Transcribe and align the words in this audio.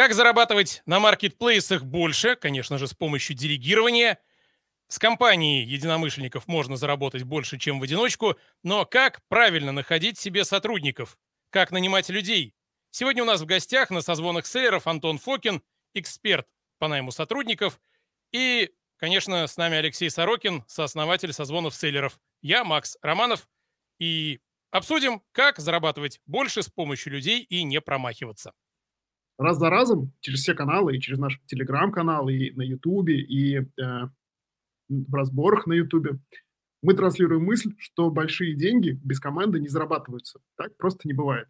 Как 0.00 0.14
зарабатывать 0.14 0.80
на 0.86 0.98
маркетплейсах 0.98 1.84
больше? 1.84 2.34
Конечно 2.34 2.78
же, 2.78 2.88
с 2.88 2.94
помощью 2.94 3.36
делегирования. 3.36 4.18
С 4.88 4.98
компанией 4.98 5.66
единомышленников 5.66 6.48
можно 6.48 6.78
заработать 6.78 7.24
больше, 7.24 7.58
чем 7.58 7.78
в 7.78 7.82
одиночку, 7.82 8.38
но 8.62 8.86
как 8.86 9.20
правильно 9.28 9.72
находить 9.72 10.18
себе 10.18 10.46
сотрудников? 10.46 11.18
Как 11.50 11.70
нанимать 11.70 12.08
людей? 12.08 12.54
Сегодня 12.90 13.24
у 13.24 13.26
нас 13.26 13.42
в 13.42 13.44
гостях 13.44 13.90
на 13.90 14.00
созвонах 14.00 14.46
селлеров 14.46 14.86
Антон 14.86 15.18
Фокин, 15.18 15.62
эксперт 15.92 16.48
по 16.78 16.88
найму 16.88 17.12
сотрудников, 17.12 17.78
и, 18.32 18.70
конечно, 18.96 19.46
с 19.46 19.58
нами 19.58 19.76
Алексей 19.76 20.08
Сорокин, 20.08 20.64
сооснователь 20.66 21.34
созвонов 21.34 21.74
селлеров. 21.74 22.18
Я 22.40 22.64
Макс 22.64 22.96
Романов, 23.02 23.46
и 23.98 24.40
обсудим, 24.70 25.22
как 25.32 25.58
зарабатывать 25.58 26.22
больше 26.24 26.62
с 26.62 26.70
помощью 26.70 27.12
людей 27.12 27.42
и 27.42 27.64
не 27.64 27.82
промахиваться 27.82 28.54
раз 29.40 29.58
за 29.58 29.70
разом 29.70 30.12
через 30.20 30.40
все 30.40 30.54
каналы, 30.54 30.96
и 30.96 31.00
через 31.00 31.18
наш 31.18 31.40
телеграм-канал, 31.46 32.28
и 32.28 32.50
на 32.52 32.62
ютубе, 32.62 33.20
и 33.20 33.58
э, 33.58 33.64
в 34.88 35.14
разборах 35.14 35.66
на 35.66 35.72
ютубе, 35.72 36.18
мы 36.82 36.94
транслируем 36.94 37.44
мысль, 37.44 37.74
что 37.78 38.10
большие 38.10 38.54
деньги 38.54 38.98
без 39.02 39.20
команды 39.20 39.60
не 39.60 39.68
зарабатываются. 39.68 40.40
Так 40.56 40.76
просто 40.76 41.08
не 41.08 41.14
бывает. 41.14 41.48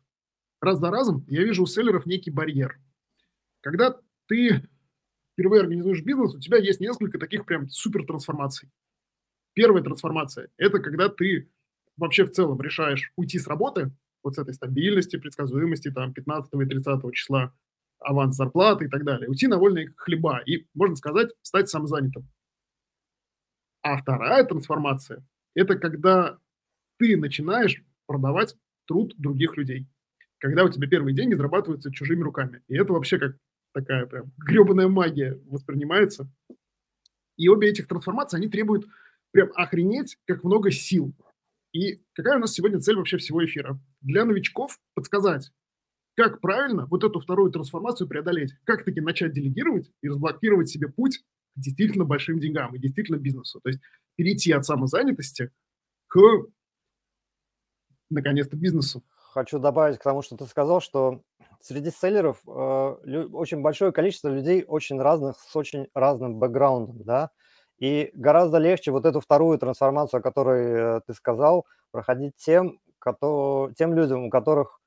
Раз 0.60 0.78
за 0.78 0.90
разом 0.90 1.24
я 1.28 1.42
вижу 1.42 1.62
у 1.62 1.66
селлеров 1.66 2.06
некий 2.06 2.30
барьер. 2.30 2.78
Когда 3.60 3.96
ты 4.26 4.68
впервые 5.32 5.62
организуешь 5.62 6.02
бизнес, 6.02 6.34
у 6.34 6.40
тебя 6.40 6.58
есть 6.58 6.80
несколько 6.80 7.18
таких 7.18 7.46
прям 7.46 7.68
супер 7.68 8.04
трансформаций. 8.04 8.70
Первая 9.54 9.82
трансформация– 9.82 10.48
это 10.56 10.78
когда 10.80 11.08
ты 11.08 11.50
вообще 11.96 12.24
в 12.24 12.30
целом 12.30 12.60
решаешь 12.60 13.12
уйти 13.16 13.38
с 13.38 13.46
работы, 13.46 13.92
вот 14.22 14.34
с 14.34 14.38
этой 14.38 14.54
стабильности, 14.54 15.16
предсказуемости, 15.16 15.90
там, 15.90 16.12
15 16.12 16.52
и 16.52 16.66
30 16.66 17.14
числа, 17.14 17.54
аванс 18.00 18.36
зарплаты 18.36 18.86
и 18.86 18.88
так 18.88 19.04
далее. 19.04 19.28
Уйти 19.28 19.46
на 19.46 19.58
вольные 19.58 19.92
хлеба 19.96 20.40
и, 20.44 20.66
можно 20.74 20.96
сказать, 20.96 21.30
стать 21.42 21.68
самозанятым. 21.68 22.28
А 23.82 23.96
вторая 23.96 24.44
трансформация– 24.44 25.24
это 25.54 25.76
когда 25.76 26.38
ты 26.98 27.16
начинаешь 27.16 27.82
продавать 28.06 28.56
труд 28.86 29.14
других 29.16 29.56
людей. 29.56 29.86
Когда 30.38 30.64
у 30.64 30.68
тебя 30.68 30.88
первые 30.88 31.14
деньги 31.14 31.34
зарабатываются 31.34 31.92
чужими 31.92 32.22
руками. 32.22 32.62
И 32.68 32.76
это 32.76 32.92
вообще 32.92 33.18
как 33.18 33.36
такая 33.72 34.06
прям 34.06 34.32
гребаная 34.38 34.88
магия 34.88 35.38
воспринимается. 35.46 36.30
И 37.36 37.48
обе 37.48 37.68
этих 37.68 37.86
трансформации, 37.86 38.36
они 38.36 38.48
требуют 38.48 38.86
прям 39.30 39.50
охренеть, 39.54 40.18
как 40.26 40.44
много 40.44 40.70
сил. 40.70 41.14
И 41.72 42.02
какая 42.14 42.36
у 42.36 42.40
нас 42.40 42.52
сегодня 42.52 42.80
цель 42.80 42.96
вообще 42.96 43.16
всего 43.16 43.44
эфира? 43.44 43.78
Для 44.00 44.24
новичков 44.24 44.78
подсказать, 44.94 45.52
как 46.16 46.40
правильно 46.40 46.86
вот 46.86 47.04
эту 47.04 47.20
вторую 47.20 47.50
трансформацию 47.50 48.08
преодолеть, 48.08 48.54
как 48.64 48.84
таки 48.84 49.00
начать 49.00 49.32
делегировать 49.32 49.90
и 50.02 50.08
разблокировать 50.08 50.68
себе 50.68 50.88
путь 50.88 51.18
к 51.18 51.60
действительно 51.60 52.04
большим 52.04 52.38
деньгам 52.38 52.74
и 52.74 52.78
действительно 52.78 53.16
бизнесу. 53.16 53.60
То 53.60 53.70
есть 53.70 53.80
перейти 54.16 54.52
от 54.52 54.64
самозанятости 54.64 55.50
к, 56.08 56.18
наконец-то, 58.10 58.56
бизнесу. 58.56 59.02
Хочу 59.32 59.58
добавить 59.58 59.98
к 59.98 60.02
тому, 60.02 60.22
что 60.22 60.36
ты 60.36 60.46
сказал, 60.46 60.80
что 60.80 61.22
среди 61.60 61.90
селлеров 61.90 62.38
э, 62.46 62.50
очень 62.50 63.60
большое 63.60 63.92
количество 63.92 64.28
людей 64.28 64.64
очень 64.66 65.00
разных, 65.00 65.36
с 65.38 65.54
очень 65.54 65.88
разным 65.94 66.38
бэкграундом, 66.38 67.04
да, 67.04 67.30
и 67.78 68.10
гораздо 68.14 68.58
легче 68.58 68.90
вот 68.90 69.06
эту 69.06 69.20
вторую 69.20 69.58
трансформацию, 69.58 70.18
о 70.18 70.22
которой 70.22 70.98
э, 70.98 71.00
ты 71.06 71.14
сказал, 71.14 71.66
проходить 71.92 72.34
тем, 72.36 72.78
кто, 72.98 73.70
тем 73.76 73.94
людям, 73.94 74.24
у 74.24 74.30
которых 74.30 74.79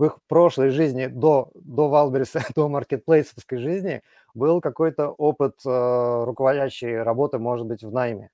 в 0.00 0.04
их 0.06 0.18
прошлой 0.28 0.70
жизни 0.70 1.08
до, 1.08 1.50
до 1.54 1.90
Валбериса, 1.90 2.40
до 2.56 2.70
маркетплейсовской 2.70 3.58
жизни 3.58 4.02
был 4.32 4.62
какой-то 4.62 5.08
опыт 5.10 5.56
э, 5.66 6.24
руководящей 6.24 7.02
работы, 7.02 7.38
может 7.38 7.66
быть, 7.66 7.82
в 7.82 7.92
найме. 7.92 8.30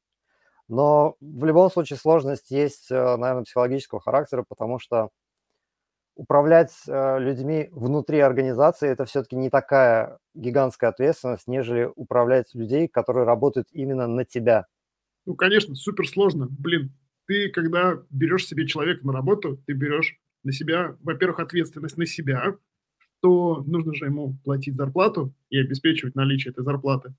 Но 0.69 1.17
в 1.21 1.45
любом 1.45 1.69
случае 1.69 1.97
сложность 1.99 2.53
есть, 2.53 2.93
э, 2.93 3.17
наверное, 3.17 3.43
психологического 3.43 4.01
характера, 4.01 4.45
потому 4.49 4.79
что 4.79 5.11
управлять 6.15 6.73
э, 6.87 7.19
людьми 7.19 7.69
внутри 7.73 8.21
организации– 8.21 8.89
это 8.91 9.05
все-таки 9.05 9.35
не 9.35 9.51
такая 9.51 10.19
гигантская 10.35 10.91
ответственность, 10.91 11.49
нежели 11.49 11.91
управлять 11.97 12.55
людей, 12.55 12.87
которые 12.87 13.27
работают 13.27 13.67
именно 13.73 14.07
на 14.07 14.25
тебя. 14.25 14.67
Ну, 15.25 15.35
конечно, 15.35 15.75
супер 15.75 16.07
сложно. 16.07 16.47
Блин, 16.49 16.93
ты, 17.27 17.51
когда 17.51 17.99
берешь 18.11 18.47
себе 18.47 18.69
человека 18.69 19.05
на 19.05 19.13
работу, 19.13 19.61
ты 19.67 19.73
берешь 19.73 20.17
на 20.47 20.53
себя, 20.53 20.97
во-первых, 21.03 21.41
ответственность 21.41 21.99
на 21.99 22.07
себя, 22.07 22.57
что 22.99 23.63
нужно 23.67 23.95
же 23.95 24.07
ему 24.07 24.39
платить 24.45 24.77
зарплату 24.77 25.35
и 25.51 25.59
обеспечивать 25.59 26.15
наличие 26.15 26.53
этой 26.53 26.65
зарплаты. 26.65 27.15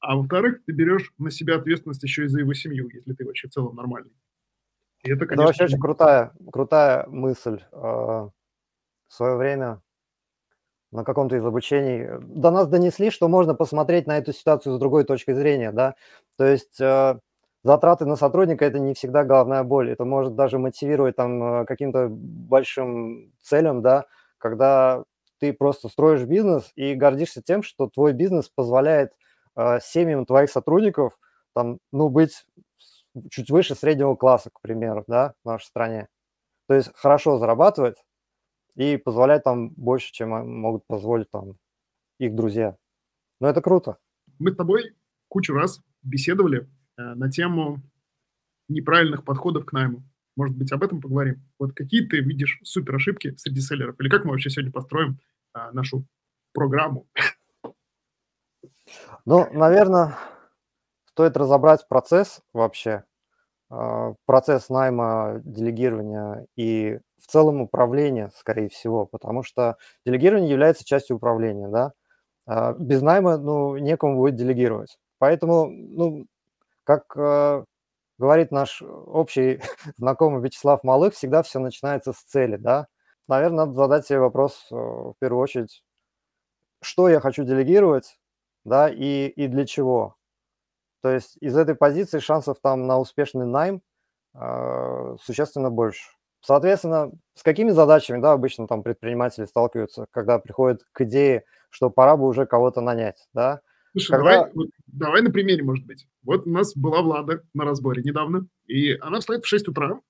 А 0.00 0.16
во-вторых, 0.16 0.64
ты 0.64 0.72
берешь 0.72 1.12
на 1.18 1.30
себя 1.30 1.56
ответственность 1.56 2.02
еще 2.02 2.24
и 2.24 2.28
за 2.28 2.40
его 2.40 2.54
семью, 2.54 2.88
если 2.92 3.12
ты 3.12 3.24
вообще 3.24 3.48
в 3.48 3.52
целом 3.52 3.76
нормальный. 3.76 4.12
И 5.04 5.10
это, 5.10 5.26
конечно... 5.26 5.42
это 5.42 5.46
вообще 5.46 5.64
очень 5.64 5.78
крутая, 5.78 6.32
крутая 6.50 7.06
мысль. 7.06 7.60
А, 7.72 8.30
в 9.08 9.12
свое 9.12 9.36
время 9.36 9.82
на 10.90 11.04
каком-то 11.04 11.36
из 11.36 11.44
обучений 11.44 12.08
до 12.20 12.50
нас 12.50 12.66
донесли, 12.66 13.10
что 13.10 13.28
можно 13.28 13.54
посмотреть 13.54 14.06
на 14.06 14.18
эту 14.18 14.32
ситуацию 14.32 14.74
с 14.74 14.78
другой 14.78 15.04
точки 15.04 15.32
зрения, 15.32 15.70
да, 15.70 15.94
то 16.36 16.46
есть 16.46 16.80
а, 16.80 17.20
затраты 17.62 18.06
на 18.06 18.16
сотрудника– 18.16 18.64
это 18.66 18.78
не 18.78 18.94
всегда 18.94 19.24
головная 19.24 19.62
боль. 19.62 19.90
Это 19.90 20.04
может 20.04 20.34
даже 20.34 20.58
мотивировать 20.58 21.16
там 21.16 21.62
э, 21.62 21.64
каким-то 21.66 22.08
большим 22.10 23.32
целям, 23.40 23.82
да, 23.82 24.06
когда 24.38 25.04
ты 25.38 25.52
просто 25.52 25.88
строишь 25.88 26.24
бизнес 26.24 26.70
и 26.74 26.94
гордишься 26.94 27.42
тем, 27.42 27.62
что 27.62 27.88
твой 27.88 28.12
бизнес 28.12 28.48
позволяет 28.48 29.12
э, 29.56 29.78
семьям 29.82 30.26
твоих 30.26 30.50
сотрудников 30.50 31.18
там, 31.54 31.78
ну, 31.92 32.08
быть 32.08 32.46
чуть 33.30 33.50
выше 33.50 33.74
среднего 33.74 34.14
класса, 34.14 34.50
к 34.52 34.60
примеру, 34.60 35.04
да, 35.06 35.34
в 35.42 35.48
нашей 35.48 35.64
стране. 35.64 36.08
То 36.68 36.74
есть 36.74 36.90
хорошо 36.94 37.38
зарабатывать 37.38 37.96
и 38.76 38.96
позволять 38.96 39.42
там 39.42 39.70
больше, 39.70 40.12
чем 40.12 40.30
могут 40.30 40.86
позволить 40.86 41.30
там 41.30 41.56
их 42.18 42.34
друзья. 42.34 42.76
Но 43.40 43.48
это 43.48 43.60
круто. 43.60 43.96
Мы 44.38 44.52
с 44.52 44.56
тобой 44.56 44.94
кучу 45.28 45.52
раз 45.52 45.80
беседовали 46.02 46.68
на 47.14 47.30
тему 47.30 47.82
неправильных 48.68 49.24
подходов 49.24 49.66
к 49.66 49.72
найму. 49.72 50.02
Может 50.36 50.56
быть, 50.56 50.72
об 50.72 50.82
этом 50.82 51.00
поговорим? 51.00 51.42
Вот 51.58 51.72
какие 51.74 52.06
ты 52.06 52.20
видишь 52.20 52.60
супер 52.62 52.96
ошибки 52.96 53.34
среди 53.36 53.60
селлеров? 53.60 54.00
Или 54.00 54.08
как 54.08 54.24
мы 54.24 54.30
вообще 54.30 54.48
сегодня 54.48 54.72
построим 54.72 55.18
а, 55.52 55.72
нашу 55.72 56.06
программу? 56.52 57.06
Ну, 59.26 59.46
наверное, 59.52 60.16
стоит 61.06 61.36
разобрать 61.36 61.86
процесс 61.88 62.40
вообще, 62.52 63.04
а, 63.68 64.14
процесс 64.24 64.68
найма, 64.70 65.42
делегирования 65.44 66.46
и 66.56 67.00
в 67.18 67.26
целом 67.26 67.60
управления, 67.60 68.30
скорее 68.34 68.68
всего, 68.68 69.06
потому 69.06 69.42
что 69.42 69.76
делегирование 70.06 70.50
является 70.50 70.84
частью 70.84 71.16
управления, 71.16 71.68
да. 71.68 71.92
А, 72.46 72.72
без 72.72 73.02
найма, 73.02 73.36
ну, 73.36 73.76
некому 73.76 74.16
будет 74.16 74.36
делегировать. 74.36 74.96
Поэтому, 75.18 75.66
ну, 75.70 76.26
как 76.90 77.16
э, 77.16 77.64
говорит 78.18 78.50
наш 78.50 78.82
общий 78.82 79.60
знакомый 79.96 80.42
Вячеслав 80.42 80.82
Малых, 80.82 81.14
всегда 81.14 81.44
все 81.44 81.60
начинается 81.60 82.12
с 82.12 82.16
цели, 82.16 82.56
да. 82.56 82.88
Наверное, 83.28 83.66
надо 83.66 83.72
задать 83.74 84.06
себе 84.06 84.18
вопрос 84.18 84.66
э, 84.72 84.74
в 84.74 85.14
первую 85.20 85.40
очередь, 85.40 85.84
что 86.82 87.08
я 87.08 87.20
хочу 87.20 87.44
делегировать, 87.44 88.18
да, 88.64 88.88
и, 88.88 89.28
и 89.28 89.46
для 89.46 89.66
чего. 89.66 90.16
То 91.02 91.10
есть 91.10 91.36
из 91.40 91.56
этой 91.56 91.76
позиции 91.76 92.18
шансов 92.18 92.58
там 92.60 92.88
на 92.88 92.98
успешный 92.98 93.46
найм 93.46 93.82
э, 94.34 95.16
существенно 95.22 95.70
больше. 95.70 96.10
Соответственно, 96.40 97.12
с 97.34 97.44
какими 97.44 97.70
задачами, 97.70 98.20
да, 98.20 98.32
обычно 98.32 98.66
там 98.66 98.82
предприниматели 98.82 99.44
сталкиваются, 99.44 100.06
когда 100.10 100.40
приходят 100.40 100.82
к 100.90 101.02
идее, 101.02 101.44
что 101.68 101.88
пора 101.88 102.16
бы 102.16 102.26
уже 102.26 102.46
кого-то 102.46 102.80
нанять, 102.80 103.28
да, 103.32 103.60
Слушай, 103.92 104.10
Когда... 104.10 104.34
давай, 104.34 104.52
вот, 104.54 104.68
давай 104.86 105.22
на 105.22 105.30
примере, 105.30 105.62
может 105.62 105.86
быть. 105.86 106.06
Вот 106.22 106.46
у 106.46 106.50
нас 106.50 106.76
была 106.76 107.02
Влада 107.02 107.42
на 107.54 107.64
разборе 107.64 108.02
недавно, 108.02 108.46
и 108.66 108.92
она 108.92 109.20
встает 109.20 109.44
в 109.44 109.48
6 109.48 109.68
утра, 109.68 110.00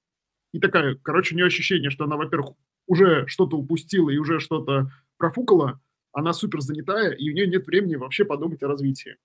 и 0.53 0.61
такая, 0.61 0.97
короче, 0.97 1.35
у 1.35 1.37
нее 1.37 1.47
ощущение, 1.47 1.91
что 1.91 2.05
она, 2.05 2.17
во-первых, 2.17 2.57
уже 2.87 3.27
что-то 3.27 3.57
упустила 3.57 4.11
и 4.11 4.19
уже 4.19 4.41
что-то 4.41 4.91
профукала, 5.17 5.81
она 6.13 6.33
супер 6.33 6.61
занятая, 6.61 7.13
и 7.13 7.31
у 7.31 7.35
нее 7.35 7.47
нет 7.47 7.67
времени 7.67 7.95
вообще 7.97 8.25
подумать 8.25 8.63
о 8.63 8.69
развитии. 8.69 9.17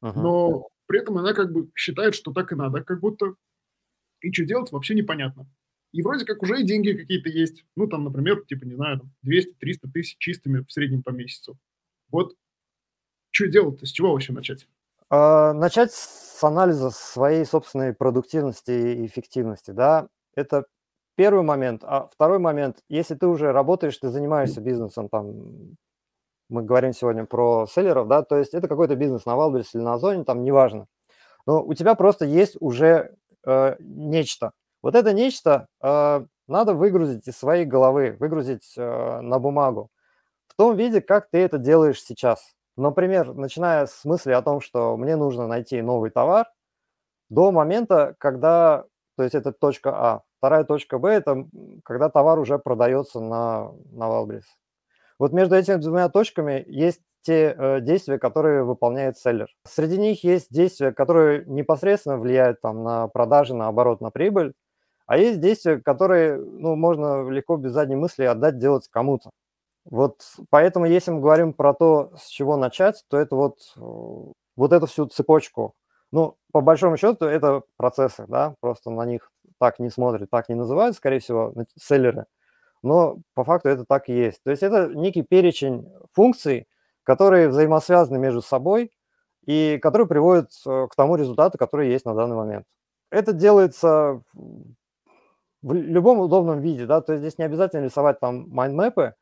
Ага. 0.00 0.20
Но 0.20 0.68
при 0.86 1.00
этом 1.00 1.18
она 1.18 1.32
как 1.34 1.52
бы 1.52 1.70
считает, 1.74 2.14
что 2.14 2.32
так 2.32 2.52
и 2.52 2.56
надо, 2.56 2.82
как 2.82 3.00
будто. 3.00 3.34
И 4.20 4.32
что 4.32 4.44
делать, 4.44 4.72
вообще 4.72 4.94
непонятно. 4.94 5.46
И 5.92 6.02
вроде 6.02 6.24
как 6.24 6.42
уже 6.42 6.60
и 6.60 6.64
деньги 6.64 6.92
какие-то 6.92 7.28
есть. 7.28 7.64
Ну, 7.76 7.86
там, 7.86 8.04
например, 8.04 8.44
типа, 8.46 8.64
не 8.64 8.74
знаю, 8.74 9.00
200-300 9.26 9.90
тысяч 9.92 10.16
чистыми 10.18 10.64
в 10.64 10.72
среднем 10.72 11.02
по 11.02 11.10
месяцу. 11.10 11.58
Вот 12.10 12.34
что 13.34 13.48
делать-то, 13.48 13.84
с 13.84 13.90
чего 13.90 14.12
вообще 14.12 14.32
начать? 14.32 14.66
А, 15.10 15.52
начать 15.52 15.92
с 15.92 16.42
анализа 16.42 16.90
своей 16.90 17.44
собственной 17.44 17.92
продуктивности 17.92 18.70
и 18.70 19.06
эффективности, 19.06 19.72
да, 19.72 20.06
это 20.36 20.66
первый 21.16 21.42
момент. 21.42 21.82
А 21.84 22.06
второй 22.06 22.38
момент, 22.38 22.78
если 22.88 23.14
ты 23.16 23.26
уже 23.26 23.52
работаешь, 23.52 23.98
ты 23.98 24.08
занимаешься 24.08 24.60
бизнесом, 24.60 25.08
там, 25.08 25.76
мы 26.48 26.62
говорим 26.62 26.92
сегодня 26.92 27.24
про 27.24 27.66
селлеров, 27.66 28.06
да, 28.06 28.22
то 28.22 28.36
есть 28.36 28.54
это 28.54 28.68
какой-то 28.68 28.94
бизнес 28.94 29.26
на 29.26 29.32
Wildberries 29.32 29.70
или 29.74 29.82
на 29.82 29.94
Озоне, 29.94 30.24
там 30.24 30.44
неважно. 30.44 30.86
Но 31.46 31.62
у 31.62 31.74
тебя 31.74 31.94
просто 31.96 32.24
есть 32.24 32.56
уже 32.60 33.16
э, 33.44 33.76
нечто. 33.80 34.52
Вот 34.80 34.94
это 34.94 35.12
нечто 35.12 35.66
э, 35.82 36.24
надо 36.46 36.74
выгрузить 36.74 37.26
из 37.26 37.36
своей 37.36 37.64
головы, 37.64 38.16
выгрузить 38.20 38.74
э, 38.76 39.20
на 39.20 39.38
бумагу 39.40 39.90
в 40.46 40.54
том 40.54 40.76
виде, 40.76 41.00
как 41.00 41.30
ты 41.30 41.38
это 41.38 41.58
делаешь 41.58 42.00
сейчас. 42.00 42.53
Например, 42.76 43.34
начиная 43.34 43.86
с 43.86 44.04
мысли 44.04 44.32
о 44.32 44.42
том, 44.42 44.60
что 44.60 44.96
мне 44.96 45.16
нужно 45.16 45.46
найти 45.46 45.80
новый 45.80 46.10
товар, 46.10 46.46
до 47.30 47.52
момента, 47.52 48.14
когда, 48.18 48.84
то 49.16 49.22
есть 49.22 49.34
это 49.34 49.52
точка 49.52 49.90
А. 49.94 50.22
Вторая 50.38 50.64
точка 50.64 50.98
Б– 50.98 51.08
это 51.10 51.46
когда 51.84 52.10
товар 52.10 52.38
уже 52.38 52.58
продается 52.58 53.20
на, 53.20 53.72
на 53.92 54.04
Wildberries. 54.04 54.44
Вот 55.18 55.32
между 55.32 55.54
этими 55.54 55.76
двумя 55.76 56.08
точками 56.08 56.64
есть 56.66 57.00
те 57.22 57.54
э, 57.56 57.80
действия, 57.80 58.18
которые 58.18 58.64
выполняет 58.64 59.16
селлер. 59.16 59.48
Среди 59.64 59.96
них 59.96 60.24
есть 60.24 60.52
действия, 60.52 60.92
которые 60.92 61.44
непосредственно 61.46 62.18
влияют 62.18 62.60
там, 62.60 62.82
на 62.82 63.08
продажи, 63.08 63.54
на 63.54 63.68
оборот, 63.68 64.00
на 64.00 64.10
прибыль, 64.10 64.52
а 65.06 65.16
есть 65.16 65.40
действия, 65.40 65.80
которые 65.80 66.36
ну, 66.36 66.76
можно 66.76 67.28
легко 67.28 67.56
без 67.56 67.72
задней 67.72 67.96
мысли 67.96 68.24
отдать 68.24 68.58
делать 68.58 68.88
кому-то. 68.90 69.30
Вот 69.84 70.22
поэтому, 70.50 70.86
если 70.86 71.10
мы 71.10 71.20
говорим 71.20 71.52
про 71.52 71.74
то, 71.74 72.12
с 72.16 72.28
чего 72.28 72.56
начать, 72.56 73.04
то 73.08 73.18
это 73.18 73.36
вот, 73.36 73.58
э, 73.76 73.80
вот 74.56 74.72
эту 74.72 74.86
всю 74.86 75.06
цепочку. 75.06 75.74
Ну, 76.10 76.36
по 76.52 76.60
большому 76.60 76.96
счету, 76.96 77.26
это 77.26 77.62
процессы, 77.76 78.24
да, 78.28 78.54
просто 78.60 78.90
на 78.90 79.04
них 79.04 79.30
так 79.58 79.78
не 79.78 79.90
смотрят, 79.90 80.30
так 80.30 80.48
не 80.48 80.54
называют, 80.54 80.96
скорее 80.96 81.18
всего, 81.18 81.52
селлеры, 81.78 82.26
но 82.82 83.18
по 83.34 83.44
факту 83.44 83.68
это 83.68 83.84
так 83.84 84.08
и 84.08 84.14
есть. 84.14 84.42
То 84.44 84.50
есть 84.50 84.62
это 84.62 84.88
некий 84.94 85.22
перечень 85.22 85.88
функций, 86.12 86.68
которые 87.02 87.48
взаимосвязаны 87.48 88.18
между 88.18 88.42
собой 88.42 88.92
и 89.46 89.78
которые 89.82 90.06
приводят 90.08 90.50
э, 90.66 90.86
к 90.90 90.94
тому 90.96 91.16
результату, 91.16 91.58
который 91.58 91.90
есть 91.90 92.06
на 92.06 92.14
данный 92.14 92.36
момент. 92.36 92.66
Это 93.10 93.32
делается 93.32 94.22
в 95.62 95.72
любом 95.72 96.20
удобном 96.20 96.60
виде, 96.60 96.86
да, 96.86 97.00
то 97.00 97.12
есть 97.12 97.22
здесь 97.22 97.38
не 97.38 97.44
обязательно 97.44 97.84
рисовать 97.84 98.20
там 98.20 98.48
майндмэпы, 98.50 99.14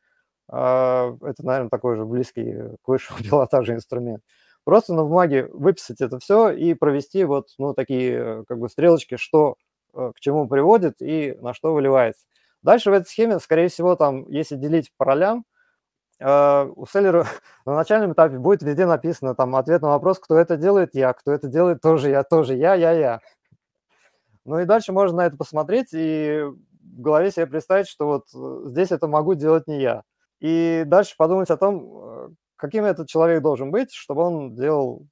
это, 0.49 1.39
наверное, 1.39 1.71
такой 1.71 1.97
же 1.97 2.05
близкий 2.05 2.77
к 2.83 2.89
высшему 2.89 3.19
пилотажу 3.23 3.75
инструмент. 3.75 4.23
Просто 4.65 4.95
на 4.95 5.03
бумаге 5.03 5.49
выписать 5.53 6.01
это 6.01 6.19
все 6.21 6.51
и 6.51 6.75
провести 6.75 7.25
вот 7.25 7.49
ну, 7.59 7.75
такие 7.75 8.13
э, 8.13 8.45
как 8.47 8.61
бы 8.61 8.69
стрелочки, 8.69 9.17
что 9.17 9.57
э, 9.93 10.13
к 10.15 10.21
чему 10.21 10.47
приводит 10.47 11.03
и 11.03 11.37
на 11.41 11.53
что 11.53 11.75
выливается. 11.75 12.25
Дальше 12.63 12.91
в 12.91 12.93
этой 12.93 13.07
схеме, 13.07 13.41
скорее 13.41 13.69
всего, 13.69 13.97
там, 13.97 14.29
если 14.31 14.55
делить 14.55 14.93
по 14.97 15.05
ролям, 15.05 15.45
э, 16.21 16.71
у 16.77 16.87
селлера 16.87 17.27
на 17.67 17.75
начальном 17.75 18.13
этапе 18.13 18.39
будет 18.39 18.63
везде 18.63 18.87
написано 18.87 19.35
там 19.35 19.57
ответ 19.57 19.83
на 19.83 19.89
вопрос, 19.89 20.21
кто 20.21 20.39
это 20.39 20.57
делает, 20.57 20.95
я, 20.95 21.13
кто 21.13 21.33
это 21.33 21.49
делает, 21.49 21.81
тоже 21.81 22.11
я, 22.11 22.23
тоже 22.23 22.55
я, 22.55 22.75
я, 22.75 22.93
я. 22.93 23.21
Ну 24.45 24.61
и 24.61 24.65
дальше 24.65 24.93
можно 24.93 25.19
на 25.19 25.27
это 25.27 25.37
посмотреть 25.37 25.89
и 25.93 26.41
в 26.45 27.01
голове 27.01 27.33
себе 27.33 27.47
представить, 27.47 27.89
что 27.89 28.07
вот 28.07 28.69
здесь 28.71 28.93
это 28.93 29.09
могу 29.09 29.35
делать 29.35 29.67
не 29.67 29.81
я 29.81 30.03
и 30.43 30.83
дальше 30.87 31.15
подумать 31.17 31.51
о 31.51 31.57
том, 31.57 31.87
э, 31.87 32.29
каким 32.57 32.85
этот 32.85 33.09
человек 33.09 33.43
должен 33.43 33.71
быть, 33.71 33.93
чтобы 33.93 34.23
он 34.23 34.57
делал 34.57 35.07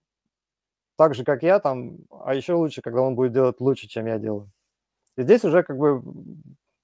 так 0.96 1.14
же, 1.14 1.24
как 1.24 1.44
я, 1.44 1.60
там, 1.60 1.98
а 2.10 2.34
еще 2.34 2.54
лучше, 2.54 2.82
когда 2.82 3.00
он 3.00 3.14
будет 3.14 3.32
делать 3.32 3.60
лучше, 3.60 3.86
чем 3.86 4.06
я 4.06 4.18
делаю. 4.18 4.50
И 5.16 5.22
здесь 5.22 5.44
уже 5.44 5.62
как 5.62 5.78
бы 5.78 6.02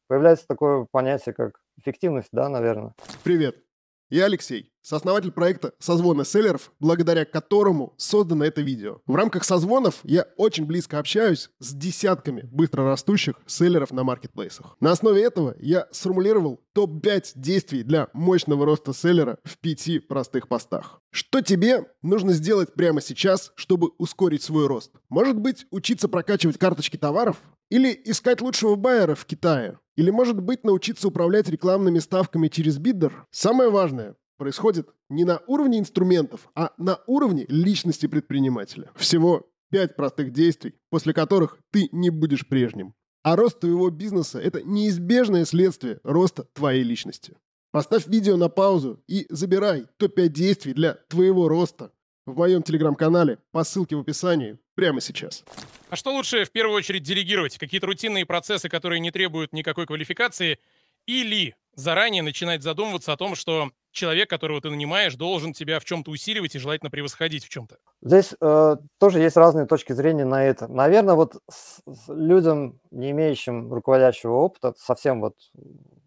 появляется 0.07 0.47
такое 0.47 0.87
понятие, 0.93 1.35
как 1.35 1.61
эффективность, 1.77 2.29
да, 2.31 2.49
наверное. 2.49 2.95
Привет. 3.25 3.57
Я 4.11 4.27
Алексей, 4.27 4.73
сооснователь 4.87 5.33
проекта 5.33 5.73
«Созвоны 5.81 6.25
селлеров», 6.25 6.71
благодаря 6.79 7.25
которому 7.25 7.95
создано 7.97 8.45
это 8.45 8.61
видео. 8.61 9.01
В 9.07 9.17
рамках 9.17 9.43
созвонов 9.43 9.99
я 10.05 10.29
очень 10.37 10.65
близко 10.65 11.01
общаюсь 11.01 11.51
с 11.59 11.75
десятками 11.75 12.43
быстрорастущих 12.53 13.35
селлеров 13.47 13.91
на 13.91 14.05
маркетплейсах. 14.05 14.77
На 14.79 14.93
основе 14.93 15.25
этого 15.25 15.57
я 15.59 15.89
сформулировал 15.91 16.61
топ-5 16.73 17.33
действий 17.35 17.83
для 17.83 18.09
мощного 18.13 18.65
роста 18.65 18.93
селлера 18.93 19.39
в 19.43 19.59
пяти 19.59 19.99
простых 19.99 20.47
постах. 20.47 21.01
Что 21.11 21.41
тебе 21.41 21.87
нужно 22.03 22.33
сделать 22.33 22.75
прямо 22.75 23.01
сейчас, 23.01 23.51
чтобы 23.57 23.91
ускорить 23.99 24.45
свой 24.45 24.69
рост? 24.69 24.93
Может 25.09 25.37
быть, 25.37 25.67
учиться 25.73 26.07
прокачивать 26.07 26.59
карточки 26.59 26.97
товаров? 26.97 27.39
Или 27.71 28.01
искать 28.05 28.41
лучшего 28.41 28.77
байера 28.77 29.17
в 29.17 29.25
Китае? 29.25 29.81
Или, 29.97 30.11
может 30.11 30.41
быть, 30.41 30.63
научиться 30.63 31.09
управлять 31.09 31.49
рекламными 31.49 31.99
ставками 31.99 32.47
через 32.47 32.79
биддер? 32.79 33.27
Самое 33.33 33.71
важное 33.71 34.15
происходит 34.37 34.89
не 35.09 35.25
на 35.25 35.41
уровне 35.47 35.79
инструментов, 35.79 36.49
а 36.55 36.73
на 36.79 37.01
уровне 37.07 37.47
личности 37.49 38.07
предпринимателя. 38.07 38.91
Всего 38.95 39.49
пять 39.71 39.97
простых 39.97 40.33
действий, 40.33 40.75
после 40.91 41.13
которых 41.13 41.59
ты 41.71 41.89
не 41.93 42.11
будешь 42.11 42.47
прежним. 42.47 42.95
А 43.23 43.35
рост 43.35 43.61
твоего 43.61 43.91
бизнеса– 43.91 44.39
это 44.43 44.63
неизбежное 44.63 45.45
следствие 45.45 46.01
роста 46.05 46.45
твоей 46.53 46.85
личности. 46.85 47.37
Поставь 47.73 48.07
видео 48.07 48.37
на 48.37 48.49
паузу 48.49 49.03
и 49.09 49.27
забирай 49.29 49.87
топ-5 49.99 50.29
действий 50.29 50.73
для 50.73 50.95
твоего 51.09 51.49
роста 51.49 51.91
в 52.25 52.37
моем 52.37 52.63
телеграм-канале 52.63 53.39
по 53.51 53.65
ссылке 53.65 53.97
в 53.97 54.01
описании 54.01 54.59
прямо 54.75 55.01
сейчас. 55.01 55.45
А 55.91 55.97
что 55.97 56.13
лучше 56.13 56.45
в 56.45 56.51
первую 56.51 56.77
очередь 56.77 57.03
делегировать? 57.03 57.59
Какие-то 57.59 57.87
рутинные 57.87 58.27
процессы, 58.27 58.69
которые 58.69 59.01
не 59.01 59.11
требуют 59.11 59.53
никакой 59.53 59.87
квалификации? 59.87 60.59
Или 61.07 61.55
заранее 61.75 62.23
начинать 62.23 62.63
задумываться 62.63 63.13
о 63.13 63.17
том, 63.17 63.35
что 63.35 63.71
человек, 63.97 64.31
которого 64.31 64.61
ты 64.61 64.71
нанимаешь, 64.71 65.17
должен 65.17 65.53
тебя 65.53 65.81
в 65.81 65.85
чем-то 65.85 66.11
усиливать 66.11 66.55
и 66.55 66.59
желательно 66.59 66.91
превосходить 66.91 67.45
в 67.45 67.49
чем-то? 67.49 67.79
Здесь 68.03 68.35
э, 68.41 68.77
тоже 68.99 69.21
есть 69.21 69.37
разные 69.37 69.67
точки 69.67 69.93
зрения 69.93 70.25
на 70.25 70.45
это. 70.45 70.69
Наверное, 70.69 71.15
вот 71.15 71.37
с, 71.51 71.81
с 71.87 72.09
людям, 72.09 72.79
не 72.91 73.11
имеющим 73.11 73.73
руководящего 73.73 74.35
опыта, 74.35 74.75
совсем 74.79 75.21
вот 75.21 75.35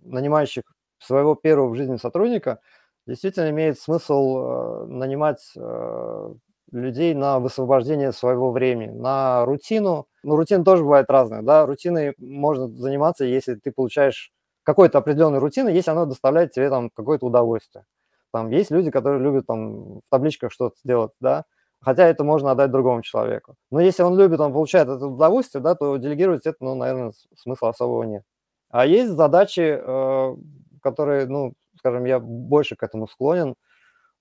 нанимающих 0.01 0.63
своего 1.00 1.36
первого 1.36 1.69
в 1.69 1.75
жизни 1.75 1.97
сотрудника, 1.97 2.59
действительно 3.07 3.50
имеет 3.50 3.80
смысл 3.80 4.38
э, 4.38 4.85
нанимать 4.85 5.51
э, 5.56 6.33
людей 6.71 7.13
на 7.13 7.39
высвобождение 7.39 8.12
своего 8.12 8.51
времени, 8.51 8.92
на 8.92 9.45
рутину. 9.45 10.07
Ну, 10.24 10.35
рутина 10.35 10.63
тоже 10.63 10.83
бывает 10.83 11.09
разная, 11.09 11.42
да, 11.42 11.65
рутиной 11.65 12.13
можно 12.18 12.68
заниматься, 12.68 13.25
если 13.25 13.56
ты 13.56 13.71
получаешь 13.71 14.31
какой-то 14.69 15.00
определенной 15.00 15.39
рутины, 15.39 15.69
если 15.69 15.89
она 15.89 16.06
доставляет 16.06 16.51
тебе 16.51 16.69
там 16.69 16.92
какое-то 16.92 17.25
удовольствие. 17.25 17.86
Там 18.31 18.51
есть 18.51 18.69
люди, 18.69 18.92
которые 18.92 19.19
любят 19.19 19.48
там 19.48 20.01
в 20.01 20.10
табличках 20.12 20.51
что-то 20.51 20.75
делать, 20.83 21.12
да, 21.19 21.45
хотя 21.81 22.06
это 22.06 22.23
можно 22.23 22.52
отдать 22.52 22.69
другому 22.69 23.02
человеку. 23.02 23.56
Но 23.71 23.80
если 23.80 24.04
он 24.04 24.16
любит, 24.16 24.40
он 24.40 24.54
получает 24.54 24.88
это 24.88 25.07
удовольствие, 25.07 25.64
да, 25.64 25.73
то 25.73 25.97
делегировать 25.97 26.45
это, 26.45 26.57
ну, 26.59 26.76
наверное, 26.76 27.14
смысла 27.35 27.69
особого 27.69 28.04
нет. 28.04 28.21
А 28.69 28.85
есть 28.85 29.09
задачи, 29.09 29.80
э, 29.81 30.35
которые, 30.83 31.26
ну, 31.26 31.54
скажем, 31.80 32.06
я 32.06 32.19
больше 32.19 32.76
к 32.76 32.83
этому 32.83 33.07
склонен, 33.07 33.56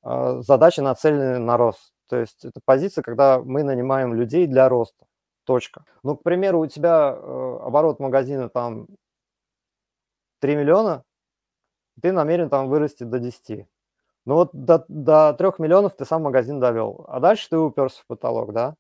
э, 0.03 0.41
задачи 0.41 0.81
нацелены 0.81 1.41
на 1.41 1.59
рост. 1.59 1.93
То 2.09 2.17
есть 2.17 2.43
это 2.47 2.59
позиция, 2.65 3.03
когда 3.03 3.39
мы 3.39 3.65
нанимаем 3.65 4.15
людей 4.15 4.47
для 4.47 4.71
роста. 4.71 5.05
Точка. 5.45 5.85
Ну, 6.03 6.17
к 6.17 6.23
примеру, 6.23 6.61
у 6.61 6.67
тебя 6.67 7.15
э, 7.15 7.59
оборот 7.67 8.01
магазина 8.01 8.49
там 8.49 8.87
3 10.41 10.57
миллиона, 10.57 11.05
ты 12.01 12.13
намерен 12.13 12.49
там 12.49 12.69
вырасти 12.69 13.05
до 13.05 13.19
10. 13.19 13.67
Ну 14.27 14.35
вот 14.35 14.51
до, 14.53 14.85
до 14.89 15.35
3 15.35 15.53
миллионов 15.59 15.97
ты 15.97 16.05
сам 16.05 16.23
магазин 16.23 16.61
довел, 16.61 17.05
а 17.09 17.21
дальше 17.21 17.49
ты 17.49 17.59
уперся 17.59 18.03
в 18.03 18.07
потолок, 18.07 18.53
да? 18.53 18.75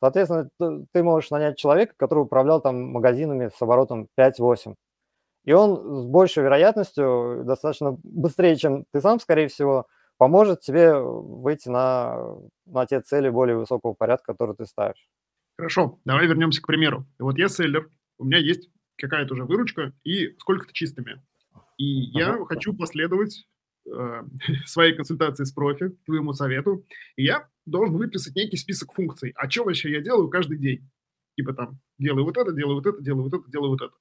Соответственно, 0.00 0.48
ты 0.92 1.02
можешь 1.02 1.30
нанять 1.30 1.56
человека, 1.56 1.94
который 1.96 2.20
управлял 2.20 2.60
там 2.60 2.90
магазинами 2.90 3.50
с 3.54 3.62
оборотом 3.62 4.08
5-8. 4.18 4.74
И 5.44 5.52
он 5.52 6.02
с 6.02 6.06
большей 6.06 6.42
вероятностью, 6.42 7.42
достаточно 7.44 7.96
быстрее, 8.02 8.56
чем 8.56 8.84
ты 8.92 9.00
сам, 9.00 9.20
скорее 9.20 9.48
всего, 9.48 9.86
поможет 10.18 10.60
тебе 10.60 10.94
выйти 10.94 11.68
на, 11.68 12.36
на 12.66 12.86
те 12.86 13.00
цели 13.00 13.28
более 13.28 13.56
высокого 13.56 13.92
порядка, 13.92 14.32
которые 14.32 14.56
ты 14.56 14.66
ставишь. 14.66 15.08
Хорошо, 15.56 15.98
давай 16.04 16.26
вернемся 16.26 16.62
к 16.62 16.66
примеру. 16.66 17.06
Вот 17.18 17.38
я 17.38 17.48
селлер, 17.48 17.88
у 18.18 18.24
меня 18.24 18.38
есть 18.38 18.70
какая-то 19.02 19.34
уже 19.34 19.44
выручка 19.44 19.92
и 20.04 20.34
сколько-то 20.38 20.72
чистыми. 20.72 21.22
И 21.76 22.10
ага. 22.14 22.38
я 22.38 22.44
хочу 22.46 22.74
последовать 22.74 23.46
э, 23.86 24.22
своей 24.66 24.94
консультации 24.94 25.44
с 25.44 25.52
профи, 25.52 25.90
твоему 26.06 26.32
совету, 26.32 26.84
и 27.16 27.24
я 27.24 27.48
должен 27.66 27.96
выписать 27.96 28.34
некий 28.34 28.56
список 28.56 28.92
функций. 28.94 29.32
А 29.36 29.50
что 29.50 29.64
вообще 29.64 29.90
я 29.90 30.00
делаю 30.00 30.28
каждый 30.28 30.58
день? 30.58 30.88
Типа 31.36 31.52
там, 31.54 31.78
делаю 31.98 32.24
вот 32.24 32.36
это, 32.36 32.52
делаю 32.52 32.76
вот 32.76 32.86
это, 32.86 33.02
делаю 33.02 33.24
вот 33.24 33.34
это, 33.34 33.50
делаю 33.50 33.70
вот 33.70 33.82
это. 33.82 33.94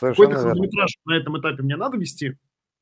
Какой-то 0.00 0.36
хронометраж 0.36 0.98
на 1.04 1.16
этом 1.16 1.38
этапе 1.38 1.62
мне 1.62 1.76
надо 1.76 1.96
вести? 1.96 2.36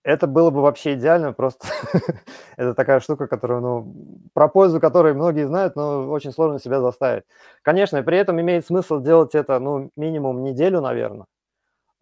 Это 0.04 0.26
было 0.26 0.50
бы 0.50 0.60
вообще 0.60 0.94
идеально, 0.94 1.32
просто 1.32 1.66
это 2.58 2.74
такая 2.74 3.00
штука, 3.00 3.26
которую, 3.26 3.62
ну, 3.62 4.20
про 4.34 4.48
пользу 4.48 4.78
которой 4.78 5.14
многие 5.14 5.46
знают, 5.46 5.76
но 5.76 6.10
очень 6.10 6.30
сложно 6.30 6.58
себя 6.58 6.82
заставить. 6.82 7.24
Конечно, 7.62 8.02
при 8.02 8.18
этом 8.18 8.38
имеет 8.38 8.66
смысл 8.66 9.00
делать 9.00 9.34
это, 9.34 9.58
ну, 9.58 9.90
минимум 9.96 10.44
неделю, 10.44 10.82
наверное. 10.82 11.24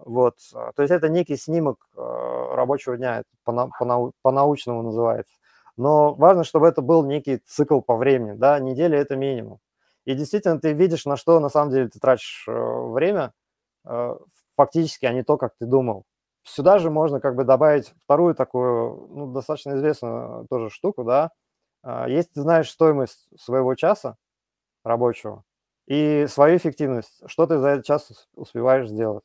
Вот, 0.04 0.36
а, 0.54 0.72
то 0.72 0.82
есть 0.82 0.92
это 0.92 1.08
некий 1.08 1.36
снимок 1.36 1.88
э, 1.96 2.54
рабочего 2.54 2.96
дня, 2.96 3.22
по-научному 3.44 4.82
называется. 4.82 5.32
Но 5.76 6.14
важно, 6.14 6.44
чтобы 6.44 6.68
это 6.68 6.82
был 6.82 7.04
некий 7.04 7.38
цикл 7.38 7.80
по 7.80 7.96
времени, 7.96 8.32
да, 8.36 8.58
неделя– 8.58 8.98
это 9.00 9.16
минимум. 9.16 9.60
И 10.04 10.14
действительно 10.14 10.60
ты 10.60 10.72
видишь, 10.72 11.06
на 11.06 11.16
что 11.16 11.38
на 11.40 11.48
самом 11.48 11.70
деле 11.70 11.88
ты 11.88 12.00
тратишь 12.00 12.44
э, 12.48 12.52
время, 12.52 13.32
э, 13.86 14.16
фактически, 14.56 15.06
а 15.06 15.12
не 15.12 15.22
то, 15.22 15.36
как 15.38 15.54
ты 15.58 15.66
думал. 15.66 16.04
Сюда 16.44 16.78
же 16.78 16.90
можно 16.90 17.20
как 17.20 17.36
бы 17.36 17.44
добавить 17.44 17.94
вторую 18.04 18.34
такую, 18.34 19.08
ну, 19.10 19.32
достаточно 19.32 19.76
известную 19.76 20.46
тоже 20.50 20.70
штуку, 20.70 21.04
да. 21.04 21.30
А, 21.82 22.08
если 22.08 22.32
ты 22.34 22.42
знаешь 22.42 22.70
стоимость 22.70 23.28
своего 23.40 23.74
часа 23.74 24.16
рабочего 24.84 25.44
и 25.86 26.26
свою 26.28 26.56
эффективность, 26.56 27.22
что 27.26 27.46
ты 27.46 27.58
за 27.58 27.68
этот 27.70 27.86
час 27.86 28.28
успеваешь 28.34 28.88
сделать. 28.88 29.24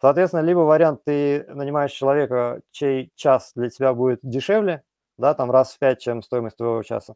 Соответственно, 0.00 0.42
либо 0.42 0.60
вариант, 0.60 1.02
ты 1.04 1.44
нанимаешь 1.48 1.92
человека, 1.92 2.60
чей 2.70 3.10
час 3.14 3.52
для 3.54 3.70
тебя 3.70 3.94
будет 3.94 4.20
дешевле, 4.22 4.82
да, 5.16 5.34
там 5.34 5.50
раз 5.50 5.74
в 5.74 5.78
пять, 5.78 6.00
чем 6.00 6.22
стоимость 6.22 6.56
твоего 6.56 6.82
часа, 6.82 7.14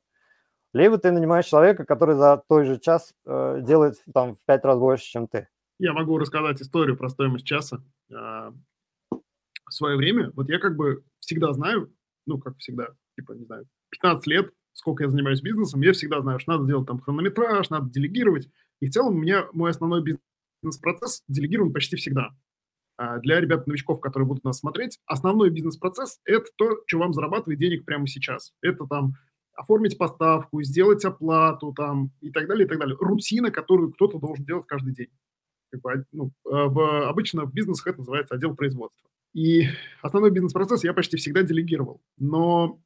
либо 0.72 0.98
ты 0.98 1.10
нанимаешь 1.10 1.46
человека, 1.46 1.84
который 1.84 2.14
за 2.14 2.42
той 2.48 2.64
же 2.64 2.78
час 2.78 3.14
э, 3.26 3.60
делает 3.62 3.96
там 4.12 4.36
в 4.36 4.44
пять 4.44 4.64
раз 4.64 4.78
больше, 4.78 5.04
чем 5.04 5.26
ты. 5.26 5.48
Я 5.78 5.92
могу 5.92 6.18
рассказать 6.18 6.60
историю 6.60 6.96
про 6.96 7.08
стоимость 7.08 7.46
часа. 7.46 7.82
А, 8.12 8.52
в 9.10 9.72
свое 9.72 9.96
время, 9.96 10.30
вот 10.34 10.48
я 10.48 10.58
как 10.58 10.76
бы 10.76 11.04
всегда 11.20 11.52
знаю, 11.52 11.92
ну, 12.26 12.38
как 12.38 12.58
всегда, 12.58 12.88
типа, 13.16 13.32
не 13.32 13.44
знаю, 13.44 13.66
15 13.90 14.26
лет, 14.26 14.52
сколько 14.72 15.04
я 15.04 15.10
занимаюсь 15.10 15.40
бизнесом, 15.40 15.80
я 15.80 15.92
всегда 15.92 16.20
знаю, 16.20 16.38
что 16.40 16.52
надо 16.52 16.66
делать 16.66 16.86
там 16.86 17.00
хронометраж, 17.00 17.70
надо 17.70 17.90
делегировать. 17.90 18.48
И 18.80 18.86
в 18.86 18.92
целом 18.92 19.14
у 19.14 19.18
меня 19.18 19.46
мой 19.52 19.70
основной 19.70 20.02
бизнес-процесс 20.02 21.22
делегирован 21.28 21.72
почти 21.72 21.96
всегда. 21.96 22.30
А 22.98 23.18
для 23.18 23.40
ребят-новичков, 23.40 24.00
которые 24.00 24.26
будут 24.26 24.42
нас 24.42 24.58
смотреть, 24.58 24.98
основной 25.06 25.50
бизнес-процесс– 25.50 26.18
это 26.24 26.46
то, 26.56 26.82
что 26.86 26.98
вам 26.98 27.14
зарабатывает 27.14 27.60
денег 27.60 27.84
прямо 27.84 28.08
сейчас. 28.08 28.52
Это 28.60 28.86
там 28.86 29.14
оформить 29.54 29.96
поставку, 29.96 30.60
сделать 30.62 31.04
оплату 31.04 31.72
там 31.72 32.10
и 32.20 32.30
так 32.30 32.48
далее, 32.48 32.66
и 32.66 32.68
так 32.68 32.78
далее. 32.78 32.96
Рутина, 32.98 33.52
которую 33.52 33.92
кто-то 33.92 34.18
должен 34.18 34.44
делать 34.44 34.66
каждый 34.66 34.94
день. 34.94 35.10
Как 35.70 35.80
бы, 35.80 36.04
ну, 36.10 36.26
э, 36.26 36.30
в, 36.50 37.08
обычно 37.08 37.44
в 37.44 37.52
бизнесах 37.52 37.86
это 37.86 37.98
называется 37.98 38.34
отдел 38.34 38.56
производства. 38.56 39.08
И 39.32 39.66
основной 40.02 40.32
бизнес-процесс 40.32 40.82
я 40.82 40.92
почти 40.92 41.16
всегда 41.18 41.42
делегировал. 41.42 42.00
Но 42.16 42.80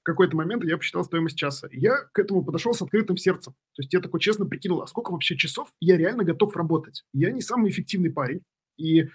в 0.00 0.04
какой-то 0.04 0.36
момент 0.36 0.62
я 0.64 0.76
посчитал 0.76 1.04
стоимость 1.04 1.36
часа. 1.36 1.68
Я 1.72 1.96
к 2.12 2.18
этому 2.20 2.44
подошел 2.44 2.74
с 2.74 2.82
открытым 2.82 3.16
сердцем. 3.16 3.54
То 3.74 3.82
есть 3.82 3.92
я 3.92 4.00
такой 4.00 4.20
честно 4.20 4.46
прикинул, 4.46 4.82
а 4.82 4.86
сколько 4.86 5.10
вообще 5.10 5.36
часов 5.36 5.72
я 5.80 5.96
реально 5.96 6.22
готов 6.22 6.56
работать? 6.56 7.04
Я 7.12 7.32
не 7.32 7.40
самый 7.40 7.70
эффективный 7.70 8.12
парень. 8.12 8.42
И 8.76 9.08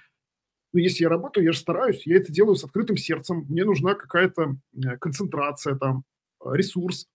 ну, 0.74 0.80
если 0.80 1.04
я 1.04 1.10
работаю, 1.10 1.46
я 1.46 1.52
же 1.52 1.60
стараюсь, 1.60 2.06
я 2.06 2.18
это 2.18 2.32
делаю 2.32 2.56
с 2.56 2.64
открытым 2.64 2.98
сердцем. 2.98 3.46
Мне 3.48 3.64
нужна 3.64 3.94
какая-то 3.94 4.58
э, 4.76 4.98
концентрация 4.98 5.76
там, 5.76 6.04
ресурс. 6.44 7.08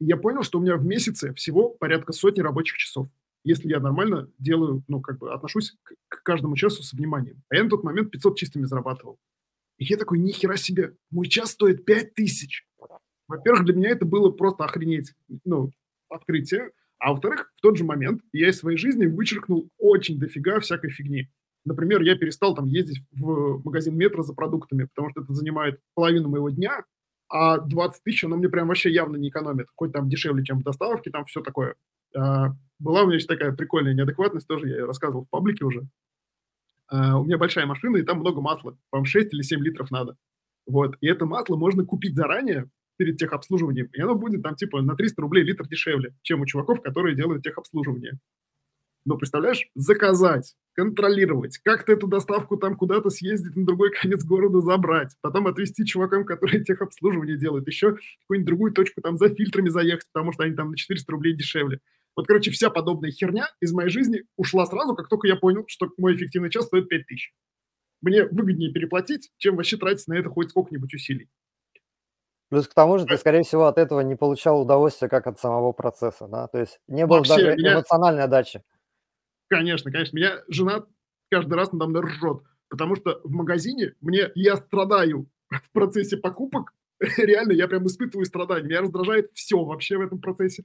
И 0.00 0.06
я 0.06 0.16
понял, 0.16 0.42
что 0.42 0.58
у 0.58 0.62
меня 0.62 0.76
в 0.76 0.84
месяце 0.84 1.34
всего 1.34 1.68
порядка 1.68 2.12
сотни 2.12 2.40
рабочих 2.40 2.78
часов, 2.78 3.08
если 3.44 3.68
я 3.68 3.80
нормально 3.80 4.30
делаю, 4.38 4.82
ну, 4.88 5.02
как 5.02 5.18
бы 5.18 5.32
отношусь 5.32 5.76
к, 5.82 5.94
к 6.08 6.22
каждому 6.22 6.56
часу 6.56 6.82
с 6.82 6.94
вниманием. 6.94 7.42
А 7.50 7.56
я 7.56 7.64
на 7.64 7.70
тот 7.70 7.84
момент 7.84 8.10
500 8.10 8.38
чистыми 8.38 8.64
зарабатывал. 8.64 9.18
И 9.76 9.84
я 9.84 9.98
такой, 9.98 10.18
нихера 10.18 10.56
себе, 10.56 10.96
мой 11.10 11.28
час 11.28 11.50
стоит 11.50 11.84
5000. 11.84 12.66
Во-первых, 13.28 13.64
для 13.66 13.74
меня 13.74 13.90
это 13.90 14.06
было 14.06 14.30
просто 14.30 14.64
охренеть, 14.64 15.12
ну, 15.44 15.70
открытие. 16.08 16.70
А 16.98 17.10
во-вторых, 17.12 17.52
в 17.56 17.60
тот 17.60 17.76
же 17.76 17.84
момент 17.84 18.22
я 18.32 18.48
из 18.48 18.58
своей 18.58 18.78
жизни 18.78 19.04
вычеркнул 19.04 19.68
очень 19.78 20.18
дофига 20.18 20.60
всякой 20.60 20.90
фигни. 20.90 21.28
Например, 21.64 22.02
я 22.02 22.16
перестал 22.16 22.54
там 22.54 22.66
ездить 22.66 23.02
в 23.12 23.62
магазин 23.64 23.96
метро 23.96 24.22
за 24.22 24.34
продуктами, 24.34 24.84
потому 24.84 25.10
что 25.10 25.22
это 25.22 25.32
занимает 25.32 25.80
половину 25.94 26.28
моего 26.28 26.50
дня, 26.50 26.84
а 27.28 27.58
20 27.58 28.02
тысяч, 28.02 28.24
оно 28.24 28.36
мне 28.36 28.48
прям 28.48 28.68
вообще 28.68 28.92
явно 28.92 29.16
не 29.16 29.30
экономит. 29.30 29.68
Хоть 29.74 29.92
там 29.92 30.08
дешевле, 30.08 30.44
чем 30.44 30.60
в 30.60 30.62
доставке, 30.62 31.10
там 31.10 31.24
все 31.24 31.40
такое. 31.40 31.74
А, 32.16 32.52
была 32.78 33.02
у 33.02 33.06
меня 33.06 33.16
еще 33.16 33.26
такая 33.26 33.52
прикольная 33.52 33.94
неадекватность, 33.94 34.46
тоже 34.46 34.68
я 34.68 34.86
рассказывал 34.86 35.24
в 35.24 35.30
паблике 35.30 35.64
уже. 35.64 35.82
А, 36.88 37.18
у 37.18 37.24
меня 37.24 37.38
большая 37.38 37.66
машина, 37.66 37.96
и 37.96 38.02
там 38.02 38.18
много 38.18 38.40
масла. 38.40 38.76
По-моему, 38.90 39.06
6 39.06 39.32
или 39.32 39.42
7 39.42 39.60
литров 39.60 39.90
надо. 39.90 40.16
Вот. 40.66 40.96
И 41.00 41.06
это 41.06 41.26
масло 41.26 41.56
можно 41.56 41.84
купить 41.84 42.14
заранее 42.14 42.68
перед 42.96 43.18
техобслуживанием, 43.18 43.88
и 43.92 44.00
оно 44.00 44.14
будет 44.14 44.42
там 44.42 44.54
типа 44.54 44.80
на 44.80 44.94
300 44.94 45.20
рублей 45.20 45.42
литр 45.42 45.66
дешевле, 45.66 46.14
чем 46.22 46.42
у 46.42 46.46
чуваков, 46.46 46.80
которые 46.80 47.16
делают 47.16 47.42
техобслуживание. 47.42 48.18
Но 49.04 49.18
представляешь, 49.18 49.68
заказать, 49.74 50.54
контролировать, 50.72 51.58
как-то 51.58 51.92
эту 51.92 52.06
доставку 52.06 52.56
там 52.56 52.74
куда-то 52.74 53.10
съездить 53.10 53.54
на 53.54 53.66
другой 53.66 53.90
конец 53.90 54.24
города 54.24 54.60
забрать, 54.60 55.14
потом 55.20 55.46
отвезти 55.46 55.84
чувакам, 55.84 56.24
которые 56.24 56.64
техобслуживание 56.64 57.36
делают, 57.36 57.66
еще 57.66 57.96
какую-нибудь 58.22 58.46
другую 58.46 58.72
точку 58.72 59.02
там 59.02 59.18
за 59.18 59.28
фильтрами 59.28 59.68
заехать, 59.68 60.08
потому 60.12 60.32
что 60.32 60.44
они 60.44 60.54
там 60.54 60.70
на 60.70 60.76
400 60.76 61.12
рублей 61.12 61.34
дешевле. 61.34 61.80
Вот, 62.16 62.26
короче, 62.26 62.50
вся 62.50 62.70
подобная 62.70 63.10
херня 63.10 63.48
из 63.60 63.72
моей 63.72 63.90
жизни 63.90 64.24
ушла 64.36 64.66
сразу, 64.66 64.94
как 64.94 65.08
только 65.08 65.26
я 65.26 65.36
понял, 65.36 65.64
что 65.66 65.90
мой 65.98 66.14
эффективный 66.14 66.50
час 66.50 66.66
стоит 66.66 66.88
5000. 66.88 67.34
Мне 68.02 68.24
выгоднее 68.26 68.72
переплатить, 68.72 69.30
чем 69.38 69.56
вообще 69.56 69.76
тратить 69.76 70.06
на 70.08 70.14
это 70.14 70.28
хоть 70.28 70.50
сколько-нибудь 70.50 70.94
усилий. 70.94 71.28
Плюс 72.50 72.68
к 72.68 72.74
тому 72.74 72.98
же 72.98 73.06
ты, 73.06 73.16
скорее 73.16 73.42
всего, 73.42 73.64
от 73.64 73.78
этого 73.78 74.00
не 74.00 74.14
получал 74.14 74.60
удовольствия, 74.60 75.08
как 75.08 75.26
от 75.26 75.40
самого 75.40 75.72
процесса, 75.72 76.28
да? 76.28 76.46
То 76.46 76.60
есть 76.60 76.78
не 76.86 77.06
было 77.06 77.18
Вообще, 77.18 77.34
даже 77.34 77.56
меня... 77.56 77.74
эмоциональной 77.74 78.22
отдачи. 78.24 78.62
Конечно, 79.48 79.90
конечно. 79.90 80.16
Меня 80.16 80.42
жена 80.48 80.86
каждый 81.30 81.54
раз 81.54 81.72
надо 81.72 81.86
мной 81.86 82.02
ржет, 82.02 82.42
потому 82.68 82.96
что 82.96 83.20
в 83.24 83.30
магазине 83.30 83.94
мне 84.00 84.30
я 84.34 84.56
страдаю 84.56 85.28
в 85.50 85.70
процессе 85.72 86.16
покупок. 86.16 86.72
Реально, 87.18 87.52
я 87.52 87.68
прям 87.68 87.86
испытываю 87.86 88.24
страдания. 88.24 88.68
Меня 88.68 88.80
раздражает 88.82 89.30
все 89.34 89.62
вообще 89.62 89.98
в 89.98 90.02
этом 90.02 90.20
процессе. 90.20 90.64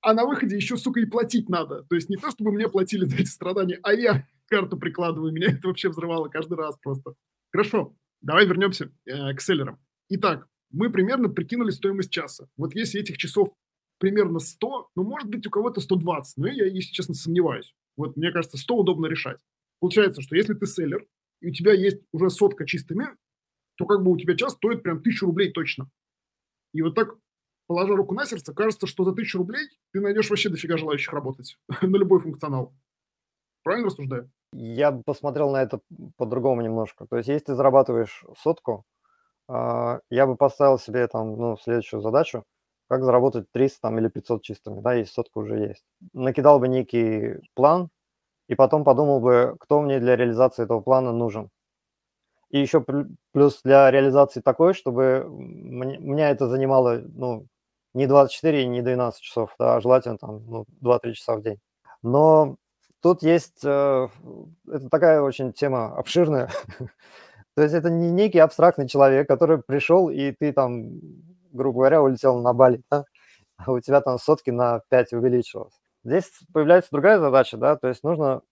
А 0.00 0.14
на 0.14 0.24
выходе 0.26 0.56
еще, 0.56 0.76
сука, 0.76 1.00
и 1.00 1.06
платить 1.06 1.48
надо. 1.48 1.84
То 1.84 1.94
есть 1.94 2.08
не 2.08 2.16
то, 2.16 2.30
чтобы 2.30 2.52
мне 2.52 2.68
платили 2.68 3.04
за 3.06 3.16
эти 3.16 3.28
страдания, 3.28 3.78
а 3.82 3.92
я 3.92 4.26
карту 4.48 4.76
прикладываю. 4.76 5.32
Меня 5.32 5.48
это 5.52 5.68
вообще 5.68 5.88
взрывало 5.88 6.28
каждый 6.28 6.58
раз 6.58 6.76
просто. 6.82 7.14
Хорошо, 7.52 7.94
давай 8.20 8.46
вернемся 8.46 8.90
э, 9.06 9.34
к 9.34 9.40
селлерам. 9.40 9.78
Итак, 10.08 10.48
мы 10.70 10.90
примерно 10.90 11.28
прикинули 11.28 11.70
стоимость 11.70 12.10
часа. 12.10 12.48
Вот 12.56 12.74
если 12.74 13.00
этих 13.00 13.16
часов 13.18 13.50
примерно 13.98 14.40
100, 14.40 14.90
ну, 14.96 15.04
может 15.04 15.28
быть, 15.28 15.46
у 15.46 15.50
кого-то 15.50 15.80
120, 15.80 16.36
но 16.38 16.48
я, 16.48 16.66
если 16.66 16.92
честно, 16.92 17.14
сомневаюсь. 17.14 17.72
Вот 17.96 18.16
мне 18.16 18.30
кажется, 18.32 18.56
100 18.56 18.76
удобно 18.76 19.06
решать. 19.06 19.38
Получается, 19.80 20.22
что 20.22 20.36
если 20.36 20.54
ты 20.54 20.66
селлер, 20.66 21.06
и 21.40 21.50
у 21.50 21.52
тебя 21.52 21.72
есть 21.72 22.02
уже 22.12 22.30
сотка 22.30 22.66
чистыми, 22.66 23.06
то 23.76 23.86
как 23.86 24.02
бы 24.02 24.12
у 24.12 24.16
тебя 24.16 24.36
час 24.36 24.52
стоит 24.52 24.82
прям 24.82 25.02
тысячу 25.02 25.26
рублей 25.26 25.52
точно. 25.52 25.90
И 26.72 26.82
вот 26.82 26.94
так, 26.94 27.16
положа 27.66 27.96
руку 27.96 28.14
на 28.14 28.24
сердце, 28.24 28.54
кажется, 28.54 28.86
что 28.86 29.04
за 29.04 29.12
тысячу 29.12 29.38
рублей 29.38 29.68
ты 29.92 30.00
найдешь 30.00 30.30
вообще 30.30 30.48
дофига 30.48 30.76
желающих 30.76 31.12
работать 31.12 31.58
на 31.82 31.96
любой 31.96 32.20
функционал. 32.20 32.74
Правильно 33.62 33.88
рассуждаю? 33.88 34.30
Я 34.52 34.92
посмотрел 34.92 35.50
на 35.50 35.62
это 35.62 35.80
по-другому 36.16 36.62
немножко. 36.62 37.06
То 37.06 37.16
есть, 37.16 37.28
если 37.28 37.46
ты 37.46 37.54
зарабатываешь 37.54 38.24
сотку, 38.38 38.84
а, 39.48 40.00
я 40.10 40.26
бы 40.26 40.36
поставил 40.36 40.78
себе 40.78 41.06
там, 41.08 41.36
ну, 41.36 41.56
следующую 41.56 42.02
задачу, 42.02 42.44
как 42.92 43.04
заработать 43.04 43.50
300 43.52 43.80
там, 43.80 43.98
или 43.98 44.08
500 44.08 44.42
чистыми, 44.42 44.80
да, 44.82 44.92
если 44.92 45.14
сотка 45.14 45.38
уже 45.38 45.56
есть. 45.58 45.84
Накидал 46.12 46.60
бы 46.60 46.68
некий 46.68 47.36
план, 47.54 47.88
и 48.48 48.54
потом 48.54 48.84
подумал 48.84 49.20
бы, 49.20 49.56
кто 49.60 49.80
мне 49.80 49.98
для 49.98 50.14
реализации 50.14 50.64
этого 50.64 50.82
плана 50.82 51.10
нужен. 51.10 51.48
И 52.50 52.60
еще 52.60 52.84
плюс 53.32 53.62
для 53.64 53.90
реализации 53.90 54.42
такой, 54.42 54.74
чтобы 54.74 55.24
мне, 55.26 55.96
меня 55.96 56.28
это 56.28 56.48
занимало, 56.48 57.00
ну, 57.14 57.46
не 57.94 58.06
24 58.06 58.62
и 58.62 58.66
не 58.66 58.82
12 58.82 59.22
часов, 59.22 59.54
да, 59.58 59.76
а 59.76 59.80
желательно 59.80 60.18
там, 60.18 60.44
ну, 60.46 60.66
2-3 60.82 61.12
часа 61.14 61.36
в 61.36 61.42
день. 61.42 61.60
Но 62.02 62.56
тут 63.00 63.22
есть, 63.22 63.64
э, 63.64 64.08
это 64.68 64.88
такая 64.90 65.22
очень 65.22 65.54
тема 65.54 65.96
обширная. 65.96 66.50
То 67.56 67.62
есть 67.62 67.74
это 67.74 67.88
не 67.88 68.10
некий 68.10 68.38
абстрактный 68.40 68.86
человек, 68.86 69.26
который 69.28 69.62
пришел, 69.62 70.10
и 70.10 70.32
ты 70.32 70.52
там 70.52 71.00
грубо 71.52 71.80
говоря, 71.80 72.02
улетел 72.02 72.38
на 72.40 72.52
Бали, 72.52 72.82
да? 72.90 73.04
а 73.56 73.72
у 73.72 73.80
тебя 73.80 74.00
там 74.00 74.18
сотки 74.18 74.50
на 74.50 74.80
5 74.88 75.12
увеличилось. 75.14 75.74
Здесь 76.04 76.30
появляется 76.52 76.90
другая 76.92 77.18
задача, 77.18 77.56
да, 77.56 77.76
то 77.76 77.88
есть 77.88 78.02
нужно 78.02 78.42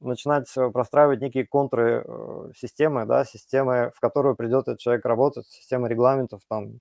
начинать 0.00 0.46
э, 0.56 0.70
простраивать 0.70 1.20
некие 1.20 1.46
контры 1.46 2.04
э, 2.06 2.50
системы, 2.56 3.04
да, 3.06 3.24
системы, 3.24 3.90
в 3.94 4.00
которую 4.00 4.36
придет 4.36 4.68
этот 4.68 4.78
человек 4.78 5.04
работать, 5.04 5.46
системы 5.48 5.88
регламентов, 5.88 6.42
там, 6.48 6.78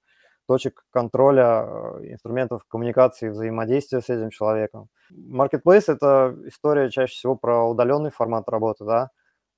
точек 0.48 0.86
контроля, 0.92 1.66
э, 1.66 2.12
инструментов 2.12 2.64
коммуникации, 2.68 3.30
взаимодействия 3.30 4.02
с 4.02 4.10
этим 4.10 4.30
человеком. 4.30 4.90
Marketplace– 5.12 5.86
это 5.88 6.36
история 6.46 6.90
чаще 6.90 7.14
всего 7.14 7.36
про 7.36 7.64
удаленный 7.64 8.12
формат 8.12 8.48
работы, 8.50 8.86
да, 8.86 9.10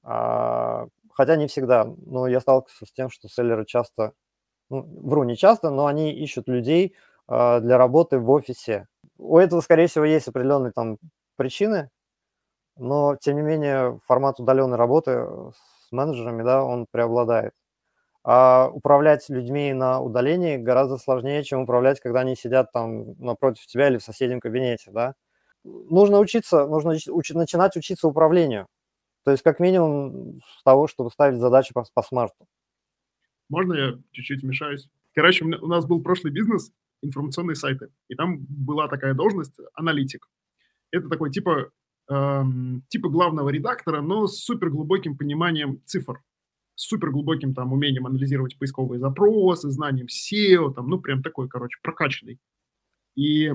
а, 0.04 0.88
хотя 1.14 1.36
не 1.36 1.48
всегда. 1.48 1.86
Но 2.06 2.28
я 2.28 2.40
сталкивался 2.40 2.86
с 2.86 2.92
тем, 2.92 3.10
что 3.10 3.28
селлеры 3.28 3.66
часто 3.66 4.14
ну, 4.69 4.84
вру 5.03 5.24
не 5.24 5.36
часто, 5.38 5.69
но 5.69 5.88
они 5.88 6.13
ищут 6.13 6.48
людей 6.48 6.95
э, 7.29 7.60
для 7.62 7.77
работы 7.77 8.19
в 8.19 8.29
офисе. 8.29 8.88
У 9.17 9.38
этого, 9.38 9.62
скорее 9.62 9.88
всего, 9.88 10.05
есть 10.05 10.27
определенные 10.27 10.72
там 10.74 10.98
причины, 11.38 11.89
но, 12.77 13.15
тем 13.17 13.36
не 13.38 13.41
менее, 13.41 14.00
формат 14.05 14.39
удаленной 14.39 14.77
работы 14.77 15.27
с 15.88 15.91
менеджерами, 15.91 16.43
да, 16.43 16.63
он 16.63 16.88
преобладает. 16.91 17.53
А 18.24 18.69
управлять 18.74 19.29
людьми 19.29 19.74
на 19.74 20.01
удалении 20.01 20.57
гораздо 20.57 20.98
сложнее, 20.98 21.43
чем 21.43 21.62
управлять, 21.62 22.00
когда 22.01 22.22
они 22.22 22.36
сидят 22.36 22.72
там 22.72 23.15
напротив 23.19 23.67
тебя 23.67 23.89
или 23.89 23.98
в 23.98 24.03
соседнем 24.03 24.39
кабинете, 24.41 24.91
да. 24.91 25.15
Нужно 25.63 26.19
учиться, 26.19 26.67
нужно 26.67 26.93
уч- 26.93 27.34
начинать 27.36 27.77
учиться 27.77 28.07
управлению. 28.07 28.67
То 29.25 29.31
есть 29.31 29.43
как 29.43 29.60
минимум 29.60 30.41
с 30.60 30.63
того, 30.63 30.88
чтобы 30.88 31.12
ставить 31.12 31.39
задачи 31.39 31.74
по, 31.74 31.86
по 31.93 32.03
смарту. 32.03 32.48
Можно 33.50 33.74
я 33.74 34.00
чуть-чуть 34.12 34.44
вмешаюсь? 34.44 34.90
Короче, 35.14 35.46
у 35.46 35.68
нас 35.68 35.86
был 35.86 36.02
прошлый 36.02 36.34
бизнес, 36.34 36.72
информационные 37.02 37.56
сайты, 37.56 37.90
и 38.10 38.16
там 38.16 38.46
была 38.50 38.88
такая 38.88 39.14
должность 39.14 39.56
аналитик. 39.74 40.28
Это 40.92 41.10
такой 41.10 41.32
типа, 41.32 41.72
эм, 42.10 42.84
типа 42.90 43.10
главного 43.10 43.50
редактора, 43.50 44.02
но 44.02 44.28
с 44.28 44.44
супер 44.44 44.70
глубоким 44.70 45.18
пониманием 45.18 45.82
цифр 45.86 46.22
супер 46.75 47.10
глубоким 47.12 47.54
там 47.54 47.74
умением 47.74 48.06
анализировать 48.06 48.58
поисковые 48.58 49.00
запросы, 49.00 49.70
знанием 49.70 50.08
SEO, 50.08 50.74
там, 50.74 50.90
ну, 50.90 51.00
прям 51.00 51.24
такой, 51.24 51.48
короче, 51.48 51.78
прокачанный. 51.82 52.40
И 53.16 53.54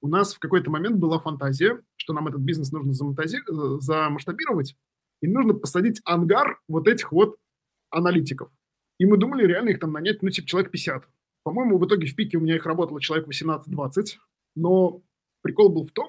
у 0.00 0.08
нас 0.08 0.34
в 0.34 0.38
какой-то 0.38 0.70
момент 0.70 0.98
была 0.98 1.18
фантазия, 1.18 1.80
что 1.96 2.12
нам 2.12 2.28
этот 2.28 2.40
бизнес 2.40 2.72
нужно 2.72 2.92
замонтази- 2.92 3.80
замасштабировать, 3.80 4.76
и 5.20 5.28
нужно 5.28 5.54
посадить 5.54 6.00
ангар 6.04 6.60
вот 6.66 6.88
этих 6.88 7.12
вот 7.12 7.36
аналитиков. 7.90 8.50
И 9.02 9.04
мы 9.04 9.16
думали 9.16 9.44
реально 9.44 9.70
их 9.70 9.80
там 9.80 9.90
нанять, 9.90 10.22
ну, 10.22 10.30
типа, 10.30 10.46
человек 10.46 10.70
50. 10.70 11.08
По-моему, 11.42 11.76
в 11.76 11.84
итоге 11.84 12.06
в 12.06 12.14
пике 12.14 12.38
у 12.38 12.40
меня 12.40 12.54
их 12.54 12.66
работало 12.66 13.00
человек 13.00 13.26
18-20, 13.26 14.18
но 14.54 15.02
прикол 15.40 15.70
был 15.70 15.84
в 15.84 15.90
том, 15.90 16.08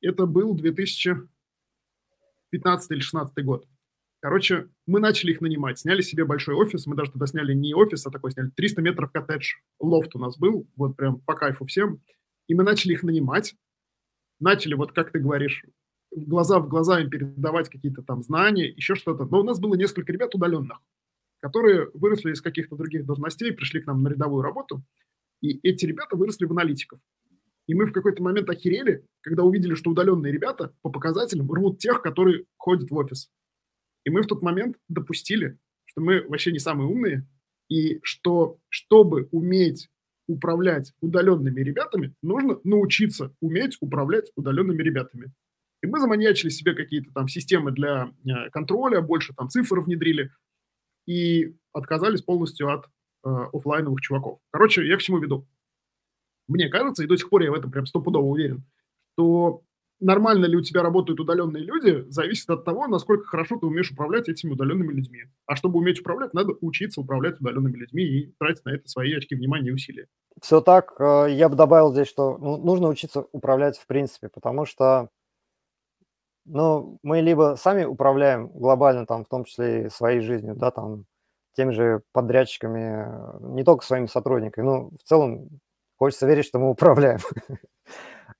это 0.00 0.26
был 0.26 0.52
2015 0.54 1.30
или 2.90 2.98
2016 2.98 3.44
год. 3.44 3.68
Короче, 4.18 4.68
мы 4.84 4.98
начали 4.98 5.30
их 5.30 5.40
нанимать, 5.40 5.78
сняли 5.78 6.02
себе 6.02 6.24
большой 6.24 6.56
офис, 6.56 6.86
мы 6.88 6.96
даже 6.96 7.12
тогда 7.12 7.28
сняли 7.28 7.54
не 7.54 7.72
офис, 7.72 8.04
а 8.04 8.10
такой 8.10 8.32
сняли 8.32 8.50
300 8.50 8.82
метров 8.82 9.12
коттедж, 9.12 9.52
лофт 9.78 10.16
у 10.16 10.18
нас 10.18 10.36
был, 10.38 10.66
вот 10.74 10.96
прям 10.96 11.20
по 11.20 11.34
кайфу 11.34 11.66
всем, 11.66 12.00
и 12.48 12.54
мы 12.56 12.64
начали 12.64 12.94
их 12.94 13.04
нанимать, 13.04 13.54
начали, 14.40 14.74
вот 14.74 14.90
как 14.90 15.12
ты 15.12 15.20
говоришь, 15.20 15.64
глаза 16.10 16.58
в 16.58 16.68
глаза 16.68 16.98
им 16.98 17.10
передавать 17.10 17.68
какие-то 17.68 18.02
там 18.02 18.24
знания, 18.24 18.68
еще 18.68 18.96
что-то. 18.96 19.24
Но 19.24 19.38
у 19.38 19.44
нас 19.44 19.60
было 19.60 19.76
несколько 19.76 20.12
ребят 20.12 20.34
удаленных, 20.34 20.80
которые 21.40 21.88
выросли 21.94 22.32
из 22.32 22.40
каких-то 22.40 22.76
других 22.76 23.04
должностей, 23.06 23.52
пришли 23.52 23.80
к 23.80 23.86
нам 23.86 24.02
на 24.02 24.08
рядовую 24.08 24.42
работу, 24.42 24.82
и 25.40 25.58
эти 25.62 25.86
ребята 25.86 26.16
выросли 26.16 26.46
в 26.46 26.52
аналитиков. 26.52 27.00
И 27.66 27.74
мы 27.74 27.84
в 27.84 27.92
какой-то 27.92 28.22
момент 28.22 28.48
охерели, 28.48 29.04
когда 29.20 29.44
увидели, 29.44 29.74
что 29.74 29.90
удаленные 29.90 30.32
ребята 30.32 30.74
по 30.82 30.90
показателям 30.90 31.52
рвут 31.52 31.78
тех, 31.78 32.02
которые 32.02 32.44
ходят 32.56 32.90
в 32.90 32.94
офис. 32.94 33.30
И 34.04 34.10
мы 34.10 34.22
в 34.22 34.26
тот 34.26 34.42
момент 34.42 34.76
допустили, 34.88 35.58
что 35.84 36.00
мы 36.00 36.26
вообще 36.26 36.50
не 36.50 36.58
самые 36.58 36.88
умные, 36.88 37.26
и 37.68 38.00
что, 38.02 38.58
чтобы 38.70 39.28
уметь 39.32 39.90
управлять 40.26 40.92
удаленными 41.00 41.60
ребятами, 41.60 42.14
нужно 42.22 42.58
научиться 42.64 43.34
уметь 43.40 43.76
управлять 43.80 44.32
удаленными 44.34 44.82
ребятами. 44.82 45.32
И 45.82 45.86
мы 45.86 46.00
заманьячили 46.00 46.48
себе 46.48 46.74
какие-то 46.74 47.12
там 47.12 47.28
системы 47.28 47.70
для 47.70 48.12
э, 48.24 48.50
контроля, 48.50 49.00
больше 49.00 49.34
там 49.34 49.48
цифр 49.48 49.80
внедрили 49.80 50.30
и 51.08 51.56
отказались 51.72 52.20
полностью 52.20 52.70
от 52.70 52.84
э, 52.84 53.28
офлайновых 53.54 54.00
чуваков. 54.02 54.40
Короче, 54.50 54.86
я 54.86 54.98
к 54.98 55.00
чему 55.00 55.18
веду? 55.18 55.48
Мне 56.48 56.68
кажется, 56.68 57.02
и 57.02 57.06
до 57.06 57.16
сих 57.16 57.30
пор 57.30 57.42
я 57.42 57.50
в 57.50 57.54
этом 57.54 57.70
прям 57.70 57.86
стопудово 57.86 58.26
уверен, 58.26 58.64
что 59.14 59.62
нормально 60.00 60.44
ли 60.44 60.56
у 60.56 60.60
тебя 60.60 60.82
работают 60.82 61.18
удаленные 61.18 61.64
люди, 61.64 62.04
зависит 62.10 62.50
от 62.50 62.66
того, 62.66 62.88
насколько 62.88 63.24
хорошо 63.24 63.58
ты 63.58 63.64
умеешь 63.64 63.90
управлять 63.90 64.28
этими 64.28 64.52
удаленными 64.52 64.92
людьми. 64.92 65.22
А 65.46 65.56
чтобы 65.56 65.78
уметь 65.78 66.00
управлять, 66.00 66.34
надо 66.34 66.52
учиться 66.60 67.00
управлять 67.00 67.40
удаленными 67.40 67.78
людьми 67.78 68.04
и 68.04 68.34
тратить 68.38 68.66
на 68.66 68.74
это 68.74 68.86
свои 68.86 69.14
очки 69.14 69.34
внимания 69.34 69.70
и 69.70 69.72
усилия. 69.72 70.08
Все 70.42 70.60
так. 70.60 70.92
Э, 71.00 71.26
я 71.30 71.48
бы 71.48 71.56
добавил 71.56 71.90
здесь, 71.90 72.08
что 72.08 72.36
ну, 72.36 72.58
нужно 72.58 72.88
учиться 72.88 73.24
управлять 73.32 73.78
в 73.78 73.86
принципе, 73.86 74.28
потому 74.28 74.66
что 74.66 75.08
ну, 76.48 76.98
мы 77.02 77.20
либо 77.20 77.56
сами 77.58 77.84
управляем 77.84 78.48
глобально, 78.48 79.06
там, 79.06 79.24
в 79.24 79.28
том 79.28 79.44
числе 79.44 79.86
и 79.86 79.90
своей 79.90 80.20
жизнью, 80.20 80.54
да, 80.56 80.70
там, 80.70 81.04
теми 81.54 81.72
же 81.72 82.02
подрядчиками, 82.12 83.06
не 83.54 83.64
только 83.64 83.84
своими 83.84 84.06
сотрудниками, 84.06 84.64
но 84.64 84.90
в 84.90 85.02
целом 85.04 85.48
хочется 85.96 86.26
верить, 86.26 86.46
что 86.46 86.58
мы 86.58 86.70
управляем. 86.70 87.18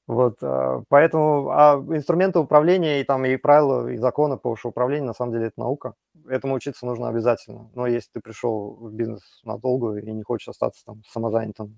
Вот, 0.07 0.39
а, 0.43 0.83
поэтому 0.89 1.51
а 1.51 1.75
инструменты 1.91 2.39
управления 2.39 3.01
и 3.01 3.05
там 3.05 3.27
и 3.27 3.37
правила, 3.37 3.89
и 3.89 3.99
законы 3.99 4.39
по 4.39 4.57
управлению, 4.65 5.07
на 5.07 5.13
самом 5.13 5.33
деле, 5.33 5.49
это 5.49 5.61
наука. 5.61 5.95
Этому 6.27 6.55
учиться 6.55 6.87
нужно 6.87 7.09
обязательно. 7.09 7.71
Но 7.75 7.87
если 7.87 8.09
ты 8.15 8.21
пришел 8.21 8.75
в 8.81 8.91
бизнес 8.95 9.21
надолго 9.45 9.97
и 9.99 10.11
не 10.11 10.23
хочешь 10.23 10.49
остаться 10.49 10.83
там 10.87 11.03
самозанятым 11.07 11.77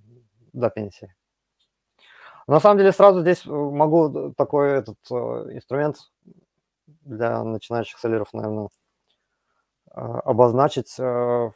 до 0.52 0.70
пенсии. 0.70 1.12
На 2.50 2.60
самом 2.60 2.78
деле, 2.78 2.92
сразу 2.92 3.20
здесь 3.20 3.46
э, 3.46 3.50
могу 3.50 4.32
такой 4.36 4.72
этот 4.72 4.98
э, 5.10 5.14
инструмент 5.14 5.96
для 6.86 7.42
начинающих 7.44 7.98
селлеров, 7.98 8.32
наверное, 8.32 8.68
а, 9.90 10.20
обозначить. 10.20 10.94
Э, 10.98 11.50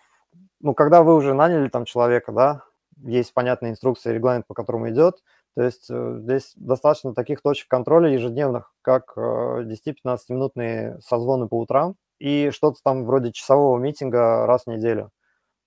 ну, 0.61 0.75
когда 0.75 1.03
вы 1.03 1.15
уже 1.15 1.35
наняли 1.35 1.69
там 1.69 1.85
человека, 1.85 2.33
да, 2.33 2.63
есть 2.97 3.35
понятная 3.35 3.71
инструкция, 3.71 4.13
регламент, 4.13 4.47
по 4.47 4.55
которому 4.55 4.89
идет– 4.89 5.23
то 5.55 5.63
есть 5.63 5.87
э, 5.89 6.17
здесь 6.21 6.53
достаточно 6.57 7.15
таких 7.15 7.41
точек 7.41 7.69
контроля 7.69 8.11
ежедневных, 8.11 8.73
как 8.83 9.17
10-15-минутные 9.17 10.97
э, 10.97 11.01
созвоны 11.01 11.47
по 11.49 11.61
утрам 11.61 11.95
и 12.19 12.51
что-то 12.51 12.81
там 12.83 13.05
вроде 13.05 13.33
часового 13.33 13.79
митинга 13.79 14.47
раз 14.47 14.65
в 14.65 14.67
неделю. 14.69 15.11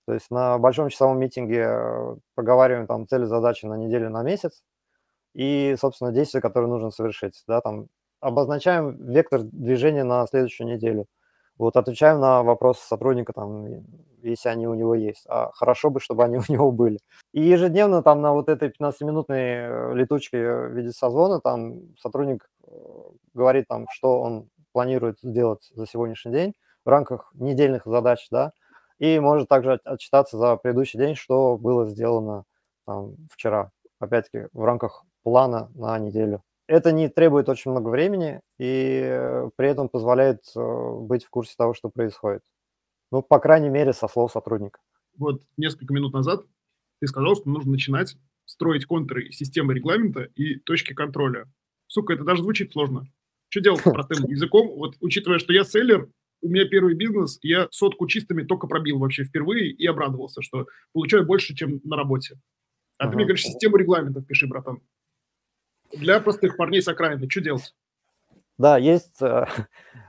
То 0.06 0.14
есть 0.14 0.30
на 0.30 0.58
большом 0.58 0.90
часовом 0.90 1.18
митинге 1.18 1.66
э, 1.70 2.16
проговариваем 2.34 2.86
там 2.86 3.06
цели, 3.06 3.24
задачи 3.24 3.64
на 3.64 3.74
неделю, 3.78 4.10
на 4.10 4.22
месяц 4.22 4.62
и, 5.34 5.76
собственно, 5.80 6.12
действия, 6.12 6.40
которые 6.40 6.68
нужно 6.70 6.90
совершить. 6.90 7.42
Да, 7.46 7.60
там 7.60 7.88
обозначаем 8.20 8.96
вектор 9.10 9.42
движения 9.42 10.04
на 10.04 10.26
следующую 10.26 10.66
неделю. 10.68 11.06
Вот 11.58 11.76
отвечаем 11.76 12.20
на 12.20 12.42
вопросы 12.42 12.86
сотрудника, 12.86 13.32
там, 13.32 13.66
если 14.22 14.48
они 14.48 14.68
у 14.68 14.74
него 14.74 14.94
есть. 14.94 15.24
А 15.28 15.50
хорошо 15.52 15.90
бы, 15.90 16.00
чтобы 16.00 16.24
они 16.24 16.38
у 16.48 16.52
него 16.52 16.72
были. 16.72 16.98
И 17.32 17.42
ежедневно 17.42 18.02
там 18.02 18.20
на 18.22 18.32
вот 18.32 18.48
этой 18.48 18.70
15-минутной 18.70 19.40
э, 19.40 19.94
летучке 19.94 20.38
в 20.38 20.68
виде 20.74 20.92
созвона 20.92 21.40
там 21.40 21.94
сотрудник 21.98 22.48
э, 22.66 22.70
говорит 23.34 23.66
там, 23.68 23.86
что 23.90 24.20
он 24.20 24.48
планирует 24.72 25.18
сделать 25.22 25.68
за 25.74 25.86
сегодняшний 25.86 26.32
день 26.32 26.54
в 26.84 26.88
рамках 26.88 27.30
недельных 27.34 27.82
задач, 27.84 28.26
да, 28.30 28.52
и 28.98 29.18
может 29.18 29.48
также 29.48 29.80
отчитаться 29.84 30.38
за 30.38 30.56
предыдущий 30.56 30.98
день, 30.98 31.14
что 31.14 31.56
было 31.58 31.86
сделано 31.86 32.44
там, 32.86 33.16
вчера, 33.30 33.70
опять-таки, 34.00 34.48
в 34.52 34.64
рамках 34.64 35.04
плана 35.22 35.70
на 35.74 35.98
неделю. 35.98 36.42
Это 36.66 36.92
не 36.92 37.08
требует 37.08 37.48
очень 37.48 37.70
много 37.70 37.88
времени 37.88 38.40
и 38.58 39.00
э, 39.02 39.50
при 39.56 39.68
этом 39.68 39.88
позволяет 39.88 40.42
быть 40.54 41.24
в 41.24 41.30
курсе 41.30 41.54
того, 41.56 41.74
что 41.74 41.88
происходит. 41.88 42.42
Ну, 43.10 43.22
по 43.22 43.38
крайней 43.38 43.70
мере, 43.70 43.92
со 43.92 44.06
слов 44.06 44.32
сотрудника. 44.32 44.80
Вот 45.16 45.42
несколько 45.56 45.94
минут 45.94 46.12
назад 46.12 46.44
ты 47.00 47.06
сказал, 47.06 47.36
что 47.36 47.48
нужно 47.48 47.72
начинать 47.72 48.16
строить 48.44 48.86
контуры 48.86 49.30
системы 49.30 49.74
регламента 49.74 50.28
и 50.34 50.56
точки 50.56 50.94
контроля. 50.94 51.46
Сука, 51.86 52.14
это 52.14 52.24
даже 52.24 52.42
звучит 52.42 52.72
сложно. 52.72 53.06
Что 53.48 53.60
делать 53.60 53.82
простым 53.82 54.26
языком? 54.28 54.68
Вот 54.68 54.96
учитывая, 55.00 55.38
что 55.38 55.52
я 55.52 55.64
селлер, 55.64 56.08
у 56.40 56.48
меня 56.48 56.66
первый 56.66 56.94
бизнес, 56.94 57.38
я 57.42 57.68
сотку 57.70 58.06
чистыми 58.06 58.42
только 58.42 58.66
пробил 58.66 58.98
вообще 58.98 59.24
впервые 59.24 59.70
и 59.70 59.86
обрадовался, 59.86 60.42
что 60.42 60.66
получаю 60.92 61.26
больше, 61.26 61.54
чем 61.54 61.80
на 61.84 61.96
работе. 61.96 62.38
А 62.98 63.04
ага. 63.04 63.10
ты 63.10 63.16
мне 63.16 63.24
говоришь, 63.24 63.44
систему 63.44 63.76
регламента 63.76 64.22
пиши, 64.22 64.46
братан. 64.46 64.80
Для 65.92 66.20
простых 66.20 66.56
парней 66.56 66.82
с 66.82 66.88
окраины, 66.88 67.28
что 67.28 67.40
делать? 67.40 67.74
Да, 68.58 68.76
есть 68.76 69.22
э, 69.22 69.46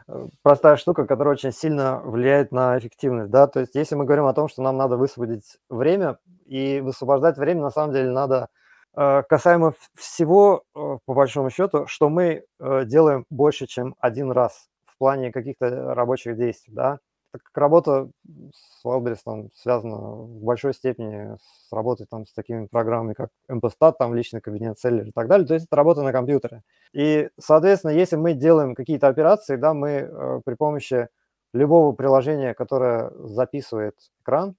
простая 0.41 0.75
штука, 0.75 1.05
которая 1.05 1.35
очень 1.35 1.51
сильно 1.51 1.99
влияет 1.99 2.51
на 2.51 2.77
эффективность, 2.77 3.31
да, 3.31 3.47
то 3.47 3.59
есть 3.59 3.75
если 3.75 3.95
мы 3.95 4.05
говорим 4.05 4.25
о 4.25 4.33
том, 4.33 4.49
что 4.49 4.61
нам 4.61 4.77
надо 4.77 4.97
высвободить 4.97 5.57
время, 5.69 6.17
и 6.45 6.81
высвобождать 6.81 7.37
время 7.37 7.61
на 7.61 7.69
самом 7.69 7.93
деле 7.93 8.09
надо 8.09 8.49
э, 8.95 9.23
касаемо 9.29 9.73
всего, 9.93 10.63
э, 10.75 10.97
по 11.05 11.13
большому 11.13 11.51
счету, 11.51 11.85
что 11.87 12.09
мы 12.09 12.43
э, 12.59 12.85
делаем 12.85 13.25
больше, 13.29 13.67
чем 13.67 13.95
один 13.99 14.31
раз 14.31 14.67
в 14.85 14.97
плане 14.97 15.31
каких-то 15.31 15.93
рабочих 15.93 16.35
действий, 16.37 16.73
да, 16.73 16.99
так 17.31 17.43
как 17.43 17.57
работа 17.57 18.09
с 18.53 18.85
Wildberries 18.85 19.19
там 19.23 19.49
связана 19.53 19.97
в 19.97 20.43
большой 20.43 20.73
степени 20.73 21.37
с 21.37 21.71
работой 21.71 22.07
там 22.09 22.25
с 22.25 22.33
такими 22.33 22.65
программами, 22.65 23.13
как 23.13 23.29
MPStat, 23.49 23.93
там 23.99 24.15
личный 24.15 24.41
кабинет, 24.41 24.79
селлер 24.79 25.07
и 25.07 25.11
так 25.11 25.27
далее, 25.27 25.47
то 25.47 25.53
есть 25.53 25.67
это 25.67 25.75
работа 25.75 26.01
на 26.01 26.11
компьютере. 26.11 26.63
И, 26.93 27.29
соответственно, 27.39 27.91
если 27.91 28.15
мы 28.15 28.33
делаем 28.33 28.75
какие-то 28.75 29.07
операции, 29.07 29.57
да, 29.57 29.73
мы 29.73 29.89
э, 29.89 30.41
при 30.43 30.55
помощи 30.55 31.07
любого 31.53 31.93
приложения, 31.93 32.53
которое 32.53 33.11
записывает 33.19 33.95
экран, 34.21 34.55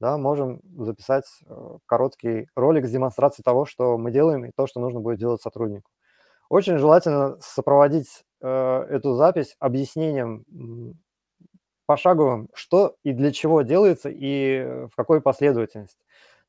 да, 0.00 0.16
можем 0.16 0.60
записать 0.78 1.26
э, 1.46 1.76
короткий 1.86 2.48
ролик 2.56 2.86
с 2.86 2.90
демонстрацией 2.90 3.44
того, 3.44 3.66
что 3.66 3.98
мы 3.98 4.10
делаем 4.10 4.46
и 4.46 4.52
то, 4.56 4.66
что 4.66 4.80
нужно 4.80 5.00
будет 5.00 5.18
делать 5.18 5.42
сотруднику. 5.42 5.90
Очень 6.48 6.78
желательно 6.78 7.36
сопроводить 7.40 8.24
э, 8.40 8.48
эту 8.48 9.14
запись 9.14 9.56
объяснением 9.58 10.44
пошаговым, 11.90 12.48
что 12.54 12.94
и 13.02 13.12
для 13.12 13.32
чего 13.32 13.62
делается 13.62 14.10
и 14.12 14.86
в 14.86 14.94
какой 14.96 15.20
последовательности. 15.20 15.98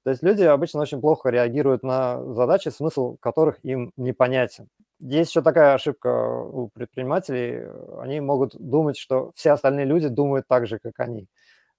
То 0.04 0.12
есть 0.12 0.22
люди 0.22 0.44
обычно 0.44 0.82
очень 0.82 1.02
плохо 1.02 1.30
реагируют 1.30 1.82
на 1.82 2.24
задачи, 2.36 2.70
смысл 2.70 3.18
которых 3.20 3.58
им 3.66 3.92
непонятен. 3.98 4.68
Есть 5.00 5.32
еще 5.32 5.42
такая 5.42 5.74
ошибка 5.74 6.10
у 6.44 6.68
предпринимателей. 6.68 7.64
Они 8.00 8.20
могут 8.20 8.56
думать, 8.56 8.98
что 9.00 9.32
все 9.34 9.54
остальные 9.54 9.86
люди 9.86 10.10
думают 10.10 10.46
так 10.48 10.68
же, 10.68 10.78
как 10.78 11.00
они. 11.00 11.26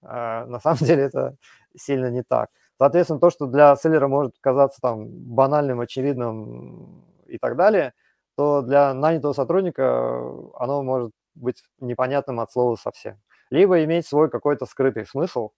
А 0.01 0.45
на 0.45 0.59
самом 0.59 0.79
деле 0.81 1.03
это 1.03 1.35
сильно 1.77 2.07
не 2.11 2.21
так. 2.23 2.49
Соответственно, 2.77 3.21
то, 3.21 3.29
что 3.29 3.45
для 3.45 3.73
селлера 3.77 4.09
может 4.09 4.33
казаться 4.41 4.81
там 4.81 5.07
банальным, 5.07 5.79
очевидным 5.79 7.05
и 7.27 7.37
так 7.37 7.55
далее, 7.55 7.93
то 8.35 8.61
для 8.61 8.93
нанятого 8.93 9.31
сотрудника 9.31 10.19
оно 10.59 10.83
может 10.83 11.11
быть 11.35 11.63
непонятным 11.79 12.41
от 12.41 12.51
слова 12.51 12.75
совсем. 12.75 13.17
Либо 13.53 13.83
иметь 13.83 14.07
свой 14.07 14.31
какой-то 14.31 14.65
скрытый 14.65 15.05
смысл, 15.05 15.51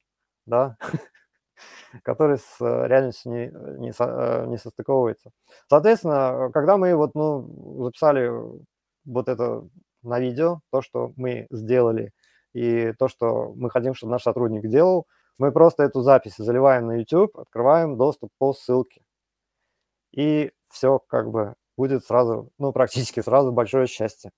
да, 0.46 0.76
который 2.04 2.38
с 2.38 2.58
э, 2.60 2.88
реальностью 2.88 3.32
не, 3.32 3.46
э, 3.46 3.78
не, 3.78 3.94
э, 3.98 4.46
не 4.48 4.58
состыковывается. 4.58 5.32
Соответственно, 5.70 6.50
когда 6.54 6.76
мы 6.76 6.94
вот, 6.94 7.16
ну, 7.16 7.86
записали 7.86 8.30
вот 9.06 9.30
это 9.30 9.66
на 10.04 10.20
видео, 10.20 10.60
то, 10.74 10.82
что 10.82 11.14
мы 11.16 11.48
сделали, 11.50 12.12
и 12.52 12.92
то, 13.00 13.08
что 13.08 13.54
мы 13.56 13.70
хотим, 13.70 13.94
чтобы 13.94 14.12
наш 14.12 14.24
сотрудник 14.24 14.68
делал, 14.68 15.08
мы 15.38 15.54
просто 15.54 15.84
эту 15.84 16.02
запись 16.02 16.36
заливаем 16.36 16.88
на 16.88 16.98
YouTube, 16.98 17.38
открываем 17.38 17.96
доступ 17.96 18.30
по 18.38 18.52
ссылке. 18.52 19.04
И 20.12 20.52
все 20.70 21.00
как 21.00 21.32
бы 21.32 21.56
будет 21.78 22.04
сразу, 22.04 22.52
ну, 22.58 22.74
практически 22.74 23.22
сразу 23.22 23.54
большое 23.54 23.88
счастье. 23.88 24.32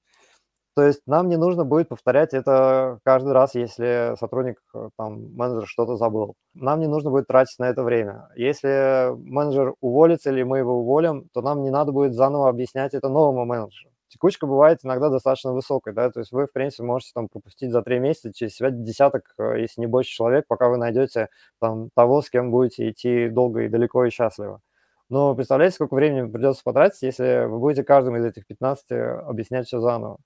То 0.78 0.84
есть 0.84 1.02
нам 1.08 1.28
не 1.28 1.38
нужно 1.38 1.66
будет 1.66 1.90
повторять 1.90 2.36
это 2.36 3.00
каждый 3.04 3.34
раз, 3.34 3.56
если 3.56 4.14
сотрудник, 4.20 4.58
э, 4.76 4.90
там, 4.96 5.34
менеджер 5.34 5.66
что-то 5.66 5.96
забыл. 5.96 6.36
Нам 6.54 6.80
не 6.82 6.86
нужно 6.86 7.10
будет 7.10 7.26
тратить 7.26 7.58
на 7.58 7.68
это 7.68 7.82
время. 7.82 8.30
Если 8.36 9.12
менеджер 9.28 9.74
уволится 9.82 10.30
или 10.30 10.44
мы 10.44 10.60
его 10.60 10.76
уволим, 10.82 11.30
то 11.34 11.42
нам 11.42 11.64
не 11.64 11.72
надо 11.72 11.92
будет 11.94 12.14
заново 12.14 12.48
объяснять 12.48 12.94
это 12.94 13.10
новому 13.10 13.44
менеджеру. 13.46 13.90
Текучка 14.10 14.46
бывает 14.46 14.78
иногда 14.84 15.10
достаточно 15.10 15.52
высокой, 15.52 15.94
да, 15.94 16.12
то 16.12 16.20
есть 16.20 16.32
вы, 16.32 16.46
в 16.46 16.54
принципе, 16.54 16.84
можете 16.84 17.10
там 17.16 17.28
пропустить 17.28 17.72
за 17.72 17.82
три 17.82 17.98
месяца 17.98 18.32
через 18.32 18.54
себя 18.54 18.70
десяток, 18.70 19.34
э, 19.40 19.60
если 19.62 19.82
не 19.82 19.88
больше 19.88 20.12
человек, 20.12 20.46
пока 20.48 20.70
вы 20.70 20.78
найдете 20.78 21.30
там 21.60 21.90
того, 21.96 22.22
с 22.22 22.30
кем 22.30 22.52
будете 22.52 22.88
идти 22.92 23.30
долго 23.30 23.62
и 23.62 23.68
далеко 23.68 24.06
и 24.06 24.12
счастливо. 24.12 24.62
Но 25.10 25.34
представляете, 25.34 25.74
сколько 25.74 25.96
времени 25.96 26.30
придется 26.30 26.62
потратить, 26.64 27.02
если 27.02 27.48
вы 27.48 27.58
будете 27.58 27.84
каждому 27.84 28.18
из 28.18 28.26
этих 28.26 28.46
15 28.46 28.92
объяснять 29.28 29.66
все 29.66 29.80
заново. 29.80 30.20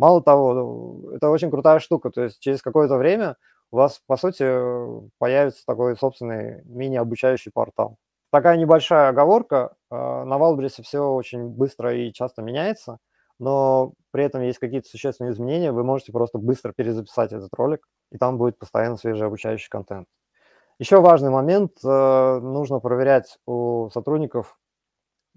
Мало 0.00 0.22
того, 0.22 1.12
это 1.14 1.28
очень 1.28 1.50
крутая 1.50 1.78
штука. 1.78 2.10
То 2.10 2.22
есть 2.24 2.40
через 2.40 2.62
какое-то 2.62 2.96
время 2.96 3.36
у 3.70 3.76
вас, 3.76 4.00
по 4.06 4.16
сути, 4.16 4.44
появится 5.18 5.64
такой 5.66 5.96
собственный 5.96 6.62
мини-обучающий 6.64 7.52
портал. 7.52 7.96
Такая 8.30 8.56
небольшая 8.56 9.08
оговорка. 9.08 9.74
А, 9.90 10.24
на 10.24 10.38
Валбрисе 10.38 10.82
все 10.82 11.00
очень 11.00 11.48
быстро 11.48 11.94
и 11.94 12.12
часто 12.12 12.42
меняется, 12.42 12.98
но 13.38 13.92
при 14.12 14.24
этом 14.24 14.42
есть 14.42 14.58
какие-то 14.58 14.88
существенные 14.88 15.32
изменения. 15.32 15.72
Вы 15.72 15.84
можете 15.84 16.12
просто 16.12 16.38
быстро 16.38 16.72
перезаписать 16.72 17.32
этот 17.32 17.52
ролик, 17.54 17.86
и 18.12 18.18
там 18.18 18.38
будет 18.38 18.58
постоянно 18.58 18.96
свежий 18.96 19.26
обучающий 19.26 19.68
контент. 19.68 20.06
Еще 20.78 21.00
важный 21.00 21.30
момент. 21.30 21.72
Э, 21.84 22.38
нужно 22.40 22.80
проверять 22.80 23.36
у 23.46 23.90
сотрудников, 23.92 24.58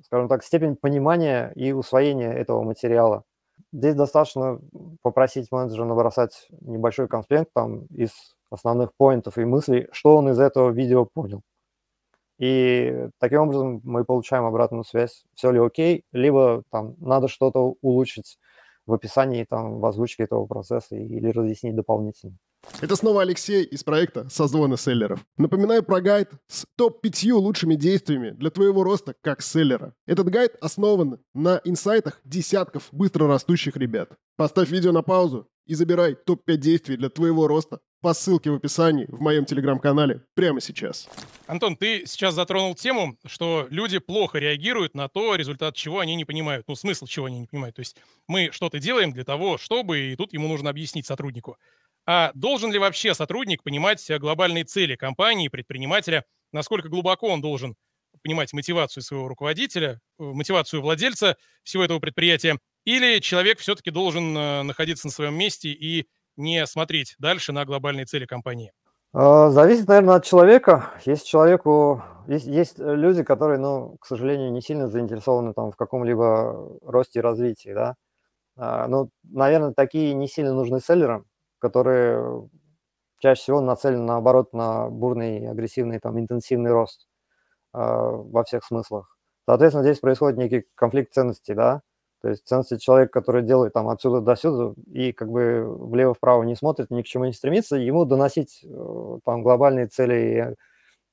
скажем 0.03 0.29
так, 0.29 0.43
степень 0.43 0.75
понимания 0.75 1.51
и 1.55 1.73
усвоения 1.73 2.31
этого 2.31 2.63
материала. 2.63 3.23
Здесь 3.71 3.95
достаточно 3.95 4.59
попросить 5.01 5.51
менеджера 5.51 5.85
набросать 5.85 6.47
небольшой 6.61 7.07
конспект 7.07 7.51
там 7.53 7.85
из 7.87 8.11
основных 8.51 8.93
поинтов 8.95 9.37
и 9.37 9.45
мыслей, 9.45 9.87
что 9.91 10.17
он 10.17 10.29
из 10.29 10.39
этого 10.39 10.69
видео 10.69 11.05
понял. 11.05 11.41
И 12.39 13.07
таким 13.19 13.41
образом 13.41 13.81
мы 13.83 14.05
получаем 14.05 14.45
обратную 14.45 14.83
связь, 14.83 15.23
все 15.33 15.51
ли 15.51 15.59
окей, 15.59 16.03
либо 16.11 16.63
там 16.71 16.95
надо 16.99 17.27
что-то 17.27 17.75
улучшить 17.81 18.37
в 18.85 18.93
описании, 18.93 19.45
там, 19.45 19.79
в 19.79 19.85
озвучке 19.85 20.23
этого 20.23 20.45
процесса 20.45 20.95
или 20.95 21.29
разъяснить 21.29 21.75
дополнительно. 21.75 22.37
Это 22.81 22.95
снова 22.95 23.21
Алексей 23.21 23.63
из 23.63 23.83
проекта 23.83 24.27
«Созвоны 24.29 24.77
селлеров». 24.77 25.25
Напоминаю 25.37 25.83
про 25.83 26.01
гайд 26.01 26.31
с 26.47 26.65
топ-5 26.75 27.31
лучшими 27.33 27.75
действиями 27.75 28.31
для 28.31 28.49
твоего 28.49 28.83
роста 28.83 29.15
как 29.21 29.41
селлера. 29.41 29.93
Этот 30.05 30.29
гайд 30.29 30.55
основан 30.61 31.19
на 31.33 31.61
инсайтах 31.63 32.19
десятков 32.23 32.89
быстро 32.91 33.27
растущих 33.27 33.77
ребят. 33.77 34.09
Поставь 34.35 34.69
видео 34.69 34.91
на 34.91 35.01
паузу 35.01 35.47
и 35.65 35.75
забирай 35.75 36.15
топ-5 36.15 36.57
действий 36.57 36.97
для 36.97 37.09
твоего 37.09 37.47
роста 37.47 37.79
по 38.01 38.13
ссылке 38.13 38.51
в 38.51 38.55
описании 38.55 39.05
в 39.07 39.21
моем 39.21 39.45
телеграм-канале 39.45 40.25
прямо 40.33 40.59
сейчас. 40.59 41.07
Антон, 41.47 41.77
ты 41.77 42.03
сейчас 42.05 42.33
затронул 42.33 42.75
тему, 42.75 43.17
что 43.25 43.65
люди 43.69 43.99
плохо 43.99 44.39
реагируют 44.39 44.93
на 44.93 45.07
то, 45.07 45.35
результат 45.35 45.75
чего 45.75 45.99
они 45.99 46.15
не 46.15 46.25
понимают, 46.25 46.65
ну, 46.67 46.75
смысл 46.75 47.05
чего 47.05 47.27
они 47.27 47.39
не 47.39 47.47
понимают. 47.47 47.77
То 47.77 47.79
есть 47.79 47.95
мы 48.27 48.49
что-то 48.51 48.79
делаем 48.79 49.13
для 49.13 49.23
того, 49.23 49.57
чтобы, 49.57 49.99
и 49.99 50.15
тут 50.17 50.33
ему 50.33 50.49
нужно 50.49 50.69
объяснить 50.69 51.05
сотруднику. 51.05 51.57
А 52.05 52.31
должен 52.33 52.71
ли 52.71 52.79
вообще 52.79 53.13
сотрудник 53.13 53.63
понимать 53.63 54.05
глобальные 54.19 54.65
цели 54.65 54.95
компании, 54.95 55.47
предпринимателя, 55.47 56.25
насколько 56.51 56.89
глубоко 56.89 57.29
он 57.29 57.41
должен 57.41 57.75
понимать 58.21 58.53
мотивацию 58.53 59.03
своего 59.03 59.27
руководителя, 59.27 59.99
э, 60.19 60.23
мотивацию 60.23 60.81
владельца 60.81 61.37
всего 61.63 61.83
этого 61.83 61.99
предприятия, 61.99 62.57
или 62.85 63.19
человек 63.19 63.59
все-таки 63.59 63.91
должен 63.91 64.37
э, 64.37 64.63
находиться 64.63 65.07
на 65.07 65.11
своем 65.11 65.35
месте 65.35 65.69
и 65.69 66.07
не 66.35 66.65
смотреть 66.65 67.15
дальше 67.19 67.51
на 67.51 67.65
глобальные 67.65 68.05
цели 68.05 68.25
компании? 68.25 68.71
А, 69.13 69.49
зависит, 69.49 69.87
наверное, 69.87 70.15
от 70.15 70.25
человека. 70.25 70.91
Есть 71.05 71.27
человеку, 71.27 72.03
есть, 72.27 72.47
есть 72.47 72.79
люди, 72.79 73.23
которые, 73.23 73.59
ну, 73.59 73.97
к 73.99 74.07
сожалению, 74.07 74.51
не 74.51 74.61
сильно 74.61 74.89
заинтересованы 74.89 75.53
там 75.53 75.71
в 75.71 75.75
каком-либо 75.75 76.79
росте 76.81 77.19
и 77.19 77.21
развитии, 77.21 77.73
да. 77.73 77.95
А, 78.55 78.87
ну, 78.87 79.09
наверное, 79.23 79.73
такие 79.73 80.13
не 80.13 80.27
сильно 80.27 80.53
нужны 80.53 80.79
селлерам, 80.79 81.25
которые 81.63 82.49
чаще 83.19 83.41
всего 83.41 83.61
нацелены, 83.61 84.03
наоборот, 84.03 84.51
на 84.53 84.89
бурный, 84.89 85.49
агрессивный, 85.49 85.99
там, 85.99 86.19
интенсивный 86.19 86.71
рост 86.71 87.07
э, 87.73 87.77
во 87.79 88.43
всех 88.43 88.65
смыслах. 88.65 89.17
Соответственно, 89.47 89.83
здесь 89.83 89.99
происходит 89.99 90.37
некий 90.37 90.65
конфликт 90.75 91.13
ценностей, 91.13 91.53
да, 91.53 91.81
то 92.21 92.29
есть 92.29 92.45
ценности 92.45 92.77
человека, 92.77 93.13
который 93.13 93.43
делает 93.43 93.73
там 93.73 93.87
отсюда 93.87 94.19
до 94.19 94.35
сюда 94.35 94.73
и 94.91 95.13
как 95.13 95.29
бы 95.29 95.65
влево-вправо 95.65 96.43
не 96.43 96.55
смотрит, 96.55 96.91
ни 96.91 97.01
к 97.01 97.05
чему 97.05 97.23
не 97.25 97.33
стремится, 97.33 97.77
ему 97.77 98.03
доносить 98.03 98.61
э, 98.65 99.19
там 99.23 99.41
глобальные 99.41 99.87
цели 99.87 100.15
и 100.15 100.55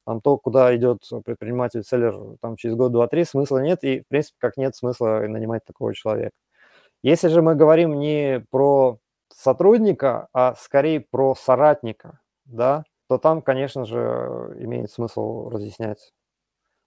там 0.05 0.21
то, 0.21 0.37
куда 0.37 0.75
идет 0.77 1.09
предприниматель, 1.25 1.85
селлер 1.85 2.37
там 2.41 2.57
через 2.57 2.75
год, 2.75 2.91
два, 2.91 3.07
три, 3.07 3.25
смысла 3.25 3.59
нет, 3.59 3.85
и 3.85 4.01
в 4.01 4.09
принципе 4.09 4.37
как 4.41 4.57
нет 4.57 4.75
смысла 4.75 5.21
нанимать 5.29 5.65
такого 5.65 5.95
человека. 5.95 6.33
Если 7.05 7.29
же 7.29 7.41
мы 7.41 7.55
говорим 7.55 8.01
не 8.01 8.45
про 8.51 8.99
сотрудника, 9.35 10.29
а 10.33 10.55
скорее 10.55 11.01
про 11.01 11.35
соратника, 11.35 12.21
да, 12.45 12.85
то 13.09 13.19
там, 13.19 13.43
конечно 13.43 13.85
же, 13.85 14.57
имеет 14.59 14.91
смысл 14.91 15.49
разъяснять. 15.51 16.13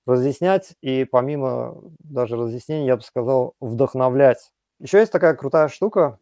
Разъяснять 0.06 0.76
и 0.82 1.06
помимо 1.06 1.82
даже 2.00 2.36
разъяснений, 2.36 2.88
я 2.88 2.98
бы 2.98 3.02
сказал, 3.02 3.56
вдохновлять. 3.60 4.52
Еще 4.80 5.00
есть 5.00 5.12
такая 5.12 5.34
крутая 5.36 5.70
штука, 5.70 6.20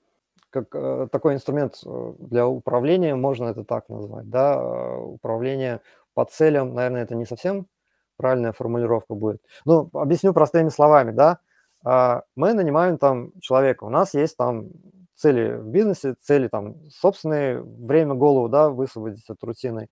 как 0.52 0.76
э, 0.76 1.08
такой 1.12 1.34
инструмент 1.34 1.82
э, 1.86 2.14
для 2.20 2.48
управления, 2.48 3.16
можно 3.16 3.46
это 3.46 3.64
так 3.64 3.90
назвать, 3.90 4.30
да, 4.30 4.56
э, 4.56 4.98
управление 4.98 5.82
по 6.14 6.26
целям, 6.26 6.74
наверное, 6.74 7.04
это 7.04 7.16
не 7.16 7.26
совсем 7.26 7.68
правильная 8.18 8.52
формулировка 8.52 9.16
будет. 9.16 9.42
Ну, 9.66 9.90
объясню 9.94 10.34
простыми 10.34 10.70
словами, 10.70 11.12
да, 11.12 11.40
а, 11.84 12.24
мы 12.36 12.54
нанимаем 12.54 12.98
там 12.98 13.32
человека, 13.40 13.86
у 13.86 13.90
нас 13.90 14.14
есть 14.14 14.38
там 14.38 14.70
цели 15.16 15.56
в 15.58 15.68
бизнесе, 15.68 16.16
цели 16.22 16.48
там 16.48 16.90
собственные, 16.90 17.62
время 17.62 18.16
голову, 18.16 18.50
да, 18.50 18.70
высвободить 18.70 19.30
от 19.30 19.44
рутины. 19.44 19.90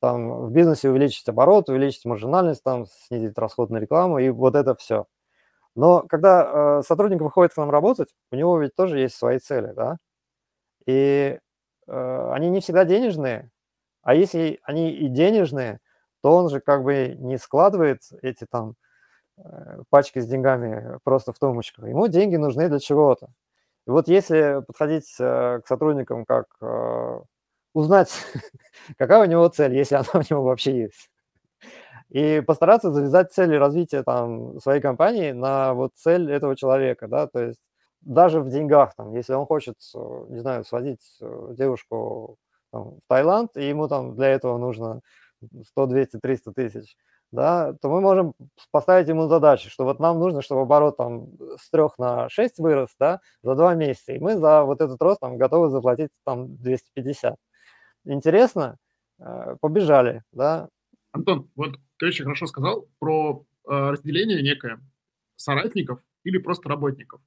Там 0.00 0.46
в 0.46 0.52
бизнесе 0.52 0.90
увеличить 0.90 1.28
оборот, 1.28 1.68
увеличить 1.68 2.04
маржинальность, 2.04 2.62
там 2.62 2.86
снизить 2.86 3.38
расход 3.38 3.70
на 3.70 3.78
рекламу 3.78 4.18
и 4.18 4.30
вот 4.30 4.54
это 4.54 4.74
все. 4.76 5.06
Но 5.74 6.02
когда 6.02 6.80
э, 6.80 6.82
сотрудник 6.86 7.20
выходит 7.20 7.54
к 7.54 7.56
нам 7.58 7.70
работать, 7.70 8.08
у 8.32 8.36
него 8.36 8.58
ведь 8.60 8.74
тоже 8.76 8.98
есть 9.00 9.16
свои 9.16 9.38
цели, 9.38 9.72
да, 9.74 9.98
и 10.86 11.38
э, 11.88 12.30
они 12.32 12.50
не 12.50 12.60
всегда 12.60 12.84
денежные, 12.84 13.50
а 14.02 14.14
если 14.14 14.60
они 14.64 14.90
и 14.92 15.08
денежные, 15.08 15.80
то 16.22 16.34
он 16.34 16.48
же 16.50 16.60
как 16.60 16.82
бы 16.84 17.14
не 17.18 17.38
складывает 17.38 18.02
эти 18.22 18.46
там 18.50 18.74
э, 19.38 19.82
пачки 19.90 20.20
с 20.20 20.26
деньгами 20.26 20.98
просто 21.04 21.32
в 21.32 21.38
тумбочку. 21.38 21.86
Ему 21.86 22.08
деньги 22.08 22.36
нужны 22.36 22.68
для 22.68 22.80
чего-то. 22.80 23.28
И 23.88 23.90
вот 23.90 24.06
если 24.06 24.62
подходить 24.66 25.16
э, 25.18 25.60
к 25.64 25.66
сотрудникам 25.66 26.26
как 26.26 26.44
э, 26.60 27.20
узнать, 27.72 28.12
какая 28.98 29.22
у 29.22 29.24
него 29.24 29.48
цель, 29.48 29.74
если 29.74 29.94
она 29.96 30.08
у 30.12 30.18
него 30.18 30.42
вообще 30.42 30.82
есть, 30.82 31.10
и 32.10 32.42
постараться 32.46 32.92
завязать 32.92 33.32
цели 33.32 33.56
развития 33.56 34.02
там, 34.02 34.60
своей 34.60 34.82
компании 34.82 35.32
на 35.32 35.72
вот 35.72 35.92
цель 35.94 36.30
этого 36.30 36.54
человека, 36.54 37.08
да, 37.08 37.28
то 37.28 37.42
есть 37.42 37.60
даже 38.02 38.40
в 38.40 38.50
деньгах, 38.50 38.94
там, 38.94 39.14
если 39.14 39.32
он 39.32 39.46
хочет, 39.46 39.76
э, 39.94 40.26
не 40.28 40.40
знаю, 40.40 40.64
сводить 40.64 41.00
девушку 41.20 42.36
там, 42.70 42.96
в 42.96 43.08
Таиланд, 43.08 43.56
и 43.56 43.68
ему 43.70 43.88
там 43.88 44.14
для 44.16 44.28
этого 44.28 44.58
нужно 44.58 45.00
100, 45.68 45.86
200, 45.86 46.18
300 46.18 46.52
тысяч, 46.52 46.94
да, 47.30 47.74
то 47.74 47.88
мы 47.88 48.00
можем 48.00 48.34
поставить 48.70 49.08
ему 49.08 49.28
задачу, 49.28 49.70
что 49.70 49.84
вот 49.84 50.00
нам 50.00 50.18
нужно, 50.18 50.42
чтобы 50.42 50.62
оборот 50.62 50.96
там 50.96 51.28
с 51.58 51.70
3 51.70 51.82
на 51.98 52.28
6 52.28 52.58
вырос, 52.58 52.90
да, 52.98 53.20
за 53.42 53.54
2 53.54 53.74
месяца, 53.74 54.12
и 54.12 54.18
мы 54.18 54.36
за 54.36 54.64
вот 54.64 54.80
этот 54.80 55.00
рост 55.02 55.20
там 55.20 55.36
готовы 55.36 55.70
заплатить 55.70 56.10
там 56.24 56.56
250. 56.56 57.36
Интересно? 58.04 58.78
Э, 59.18 59.56
побежали, 59.60 60.22
да. 60.32 60.68
Антон, 61.12 61.50
вот 61.56 61.76
ты 61.98 62.06
очень 62.06 62.24
хорошо 62.24 62.46
сказал 62.46 62.86
про 62.98 63.44
э, 63.66 63.70
разделение 63.70 64.42
некое 64.42 64.80
соратников 65.36 66.00
или 66.24 66.38
просто 66.38 66.68
работников. 66.68 67.20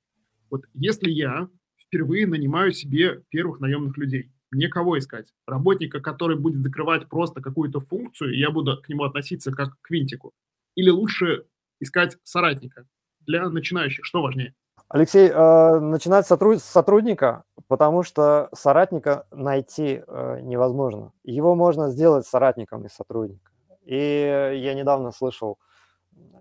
Вот 0.49 0.65
если 0.73 1.09
я 1.09 1.47
впервые 1.77 2.27
нанимаю 2.27 2.71
себе 2.71 3.21
первых 3.29 3.59
наемных 3.59 3.97
людей, 3.97 4.31
мне 4.51 4.67
кого 4.67 4.99
искать? 4.99 5.33
Работника, 5.47 5.99
который 5.99 6.37
будет 6.37 6.61
закрывать 6.61 7.07
просто 7.07 7.41
какую-то 7.41 7.79
функцию, 7.79 8.33
и 8.33 8.39
я 8.39 8.51
буду 8.51 8.79
к 8.81 8.89
нему 8.89 9.03
относиться 9.03 9.51
как 9.51 9.79
к 9.81 9.89
винтику? 9.89 10.33
Или 10.75 10.89
лучше 10.89 11.45
искать 11.79 12.17
соратника? 12.23 12.85
Для 13.21 13.49
начинающих 13.49 14.05
что 14.05 14.21
важнее? 14.21 14.53
Алексей, 14.89 15.29
э, 15.29 15.79
начинать 15.79 16.27
с 16.27 16.59
сотрудника, 16.59 17.45
потому 17.67 18.03
что 18.03 18.49
соратника 18.53 19.25
найти 19.31 20.03
э, 20.05 20.39
невозможно. 20.41 21.13
Его 21.23 21.55
можно 21.55 21.89
сделать 21.89 22.27
соратником 22.27 22.85
из 22.85 22.91
сотрудника. 22.91 23.51
И 23.85 23.95
я 23.95 24.73
недавно 24.73 25.11
слышал 25.11 25.59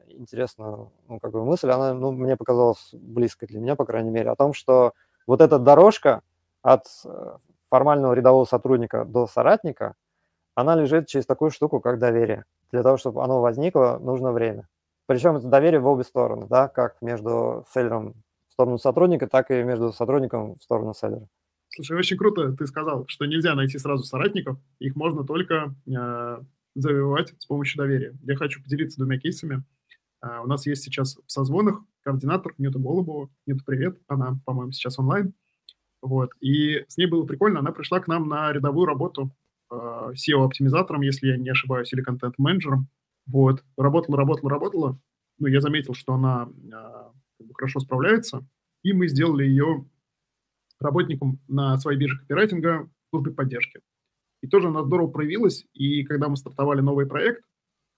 интересную 0.09 0.91
ну, 1.09 1.21
как 1.21 1.31
бы 1.31 1.45
мысль, 1.45 1.71
она 1.71 1.95
ну, 1.95 2.11
мне 2.11 2.37
показалась 2.37 2.91
близкой 2.93 3.47
для 3.47 3.61
меня, 3.61 3.77
по 3.77 3.85
крайней 3.85 4.11
мере, 4.11 4.31
о 4.31 4.37
том, 4.37 4.53
что 4.53 4.95
вот 5.27 5.41
эта 5.41 5.59
дорожка 5.59 6.23
от 6.63 6.87
э, 7.05 7.37
формального 7.71 8.13
рядового 8.13 8.45
сотрудника 8.45 9.05
до 9.05 9.27
соратника, 9.27 9.95
она 10.55 10.75
лежит 10.75 11.07
через 11.07 11.27
такую 11.27 11.51
штуку, 11.51 11.81
как 11.81 11.99
доверие. 11.99 12.45
Для 12.73 12.83
того, 12.83 12.97
чтобы 12.97 13.23
оно 13.23 13.41
возникло, 13.41 13.99
нужно 14.01 14.33
время. 14.33 14.69
Причем 15.07 15.37
это 15.37 15.49
доверие 15.49 15.81
в 15.81 15.87
обе 15.87 16.05
стороны, 16.05 16.47
да, 16.49 16.69
как 16.69 17.01
между 17.01 17.65
селлером 17.73 18.15
в 18.49 18.53
сторону 18.53 18.79
сотрудника, 18.79 19.27
так 19.27 19.51
и 19.51 19.63
между 19.63 19.93
сотрудником 19.93 20.57
в 20.57 20.63
сторону 20.63 20.95
селлера. 20.95 21.27
Слушай, 21.71 21.99
очень 21.99 22.17
круто 22.17 22.53
ты 22.53 22.67
сказал, 22.67 23.05
что 23.07 23.27
нельзя 23.27 23.55
найти 23.55 23.79
сразу 23.79 24.05
соратников, 24.05 24.59
их 24.81 24.97
можно 24.97 25.25
только 25.25 25.75
э, 25.87 26.39
завоевать 26.75 27.33
с 27.39 27.47
помощью 27.47 27.79
доверия. 27.79 28.15
Я 28.23 28.37
хочу 28.37 28.63
поделиться 28.63 28.99
двумя 28.99 29.19
кейсами. 29.19 29.65
Э, 30.23 30.41
у 30.43 30.47
нас 30.47 30.67
есть 30.67 30.83
сейчас 30.83 31.17
в 31.17 31.31
созвонах 31.31 31.81
координатор 32.03 32.55
Нюта 32.59 32.79
Голубова. 32.79 33.29
Нюта, 33.47 33.63
привет. 33.65 33.99
Она, 34.09 34.39
по-моему, 34.45 34.73
сейчас 34.73 34.99
онлайн. 34.99 35.33
Вот. 36.03 36.31
И 36.41 36.85
с 36.89 36.97
ней 36.97 37.07
было 37.07 37.25
прикольно. 37.25 37.61
Она 37.61 37.73
пришла 37.73 38.01
к 38.01 38.09
нам 38.09 38.29
на 38.29 38.53
рядовую 38.53 38.87
работу 38.87 39.31
э, 39.71 39.75
SEO-оптимизатором, 39.75 41.03
если 41.03 41.29
я 41.29 41.37
не 41.37 41.51
ошибаюсь, 41.51 41.93
или 41.93 42.03
контент-менеджером. 42.03 42.89
Вот. 43.27 43.65
Работала, 43.77 44.17
работала, 44.17 44.51
работала. 44.51 45.01
Ну, 45.39 45.47
я 45.47 45.61
заметил, 45.61 45.95
что 45.95 46.15
она 46.15 46.49
э, 46.73 47.45
хорошо 47.55 47.81
справляется. 47.81 48.47
И 48.83 48.93
мы 48.93 49.09
сделали 49.09 49.45
ее 49.45 49.85
работником 50.81 51.39
на 51.49 51.77
своей 51.79 51.99
бирже 51.99 52.19
копирайтинга 52.19 52.89
службы 53.11 53.33
поддержки. 53.33 53.81
И 54.43 54.49
тоже 54.49 54.69
она 54.69 54.83
здорово 54.83 55.09
проявилась. 55.09 55.67
И 55.75 56.05
когда 56.05 56.29
мы 56.29 56.37
стартовали 56.37 56.81
новый 56.81 57.07
проект, 57.07 57.45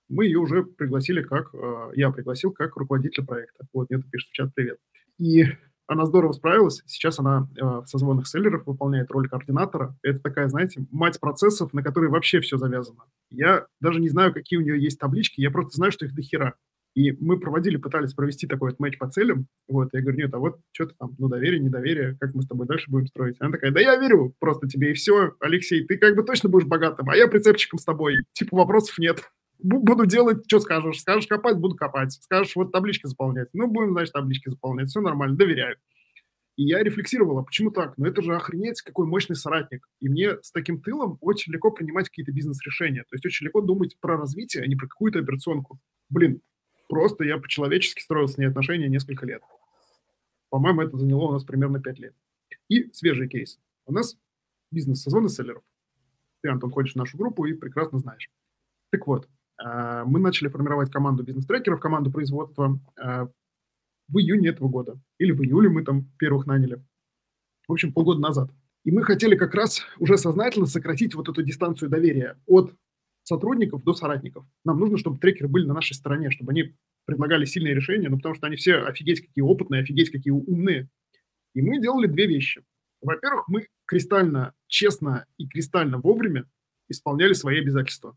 мы 0.08 0.26
ее 0.26 0.38
уже 0.38 0.64
пригласили 0.64 1.22
как, 1.22 1.54
э, 1.54 1.92
я 1.94 2.10
пригласил 2.10 2.52
как 2.52 2.76
руководителя 2.76 3.24
проекта. 3.24 3.64
Вот, 3.72 3.90
это 3.90 4.02
пишет 4.10 4.30
в 4.30 4.32
чат 4.32 4.54
«Привет». 4.54 4.78
И 5.18 5.44
она 5.86 6.06
здорово 6.06 6.32
справилась. 6.32 6.82
Сейчас 6.86 7.18
она 7.18 7.48
э, 7.56 7.64
в 7.64 7.86
созвонных 7.86 8.26
селлерах 8.26 8.66
выполняет 8.66 9.10
роль 9.10 9.28
координатора. 9.28 9.96
Это 10.02 10.20
такая, 10.20 10.48
знаете, 10.48 10.86
мать 10.90 11.20
процессов, 11.20 11.72
на 11.72 11.82
которые 11.82 12.10
вообще 12.10 12.40
все 12.40 12.56
завязано. 12.56 13.04
Я 13.30 13.66
даже 13.80 14.00
не 14.00 14.08
знаю, 14.08 14.32
какие 14.32 14.58
у 14.58 14.62
нее 14.62 14.80
есть 14.80 14.98
таблички, 14.98 15.40
я 15.40 15.50
просто 15.50 15.76
знаю, 15.76 15.92
что 15.92 16.06
их 16.06 16.14
до 16.14 16.22
хера. 16.22 16.54
И 16.94 17.12
мы 17.12 17.40
проводили, 17.40 17.78
пытались 17.78 18.12
провести 18.12 18.46
такой 18.46 18.70
вот 18.70 18.80
матч 18.80 18.98
по 18.98 19.08
целям. 19.08 19.46
Вот, 19.66 19.88
я 19.92 20.02
говорю, 20.02 20.18
нет, 20.18 20.34
а 20.34 20.38
вот 20.38 20.60
что-то 20.72 20.94
там, 20.98 21.14
ну, 21.18 21.28
доверие, 21.28 21.60
недоверие, 21.60 22.16
как 22.20 22.34
мы 22.34 22.42
с 22.42 22.46
тобой 22.46 22.66
дальше 22.66 22.90
будем 22.90 23.06
строить? 23.06 23.36
Она 23.40 23.50
такая, 23.50 23.70
да 23.70 23.80
я 23.80 23.96
верю 23.96 24.34
просто 24.38 24.68
тебе, 24.68 24.90
и 24.90 24.94
все, 24.94 25.32
Алексей, 25.40 25.86
ты 25.86 25.96
как 25.96 26.14
бы 26.14 26.22
точно 26.22 26.50
будешь 26.50 26.66
богатым, 26.66 27.08
а 27.08 27.16
я 27.16 27.28
прицепчиком 27.28 27.78
с 27.78 27.84
тобой. 27.84 28.16
Типа 28.34 28.56
вопросов 28.56 28.98
нет. 28.98 29.22
Буду 29.62 30.06
делать, 30.06 30.44
что 30.46 30.60
скажешь. 30.60 31.00
Скажешь 31.00 31.28
копать, 31.28 31.56
буду 31.56 31.76
копать. 31.76 32.12
Скажешь 32.12 32.56
вот 32.56 32.72
таблички 32.72 33.06
заполнять. 33.06 33.48
Ну, 33.52 33.68
будем, 33.68 33.92
значит, 33.92 34.12
таблички 34.12 34.48
заполнять. 34.48 34.88
Все 34.88 35.00
нормально, 35.00 35.36
доверяю. 35.36 35.76
И 36.56 36.64
я 36.64 36.82
рефлексировал, 36.82 37.38
а 37.38 37.44
почему 37.44 37.70
так? 37.70 37.96
Ну, 37.96 38.04
это 38.04 38.20
же 38.22 38.34
охренеть, 38.34 38.82
какой 38.82 39.06
мощный 39.06 39.36
соратник. 39.36 39.88
И 40.00 40.08
мне 40.08 40.36
с 40.42 40.50
таким 40.52 40.82
тылом 40.82 41.16
очень 41.20 41.52
легко 41.52 41.70
принимать 41.70 42.08
какие-то 42.08 42.32
бизнес-решения. 42.32 43.02
То 43.02 43.14
есть 43.14 43.24
очень 43.24 43.46
легко 43.46 43.60
думать 43.60 43.96
про 44.00 44.16
развитие, 44.16 44.64
а 44.64 44.66
не 44.66 44.76
про 44.76 44.86
какую-то 44.86 45.20
операционку. 45.20 45.78
Блин, 46.10 46.42
просто 46.88 47.24
я 47.24 47.38
по-человечески 47.38 48.02
строил 48.02 48.28
с 48.28 48.36
ней 48.36 48.46
отношения 48.46 48.88
несколько 48.88 49.24
лет. 49.24 49.42
По-моему, 50.50 50.82
это 50.82 50.98
заняло 50.98 51.28
у 51.28 51.32
нас 51.32 51.44
примерно 51.44 51.80
5 51.80 51.98
лет. 52.00 52.14
И 52.68 52.92
свежий 52.92 53.28
кейс. 53.28 53.58
У 53.86 53.92
нас 53.92 54.18
бизнес-сезон 54.70 55.28
селлеров. 55.28 55.62
Ты, 56.42 56.50
Антон, 56.50 56.70
ходишь 56.70 56.92
в 56.92 56.96
нашу 56.96 57.16
группу 57.16 57.46
и 57.46 57.54
прекрасно 57.54 57.98
знаешь. 57.98 58.28
Так 58.90 59.06
вот, 59.06 59.28
мы 59.64 60.18
начали 60.18 60.48
формировать 60.48 60.90
команду 60.90 61.22
бизнес-трекеров, 61.22 61.80
команду 61.80 62.10
производства 62.10 62.80
а, 62.98 63.28
в 64.08 64.18
июне 64.18 64.48
этого 64.48 64.68
года. 64.68 65.00
Или 65.18 65.32
в 65.32 65.42
июле 65.42 65.68
мы 65.68 65.84
там 65.84 66.10
первых 66.18 66.46
наняли. 66.46 66.82
В 67.68 67.72
общем, 67.72 67.92
полгода 67.92 68.20
назад. 68.20 68.50
И 68.84 68.90
мы 68.90 69.04
хотели 69.04 69.36
как 69.36 69.54
раз 69.54 69.82
уже 69.98 70.18
сознательно 70.18 70.66
сократить 70.66 71.14
вот 71.14 71.28
эту 71.28 71.42
дистанцию 71.42 71.88
доверия 71.88 72.36
от 72.46 72.74
сотрудников 73.22 73.84
до 73.84 73.94
соратников. 73.94 74.44
Нам 74.64 74.80
нужно, 74.80 74.98
чтобы 74.98 75.18
трекеры 75.18 75.48
были 75.48 75.64
на 75.64 75.74
нашей 75.74 75.94
стороне, 75.94 76.30
чтобы 76.30 76.52
они 76.52 76.74
предлагали 77.04 77.44
сильные 77.44 77.74
решения, 77.74 78.08
ну, 78.08 78.16
потому 78.16 78.34
что 78.34 78.46
они 78.46 78.56
все 78.56 78.76
офигеть 78.76 79.24
какие 79.24 79.42
опытные, 79.42 79.82
офигеть 79.82 80.10
какие 80.10 80.32
умные. 80.32 80.88
И 81.54 81.62
мы 81.62 81.80
делали 81.80 82.06
две 82.06 82.26
вещи. 82.26 82.64
Во-первых, 83.00 83.48
мы 83.48 83.68
кристально 83.84 84.54
честно 84.66 85.26
и 85.36 85.46
кристально 85.46 85.98
вовремя 85.98 86.48
исполняли 86.88 87.32
свои 87.32 87.58
обязательства 87.58 88.16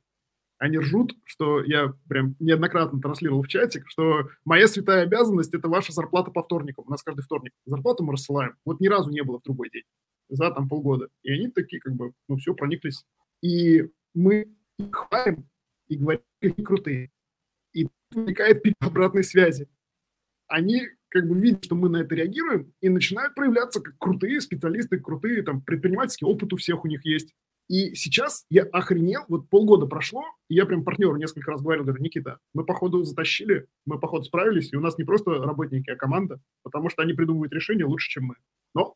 они 0.57 0.77
ржут, 0.77 1.15
что 1.25 1.63
я 1.63 1.93
прям 2.07 2.35
неоднократно 2.39 2.99
транслировал 3.01 3.41
в 3.41 3.47
чатик, 3.47 3.83
что 3.87 4.29
моя 4.45 4.67
святая 4.67 5.03
обязанность– 5.03 5.53
это 5.53 5.67
ваша 5.67 5.91
зарплата 5.91 6.31
по 6.31 6.43
вторникам. 6.43 6.85
У 6.87 6.89
нас 6.89 7.03
каждый 7.03 7.21
вторник 7.21 7.51
зарплату 7.65 8.03
мы 8.03 8.13
рассылаем. 8.13 8.55
Вот 8.63 8.79
ни 8.79 8.87
разу 8.87 9.11
не 9.11 9.21
было 9.21 9.39
в 9.39 9.43
другой 9.43 9.69
день 9.69 9.83
за 10.29 10.51
там 10.51 10.69
полгода. 10.69 11.09
И 11.23 11.31
они 11.31 11.49
такие 11.49 11.81
как 11.81 11.93
бы, 11.93 12.13
ну 12.27 12.37
все, 12.37 12.53
прониклись. 12.53 13.05
И 13.41 13.89
мы 14.13 14.55
их 14.79 14.91
хвалим 14.91 15.49
и 15.87 15.97
говорим, 15.97 16.21
какие 16.39 16.65
крутые. 16.65 17.11
И 17.73 17.87
возникает 18.11 18.63
пик 18.63 18.75
обратной 18.79 19.23
связи. 19.23 19.67
Они 20.47 20.87
как 21.09 21.27
бы 21.27 21.39
видят, 21.39 21.65
что 21.65 21.75
мы 21.75 21.89
на 21.89 21.97
это 21.97 22.15
реагируем, 22.15 22.73
и 22.81 22.89
начинают 22.89 23.35
проявляться 23.35 23.81
как 23.81 23.97
крутые 23.97 24.41
специалисты, 24.41 24.99
крутые 24.99 25.43
там 25.43 25.61
предпринимательский 25.61 26.27
опыт 26.27 26.53
у 26.53 26.57
всех 26.57 26.83
у 26.83 26.87
них 26.87 27.05
есть. 27.05 27.33
И 27.67 27.95
сейчас 27.95 28.45
я 28.49 28.63
охренел, 28.63 29.23
вот 29.27 29.49
полгода 29.49 29.87
прошло, 29.87 30.23
и 30.49 30.55
я 30.55 30.65
прям 30.65 30.83
партнеру 30.83 31.15
несколько 31.15 31.51
раз 31.51 31.61
говорил, 31.61 31.83
говорю, 31.83 32.03
Никита, 32.03 32.37
мы, 32.53 32.63
походу, 32.63 33.03
затащили, 33.03 33.65
мы, 33.85 33.99
походу, 33.99 34.23
справились, 34.23 34.71
и 34.71 34.75
у 34.75 34.81
нас 34.81 34.97
не 34.99 35.03
просто 35.03 35.31
работники, 35.31 35.89
а 35.89 35.95
команда, 35.95 36.39
потому 36.61 36.89
что 36.89 37.01
они 37.01 37.13
придумывают 37.13 37.53
решения 37.53 37.85
лучше, 37.85 38.09
чем 38.09 38.25
мы. 38.25 38.35
Но 38.75 38.95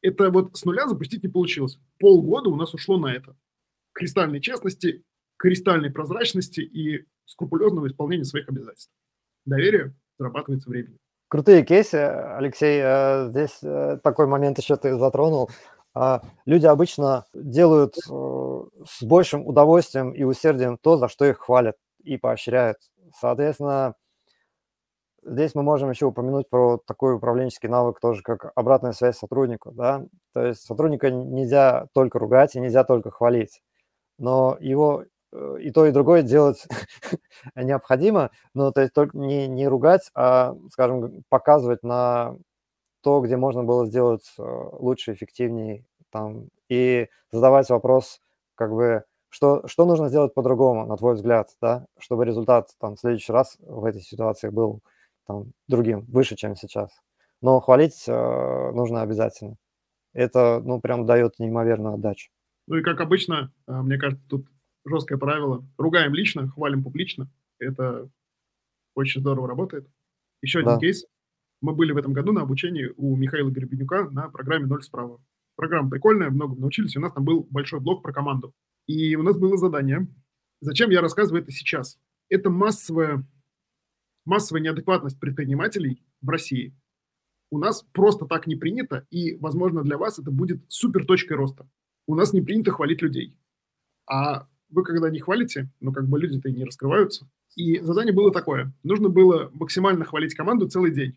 это 0.00 0.30
вот 0.30 0.56
с 0.56 0.64
нуля 0.64 0.86
запустить 0.86 1.24
не 1.24 1.28
получилось. 1.28 1.78
Полгода 1.98 2.50
у 2.50 2.56
нас 2.56 2.72
ушло 2.72 2.98
на 2.98 3.12
это. 3.12 3.36
Кристальной 3.92 4.40
честности, 4.40 5.02
кристальной 5.36 5.90
прозрачности 5.90 6.60
и 6.60 7.06
скрупулезного 7.24 7.88
исполнения 7.88 8.24
своих 8.24 8.48
обязательств. 8.48 8.92
Доверие 9.44 9.94
зарабатывается 10.18 10.70
временем. 10.70 10.98
Крутые 11.28 11.64
кейсы, 11.64 11.96
Алексей. 11.96 12.80
Э, 12.80 13.28
здесь 13.30 13.58
э, 13.62 13.98
такой 14.04 14.26
момент 14.26 14.58
еще 14.58 14.76
ты 14.76 14.96
затронул. 14.96 15.50
А 15.94 16.22
люди 16.44 16.66
обычно 16.66 17.24
делают 17.32 17.96
э, 17.96 18.62
с 18.86 19.02
большим 19.04 19.46
удовольствием 19.46 20.10
и 20.10 20.24
усердием 20.24 20.76
то, 20.76 20.96
за 20.96 21.08
что 21.08 21.24
их 21.24 21.38
хвалят 21.38 21.76
и 22.02 22.16
поощряют. 22.16 22.78
Соответственно, 23.16 23.94
здесь 25.22 25.54
мы 25.54 25.62
можем 25.62 25.90
еще 25.90 26.06
упомянуть 26.06 26.48
про 26.50 26.78
такой 26.78 27.14
управленческий 27.14 27.68
навык 27.68 28.00
тоже, 28.00 28.22
как 28.22 28.50
обратная 28.56 28.90
связь 28.90 29.18
сотруднику. 29.18 29.70
Да? 29.70 30.04
То 30.32 30.44
есть 30.44 30.62
сотрудника 30.62 31.10
нельзя 31.12 31.86
только 31.94 32.18
ругать 32.18 32.56
и 32.56 32.60
нельзя 32.60 32.82
только 32.82 33.12
хвалить, 33.12 33.62
но 34.18 34.56
его 34.58 35.04
э, 35.32 35.56
и 35.60 35.70
то, 35.70 35.86
и 35.86 35.92
другое 35.92 36.22
делать 36.22 36.66
необходимо, 37.54 38.30
но 38.52 38.72
то 38.72 38.80
есть 38.80 38.92
только 38.92 39.16
не, 39.16 39.46
не 39.46 39.68
ругать, 39.68 40.10
а, 40.14 40.56
скажем, 40.72 41.22
показывать 41.28 41.84
на 41.84 42.36
то, 43.04 43.20
где 43.20 43.36
можно 43.36 43.62
было 43.64 43.86
сделать 43.86 44.24
э, 44.38 44.42
лучше, 44.42 45.12
эффективнее, 45.12 45.84
там, 46.10 46.48
и 46.68 47.08
задавать 47.30 47.68
вопрос, 47.70 48.20
как 48.56 48.72
бы, 48.72 49.04
что, 49.28 49.66
что 49.66 49.84
нужно 49.84 50.08
сделать 50.08 50.34
по-другому, 50.34 50.86
на 50.86 50.96
твой 50.96 51.14
взгляд, 51.14 51.50
да, 51.60 51.86
чтобы 51.98 52.24
результат 52.24 52.70
там 52.80 52.96
в 52.96 53.00
следующий 53.00 53.32
раз 53.32 53.56
в 53.60 53.84
этой 53.84 54.00
ситуации 54.00 54.48
был 54.48 54.80
там 55.26 55.52
другим, 55.68 56.04
выше, 56.08 56.36
чем 56.36 56.56
сейчас. 56.56 56.90
Но 57.42 57.60
хвалить 57.60 58.04
э, 58.08 58.70
нужно 58.72 59.02
обязательно. 59.02 59.56
Это, 60.14 60.60
ну, 60.64 60.80
прям 60.80 61.06
дает 61.06 61.38
неимоверную 61.38 61.94
отдачу. 61.94 62.30
Ну 62.66 62.76
и 62.76 62.82
как 62.82 63.00
обычно, 63.00 63.52
а, 63.66 63.82
мне 63.82 63.98
кажется, 63.98 64.24
тут 64.28 64.46
жесткое 64.86 65.18
правило. 65.18 65.64
Ругаем 65.76 66.14
лично, 66.14 66.48
хвалим 66.48 66.82
публично. 66.82 67.28
Это 67.58 68.08
очень 68.94 69.20
здорово 69.20 69.48
работает. 69.48 69.88
Еще 70.40 70.60
один 70.60 70.74
Да. 70.74 70.78
кейс. 70.78 71.04
Мы 71.64 71.74
были 71.74 71.92
в 71.92 71.96
этом 71.96 72.12
году 72.12 72.32
на 72.32 72.42
обучении 72.42 72.92
у 72.98 73.16
Михаила 73.16 73.48
Гребенюка 73.48 74.10
на 74.10 74.28
программе 74.28 74.66
«Ноль 74.66 74.82
справа». 74.82 75.18
Программа 75.56 75.88
прикольная, 75.88 76.28
многому 76.28 76.60
научились. 76.60 76.94
У 76.94 77.00
нас 77.00 77.10
там 77.14 77.24
был 77.24 77.48
большой 77.50 77.80
блок 77.80 78.02
про 78.02 78.12
команду. 78.12 78.52
И 78.86 79.16
у 79.16 79.22
нас 79.22 79.38
было 79.38 79.56
задание. 79.56 80.06
Зачем 80.60 80.90
я 80.90 81.00
рассказываю 81.00 81.42
это 81.42 81.52
сейчас? 81.52 81.98
Это 82.28 82.50
массовая, 82.50 83.26
массовая 84.26 84.60
неадекватность 84.60 85.18
предпринимателей 85.18 86.04
в 86.20 86.28
России. 86.28 86.76
У 87.50 87.56
нас 87.56 87.82
просто 87.92 88.26
так 88.26 88.46
не 88.46 88.56
принято, 88.56 89.06
и, 89.10 89.34
возможно, 89.36 89.82
для 89.82 89.96
вас 89.96 90.18
это 90.18 90.30
будет 90.30 90.62
супер 90.68 91.06
точкой 91.06 91.38
роста. 91.38 91.66
У 92.06 92.14
нас 92.14 92.34
не 92.34 92.42
принято 92.42 92.72
хвалить 92.72 93.00
людей. 93.00 93.38
А 94.06 94.48
вы, 94.68 94.82
когда 94.82 95.08
не 95.08 95.20
хвалите, 95.20 95.72
ну, 95.80 95.94
как 95.94 96.10
бы 96.10 96.20
люди-то 96.20 96.50
и 96.50 96.52
не 96.52 96.64
раскрываются. 96.64 97.26
И 97.56 97.78
задание 97.78 98.12
было 98.12 98.30
такое. 98.30 98.74
Нужно 98.82 99.08
было 99.08 99.50
максимально 99.54 100.04
хвалить 100.04 100.34
команду 100.34 100.68
целый 100.68 100.92
день. 100.92 101.16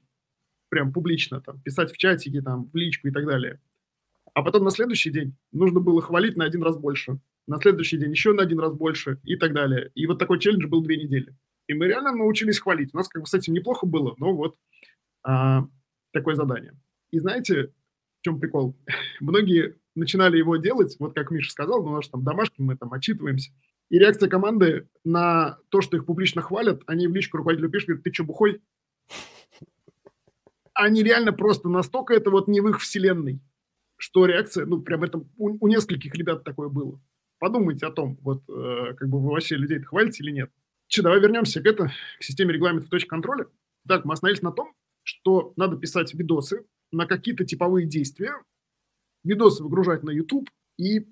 Прям 0.70 0.92
публично, 0.92 1.42
там, 1.42 1.62
писать 1.62 1.92
в 1.92 1.98
чатике, 1.98 2.42
там, 2.42 2.70
в 2.72 2.76
личку 2.76 3.08
и 3.08 3.12
так 3.12 3.26
далее. 3.26 3.60
А 4.34 4.44
потом 4.44 4.64
на 4.64 4.72
следующий 4.72 5.10
день 5.10 5.36
нужно 5.52 5.80
было 5.80 6.02
хвалить 6.02 6.38
на 6.38 6.46
один 6.46 6.62
раз 6.62 6.78
больше. 6.78 7.20
На 7.48 7.58
следующий 7.58 7.98
день 7.98 8.12
еще 8.12 8.34
на 8.34 8.44
один 8.44 8.60
раз 8.60 8.74
больше 8.74 9.20
и 9.24 9.36
так 9.36 9.54
далее. 9.54 9.92
И 9.96 10.06
вот 10.06 10.20
такой 10.20 10.40
челлендж 10.40 10.68
был 10.68 10.82
две 10.82 10.98
недели. 10.98 11.36
И 11.68 11.74
мы 11.74 11.88
реально 11.88 12.12
научились 12.14 12.60
хвалить. 12.60 12.94
У 12.94 12.98
нас 12.98 13.08
как 13.08 13.24
бы 13.24 13.28
с 13.28 13.34
этим 13.34 13.54
неплохо 13.54 13.86
было, 13.86 14.16
но 14.18 14.36
вот 14.36 14.56
а, 15.24 15.68
такое 16.14 16.36
задание. 16.36 16.74
И 17.12 17.20
знаете, 17.20 17.74
в 18.20 18.24
чем 18.24 18.40
прикол? 18.40 18.78
Многие 19.20 19.76
начинали 19.96 20.38
его 20.38 20.58
делать, 20.58 20.96
вот 21.00 21.16
как 21.16 21.32
Миша 21.32 21.52
сказал, 21.52 21.84
ну, 21.84 21.92
у 21.92 21.96
нас 21.96 22.10
там 22.10 22.24
домашки, 22.24 22.62
мы 22.62 22.78
там 22.78 22.94
отчитываемся. 22.94 23.52
И 23.90 23.98
реакция 24.00 24.30
команды 24.30 24.88
на 25.04 25.58
то, 25.70 25.82
что 25.82 25.98
их 25.98 26.06
публично 26.06 26.42
хвалят, 26.42 26.82
они 26.88 27.08
в 27.08 27.16
личку 27.16 27.38
руководителю 27.38 27.70
пишут, 27.70 27.88
говорят, 27.88 28.04
ты 28.04 28.14
что, 28.14 28.24
бухой? 28.26 28.62
Они 30.78 31.02
реально 31.04 31.34
просто 31.34 31.70
настолько 31.70 32.14
это 32.14 32.30
вот 32.30 32.48
не 32.48 32.62
в 32.62 32.70
их 32.70 32.80
вселенной, 32.80 33.42
что 33.98 34.26
реакция, 34.26 34.66
ну, 34.66 34.82
прям 34.82 35.04
это 35.04 35.18
у, 35.18 35.66
у 35.66 35.68
нескольких 35.68 36.14
ребят 36.14 36.44
такое 36.44 36.70
было. 36.70 37.02
Подумайте 37.40 37.86
о 37.88 37.92
том, 37.92 38.18
вот 38.22 38.44
э, 38.48 38.94
как 38.96 39.10
бы 39.10 39.20
вы 39.20 39.32
вообще 39.32 39.56
людей 39.56 39.80
хвалите 39.80 40.24
или 40.24 40.32
нет. 40.32 40.52
Че, 40.88 41.02
давай 41.02 41.20
вернемся 41.20 41.62
к 41.62 41.66
это, 41.66 41.92
к 42.20 42.24
системе 42.24 42.54
регламентов 42.54 42.90
точек 42.90 43.10
контроля. 43.10 43.48
Так, 43.88 44.06
мы 44.06 44.14
остановились 44.14 44.42
на 44.42 44.52
том, 44.52 44.74
что 45.04 45.54
надо 45.56 45.78
писать 45.78 46.14
видосы 46.14 46.66
на 46.92 47.06
какие-то 47.06 47.44
типовые 47.44 47.88
действия, 47.88 48.34
видосы 49.24 49.64
выгружать 49.64 50.04
на 50.04 50.12
YouTube 50.12 50.50
и 50.78 51.08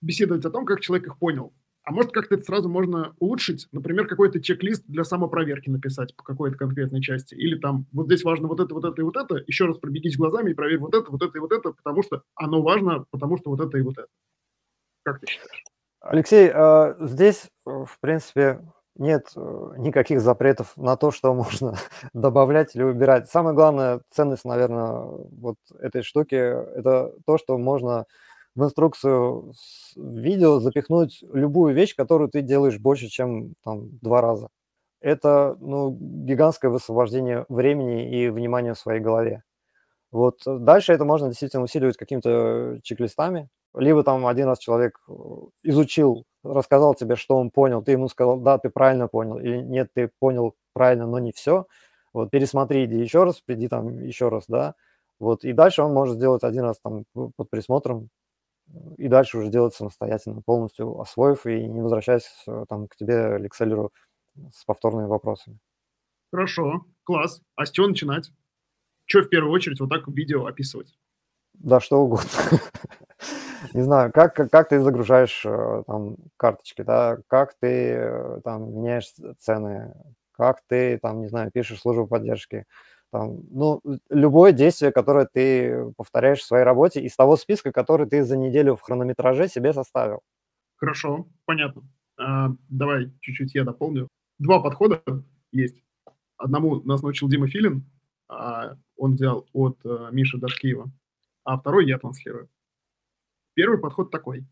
беседовать 0.00 0.44
о 0.44 0.50
том, 0.50 0.66
как 0.66 0.80
человек 0.80 1.06
их 1.06 1.18
понял. 1.18 1.54
А 1.86 1.92
может, 1.92 2.10
как-то 2.10 2.34
это 2.34 2.42
сразу 2.42 2.68
можно 2.68 3.14
улучшить? 3.20 3.68
Например, 3.70 4.08
какой-то 4.08 4.42
чек-лист 4.42 4.82
для 4.88 5.04
самопроверки 5.04 5.70
написать 5.70 6.16
по 6.16 6.24
какой-то 6.24 6.58
конкретной 6.58 7.00
части. 7.00 7.36
Или 7.36 7.56
там, 7.60 7.86
вот 7.92 8.06
здесь 8.06 8.24
важно 8.24 8.48
вот 8.48 8.58
это, 8.58 8.74
вот 8.74 8.84
это 8.84 9.00
и 9.00 9.04
вот 9.04 9.16
это. 9.16 9.36
Еще 9.46 9.66
раз 9.66 9.78
пробегись 9.78 10.16
глазами 10.16 10.50
и 10.50 10.54
проверь 10.54 10.80
вот 10.80 10.96
это, 10.96 11.08
вот 11.12 11.22
это 11.22 11.38
и 11.38 11.40
вот 11.40 11.52
это, 11.52 11.70
потому 11.70 12.02
что 12.02 12.24
оно 12.34 12.60
важно, 12.60 13.04
потому 13.12 13.38
что 13.38 13.50
вот 13.50 13.60
это 13.60 13.78
и 13.78 13.82
вот 13.82 13.98
это. 13.98 14.08
Как 15.04 15.20
ты 15.20 15.28
считаешь? 15.28 15.64
Алексей, 16.00 16.50
э, 16.52 16.94
здесь, 17.06 17.48
э, 17.64 17.70
в 17.70 18.00
принципе, 18.00 18.62
нет 18.96 19.30
э, 19.36 19.74
никаких 19.78 20.20
запретов 20.20 20.76
на 20.76 20.96
то, 20.96 21.12
что 21.12 21.32
можно 21.34 21.76
добавлять 22.12 22.74
или 22.74 22.82
убирать. 22.82 23.30
Самая 23.30 23.54
главная 23.54 24.00
ценность, 24.10 24.44
наверное, 24.44 25.02
вот 25.02 25.56
этой 25.78 26.02
штуки– 26.02 26.34
это 26.34 27.12
то, 27.26 27.38
что 27.38 27.56
можно 27.58 28.06
в 28.56 28.64
инструкцию 28.64 29.52
видео 29.96 30.58
запихнуть 30.60 31.22
любую 31.32 31.74
вещь, 31.74 31.94
которую 31.94 32.30
ты 32.30 32.40
делаешь 32.42 32.78
больше, 32.78 33.08
чем 33.08 33.54
там 33.62 33.90
два 34.00 34.20
раза. 34.20 34.48
Это 35.00 35.56
ну, 35.60 35.96
гигантское 36.00 36.70
высвобождение 36.70 37.44
времени 37.48 38.10
и 38.10 38.28
внимания 38.30 38.74
в 38.74 38.78
своей 38.78 39.00
голове. 39.00 39.44
Вот 40.10 40.40
дальше 40.46 40.92
это 40.94 41.04
можно 41.04 41.28
действительно 41.28 41.62
усиливать 41.62 41.98
какими-то 41.98 42.80
чек-листами. 42.82 43.48
Либо 43.74 44.02
там 44.02 44.26
один 44.26 44.46
раз 44.46 44.58
человек 44.58 44.98
изучил, 45.62 46.24
рассказал 46.42 46.94
тебе, 46.94 47.16
что 47.16 47.36
он 47.36 47.50
понял, 47.50 47.82
ты 47.82 47.92
ему 47.92 48.08
сказал, 48.08 48.38
да, 48.38 48.56
ты 48.56 48.70
правильно 48.70 49.06
понял, 49.06 49.38
или 49.38 49.58
нет, 49.58 49.90
ты 49.94 50.10
понял 50.18 50.54
правильно, 50.72 51.06
но 51.06 51.18
не 51.18 51.32
все. 51.32 51.66
Вот 52.14 52.30
пересмотри, 52.30 52.86
иди 52.86 52.98
еще 52.98 53.24
раз, 53.24 53.42
приди 53.42 53.68
там 53.68 53.98
еще 54.00 54.30
раз, 54.30 54.44
да. 54.48 54.74
Вот, 55.18 55.44
и 55.44 55.52
дальше 55.52 55.82
он 55.82 55.92
может 55.92 56.16
сделать 56.16 56.42
один 56.42 56.62
раз 56.62 56.78
там 56.82 57.04
под 57.12 57.50
присмотром, 57.50 58.08
и 58.96 59.08
дальше 59.08 59.38
уже 59.38 59.48
делать 59.50 59.74
самостоятельно, 59.74 60.42
полностью 60.42 61.00
освоив 61.00 61.46
и 61.46 61.66
не 61.66 61.80
возвращаясь 61.80 62.44
там 62.68 62.88
к 62.88 62.96
тебе, 62.96 63.38
Лекселеру, 63.38 63.92
с 64.52 64.64
повторными 64.64 65.06
вопросами. 65.06 65.58
Хорошо, 66.30 66.84
класс. 67.04 67.40
А 67.54 67.66
с 67.66 67.70
чего 67.70 67.86
начинать? 67.86 68.30
Что 69.06 69.22
в 69.22 69.28
первую 69.28 69.52
очередь 69.52 69.80
вот 69.80 69.88
так 69.88 70.08
видео 70.08 70.46
описывать? 70.46 70.96
Да, 71.54 71.80
что 71.80 72.00
угодно. 72.00 72.28
Не 73.72 73.82
знаю, 73.82 74.12
как, 74.12 74.34
как, 74.34 74.50
как 74.50 74.68
ты 74.68 74.80
загружаешь 74.80 75.42
там 75.86 76.16
карточки, 76.36 76.82
да, 76.82 77.18
как 77.28 77.54
ты 77.58 78.40
там 78.44 78.74
меняешь 78.74 79.12
цены, 79.38 79.94
как 80.32 80.62
ты 80.68 80.98
там, 80.98 81.20
не 81.22 81.28
знаю, 81.28 81.50
пишешь 81.50 81.80
службу 81.80 82.06
поддержки, 82.06 82.66
там, 83.16 83.40
ну, 83.50 83.80
любое 84.10 84.52
действие, 84.52 84.92
которое 84.92 85.26
ты 85.26 85.90
повторяешь 85.96 86.40
в 86.40 86.44
своей 86.44 86.64
работе 86.64 87.00
из 87.00 87.16
того 87.16 87.38
списка, 87.38 87.72
который 87.72 88.06
ты 88.06 88.22
за 88.24 88.36
неделю 88.36 88.76
в 88.76 88.82
хронометраже 88.82 89.48
себе 89.48 89.72
составил. 89.72 90.20
Хорошо, 90.76 91.26
понятно. 91.46 91.82
А, 92.18 92.50
давай 92.68 93.10
чуть-чуть 93.20 93.54
я 93.54 93.64
дополню. 93.64 94.08
Два 94.38 94.60
подхода 94.60 95.02
есть. 95.50 95.82
Одному 96.36 96.82
нас 96.82 97.02
научил 97.02 97.30
Дима 97.30 97.48
Филин, 97.48 97.86
а 98.28 98.76
он 98.98 99.14
взял 99.14 99.48
от 99.54 99.78
а, 99.86 100.10
Миши 100.10 100.36
Дашкиева, 100.36 100.90
а 101.44 101.58
второй 101.58 101.86
я 101.86 101.98
транслирую. 101.98 102.50
Первый 103.54 103.78
подход 103.78 104.10
такой. 104.10 104.44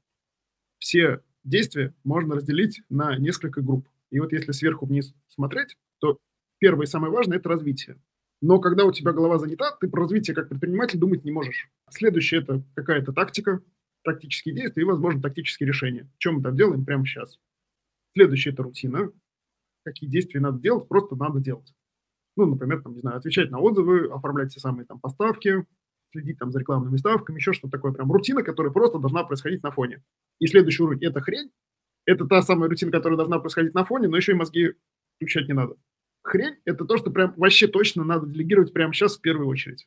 Все 0.79 1.21
действия 1.43 1.93
можно 2.03 2.37
разделить 2.37 2.81
на 2.89 3.19
несколько 3.19 3.61
групп. 3.61 3.87
И 4.09 4.21
вот 4.21 4.33
если 4.33 4.53
сверху 4.53 4.87
вниз 4.87 5.15
смотреть, 5.29 5.77
то 5.99 6.17
первое 6.59 6.87
и 6.87 6.89
самое 6.89 7.13
важное– 7.13 7.37
это 7.39 7.51
развитие. 7.51 7.99
Но 8.47 8.61
когда 8.61 8.85
у 8.85 8.93
тебя 8.93 9.13
голова 9.13 9.39
занята, 9.39 9.75
ты 9.81 9.89
про 9.89 10.03
развитие 10.03 10.35
как 10.35 10.51
предприниматель 10.51 10.99
думать 10.99 11.25
не 11.25 11.33
можешь. 11.33 11.71
Следующее– 11.89 12.41
это 12.43 12.63
какая-то 12.75 13.15
тактика, 13.15 13.63
тактические 14.03 14.55
действия 14.55 14.83
и, 14.83 14.85
возможно, 14.87 15.23
тактические 15.23 15.67
решения. 15.67 16.11
Чем 16.19 16.35
мы 16.35 16.43
там 16.43 16.55
делаем 16.55 16.85
прямо 16.85 17.07
сейчас. 17.07 17.39
Следующее– 18.13 18.53
это 18.55 18.63
рутина. 18.63 19.11
Какие 19.83 20.11
действия 20.11 20.41
надо 20.41 20.59
делать, 20.61 20.87
просто 20.89 21.17
надо 21.17 21.41
делать. 21.41 21.73
Ну, 22.37 22.45
например, 22.45 22.83
там, 22.83 22.93
не 22.93 23.01
знаю, 23.01 23.17
отвечать 23.17 23.51
на 23.51 23.61
отзывы, 23.61 24.13
оформлять 24.13 24.51
все 24.51 24.61
самые 24.61 24.85
там 24.85 25.01
поставки, 25.01 25.65
следить 26.13 26.39
там 26.39 26.53
за 26.53 26.59
рекламными 26.59 26.99
ставками, 26.99 27.37
еще 27.37 27.55
что-то 27.55 27.79
такое. 27.79 27.93
Прям 27.93 28.13
рутина, 28.13 28.43
которая 28.43 28.75
просто 28.75 28.99
должна 28.99 29.25
происходить 29.25 29.63
на 29.63 29.71
фоне. 29.71 30.05
И 30.39 30.49
следующий 30.49 30.83
уровень– 30.83 31.03
это 31.07 31.23
хрень. 31.23 31.51
Это 32.05 32.27
та 32.27 32.43
самая 32.43 32.69
рутина, 32.69 32.93
которая 32.93 33.17
должна 33.17 33.39
происходить 33.39 33.73
на 33.73 33.87
фоне, 33.87 34.09
но 34.09 34.19
еще 34.19 34.33
и 34.33 34.35
мозги 34.35 34.75
включать 35.17 35.49
не 35.49 35.55
надо 35.55 35.77
хрень– 36.25 36.57
это 36.65 36.85
то, 36.85 36.97
что 36.97 37.11
прям 37.11 37.35
вообще 37.37 37.69
точно 37.69 38.03
надо 38.03 38.27
делегировать 38.27 38.73
прямо 38.73 38.93
сейчас 38.93 39.17
в 39.17 39.21
первую 39.21 39.47
очередь. 39.47 39.87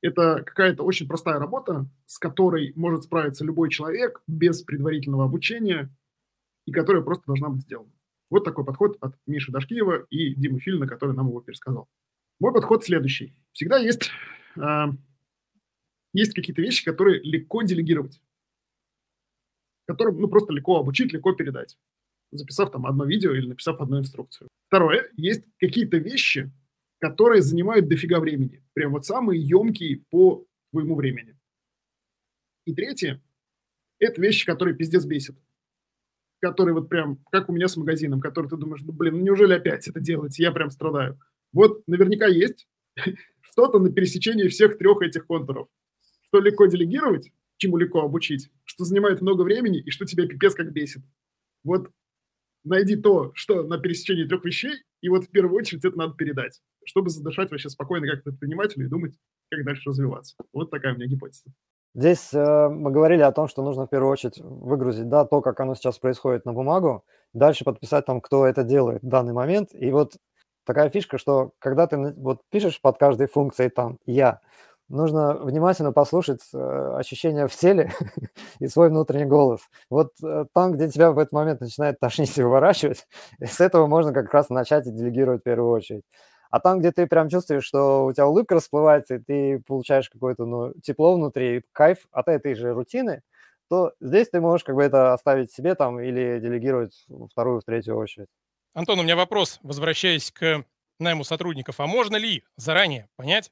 Это 0.00 0.42
какая-то 0.44 0.84
очень 0.84 1.08
простая 1.08 1.38
работа, 1.38 1.88
с 2.06 2.18
которой 2.18 2.72
может 2.76 3.04
справиться 3.04 3.44
любой 3.44 3.70
человек 3.70 4.20
без 4.26 4.62
предварительного 4.62 5.24
обучения 5.24 5.90
и 6.66 6.72
которая 6.72 7.02
просто 7.02 7.24
должна 7.26 7.48
быть 7.48 7.62
сделана. 7.62 7.90
Вот 8.30 8.44
такой 8.44 8.64
подход 8.64 8.98
от 9.00 9.16
Миши 9.26 9.50
Дашкиева 9.50 10.06
и 10.10 10.34
Димы 10.34 10.60
Филина, 10.60 10.86
который 10.86 11.16
нам 11.16 11.28
его 11.28 11.40
пересказал. 11.40 11.88
Мой 12.38 12.52
подход 12.52 12.84
следующий. 12.84 13.34
Всегда 13.52 13.78
есть, 13.78 14.10
э, 14.56 14.84
есть 16.12 16.34
какие-то 16.34 16.62
вещи, 16.62 16.84
которые 16.84 17.20
легко 17.22 17.62
делегировать, 17.62 18.20
которым 19.86 20.20
ну, 20.20 20.28
просто 20.28 20.52
легко 20.52 20.78
обучить, 20.78 21.12
легко 21.12 21.32
передать 21.32 21.76
записав 22.30 22.70
там 22.70 22.86
одно 22.86 23.04
видео 23.04 23.32
или 23.32 23.46
написав 23.46 23.80
одну 23.80 23.98
инструкцию. 23.98 24.48
Второе, 24.66 25.08
есть 25.16 25.44
какие-то 25.58 25.98
вещи, 25.98 26.50
которые 26.98 27.42
занимают 27.42 27.88
дофига 27.88 28.20
времени. 28.20 28.62
Прям 28.74 28.92
вот 28.92 29.06
самые 29.06 29.40
емкие 29.40 30.04
по 30.10 30.44
твоему 30.70 30.94
времени. 30.94 31.36
И 32.66 32.74
третье, 32.74 33.22
это 33.98 34.20
вещи, 34.20 34.44
которые 34.44 34.76
пиздец 34.76 35.04
бесит. 35.04 35.36
Которые 36.40 36.74
вот 36.74 36.88
прям, 36.88 37.24
как 37.30 37.48
у 37.48 37.52
меня 37.52 37.66
с 37.66 37.76
магазином, 37.76 38.20
который 38.20 38.48
ты 38.48 38.56
думаешь, 38.56 38.82
ну 38.82 38.92
блин, 38.92 39.16
ну 39.16 39.20
неужели 39.22 39.54
опять 39.54 39.88
это 39.88 40.00
делать? 40.00 40.38
Я 40.38 40.52
прям 40.52 40.70
страдаю. 40.70 41.18
Вот 41.52 41.82
наверняка 41.86 42.26
есть 42.26 42.68
что-то 43.40 43.78
на 43.78 43.90
пересечении 43.90 44.48
всех 44.48 44.78
трех 44.78 45.02
этих 45.02 45.26
контуров. 45.26 45.68
Что 46.26 46.40
легко 46.40 46.66
делегировать, 46.66 47.32
чему 47.56 47.76
легко 47.78 48.02
обучить, 48.02 48.50
что 48.64 48.84
занимает 48.84 49.20
много 49.20 49.42
времени 49.42 49.80
и 49.80 49.90
что 49.90 50.04
тебя 50.04 50.26
пипец 50.26 50.54
как 50.54 50.72
бесит. 50.72 51.02
Вот 51.64 51.90
найди 52.64 52.96
то, 52.96 53.32
что 53.34 53.62
на 53.62 53.78
пересечении 53.78 54.24
трех 54.24 54.44
вещей, 54.44 54.72
и 55.00 55.08
вот 55.08 55.24
в 55.24 55.30
первую 55.30 55.56
очередь 55.56 55.84
это 55.84 55.96
надо 55.96 56.14
передать, 56.14 56.60
чтобы 56.84 57.10
задышать 57.10 57.50
вообще 57.50 57.68
спокойно 57.68 58.08
как 58.08 58.24
предпринимателю 58.24 58.86
и 58.86 58.88
думать, 58.88 59.14
как 59.50 59.64
дальше 59.64 59.90
развиваться. 59.90 60.36
Вот 60.52 60.70
такая 60.70 60.94
у 60.94 60.96
меня 60.96 61.06
гипотеза. 61.06 61.50
Здесь 61.94 62.32
э, 62.32 62.68
мы 62.68 62.90
говорили 62.90 63.22
о 63.22 63.32
том, 63.32 63.48
что 63.48 63.62
нужно 63.62 63.86
в 63.86 63.90
первую 63.90 64.12
очередь 64.12 64.38
выгрузить, 64.40 65.08
да, 65.08 65.24
то, 65.24 65.40
как 65.40 65.58
оно 65.60 65.74
сейчас 65.74 65.98
происходит 65.98 66.44
на 66.44 66.52
бумагу, 66.52 67.04
дальше 67.32 67.64
подписать 67.64 68.06
там, 68.06 68.20
кто 68.20 68.46
это 68.46 68.62
делает 68.62 69.02
в 69.02 69.08
данный 69.08 69.32
момент. 69.32 69.70
И 69.72 69.90
вот 69.90 70.16
такая 70.64 70.90
фишка, 70.90 71.18
что 71.18 71.52
когда 71.58 71.86
ты 71.86 71.96
вот 71.96 72.42
пишешь 72.50 72.80
под 72.80 72.98
каждой 72.98 73.26
функцией 73.26 73.70
там 73.70 73.98
«я», 74.06 74.40
нужно 74.88 75.34
внимательно 75.34 75.92
послушать 75.92 76.40
э, 76.52 76.94
ощущения 76.96 77.46
в 77.46 77.54
теле 77.54 77.92
и 78.58 78.66
свой 78.68 78.88
внутренний 78.88 79.26
голос. 79.26 79.60
Вот 79.90 80.12
э, 80.22 80.46
там, 80.54 80.72
где 80.72 80.88
тебя 80.88 81.12
в 81.12 81.18
этот 81.18 81.32
момент 81.32 81.60
начинает 81.60 82.00
тошнить 82.00 82.36
и 82.38 82.42
выворачивать, 82.42 83.06
с 83.40 83.60
этого 83.60 83.86
можно 83.86 84.12
как 84.12 84.32
раз 84.32 84.48
начать 84.48 84.86
и 84.86 84.90
делегировать 84.90 85.40
в 85.42 85.44
первую 85.44 85.70
очередь. 85.70 86.02
А 86.50 86.60
там, 86.60 86.78
где 86.80 86.92
ты 86.92 87.06
прям 87.06 87.28
чувствуешь, 87.28 87.64
что 87.64 88.06
у 88.06 88.12
тебя 88.12 88.26
улыбка 88.26 88.54
расплывается, 88.54 89.16
и 89.16 89.18
ты 89.18 89.62
получаешь 89.66 90.08
какое-то 90.08 90.46
ну, 90.46 90.72
тепло 90.82 91.14
внутри, 91.14 91.62
кайф 91.72 92.06
от 92.10 92.28
этой 92.28 92.54
же 92.54 92.72
рутины, 92.72 93.22
то 93.68 93.92
здесь 94.00 94.30
ты 94.30 94.40
можешь 94.40 94.64
как 94.64 94.74
бы 94.74 94.82
это 94.82 95.12
оставить 95.12 95.52
себе 95.52 95.74
там 95.74 96.00
или 96.00 96.40
делегировать 96.40 97.04
в 97.08 97.28
вторую, 97.28 97.60
в 97.60 97.64
третью 97.64 97.96
очередь. 97.96 98.28
Антон, 98.72 99.00
у 99.00 99.02
меня 99.02 99.16
вопрос, 99.16 99.58
возвращаясь 99.62 100.30
к 100.30 100.64
найму 100.98 101.24
сотрудников. 101.24 101.80
А 101.80 101.86
можно 101.86 102.16
ли 102.16 102.44
заранее 102.56 103.08
понять, 103.16 103.50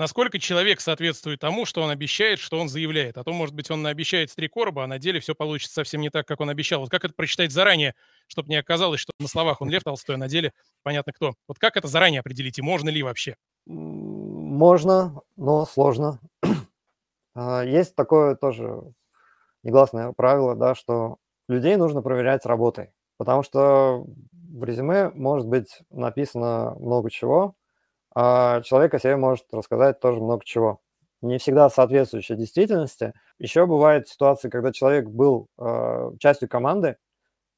насколько 0.00 0.38
человек 0.38 0.80
соответствует 0.80 1.40
тому, 1.40 1.66
что 1.66 1.82
он 1.82 1.90
обещает, 1.90 2.38
что 2.38 2.58
он 2.58 2.70
заявляет. 2.70 3.18
А 3.18 3.22
то, 3.22 3.32
может 3.32 3.54
быть, 3.54 3.70
он 3.70 3.86
обещает 3.86 4.34
три 4.34 4.48
короба, 4.48 4.84
а 4.84 4.86
на 4.86 4.98
деле 4.98 5.20
все 5.20 5.34
получится 5.34 5.74
совсем 5.74 6.00
не 6.00 6.08
так, 6.08 6.26
как 6.26 6.40
он 6.40 6.48
обещал. 6.48 6.80
Вот 6.80 6.88
как 6.88 7.04
это 7.04 7.12
прочитать 7.12 7.52
заранее, 7.52 7.94
чтобы 8.26 8.48
не 8.48 8.56
оказалось, 8.56 8.98
что 8.98 9.12
на 9.20 9.28
словах 9.28 9.60
он 9.60 9.68
Лев 9.68 9.84
Толстой, 9.84 10.14
а 10.14 10.18
на 10.18 10.26
деле 10.26 10.54
понятно 10.82 11.12
кто. 11.12 11.34
Вот 11.46 11.58
как 11.58 11.76
это 11.76 11.86
заранее 11.86 12.20
определить 12.20 12.58
и 12.58 12.62
можно 12.62 12.88
ли 12.88 13.02
вообще? 13.02 13.36
Можно, 13.66 15.20
но 15.36 15.66
сложно. 15.66 16.18
А, 17.32 17.62
есть 17.64 17.94
такое 17.94 18.34
тоже 18.34 18.82
негласное 19.62 20.10
правило, 20.10 20.56
да, 20.56 20.74
что 20.74 21.18
людей 21.48 21.76
нужно 21.76 22.02
проверять 22.02 22.44
работой, 22.44 22.90
потому 23.18 23.44
что 23.44 24.04
в 24.32 24.64
резюме 24.64 25.10
может 25.10 25.46
быть 25.46 25.78
написано 25.90 26.74
много 26.80 27.08
чего, 27.08 27.54
а 28.14 28.60
человек 28.62 28.94
о 28.94 28.98
себе 28.98 29.16
может 29.16 29.46
рассказать 29.52 30.00
тоже 30.00 30.20
много 30.20 30.44
чего. 30.44 30.80
Не 31.22 31.38
всегда 31.38 31.68
соответствующее 31.70 32.38
действительности. 32.38 33.12
Еще 33.38 33.66
бывают 33.66 34.08
ситуации, 34.08 34.48
когда 34.48 34.72
человек 34.72 35.06
был 35.08 35.48
э, 35.58 36.12
частью 36.18 36.48
команды 36.48 36.96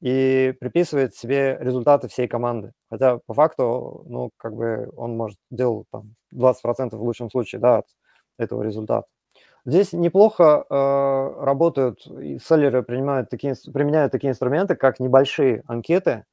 и 0.01 0.53
приписывает 0.59 1.15
себе 1.15 1.57
результаты 1.61 2.07
всей 2.09 2.27
команды. 2.27 2.73
Хотя 2.89 3.19
по 3.25 3.33
факту, 3.33 4.03
ну, 4.07 4.31
как 4.37 4.53
бы 4.55 4.91
он 4.97 5.15
может 5.17 5.37
делать 5.49 5.87
там 5.91 6.15
20% 6.33 6.97
в 6.97 7.03
лучшем 7.03 7.29
случае, 7.31 7.61
да, 7.61 7.77
от 7.79 7.85
этого 8.37 8.63
результата. 8.63 9.07
Здесь 9.65 9.93
неплохо 9.93 10.65
э, 10.69 11.43
работают, 11.45 12.05
и 12.07 12.37
селлеры 12.39 12.83
принимают 12.83 13.29
такие, 13.29 13.55
применяют 13.73 14.11
такие 14.11 14.31
инструменты, 14.31 14.75
как 14.75 14.99
небольшие 14.99 15.63
анкеты, 15.67 16.25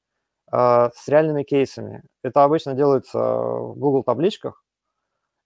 с 0.51 1.09
реальными 1.09 1.42
кейсами. 1.42 2.03
Это 2.22 2.44
обычно 2.44 2.74
делается 2.74 3.18
в 3.18 3.74
Google 3.78 4.03
табличках, 4.03 4.64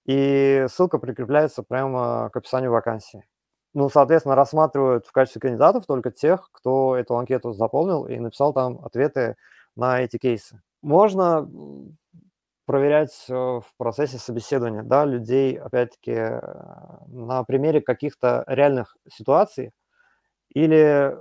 и 0.06 0.66
ссылка 0.68 0.98
прикрепляется 0.98 1.62
прямо 1.62 2.30
к 2.32 2.36
описанию 2.36 2.70
вакансии. 2.70 3.24
Ну, 3.74 3.88
соответственно, 3.88 4.36
рассматривают 4.36 5.06
в 5.06 5.12
качестве 5.12 5.40
кандидатов 5.40 5.86
только 5.86 6.10
тех, 6.10 6.48
кто 6.52 6.96
эту 6.96 7.16
анкету 7.16 7.52
заполнил 7.52 8.06
и 8.06 8.18
написал 8.18 8.52
там 8.52 8.84
ответы 8.84 9.36
на 9.74 10.00
эти 10.00 10.16
кейсы. 10.16 10.62
Можно 10.80 11.48
проверять 12.66 13.26
э, 13.28 13.34
в 13.34 13.64
процессе 13.76 14.18
собеседования 14.18 14.82
да, 14.82 15.04
людей, 15.04 15.58
опять-таки, 15.58 16.12
э, 16.12 16.40
на 17.08 17.44
примере 17.44 17.80
каких-то 17.80 18.44
реальных 18.46 18.96
ситуаций 19.10 19.72
или 20.54 21.16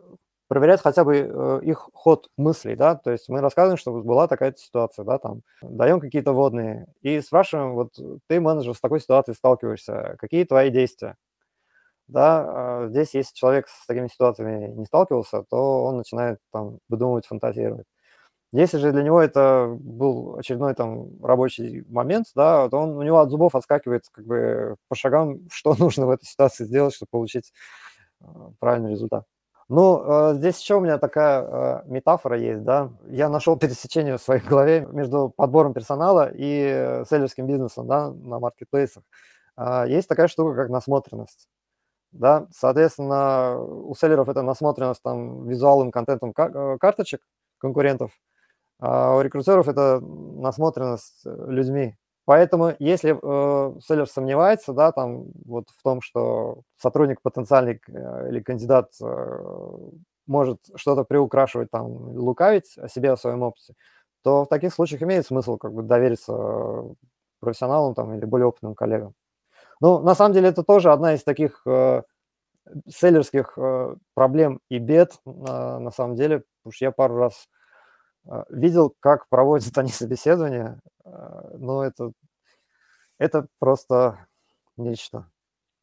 проверять 0.54 0.82
хотя 0.82 1.04
бы 1.04 1.16
э, 1.18 1.60
их 1.64 1.90
ход 1.94 2.30
мыслей, 2.38 2.76
да, 2.76 2.96
то 2.96 3.12
есть 3.12 3.28
мы 3.30 3.42
рассказываем, 3.42 3.78
что 3.78 3.92
была 4.04 4.28
такая 4.28 4.54
ситуация, 4.58 5.04
да, 5.06 5.18
там, 5.18 5.42
даем 5.64 6.00
какие-то 6.00 6.34
водные 6.34 6.86
и 7.02 7.20
спрашиваем, 7.22 7.74
вот 7.74 7.94
ты, 8.28 8.40
менеджер, 8.40 8.76
с 8.76 8.80
такой 8.82 9.00
ситуацией 9.02 9.36
сталкиваешься, 9.36 10.16
какие 10.20 10.44
твои 10.46 10.70
действия? 10.70 11.16
Да, 12.08 12.84
а 12.86 12.88
здесь, 12.90 13.14
если 13.16 13.34
человек 13.34 13.68
с 13.70 13.86
такими 13.88 14.08
ситуациями 14.08 14.68
не 14.74 14.86
сталкивался, 14.86 15.44
то 15.50 15.86
он 15.86 15.98
начинает 15.98 16.40
там 16.52 16.80
выдумывать, 16.90 17.26
фантазировать. 17.26 17.88
Если 18.54 18.78
же 18.80 18.92
для 18.94 19.04
него 19.04 19.22
это 19.22 19.68
был 19.80 20.38
очередной 20.38 20.76
там 20.76 21.24
рабочий 21.24 21.84
момент, 21.90 22.28
да, 22.36 22.70
то 22.70 22.78
он, 22.80 22.92
у 22.98 23.04
него 23.04 23.20
от 23.20 23.30
зубов 23.32 23.56
отскакивает 23.56 24.04
как 24.12 24.26
бы 24.28 24.78
по 24.90 24.96
шагам, 24.96 25.40
что 25.52 25.76
нужно 25.76 26.08
в 26.08 26.12
этой 26.12 26.26
ситуации 26.26 26.66
сделать, 26.66 26.96
чтобы 26.96 27.10
получить 27.12 27.54
э, 28.22 28.26
правильный 28.60 28.92
результат. 28.92 29.26
Ну, 29.70 30.32
э, 30.32 30.36
здесь 30.36 30.60
еще 30.60 30.76
у 30.76 30.80
меня 30.82 30.98
такая 30.98 31.42
э, 31.44 31.84
метафора 31.88 32.38
есть, 32.38 32.64
да. 32.64 32.92
Я 33.08 33.30
нашел 33.30 33.58
пересечение 33.58 34.18
в 34.18 34.22
своей 34.22 34.42
голове 34.42 34.88
между 34.92 35.30
подбором 35.30 35.74
персонала 35.74 36.30
и 36.34 37.04
селлерским 37.10 37.48
бизнесом, 37.48 37.88
да, 37.88 38.10
на 38.12 38.40
маркетплейсах. 38.40 39.04
Э, 39.58 39.86
есть 39.88 40.08
такая 40.10 40.28
штука, 40.28 40.56
как 40.56 40.70
насмотренность. 40.70 41.48
Да, 42.12 42.48
соответственно, 42.52 43.60
у 43.60 43.96
селлеров 43.96 44.30
это 44.30 44.42
насмотренность 44.44 45.04
там 45.04 45.48
визуалом, 45.48 45.92
контентом 45.92 46.34
кар- 46.34 46.78
карточек 46.80 47.22
конкурентов, 47.60 48.12
а 48.80 49.16
у 49.18 49.22
рекрутеров 49.22 49.68
это 49.70 50.00
насмотренность 50.02 51.22
людьми. 51.26 51.98
Поэтому, 52.26 52.74
если 52.80 53.12
э, 53.22 53.80
селлер 53.82 54.08
сомневается, 54.08 54.74
да, 54.74 54.92
там 54.92 55.26
вот 55.46 55.70
в 55.70 55.84
том, 55.84 56.02
что 56.02 56.62
сотрудник 56.78 57.22
потенциальный 57.22 57.82
э, 57.88 58.30
или 58.30 58.40
кандидат 58.40 58.92
э, 59.02 59.38
может 60.28 60.60
что-то 60.76 61.04
приукрашивать, 61.04 61.70
там, 61.72 61.88
лукавить 62.18 62.78
о 62.78 62.88
себе, 62.88 63.12
о 63.12 63.18
своем 63.18 63.44
опыте, 63.44 63.74
то 64.24 64.46
в 64.46 64.48
таких 64.48 64.74
случаях 64.74 65.04
имеет 65.04 65.26
смысл 65.26 65.58
как 65.58 65.74
бы 65.74 65.84
довериться 65.84 66.34
профессионалам 67.42 67.94
там 67.94 68.14
или 68.14 68.26
более 68.26 68.48
опытным 68.48 68.74
коллегам. 68.76 69.14
Ну, 69.82 70.00
на 70.00 70.16
самом 70.16 70.34
деле, 70.34 70.50
это 70.50 70.64
тоже 70.64 70.92
одна 70.92 71.14
из 71.16 71.24
таких 71.24 71.62
э, 71.68 72.04
селлерских 72.90 73.54
э, 73.58 73.96
проблем 74.14 74.62
и 74.70 74.80
бед, 74.80 75.14
э, 75.26 75.30
на 75.30 75.92
самом 75.92 76.16
деле, 76.16 76.44
потому 76.64 76.74
что 76.74 76.86
я 76.86 76.92
пару 76.92 77.18
раз 77.18 77.48
э, 78.30 78.44
видел, 78.50 78.96
как 79.00 79.28
проводят 79.30 79.78
они 79.78 79.92
собеседования, 79.92 80.80
но 81.06 81.84
это, 81.84 82.12
это 83.18 83.48
просто 83.60 84.28
нечто. 84.78 85.30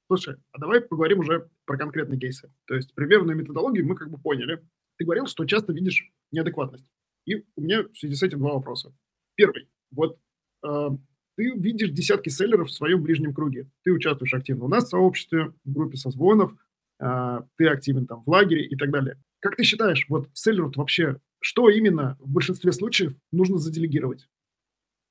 Слушай, 0.07 0.37
а 0.53 0.59
давай 0.59 0.81
поговорим 0.81 1.21
уже 1.21 1.49
про 1.67 1.79
конкретные 1.79 2.19
кейсы. 2.19 2.53
То 2.67 2.75
есть 2.75 2.95
примерную 2.95 3.37
методологию 3.37 3.87
мы 3.87 3.95
как 3.95 4.11
бы 4.11 4.19
поняли. 4.19 4.61
Ты 4.99 5.05
говорил, 5.05 5.27
что 5.27 5.45
часто 5.45 5.73
видишь 5.73 6.11
неадекватность. 6.33 6.85
И 7.27 7.37
у 7.55 7.61
меня 7.61 7.85
в 7.85 7.97
связи 7.97 8.17
с 8.17 8.23
этим 8.23 8.41
два 8.41 8.55
вопроса. 8.55 8.93
Первый. 9.37 9.69
Вот 9.93 10.19
э, 10.65 10.89
ты 11.37 11.51
видишь 11.53 11.91
десятки 11.91 12.29
селлеров 12.29 12.69
в 12.69 12.73
своем 12.73 13.03
ближнем 13.03 13.33
круге. 13.33 13.71
Ты 13.85 13.93
участвуешь 13.93 14.35
активно 14.35 14.65
у 14.65 14.69
нас 14.69 14.87
в 14.87 14.89
сообществе, 14.89 15.53
в 15.65 15.73
группе 15.73 15.97
созвонов, 15.97 16.55
э, 16.99 17.41
ты 17.57 17.69
активен 17.69 18.07
там 18.07 18.23
в 18.23 18.29
лагере 18.29 18.67
и 18.67 18.77
так 18.77 18.91
далее. 18.91 19.17
Как 19.39 19.57
ты 19.57 19.63
считаешь, 19.63 20.07
вот 20.09 20.29
селлеру 20.33 20.73
вообще, 20.75 21.21
что 21.39 21.71
именно 21.71 22.17
в 22.19 22.31
большинстве 22.31 22.73
случаев 22.73 23.15
нужно 23.31 23.59
заделегировать? 23.59 24.29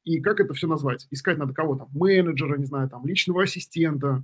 И 0.09 0.21
как 0.21 0.39
это 0.39 0.55
все 0.55 0.65
назвать? 0.65 1.05
Искать 1.11 1.37
надо 1.37 1.53
кого 1.53 1.75
там? 1.75 1.87
Менеджера, 1.93 2.57
не 2.57 2.65
знаю, 2.65 2.89
там, 2.89 3.05
личного 3.05 3.43
ассистента. 3.43 4.23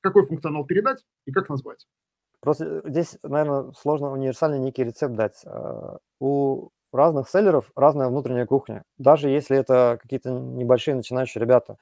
Какой 0.00 0.24
функционал 0.24 0.64
передать 0.64 1.04
и 1.26 1.32
как 1.32 1.48
назвать? 1.48 1.88
Просто 2.38 2.82
здесь, 2.84 3.18
наверное, 3.24 3.72
сложно 3.72 4.12
универсальный 4.12 4.60
некий 4.60 4.84
рецепт 4.84 5.16
дать. 5.16 5.42
А, 5.44 5.98
у 6.20 6.68
разных 6.92 7.28
селлеров 7.28 7.72
разная 7.74 8.06
внутренняя 8.06 8.46
кухня. 8.46 8.84
Даже 8.96 9.28
если 9.28 9.56
это 9.56 9.98
какие-то 10.00 10.30
небольшие 10.30 10.94
начинающие 10.94 11.42
ребята. 11.42 11.78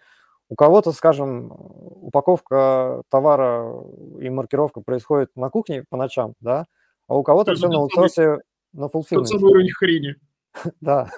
У 0.48 0.54
кого-то, 0.54 0.92
скажем, 0.92 1.52
упаковка 1.52 3.02
товара 3.10 3.70
и 4.18 4.30
маркировка 4.30 4.80
происходит 4.80 5.28
на 5.36 5.50
кухне 5.50 5.84
по 5.90 5.98
ночам, 5.98 6.32
да, 6.40 6.64
а 7.06 7.16
у 7.16 7.22
кого-то 7.22 7.54
все 7.54 7.68
на 7.68 7.80
аутсорсе, 7.80 8.38
на 8.72 8.84
fulfillment. 8.86 9.26
Тот 9.26 9.28
самый 9.28 9.50
уровень 9.50 9.70
хрени. 9.72 10.16
Да. 10.80 11.10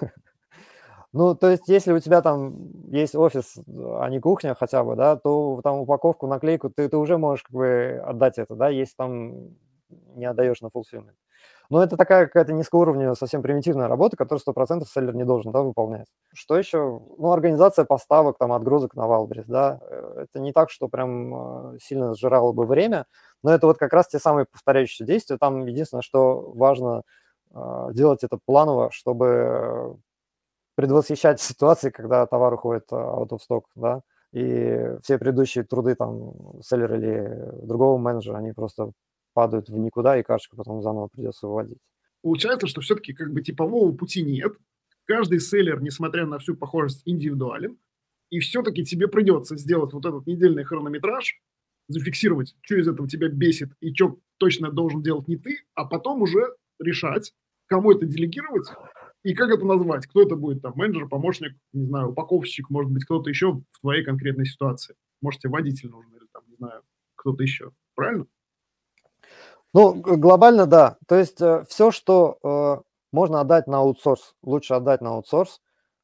Ну, 1.15 1.33
то 1.33 1.49
есть, 1.49 1.69
если 1.69 1.93
у 1.93 1.99
тебя 1.99 2.21
там 2.21 2.55
есть 2.91 3.15
офис, 3.15 3.55
а 3.67 4.09
не 4.09 4.19
кухня 4.19 4.53
хотя 4.53 4.83
бы, 4.83 4.97
да, 4.97 5.15
то 5.15 5.61
там 5.63 5.77
упаковку, 5.79 6.27
наклейку 6.27 6.69
ты, 6.69 6.89
ты 6.89 6.97
уже 6.97 7.17
можешь 7.17 7.43
как 7.43 7.53
бы 7.55 8.03
отдать 8.05 8.37
это, 8.37 8.53
да, 8.55 8.67
если 8.67 8.95
там 8.97 9.55
не 10.15 10.25
отдаешь 10.25 10.59
на 10.59 10.67
fulfillment. 10.67 11.13
Но 11.69 11.81
это 11.81 11.95
такая 11.95 12.25
какая-то 12.25 12.51
низкоуровневая, 12.51 13.15
совсем 13.15 13.41
примитивная 13.41 13.87
работа, 13.87 14.17
которую 14.17 14.41
100% 14.41 14.83
селлер 14.93 15.15
не 15.15 15.23
должен 15.23 15.53
да, 15.53 15.61
выполнять. 15.61 16.07
Что 16.33 16.57
еще? 16.57 16.99
Ну, 17.17 17.31
организация 17.31 17.85
поставок, 17.85 18.37
там, 18.37 18.51
отгрузок 18.51 18.93
на 18.95 19.07
Валбрис, 19.07 19.45
да. 19.47 19.79
Э, 19.89 20.25
это 20.25 20.41
не 20.41 20.51
так, 20.51 20.69
что 20.69 20.89
прям 20.89 21.75
э, 21.75 21.77
сильно 21.81 22.13
сжирало 22.13 22.51
бы 22.51 22.65
время, 22.65 23.05
но 23.41 23.53
это 23.53 23.67
вот 23.67 23.77
как 23.77 23.93
раз 23.93 24.09
те 24.09 24.19
самые 24.19 24.47
повторяющиеся 24.51 25.05
действия. 25.05 25.37
Там 25.37 25.65
единственное, 25.65 26.01
что 26.01 26.51
важно 26.53 27.03
э, 27.53 27.87
делать 27.93 28.25
это 28.25 28.37
планово, 28.45 28.91
чтобы 28.91 29.97
предвосхищать 30.75 31.41
ситуации, 31.41 31.89
когда 31.89 32.25
товар 32.25 32.53
уходит 32.53 32.91
out 32.91 33.29
of 33.29 33.39
stock, 33.39 33.63
да. 33.75 34.01
и 34.31 34.97
все 35.01 35.17
предыдущие 35.17 35.63
труды 35.63 35.95
там 35.95 36.61
селлера 36.61 36.97
или 36.97 37.65
другого 37.65 37.97
менеджера, 37.97 38.37
они 38.37 38.51
просто 38.51 38.91
падают 39.33 39.69
в 39.69 39.77
никуда, 39.77 40.17
и 40.17 40.23
карточку 40.23 40.55
потом 40.57 40.81
заново 40.81 41.07
придется 41.07 41.47
выводить. 41.47 41.79
Получается, 42.21 42.67
что 42.67 42.81
все-таки 42.81 43.13
как 43.13 43.31
бы 43.31 43.41
типового 43.41 43.91
пути 43.95 44.23
нет. 44.23 44.53
Каждый 45.05 45.39
селлер, 45.39 45.81
несмотря 45.81 46.25
на 46.25 46.39
всю 46.39 46.55
похожесть, 46.55 47.03
индивидуален. 47.05 47.77
И 48.31 48.39
все-таки 48.39 48.83
тебе 48.83 49.07
придется 49.07 49.55
сделать 49.55 49.93
вот 49.93 50.05
этот 50.05 50.25
недельный 50.25 50.63
хронометраж, 50.63 51.39
зафиксировать, 51.87 52.55
что 52.61 52.75
из 52.75 52.87
этого 52.87 53.07
тебя 53.07 53.27
бесит 53.27 53.69
и 53.79 53.93
что 53.93 54.17
точно 54.37 54.71
должен 54.71 55.03
делать 55.03 55.27
не 55.27 55.37
ты, 55.37 55.59
а 55.75 55.85
потом 55.85 56.23
уже 56.23 56.55
решать, 56.79 57.33
кому 57.67 57.91
это 57.91 58.05
делегировать 58.05 58.67
и 59.25 59.33
как 59.33 59.49
это 59.49 59.65
назвать? 59.65 60.05
Кто 60.05 60.21
это 60.21 60.35
будет? 60.35 60.61
Там 60.61 60.73
менеджер, 60.75 61.07
помощник, 61.07 61.57
не 61.73 61.87
знаю, 61.87 62.11
упаковщик, 62.11 62.69
может 62.69 62.91
быть, 62.91 63.05
кто-то 63.05 63.27
еще 63.27 63.53
в 63.71 63.81
твоей 63.81 64.03
конкретной 64.03 64.45
ситуации. 64.45 64.95
Может, 65.19 65.41
тебе 65.41 65.51
водитель 65.51 65.89
нужен 65.89 66.13
или 66.13 66.27
там, 66.31 66.43
не 66.47 66.55
знаю, 66.55 66.83
кто-то 67.15 67.41
еще. 67.41 67.71
Правильно? 67.95 68.27
Ну, 69.73 69.95
глобально, 69.95 70.67
да. 70.67 70.97
То 71.07 71.15
есть 71.15 71.41
э, 71.41 71.65
все, 71.67 71.89
что 71.89 72.37
э, 72.43 72.83
можно 73.11 73.41
отдать 73.41 73.65
на 73.65 73.79
аутсорс, 73.79 74.35
лучше 74.43 74.75
отдать 74.75 75.01
на 75.01 75.15
аутсорс. 75.15 75.59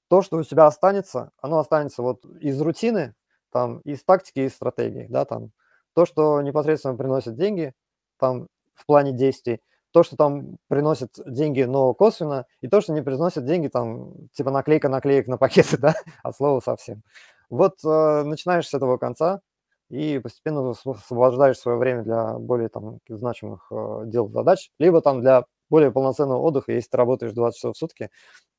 То, 0.10 0.24
что 0.24 0.38
у 0.38 0.44
тебя 0.44 0.66
останется, 0.66 1.32
оно 1.38 1.60
останется 1.60 2.02
вот 2.02 2.26
из 2.40 2.60
рутины, 2.60 3.14
там, 3.52 3.82
из 3.82 4.04
тактики, 4.04 4.40
из 4.40 4.56
стратегии, 4.56 5.06
да, 5.12 5.26
там. 5.26 5.52
То, 5.94 6.08
что 6.08 6.42
непосредственно 6.42 6.98
приносит 6.98 7.36
деньги, 7.36 7.74
там, 8.18 8.48
в 8.74 8.88
плане 8.88 9.12
действий, 9.12 9.62
то, 9.92 10.04
что 10.04 10.16
там 10.16 10.58
приносит 10.68 11.20
деньги, 11.26 11.64
но 11.64 11.94
косвенно, 11.94 12.46
и 12.62 12.68
то, 12.68 12.82
что 12.82 12.94
не 12.94 13.02
приносит 13.02 13.46
деньги, 13.46 13.68
там, 13.68 14.14
типа 14.34 14.52
наклейка 14.52 14.90
наклеек 14.90 15.28
на 15.28 15.38
пакеты, 15.38 15.78
да, 15.80 15.96
от 16.24 16.36
слова 16.36 16.60
совсем. 16.60 17.04
Вот 17.50 17.84
э, 17.84 18.24
начинаешь 18.24 18.68
с 18.68 18.74
этого 18.74 18.98
конца 18.98 19.42
и 19.90 20.20
постепенно 20.20 20.70
освобождаешь 20.70 21.60
свое 21.60 21.78
время 21.78 22.04
для 22.04 22.38
более 22.38 22.70
там 22.70 23.00
значимых 23.10 23.68
э, 23.72 24.04
дел, 24.06 24.30
задач, 24.30 24.72
либо 24.80 25.02
там 25.02 25.22
для 25.22 25.46
более 25.70 25.92
полноценного 25.92 26.40
отдыха, 26.40 26.72
если 26.72 26.90
ты 26.90 26.98
работаешь 26.98 27.34
20 27.34 27.58
часов 27.58 27.76
в 27.76 27.80
сутки, 27.80 28.10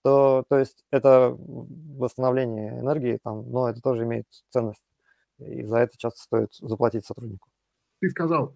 то, 0.03 0.45
то 0.49 0.59
есть 0.59 0.85
это 0.91 1.37
восстановление 1.39 2.81
энергии, 2.81 3.19
там, 3.23 3.51
но 3.51 3.69
это 3.69 3.81
тоже 3.81 4.05
имеет 4.05 4.27
ценность, 4.51 4.83
и 5.39 5.63
за 5.63 5.79
это 5.79 5.97
часто 5.97 6.23
стоит 6.23 6.55
заплатить 6.55 7.07
сотруднику. 7.07 7.49
Ты 8.01 8.11
сказал, 8.11 8.55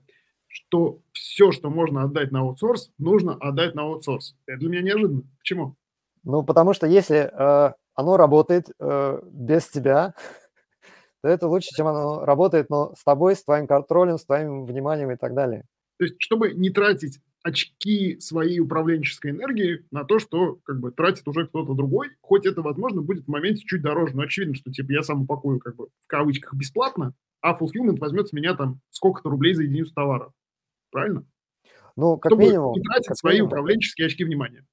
что 0.57 1.01
все, 1.13 1.53
что 1.53 1.69
можно 1.69 2.03
отдать 2.03 2.33
на 2.33 2.41
аутсорс, 2.41 2.91
нужно 2.99 3.35
отдать 3.35 3.75
на 3.75 3.83
аутсорс. 3.83 4.35
Это 4.47 4.59
для 4.59 4.71
меня 4.71 4.83
неожиданно. 4.83 5.23
Почему? 5.39 5.77
Ну, 6.25 6.43
потому 6.43 6.73
что 6.73 6.87
если 6.87 7.31
э, 7.31 7.73
оно 7.95 8.17
работает 8.17 8.71
э, 8.81 9.21
без 9.31 9.69
тебя, 9.69 10.15
то 11.23 11.29
это 11.29 11.47
лучше, 11.47 11.69
чем 11.77 11.89
оно 11.89 12.25
работает, 12.25 12.71
но 12.71 12.95
с 12.97 13.05
тобой, 13.05 13.37
с 13.37 13.45
твоим 13.45 13.67
контролем, 13.67 14.17
с 14.17 14.25
твоим 14.25 14.65
вниманием 14.65 15.11
и 15.11 15.17
так 15.17 15.35
далее. 15.35 15.65
То 15.99 16.05
есть, 16.07 16.17
чтобы 16.21 16.53
не 16.53 16.71
тратить 16.71 17.21
очки 17.43 18.19
своей 18.19 18.59
управленческой 18.59 19.33
энергии 19.33 19.85
на 19.91 20.05
то, 20.05 20.19
что 20.19 20.59
как 20.65 20.81
бы 20.81 20.91
тратит 20.91 21.29
уже 21.29 21.47
кто-то 21.47 21.75
другой, 21.75 22.09
хоть 22.23 22.47
это, 22.47 22.63
возможно, 22.63 23.03
будет 23.03 23.27
в 23.27 23.29
моменте 23.29 23.63
чуть 23.65 23.83
дороже, 23.83 24.17
но 24.17 24.23
очевидно, 24.23 24.55
что 24.55 24.73
типа 24.73 24.91
я 24.91 25.03
сам 25.03 25.23
упакую 25.23 25.61
как 25.61 25.77
бы 25.77 25.89
в 26.03 26.07
кавычках 26.07 26.55
бесплатно, 26.55 27.13
а 27.43 27.57
fulfillment 27.57 27.99
возьмет 27.99 28.29
с 28.29 28.33
меня 28.33 28.55
там 28.55 28.81
сколько-то 28.91 29.29
рублей 29.29 29.55
за 29.55 29.63
единицу 29.63 29.93
товара 29.95 30.33
правильно? 30.97 31.25
Ну, 31.97 32.17
как 32.19 32.31
Чтобы 32.33 32.45
минимум. 32.45 32.73
не 32.75 32.83
тратить 32.83 33.09
как 33.09 33.17
свои 33.19 33.35
минимум. 33.35 33.49
управленческие 33.49 34.07
очки 34.07 34.25
внимания. 34.25 34.65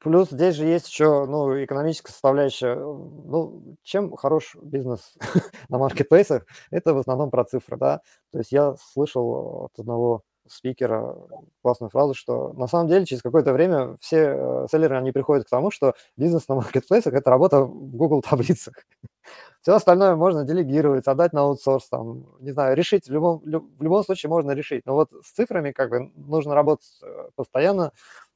Плюс 0.00 0.30
здесь 0.30 0.54
же 0.56 0.64
есть 0.64 0.88
еще 0.88 1.26
ну, 1.26 1.62
экономическая 1.62 2.10
составляющая. 2.10 2.74
Ну, 2.74 3.76
чем 3.82 4.16
хорош 4.16 4.56
бизнес 4.60 5.14
на 5.68 5.78
маркетплейсах, 5.78 6.46
это 6.70 6.94
в 6.94 6.98
основном 6.98 7.30
про 7.30 7.44
цифры, 7.44 7.76
да. 7.76 8.00
То 8.32 8.38
есть 8.38 8.50
я 8.50 8.74
слышал 8.92 9.66
от 9.66 9.78
одного 9.78 10.22
спикера 10.50 11.16
классную 11.62 11.90
фразу, 11.90 12.14
что 12.14 12.52
на 12.54 12.66
самом 12.66 12.88
деле 12.88 13.06
через 13.06 13.22
какое-то 13.22 13.52
время 13.52 13.96
все 14.00 14.34
э, 14.36 14.66
селлеры, 14.70 14.96
они 14.96 15.12
приходят 15.12 15.46
к 15.46 15.50
тому, 15.50 15.70
что 15.70 15.94
бизнес 16.16 16.48
на 16.48 16.56
маркетплейсах– 16.56 17.12
это 17.14 17.30
работа 17.30 17.62
в 17.62 17.96
Google 17.96 18.22
таблицах. 18.22 18.74
Все 19.62 19.74
остальное 19.74 20.16
можно 20.16 20.44
делегировать, 20.44 21.06
отдать 21.06 21.32
на 21.32 21.42
аутсорс, 21.42 21.88
там, 21.88 22.26
не 22.40 22.52
знаю, 22.52 22.76
решить, 22.76 23.08
в 23.08 23.12
любом, 23.12 23.40
в 23.40 23.82
любом 23.82 24.04
случае 24.04 24.30
можно 24.30 24.52
решить. 24.52 24.86
Но 24.86 24.94
вот 24.94 25.10
с 25.22 25.32
цифрами 25.32 25.72
как 25.72 25.90
бы 25.90 26.10
нужно 26.16 26.54
работать 26.54 26.98
э, 27.02 27.28
постоянно 27.34 27.92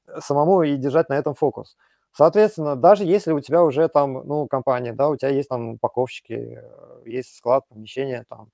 э, 0.07 0.21
самому 0.21 0.63
и 0.63 0.77
держать 0.77 1.09
на 1.09 1.15
этом 1.15 1.35
фокус. 1.35 1.77
Соответственно, 2.13 2.77
даже 2.77 3.05
если 3.05 3.33
у 3.33 3.41
тебя 3.41 3.63
уже 3.63 3.89
там, 3.89 4.27
ну, 4.27 4.47
компания, 4.47 4.93
да, 4.93 5.09
у 5.09 5.17
тебя 5.17 5.31
есть 5.31 5.49
там 5.49 5.71
упаковщики, 5.71 6.59
есть 7.07 7.35
склад, 7.37 7.67
помещение, 7.69 8.25
там, 8.29 8.51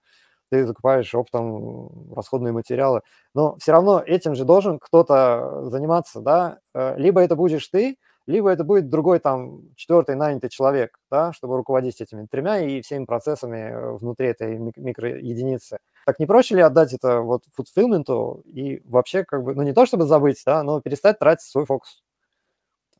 ты 0.51 0.67
закупаешь 0.67 1.15
оптом 1.15 2.13
расходные 2.15 2.53
материалы, 2.53 3.03
но 3.35 3.57
все 3.59 3.73
равно 3.73 4.03
этим 4.05 4.35
же 4.35 4.45
должен 4.45 4.79
кто-то 4.79 5.69
заниматься, 5.71 6.21
да, 6.21 6.59
э, 6.75 6.97
либо 6.99 7.21
это 7.21 7.37
будешь 7.37 7.67
ты, 7.69 7.97
либо 8.27 8.51
это 8.51 8.63
будет 8.63 8.91
другой 8.91 9.21
там 9.21 9.63
четвертый 9.75 10.15
нанятый 10.15 10.51
человек, 10.51 10.99
да, 11.11 11.33
чтобы 11.33 11.57
руководить 11.57 12.01
этими 12.01 12.27
тремя 12.27 12.59
и 12.61 12.83
всеми 12.83 13.07
процессами 13.07 13.57
э, 13.57 13.93
внутри 13.97 14.29
этой 14.29 14.59
микроединицы. 14.59 15.79
Так 16.05 16.19
не 16.19 16.27
проще 16.27 16.55
ли 16.57 16.61
отдать 16.61 16.93
это 16.93 17.21
вот 17.21 17.45
фудфилменту 17.55 18.43
и 18.45 18.83
вообще 18.85 19.25
как 19.25 19.43
бы, 19.43 19.55
ну 19.55 19.63
не 19.63 19.73
то 19.73 19.87
чтобы 19.87 20.05
забыть, 20.05 20.43
да, 20.45 20.63
но 20.63 20.81
перестать 20.81 21.19
тратить 21.19 21.47
свой 21.49 21.65
фокус. 21.65 22.03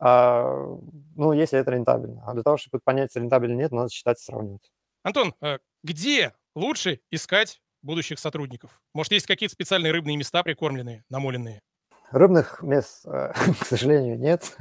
А, 0.01 0.79
ну, 1.17 1.33
если 1.33 1.59
это 1.59 1.73
рентабельно. 1.73 2.23
А 2.27 2.35
для 2.35 2.43
того, 2.43 2.57
чтобы 2.57 2.81
понять, 2.83 3.15
рентабельно 3.17 3.57
нет, 3.57 3.73
надо 3.73 3.91
считать 3.91 4.19
и 4.21 4.23
сравнивать. 4.23 4.71
Антон, 5.03 5.35
э, 5.41 5.59
где 5.83 6.33
лучше 6.59 7.01
искать 7.11 7.61
будущих 7.83 8.19
сотрудников? 8.19 8.81
Может, 8.93 9.13
есть 9.13 9.27
какие-то 9.27 9.55
специальные 9.55 9.93
рыбные 9.93 10.17
места 10.17 10.43
прикормленные, 10.43 11.05
намоленные? 11.09 11.63
Рыбных 12.11 12.63
мест, 12.63 13.07
э, 13.07 13.33
к 13.61 13.67
сожалению, 13.67 14.19
нет. 14.19 14.57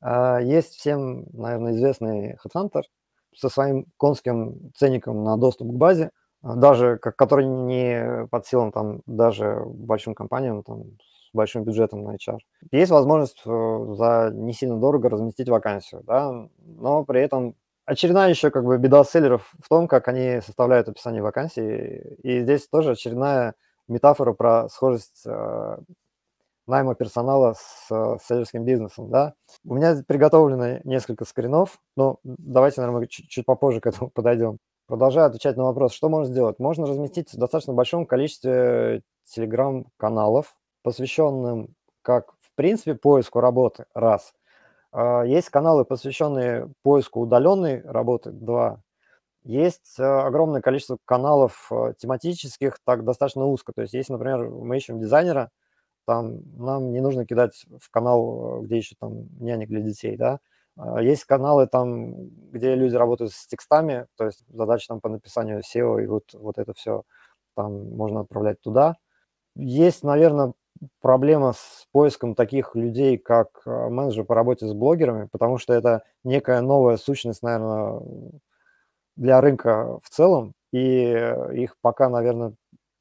А, 0.00 0.38
есть 0.38 0.76
всем, 0.76 1.26
наверное, 1.32 1.72
известный 1.74 2.36
HeadHunter 2.44 2.82
со 3.34 3.48
своим 3.48 3.86
конским 3.96 4.72
ценником 4.74 5.22
на 5.24 5.36
доступ 5.36 5.68
к 5.68 5.74
базе, 5.74 6.10
а, 6.42 6.54
даже 6.54 6.98
который 6.98 7.46
не 7.46 8.26
под 8.30 8.46
силам 8.46 8.72
там 8.72 9.02
даже 9.06 9.60
большим 9.66 10.14
компаниям 10.14 10.62
там, 10.62 10.84
с 11.00 11.34
большим 11.34 11.64
бюджетом 11.64 12.04
на 12.04 12.14
HR. 12.14 12.38
Есть 12.72 12.90
возможность 12.90 13.42
э, 13.44 13.94
за 13.96 14.30
не 14.32 14.52
сильно 14.52 14.78
дорого 14.78 15.10
разместить 15.10 15.48
вакансию, 15.48 16.02
да, 16.04 16.48
но 16.58 17.04
при 17.04 17.20
этом 17.20 17.54
очередная 17.88 18.28
еще 18.28 18.50
как 18.50 18.64
бы 18.64 18.76
беда 18.78 19.02
селлеров 19.02 19.50
в 19.60 19.68
том, 19.68 19.88
как 19.88 20.08
они 20.08 20.40
составляют 20.44 20.88
описание 20.88 21.22
вакансии. 21.22 22.16
И 22.22 22.40
здесь 22.42 22.68
тоже 22.68 22.92
очередная 22.92 23.54
метафора 23.88 24.34
про 24.34 24.68
схожесть 24.68 25.22
э, 25.26 25.78
найма 26.66 26.94
персонала 26.94 27.54
с 27.56 27.86
э, 27.90 28.18
селлерским 28.22 28.64
бизнесом, 28.64 29.10
да. 29.10 29.34
У 29.64 29.74
меня 29.74 29.96
приготовлено 30.06 30.80
несколько 30.84 31.24
скринов, 31.24 31.80
но 31.96 32.18
давайте, 32.24 32.82
наверное, 32.82 33.06
чуть, 33.06 33.28
чуть 33.30 33.46
попозже 33.46 33.80
к 33.80 33.86
этому 33.86 34.10
подойдем. 34.14 34.58
Продолжаю 34.86 35.26
отвечать 35.26 35.56
на 35.56 35.64
вопрос, 35.64 35.92
что 35.92 36.08
можно 36.10 36.30
сделать. 36.30 36.58
Можно 36.58 36.86
разместить 36.86 37.32
в 37.32 37.38
достаточно 37.38 37.72
большом 37.72 38.06
количестве 38.06 39.02
телеграм-каналов, 39.24 40.54
посвященным 40.82 41.74
как, 42.02 42.32
в 42.40 42.54
принципе, 42.54 42.94
поиску 42.94 43.40
работы, 43.40 43.86
раз– 43.94 44.32
есть 45.26 45.50
каналы, 45.50 45.84
посвященные 45.84 46.72
поиску 46.82 47.20
удаленной 47.20 47.82
работы, 47.82 48.30
два. 48.30 48.82
Есть 49.44 49.98
а, 49.98 50.26
огромное 50.26 50.60
количество 50.60 50.98
каналов 51.04 51.68
а, 51.72 51.94
тематических, 51.94 52.78
так 52.84 53.04
достаточно 53.04 53.46
узко. 53.46 53.72
То 53.72 53.82
есть, 53.82 53.94
если, 53.94 54.12
например, 54.12 54.48
мы 54.50 54.76
ищем 54.76 55.00
дизайнера, 55.00 55.50
там 56.06 56.40
нам 56.56 56.92
не 56.92 57.00
нужно 57.00 57.26
кидать 57.26 57.64
в 57.80 57.90
канал, 57.90 58.60
где 58.62 58.78
ищут 58.78 58.98
там 58.98 59.28
нянек 59.40 59.68
для 59.68 59.80
детей, 59.80 60.16
да. 60.16 60.40
Есть 61.00 61.24
каналы 61.24 61.66
там, 61.66 62.28
где 62.52 62.74
люди 62.74 62.94
работают 62.94 63.32
с 63.32 63.46
текстами, 63.46 64.06
то 64.16 64.26
есть 64.26 64.44
задача 64.48 64.86
там 64.88 65.00
по 65.00 65.08
написанию 65.08 65.60
SEO, 65.60 66.02
и 66.02 66.06
вот, 66.06 66.34
вот 66.34 66.58
это 66.58 66.72
все 66.74 67.02
там 67.56 67.90
можно 67.96 68.20
отправлять 68.20 68.60
туда. 68.60 68.96
Есть, 69.56 70.04
наверное, 70.04 70.52
проблема 71.00 71.52
с 71.52 71.86
поиском 71.92 72.34
таких 72.34 72.74
людей, 72.74 73.18
как 73.18 73.48
э, 73.66 73.88
менеджер 73.88 74.24
по 74.24 74.34
работе 74.34 74.66
с 74.66 74.72
блогерами, 74.72 75.28
потому 75.30 75.58
что 75.58 75.72
это 75.74 76.02
некая 76.24 76.60
новая 76.60 76.96
сущность, 76.96 77.42
наверное, 77.42 78.00
для 79.16 79.40
рынка 79.40 79.98
в 80.02 80.08
целом, 80.10 80.52
и 80.72 81.12
их 81.54 81.76
пока, 81.80 82.08
наверное, 82.08 82.54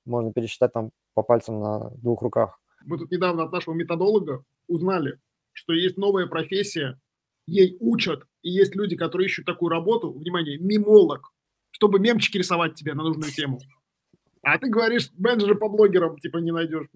можно 0.05 0.31
пересчитать 0.33 0.73
там 0.73 0.91
по 1.13 1.23
пальцам 1.23 1.59
на 1.59 1.89
двух 1.97 2.21
руках. 2.21 2.59
Мы 2.85 2.97
тут 2.97 3.11
недавно 3.11 3.43
от 3.43 3.51
нашего 3.51 3.73
методолога 3.73 4.43
узнали, 4.67 5.19
что 5.51 5.73
есть 5.73 5.97
новая 5.97 6.27
профессия, 6.27 6.99
ей 7.47 7.77
учат, 7.79 8.23
и 8.41 8.49
есть 8.49 8.75
люди, 8.75 8.95
которые 8.95 9.27
ищут 9.27 9.45
такую 9.45 9.69
работу, 9.69 10.11
внимание, 10.11 10.57
мимолог, 10.57 11.33
чтобы 11.71 11.99
мемчики 11.99 12.37
рисовать 12.37 12.75
тебе 12.75 12.93
на 12.93 13.03
нужную 13.03 13.31
тему. 13.31 13.59
А 14.43 14.57
ты 14.57 14.69
говоришь, 14.69 15.11
менеджера 15.17 15.55
по 15.55 15.67
блогерам, 15.67 16.17
типа, 16.17 16.37
не 16.37 16.51
найдешь. 16.51 16.87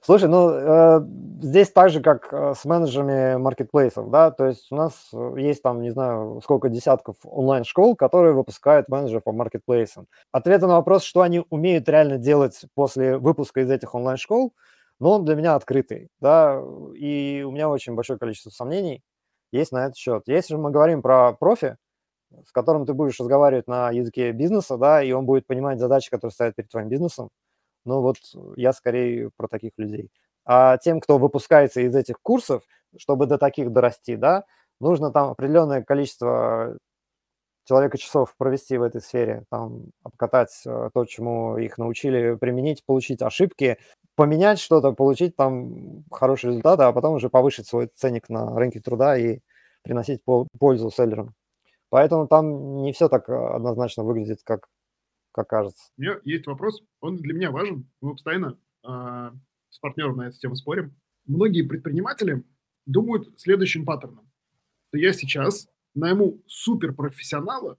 Слушай, 0.00 0.28
ну, 0.28 0.50
э, 0.50 1.00
здесь 1.40 1.70
так 1.70 1.90
же, 1.90 2.00
как 2.00 2.32
э, 2.32 2.54
с 2.56 2.64
менеджерами 2.64 3.36
маркетплейсов, 3.36 4.10
да, 4.10 4.30
то 4.30 4.46
есть 4.46 4.70
у 4.72 4.76
нас 4.76 5.10
э, 5.12 5.34
есть 5.38 5.62
там, 5.62 5.80
не 5.80 5.90
знаю, 5.90 6.40
сколько 6.42 6.68
десятков 6.68 7.16
онлайн-школ, 7.24 7.96
которые 7.96 8.34
выпускают 8.34 8.88
менеджеров 8.88 9.24
по 9.24 9.32
маркетплейсам. 9.32 10.06
Ответы 10.32 10.66
на 10.66 10.74
вопрос, 10.74 11.02
что 11.04 11.20
они 11.22 11.44
умеют 11.50 11.88
реально 11.88 12.18
делать 12.18 12.64
после 12.74 13.18
выпуска 13.18 13.60
из 13.60 13.70
этих 13.70 13.94
онлайн-школ, 13.94 14.52
ну, 15.00 15.08
он 15.10 15.24
для 15.24 15.34
меня 15.36 15.54
открытый, 15.54 16.08
да, 16.20 16.60
и 16.94 17.44
у 17.46 17.50
меня 17.50 17.68
очень 17.68 17.94
большое 17.94 18.18
количество 18.18 18.50
сомнений 18.50 19.02
есть 19.52 19.72
на 19.72 19.84
этот 19.86 19.96
счет. 19.96 20.22
Если 20.26 20.54
же 20.54 20.58
мы 20.58 20.70
говорим 20.70 21.02
про 21.02 21.32
профи, 21.32 21.76
с 22.46 22.52
которым 22.52 22.86
ты 22.86 22.94
будешь 22.94 23.18
разговаривать 23.20 23.68
на 23.68 23.90
языке 23.90 24.32
бизнеса, 24.32 24.76
да, 24.76 25.02
и 25.02 25.12
он 25.12 25.26
будет 25.26 25.46
понимать 25.46 25.78
задачи, 25.78 26.10
которые 26.10 26.32
стоят 26.32 26.54
перед 26.56 26.70
твоим 26.70 26.88
бизнесом, 26.88 27.28
ну 27.84 28.00
вот 28.00 28.16
я 28.56 28.72
скорее 28.72 29.30
про 29.36 29.48
таких 29.48 29.72
людей. 29.76 30.10
А 30.44 30.78
тем, 30.78 31.00
кто 31.00 31.18
выпускается 31.18 31.80
из 31.80 31.94
этих 31.94 32.16
курсов, 32.22 32.62
чтобы 32.96 33.26
до 33.26 33.38
таких 33.38 33.72
дорасти, 33.72 34.16
да, 34.16 34.44
нужно 34.80 35.10
там 35.12 35.30
определенное 35.30 35.82
количество 35.82 36.76
человека 37.64 37.98
часов 37.98 38.34
провести 38.36 38.76
в 38.76 38.82
этой 38.82 39.00
сфере, 39.00 39.44
там, 39.50 39.86
обкатать 40.02 40.62
э, 40.66 40.90
то, 40.92 41.04
чему 41.04 41.56
их 41.58 41.78
научили 41.78 42.34
применить, 42.34 42.84
получить 42.84 43.22
ошибки, 43.22 43.78
поменять 44.16 44.58
что-то, 44.58 44.92
получить 44.92 45.36
там 45.36 46.04
хороший 46.10 46.50
результат, 46.50 46.80
а 46.80 46.92
потом 46.92 47.14
уже 47.14 47.30
повысить 47.30 47.66
свой 47.68 47.88
ценник 47.94 48.28
на 48.28 48.56
рынке 48.58 48.80
труда 48.80 49.16
и 49.16 49.40
приносить 49.82 50.22
пользу 50.58 50.90
селлерам. 50.90 51.34
Поэтому 51.90 52.26
там 52.26 52.82
не 52.82 52.92
все 52.92 53.08
так 53.08 53.28
э, 53.28 53.34
однозначно 53.34 54.04
выглядит, 54.04 54.40
как, 54.44 54.68
как 55.32 55.48
кажется. 55.48 55.90
У 55.96 56.02
меня 56.02 56.20
есть 56.24 56.46
вопрос, 56.46 56.82
он 57.00 57.16
для 57.16 57.34
меня 57.34 57.50
важен. 57.50 57.90
Мы 58.00 58.12
постоянно 58.12 58.58
э, 58.84 59.30
с 59.70 59.78
партнером 59.78 60.18
на 60.18 60.28
эту 60.28 60.38
тему 60.38 60.54
спорим. 60.54 60.94
Многие 61.26 61.62
предприниматели 61.62 62.44
думают 62.86 63.40
следующим 63.40 63.84
паттерном. 63.84 64.30
Что 64.88 64.98
я 64.98 65.12
сейчас 65.12 65.68
найму 65.94 66.42
суперпрофессионала, 66.46 67.78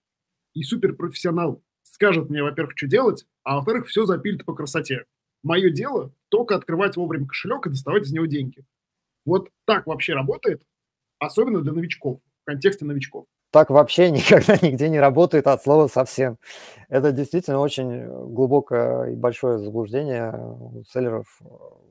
и 0.53 0.63
суперпрофессионал 0.63 1.63
скажет 1.83 2.29
мне, 2.29 2.43
во-первых, 2.43 2.73
что 2.75 2.87
делать, 2.87 3.25
а 3.43 3.55
во-вторых, 3.55 3.87
все 3.87 4.05
запилит 4.05 4.45
по 4.45 4.53
красоте. 4.53 5.05
Мое 5.43 5.69
дело 5.71 6.13
только 6.29 6.55
открывать 6.55 6.95
вовремя 6.95 7.27
кошелек 7.27 7.67
и 7.67 7.69
доставать 7.69 8.03
из 8.03 8.11
него 8.11 8.25
деньги. 8.25 8.65
Вот 9.25 9.49
так 9.65 9.87
вообще 9.87 10.13
работает, 10.13 10.63
особенно 11.19 11.61
для 11.61 11.73
новичков, 11.73 12.21
в 12.41 12.45
контексте 12.45 12.85
новичков 12.85 13.27
так 13.53 13.69
вообще 13.69 14.09
никогда 14.11 14.57
нигде 14.61 14.89
не 14.89 14.99
работает 14.99 15.47
от 15.47 15.63
слова 15.63 15.87
совсем. 15.87 16.37
Это 16.89 17.11
действительно 17.11 17.59
очень 17.59 18.05
глубокое 18.07 19.11
и 19.11 19.15
большое 19.15 19.59
заблуждение 19.59 20.33
у 20.33 20.83
селлеров. 20.91 21.39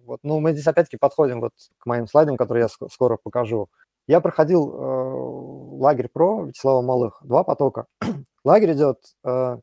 Вот. 0.05 0.21
Ну, 0.25 0.41
мы 0.41 0.53
здесь 0.53 0.67
опять-таки 0.67 0.97
подходим 0.97 1.41
вот 1.41 1.53
к 1.79 1.87
моим 1.87 2.09
слайдам, 2.09 2.37
которые 2.37 2.63
я 2.63 2.89
скоро 2.89 3.17
покажу. 3.17 3.69
Я 4.09 4.21
проходил 4.21 4.75
э, 4.75 5.79
лагерь 5.79 6.09
про 6.09 6.45
Вячеслава 6.45 6.83
Малых, 6.83 7.21
два 7.23 7.45
потока. 7.45 7.87
лагерь 8.45 8.73
идет 8.73 8.99
э, 9.25 9.59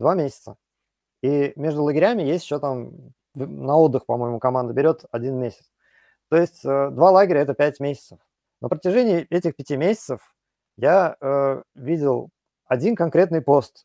два 0.00 0.14
месяца. 0.16 0.56
И 1.22 1.52
между 1.54 1.84
лагерями 1.84 2.22
есть 2.22 2.44
еще 2.44 2.58
там 2.58 2.90
на 3.36 3.76
отдых, 3.76 4.06
по-моему, 4.06 4.40
команда 4.40 4.74
берет 4.74 5.04
один 5.12 5.38
месяц. 5.38 5.70
То 6.30 6.36
есть 6.36 6.64
э, 6.64 6.90
два 6.90 7.12
лагеря– 7.12 7.40
это 7.42 7.54
пять 7.54 7.78
месяцев. 7.78 8.18
На 8.60 8.68
протяжении 8.68 9.26
этих 9.30 9.54
пяти 9.54 9.76
месяцев 9.76 10.31
я 10.76 11.16
э, 11.20 11.62
видел 11.74 12.30
один 12.66 12.96
конкретный 12.96 13.42
пост 13.42 13.84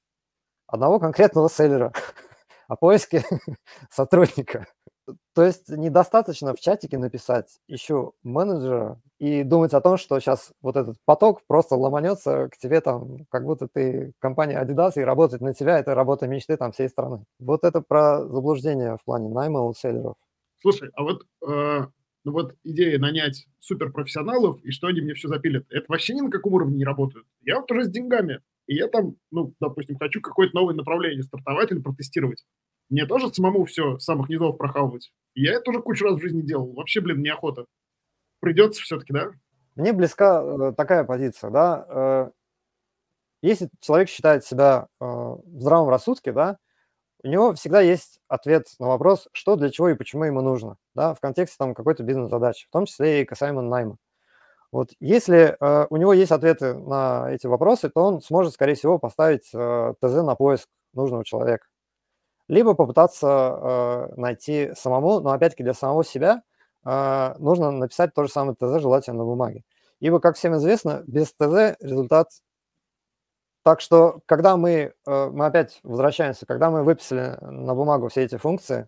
одного 0.68 1.00
конкретного 1.00 1.50
селлера 1.50 1.92
о 2.68 2.76
поиске 2.76 3.24
сотрудника. 3.90 4.68
То 5.34 5.44
есть 5.44 5.70
недостаточно 5.70 6.54
в 6.54 6.60
чатике 6.60 6.98
написать 6.98 7.60
еще 7.68 8.12
менеджера 8.24 9.00
и 9.20 9.44
думать 9.44 9.74
о 9.74 9.82
том, 9.82 9.98
что 9.98 10.20
сейчас 10.20 10.52
вот 10.62 10.76
этот 10.76 10.98
поток 11.06 11.42
просто 11.48 11.76
ломанется 11.76 12.50
к 12.50 12.58
тебе 12.58 12.82
там, 12.82 13.26
как 13.30 13.46
будто 13.46 13.68
ты 13.68 14.14
компания 14.20 14.62
Adidas 14.62 14.94
и 14.96 15.02
работать 15.02 15.42
на 15.42 15.54
тебя– 15.54 15.80
это 15.80 15.96
работа 15.96 16.28
мечты 16.28 16.58
там 16.58 16.72
всей 16.74 16.90
страны. 16.90 17.24
Вот 17.40 17.64
это 17.64 17.82
про 17.82 18.26
заблуждение 18.26 18.98
в 18.98 19.04
плане 19.06 19.30
найма 19.30 19.62
у 19.62 19.74
селлеров. 19.74 20.16
Слушай, 20.60 20.90
а 20.96 21.04
вот 21.04 21.24
э, 21.48 21.86
ну 22.28 22.34
вот 22.34 22.56
идея 22.66 23.00
нанять 23.00 23.48
суперпрофессионалов, 23.60 24.62
и 24.62 24.72
что 24.72 24.88
они 24.88 25.00
мне 25.00 25.14
все 25.14 25.30
запилят, 25.30 25.66
это 25.70 25.86
вообще 25.88 26.14
ни 26.14 26.20
на 26.20 26.30
каком 26.30 26.56
уровне 26.56 26.76
не 26.76 26.84
работает. 26.84 27.26
Я 27.46 27.62
вот 27.62 27.72
уже 27.72 27.86
с 27.86 27.90
деньгами, 27.90 28.42
и 28.66 28.76
я 28.76 28.90
там, 28.90 29.16
ну, 29.32 29.54
допустим, 29.62 29.98
хочу 29.98 30.20
какое-то 30.20 30.54
новое 30.54 30.76
направление 30.76 31.24
стартовать 31.24 31.72
или 31.72 31.80
протестировать. 31.80 32.44
Мне 32.90 33.06
тоже 33.06 33.34
самому 33.34 33.64
все 33.64 33.98
с 33.98 34.04
самых 34.04 34.28
низов 34.28 34.58
прохавывать. 34.58 35.10
Я 35.36 35.54
это 35.54 35.72
уже 35.72 35.82
кучу 35.82 36.04
раз 36.04 36.18
в 36.18 36.22
жизни 36.22 36.42
делал. 36.42 36.74
Вообще, 36.74 37.00
блин, 37.00 37.22
неохота. 37.22 37.66
Придется 38.42 38.82
все-таки, 38.82 39.14
да? 39.14 39.32
Мне 39.76 39.94
близка 39.94 40.44
э, 40.44 40.74
такая 40.76 41.06
позиция, 41.06 41.50
да. 41.50 41.86
Э, 41.90 42.32
если 43.42 43.70
человек 43.80 44.10
считает 44.10 44.44
себя 44.44 44.88
э, 45.00 45.06
в 45.06 45.62
здравом 45.62 45.88
рассудке, 45.88 46.34
да, 46.34 46.58
у 47.24 47.28
него 47.28 47.54
всегда 47.54 47.82
есть 47.82 48.20
ответ 48.28 48.68
на 48.80 48.88
вопрос, 48.88 49.28
что, 49.32 49.56
для 49.56 49.70
чего 49.70 49.90
и 49.90 49.96
почему 49.96 50.26
ему 50.26 50.42
нужно, 50.42 50.78
да, 50.96 51.14
в 51.14 51.20
контексте 51.20 51.58
там 51.58 51.74
какой-то 51.74 52.04
бизнес-задачи, 52.04 52.68
в 52.68 52.72
том 52.72 52.86
числе 52.86 53.22
и 53.22 53.26
касаемо 53.26 53.62
найма. 53.62 53.98
Вот 54.72 54.90
если 55.00 55.56
э, 55.60 55.88
у 55.90 55.98
него 55.98 56.14
есть 56.14 56.32
ответы 56.32 56.74
на 56.74 57.28
эти 57.32 57.48
вопросы, 57.48 57.90
то 57.90 58.02
он 58.04 58.22
сможет, 58.22 58.54
скорее 58.54 58.76
всего, 58.76 59.00
поставить 59.00 59.50
э, 59.54 59.94
ТЗ 60.02 60.24
на 60.24 60.36
поиск 60.36 60.68
нужного 60.94 61.24
человека. 61.24 61.66
Либо 62.48 62.74
попытаться 62.74 63.28
э, 63.28 64.14
найти 64.18 64.72
самому, 64.76 65.20
но 65.22 65.32
опять-таки 65.32 65.64
для 65.64 65.74
самого 65.74 66.04
себя 66.04 66.44
э, 66.86 67.36
нужно 67.40 67.72
написать 67.72 68.14
то 68.14 68.24
же 68.24 68.30
самое 68.30 68.56
ТЗ, 68.56 68.82
желательно 68.82 69.20
на 69.20 69.26
бумаге. 69.26 69.64
Ибо, 70.00 70.20
как 70.20 70.36
всем 70.36 70.56
известно, 70.58 71.04
без 71.08 71.34
ТЗ 71.34 71.78
результат 71.82 72.30
так 73.68 73.82
что, 73.82 74.22
когда 74.28 74.56
мы, 74.56 74.94
э, 75.06 75.30
мы 75.34 75.46
опять 75.46 75.82
возвращаемся, 75.84 76.46
когда 76.46 76.72
мы 76.72 76.84
выписали 76.84 77.38
на 77.42 77.76
бумагу 77.76 78.08
все 78.08 78.24
эти 78.24 78.38
функции, 78.38 78.88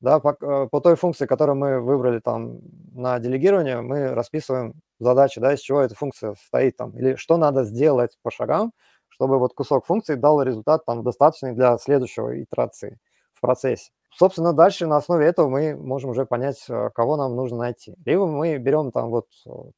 да, 0.00 0.18
по, 0.18 0.36
э, 0.40 0.66
по 0.68 0.80
той 0.80 0.96
функции, 0.96 1.26
которую 1.26 1.54
мы 1.54 1.80
выбрали 1.80 2.18
там 2.18 2.58
на 2.92 3.20
делегирование, 3.20 3.82
мы 3.82 4.14
расписываем 4.14 4.74
задачи, 4.98 5.40
да, 5.40 5.54
из 5.54 5.60
чего 5.60 5.80
эта 5.80 5.94
функция 5.94 6.34
состоит 6.34 6.76
там, 6.76 6.90
или 6.98 7.14
что 7.14 7.36
надо 7.36 7.62
сделать 7.62 8.18
по 8.24 8.32
шагам, 8.32 8.72
чтобы 9.10 9.38
вот 9.38 9.54
кусок 9.54 9.86
функции 9.86 10.16
дал 10.16 10.42
результат 10.42 10.84
там 10.84 11.04
достаточный 11.04 11.52
для 11.52 11.78
следующего 11.78 12.42
итерации 12.42 12.98
в 13.32 13.40
процессе. 13.40 13.92
Собственно, 14.10 14.52
дальше 14.52 14.88
на 14.88 14.96
основе 14.96 15.24
этого 15.24 15.48
мы 15.48 15.76
можем 15.76 16.10
уже 16.10 16.26
понять, 16.26 16.64
э, 16.68 16.90
кого 16.96 17.16
нам 17.16 17.36
нужно 17.36 17.58
найти. 17.58 17.94
Либо 18.04 18.26
мы 18.26 18.58
берем 18.58 18.90
там 18.90 19.10
вот 19.10 19.28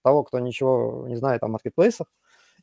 того, 0.02 0.22
кто 0.24 0.38
ничего 0.38 1.04
не 1.06 1.16
знает 1.16 1.42
о 1.42 1.48
маркетплейсах, 1.48 2.06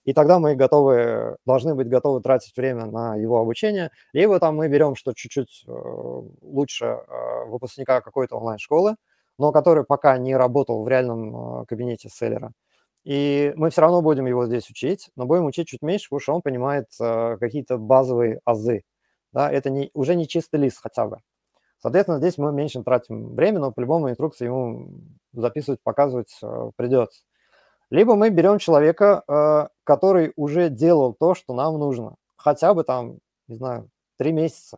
и 0.05 0.13
тогда 0.13 0.39
мы 0.39 0.55
готовы, 0.55 1.35
должны 1.45 1.73
быть 1.73 1.89
готовы 1.89 2.21
тратить 2.21 2.55
время 2.55 2.85
на 2.85 3.15
его 3.15 3.39
обучение. 3.39 3.89
Либо 4.13 4.39
там 4.39 4.55
мы 4.55 4.69
берем, 4.69 4.95
что 4.95 5.13
чуть-чуть 5.13 5.65
э, 5.67 5.71
лучше 6.41 6.85
э, 6.85 7.45
выпускника 7.47 8.01
какой-то 8.01 8.37
онлайн-школы, 8.37 8.95
но 9.39 9.51
который 9.51 9.83
пока 9.83 10.17
не 10.19 10.35
работал 10.35 10.83
в 10.83 10.87
реальном 10.87 11.61
э, 11.61 11.65
кабинете 11.65 12.09
селлера. 12.09 12.51
И 13.03 13.51
мы 13.55 13.71
все 13.71 13.81
равно 13.81 14.01
будем 14.03 14.27
его 14.27 14.45
здесь 14.45 14.69
учить, 14.69 15.09
но 15.15 15.25
будем 15.25 15.45
учить 15.45 15.67
чуть 15.67 15.81
меньше, 15.81 16.05
потому 16.09 16.19
что 16.19 16.33
он 16.35 16.41
понимает 16.41 16.87
какие-то 16.97 17.77
базовые 17.77 18.39
азы. 18.45 18.81
Да, 19.31 19.51
это 19.51 19.69
не, 19.69 19.91
уже 19.93 20.15
не 20.15 20.27
чистый 20.27 20.59
лист 20.59 20.79
хотя 20.81 21.05
бы. 21.05 21.19
Соответственно, 21.79 22.17
здесь 22.17 22.39
мы 22.39 22.51
меньше 22.51 22.81
тратим 22.83 23.35
время, 23.35 23.59
но 23.59 23.71
по-любому 23.71 24.09
инструкции 24.09 24.45
ему 24.45 24.89
записывать, 25.33 25.81
показывать 25.83 26.39
придется. 26.77 27.21
Либо 27.91 28.15
мы 28.15 28.29
берем 28.29 28.57
человека, 28.59 29.23
э, 29.27 29.67
который 29.83 30.33
уже 30.35 30.69
делал 30.69 31.13
то, 31.13 31.35
что 31.35 31.53
нам 31.53 31.77
нужно. 31.77 32.15
Хотя 32.37 32.73
бы 32.73 32.83
там, 32.83 33.19
не 33.47 33.55
знаю, 33.55 33.89
три 34.17 34.31
месяца 34.31 34.77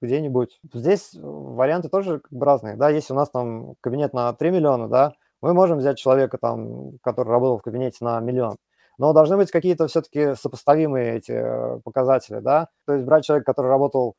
где-нибудь. 0.00 0.60
Здесь 0.72 1.10
варианты 1.14 1.88
тоже 1.88 2.20
как 2.20 2.32
бы 2.32 2.46
разные. 2.46 2.76
Да, 2.76 2.88
если 2.90 3.12
у 3.12 3.16
нас 3.16 3.30
там 3.30 3.74
кабинет 3.80 4.12
на 4.14 4.32
3 4.32 4.50
миллиона, 4.50 4.88
да, 4.88 5.14
мы 5.42 5.54
можем 5.54 5.78
взять 5.78 5.98
человека, 5.98 6.38
там, 6.38 6.98
который 7.02 7.28
работал 7.28 7.58
в 7.58 7.62
кабинете 7.62 7.98
на 8.00 8.20
миллион. 8.20 8.56
Но 8.98 9.12
должны 9.12 9.36
быть 9.36 9.50
какие-то 9.50 9.86
все-таки 9.88 10.34
сопоставимые 10.34 11.16
эти 11.16 11.32
э, 11.32 11.80
показатели, 11.84 12.40
да. 12.40 12.68
То 12.86 12.94
есть 12.94 13.04
брать 13.04 13.24
человека, 13.24 13.52
который 13.52 13.68
работал 13.68 14.14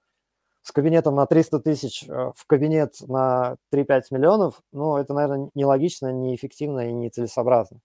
с 0.62 0.72
кабинетом 0.72 1.16
на 1.16 1.26
300 1.26 1.60
тысяч 1.60 2.06
э, 2.08 2.32
в 2.36 2.45
кабинет 2.47 2.95
на 3.08 3.58
3-5 3.74 4.04
миллионов, 4.12 4.62
ну, 4.72 4.97
это, 4.97 5.14
наверное, 5.14 5.50
нелогично, 5.54 6.12
неэффективно 6.12 6.89
и 6.89 6.93
нецелесообразно. 6.93 7.80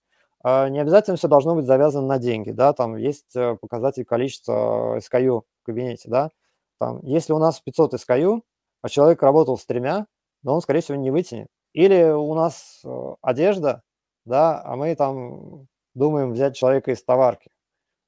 А, 0.44 0.68
не 0.68 0.78
обязательно 0.78 1.16
все 1.16 1.26
должно 1.26 1.54
быть 1.54 1.64
завязано 1.64 2.06
на 2.06 2.18
деньги, 2.18 2.50
да, 2.50 2.74
там 2.74 2.96
есть 2.96 3.34
э, 3.34 3.56
показатель 3.60 4.04
количества 4.04 4.98
SKU 4.98 5.42
в 5.62 5.64
кабинете, 5.64 6.10
да, 6.10 6.30
там, 6.78 7.00
если 7.02 7.32
у 7.32 7.38
нас 7.38 7.60
500 7.60 7.94
SKU, 7.94 8.42
а 8.82 8.88
человек 8.90 9.22
работал 9.22 9.56
с 9.56 9.64
тремя, 9.64 10.06
но 10.42 10.54
он, 10.54 10.60
скорее 10.60 10.82
всего, 10.82 10.98
не 10.98 11.10
вытянет. 11.10 11.48
Или 11.72 12.04
у 12.10 12.34
нас 12.34 12.82
э, 12.84 13.14
одежда, 13.22 13.82
да, 14.26 14.62
а 14.62 14.76
мы 14.76 14.94
там 14.94 15.66
думаем 15.94 16.32
взять 16.32 16.56
человека 16.56 16.92
из 16.92 17.02
товарки. 17.02 17.50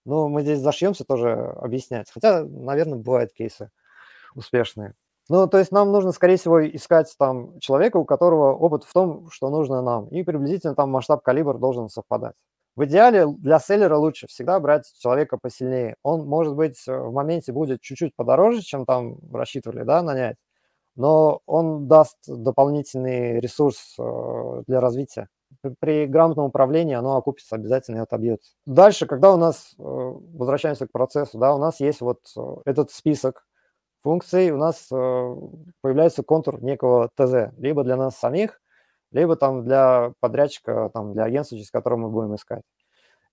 Ну, 0.05 0.29
мы 0.29 0.43
здесь 0.43 0.61
зашьемся 0.61 1.05
тоже 1.05 1.33
объяснять. 1.33 2.11
Хотя, 2.13 2.45
наверное, 2.45 2.99
бывают 2.99 3.33
кейсы 3.33 3.71
успешные. 4.35 4.95
Ну, 5.29 5.49
то 5.49 5.59
есть 5.59 5.73
нам 5.73 5.91
нужно, 5.91 6.13
скорее 6.13 6.37
всего, 6.37 6.65
искать 6.65 7.13
там 7.19 7.59
человека, 7.59 7.97
у 7.97 8.05
которого 8.05 8.55
опыт 8.55 8.85
в 8.85 8.93
том, 8.93 9.29
что 9.31 9.51
нужно 9.51 9.83
нам, 9.83 10.07
и 10.09 10.23
приблизительно 10.23 10.75
там 10.77 10.91
масштаб 10.91 11.23
калибр 11.23 11.59
должен 11.59 11.89
совпадать. 11.89 12.35
В 12.77 12.85
идеале 12.85 13.27
для 13.27 13.59
селлера 13.59 13.97
лучше 13.97 14.27
всегда 14.29 14.61
брать 14.61 14.85
человека 14.99 15.39
посильнее. 15.39 15.97
Он, 16.03 16.27
может 16.27 16.55
быть, 16.55 16.77
э, 16.87 16.97
в 16.97 17.13
моменте 17.13 17.53
будет 17.53 17.81
чуть-чуть 17.81 18.15
подороже, 18.15 18.61
чем 18.61 18.85
там 18.85 19.17
рассчитывали, 19.33 19.83
да, 19.83 20.03
нанять, 20.03 20.37
но 20.97 21.41
он 21.47 21.89
даст 21.89 22.19
дополнительный 22.29 23.41
ресурс 23.41 23.97
э, 23.99 24.63
для 24.67 24.81
развития. 24.81 25.29
При 25.81 26.07
грамотном 26.07 26.47
управлении 26.47 26.95
оно 26.95 27.17
окупится 27.17 27.57
обязательно 27.57 27.99
и 27.99 28.01
отобьется. 28.01 28.53
Дальше, 28.67 29.07
когда 29.07 29.33
у 29.33 29.39
нас, 29.39 29.75
э, 29.79 29.83
возвращаемся 29.83 30.87
к 30.87 30.93
процессу, 30.93 31.39
да, 31.39 31.55
у 31.55 31.59
нас 31.59 31.81
есть 31.81 32.03
вот 32.03 32.21
этот 32.67 32.91
список 32.91 33.46
функций, 34.07 34.53
у 34.53 34.57
нас 34.57 34.87
появляется 34.89 36.23
контур 36.23 36.63
некого 36.63 37.11
ТЗ, 37.17 37.53
либо 37.59 37.83
для 37.83 37.97
нас 37.97 38.17
самих, 38.17 38.61
либо 39.11 39.35
там 39.35 39.65
для 39.65 40.13
подрядчика, 40.21 40.91
там, 40.95 41.13
для 41.13 41.25
агентства, 41.25 41.59
через 41.59 41.73
которое 41.73 41.97
мы 41.97 42.09
будем 42.09 42.37
искать. 42.37 42.63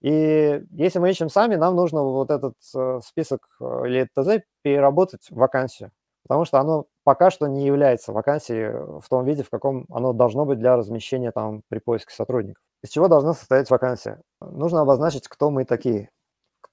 И 0.02 0.64
если 0.72 0.98
мы 0.98 1.12
ищем 1.12 1.30
сами, 1.30 1.58
нам 1.58 1.76
нужно 1.76 2.02
вот 2.02 2.32
этот 2.32 2.56
э, 2.76 3.02
список 3.06 3.48
э, 3.62 3.84
или 3.86 4.10
ТЗ 4.16 4.44
переработать 4.64 5.28
в 5.30 5.36
вакансию, 5.36 5.92
потому 6.24 6.44
что 6.44 6.60
оно 6.60 6.88
пока 7.04 7.30
что 7.30 7.46
не 7.46 7.68
является 7.68 8.12
вакансией 8.12 9.00
в 9.00 9.08
том 9.08 9.26
виде, 9.26 9.44
в 9.44 9.52
каком 9.52 9.86
оно 9.92 10.12
должно 10.12 10.44
быть 10.46 10.58
для 10.58 10.76
размещения 10.76 11.32
там 11.32 11.62
при 11.70 11.78
поиске 11.78 12.16
сотрудников. 12.16 12.64
Из 12.82 12.90
чего 12.90 13.08
должна 13.08 13.34
состоять 13.34 13.70
вакансия? 13.70 14.22
Нужно 14.42 14.82
обозначить, 14.82 15.28
кто 15.28 15.52
мы 15.52 15.66
такие, 15.66 16.10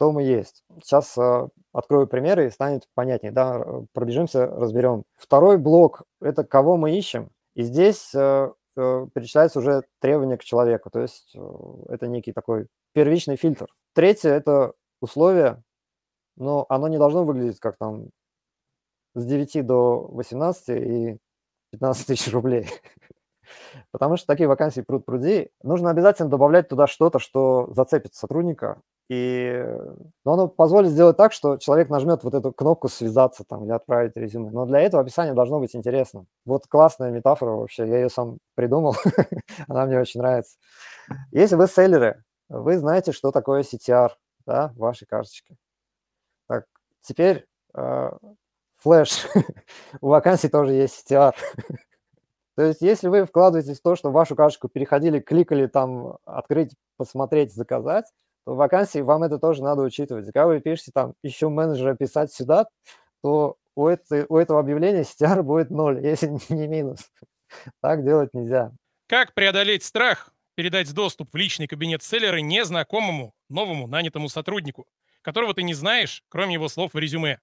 кто 0.00 0.12
мы 0.12 0.22
есть. 0.22 0.64
Сейчас 0.82 1.16
э, 1.18 1.48
открою 1.72 2.06
примеры 2.06 2.46
и 2.46 2.50
станет 2.50 2.88
понятнее. 2.94 3.32
Да? 3.32 3.64
Пробежимся, 3.92 4.46
разберем. 4.46 5.04
Второй 5.16 5.58
блок– 5.58 6.02
это 6.22 6.42
кого 6.42 6.76
мы 6.76 6.96
ищем. 6.96 7.30
И 7.54 7.62
здесь 7.62 8.14
Э, 8.80 9.06
перечисляется 9.14 9.58
уже 9.58 9.82
требования 9.98 10.38
к 10.38 10.44
человеку. 10.44 10.90
То 10.90 11.00
есть 11.00 11.32
э, 11.34 11.40
это 11.88 12.06
некий 12.06 12.32
такой 12.32 12.68
первичный 12.92 13.36
фильтр. 13.36 13.66
Третье– 13.94 14.30
это 14.30 14.72
условие, 15.00 15.62
но 16.36 16.66
оно 16.68 16.88
не 16.88 16.98
должно 16.98 17.24
выглядеть 17.24 17.60
как 17.60 17.76
там 17.76 18.10
с 19.14 19.24
9 19.26 19.66
до 19.66 20.08
18 20.12 20.68
и 20.70 21.18
15 21.72 22.06
тысяч 22.06 22.32
рублей. 22.32 22.68
Потому 23.90 24.16
что 24.16 24.26
такие 24.26 24.48
вакансии 24.48 24.80
пруд 24.80 25.04
пруди. 25.04 25.50
Нужно 25.62 25.90
обязательно 25.90 26.28
добавлять 26.28 26.68
туда 26.68 26.86
что-то, 26.86 27.18
что 27.18 27.70
зацепит 27.74 28.14
сотрудника, 28.14 28.80
и 29.10 29.64
но 30.24 30.34
оно 30.34 30.46
позволит 30.46 30.90
сделать 30.90 31.16
так, 31.16 31.32
что 31.32 31.56
человек 31.56 31.88
нажмет 31.88 32.22
вот 32.22 32.32
эту 32.34 32.52
кнопку 32.52 32.88
«Связаться» 32.88 33.42
там 33.42 33.64
или 33.64 33.72
«Отправить 33.72 34.16
резюме». 34.16 34.50
Но 34.50 34.66
для 34.66 34.80
этого 34.80 35.02
описание 35.02 35.34
должно 35.34 35.58
быть 35.58 35.74
интересным. 35.74 36.28
Вот 36.44 36.68
классная 36.68 37.10
метафора 37.10 37.50
вообще, 37.50 37.88
я 37.88 37.98
ее 37.98 38.08
сам 38.08 38.38
придумал, 38.54 38.94
она 39.68 39.86
мне 39.86 39.98
очень 39.98 40.20
нравится. 40.20 40.56
Если 41.32 41.56
вы 41.56 41.66
селлеры, 41.66 42.22
вы 42.48 42.78
знаете, 42.78 43.10
что 43.10 43.32
такое 43.32 43.62
CTR, 43.62 44.10
да, 44.46 44.68
в 44.76 44.78
вашей 44.78 45.06
карточке. 45.06 45.56
Так, 46.46 46.66
теперь 47.00 47.46
э, 47.74 48.10
флеш. 48.78 49.26
У 50.00 50.08
вакансий 50.08 50.48
тоже 50.48 50.72
есть 50.74 51.10
CTR. 51.10 51.34
То 52.60 52.66
есть, 52.66 52.82
если 52.82 53.08
вы 53.08 53.24
вкладываетесь 53.24 53.78
в 53.78 53.82
то, 53.82 53.96
что 53.96 54.10
в 54.10 54.12
вашу 54.12 54.36
карточку 54.36 54.68
переходили, 54.68 55.18
кликали 55.18 55.66
там 55.66 56.18
«Открыть», 56.26 56.74
«Посмотреть», 56.98 57.54
«Заказать», 57.54 58.04
то 58.44 58.52
в 58.52 58.56
вакансии 58.58 58.98
вам 58.98 59.22
это 59.22 59.38
тоже 59.38 59.62
надо 59.62 59.80
учитывать. 59.80 60.26
Когда 60.26 60.46
вы 60.46 60.60
пишете 60.60 60.90
там 60.92 61.14
«Ищу 61.22 61.48
менеджера 61.48 61.94
писать 61.94 62.34
сюда», 62.34 62.66
то 63.22 63.56
у, 63.74 63.86
этой, 63.86 64.26
у 64.28 64.36
этого 64.36 64.60
объявления 64.60 65.04
CTR 65.04 65.42
будет 65.42 65.70
ноль, 65.70 66.00
если 66.04 66.36
не 66.50 66.68
минус. 66.68 67.10
Так 67.80 68.04
делать 68.04 68.34
нельзя. 68.34 68.72
Как 69.08 69.32
преодолеть 69.32 69.82
страх 69.82 70.28
передать 70.54 70.92
доступ 70.92 71.30
в 71.32 71.36
личный 71.36 71.66
кабинет 71.66 72.02
селлера 72.02 72.40
незнакомому, 72.42 73.32
новому 73.48 73.86
нанятому 73.86 74.28
сотруднику, 74.28 74.86
которого 75.22 75.54
ты 75.54 75.62
не 75.62 75.72
знаешь, 75.72 76.24
кроме 76.28 76.52
его 76.52 76.68
слов 76.68 76.92
в 76.92 76.98
резюме? 76.98 77.38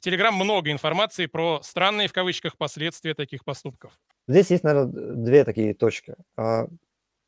В 0.00 0.02
Телеграм 0.02 0.34
много 0.34 0.72
информации 0.72 1.26
про 1.26 1.60
странные 1.62 2.08
в 2.08 2.14
кавычках 2.14 2.56
последствия 2.56 3.12
таких 3.12 3.44
поступков. 3.44 3.92
Здесь 4.26 4.50
есть, 4.50 4.64
наверное, 4.64 4.90
две 5.14 5.44
такие 5.44 5.74
точки. 5.74 6.14
А, 6.38 6.68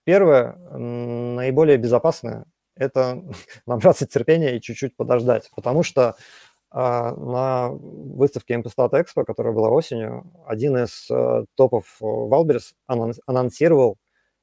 первое, 0.04 0.54
наиболее 0.54 1.76
безопасное, 1.76 2.46
это 2.74 3.22
набраться 3.66 4.06
терпения 4.06 4.56
и 4.56 4.60
чуть-чуть 4.62 4.96
подождать, 4.96 5.50
потому 5.54 5.82
что 5.82 6.16
а, 6.70 7.14
на 7.14 7.68
выставке 7.68 8.54
MPSTATS 8.54 8.92
Expo, 8.92 9.26
которая 9.26 9.52
была 9.52 9.68
осенью, 9.68 10.32
один 10.46 10.78
из 10.78 11.10
а, 11.10 11.44
топов 11.56 11.98
Wildberries 12.00 12.74
анонсировал, 12.86 13.98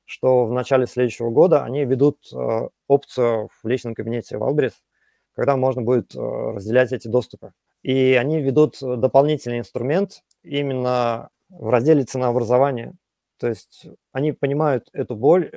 что 0.05 0.45
в 0.45 0.51
начале 0.51 0.85
следующего 0.85 1.31
года 1.31 1.63
они 1.63 1.83
введут 1.83 2.19
а, 2.31 2.69
опцию 2.87 3.49
в 3.63 3.67
личном 3.67 3.95
кабинете 3.95 4.37
Wildberries, 4.37 4.75
когда 5.33 5.57
можно 5.57 5.81
будет 5.81 6.13
разделять 6.13 6.91
эти 6.91 7.07
доступы. 7.07 7.53
И 7.83 8.13
они 8.13 8.41
введут 8.41 8.77
дополнительный 8.81 9.59
инструмент 9.59 10.23
именно 10.43 11.29
в 11.49 11.69
разделе 11.69 12.03
ценообразования. 12.03 12.93
То 13.39 13.47
есть 13.47 13.87
они 14.11 14.33
понимают 14.33 14.89
эту 14.93 15.15
боль, 15.15 15.49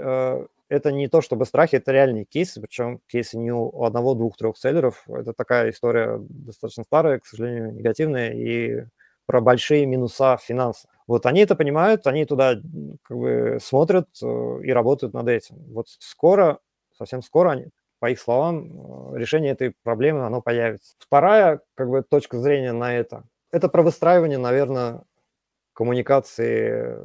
это 0.73 0.91
не 0.91 1.09
то 1.09 1.20
чтобы 1.20 1.45
страхи, 1.45 1.77
это 1.77 1.93
реальные 1.93 2.25
кейсы, 2.25 2.61
причем 2.61 3.01
кейсы 3.07 3.37
не 3.37 3.53
у 3.53 3.85
одного, 3.85 4.14
двух, 4.14 4.37
трех 4.37 4.57
селлеров. 4.57 5.05
Это 5.09 5.35
такая 5.35 5.70
история 5.70 6.18
достаточно 6.18 6.85
старая, 6.85 7.18
к 7.18 7.27
сожалению, 7.27 7.75
негативная, 7.75 8.33
и 8.33 8.87
про 9.27 9.41
большие 9.41 9.85
минуса 9.87 10.39
финансов. 10.39 10.91
Вот 11.07 11.27
они 11.27 11.41
это 11.41 11.57
понимают, 11.57 12.07
они 12.07 12.25
туда 12.25 12.57
как 13.03 13.16
бы 13.16 13.59
смотрят 13.61 14.09
э, 14.23 14.61
и 14.62 14.73
работают 14.73 15.14
над 15.14 15.29
этим. 15.29 15.57
Вот 15.73 15.89
скоро, 15.99 16.59
совсем 16.97 17.23
скоро, 17.23 17.51
они, 17.51 17.66
по 18.03 18.11
их 18.11 18.19
словам, 18.19 19.13
э, 19.15 19.19
решение 19.21 19.53
этой 19.53 19.77
проблемы, 19.85 20.27
оно 20.27 20.43
появится. 20.43 20.97
Вторая 20.99 21.61
как 21.77 21.89
бы 21.89 22.03
точка 22.03 22.37
зрения 22.37 22.73
на 22.73 22.93
это, 22.97 23.23
это 23.53 23.69
про 23.69 23.85
выстраивание, 23.85 24.39
наверное, 24.39 25.05
коммуникации 25.73 26.97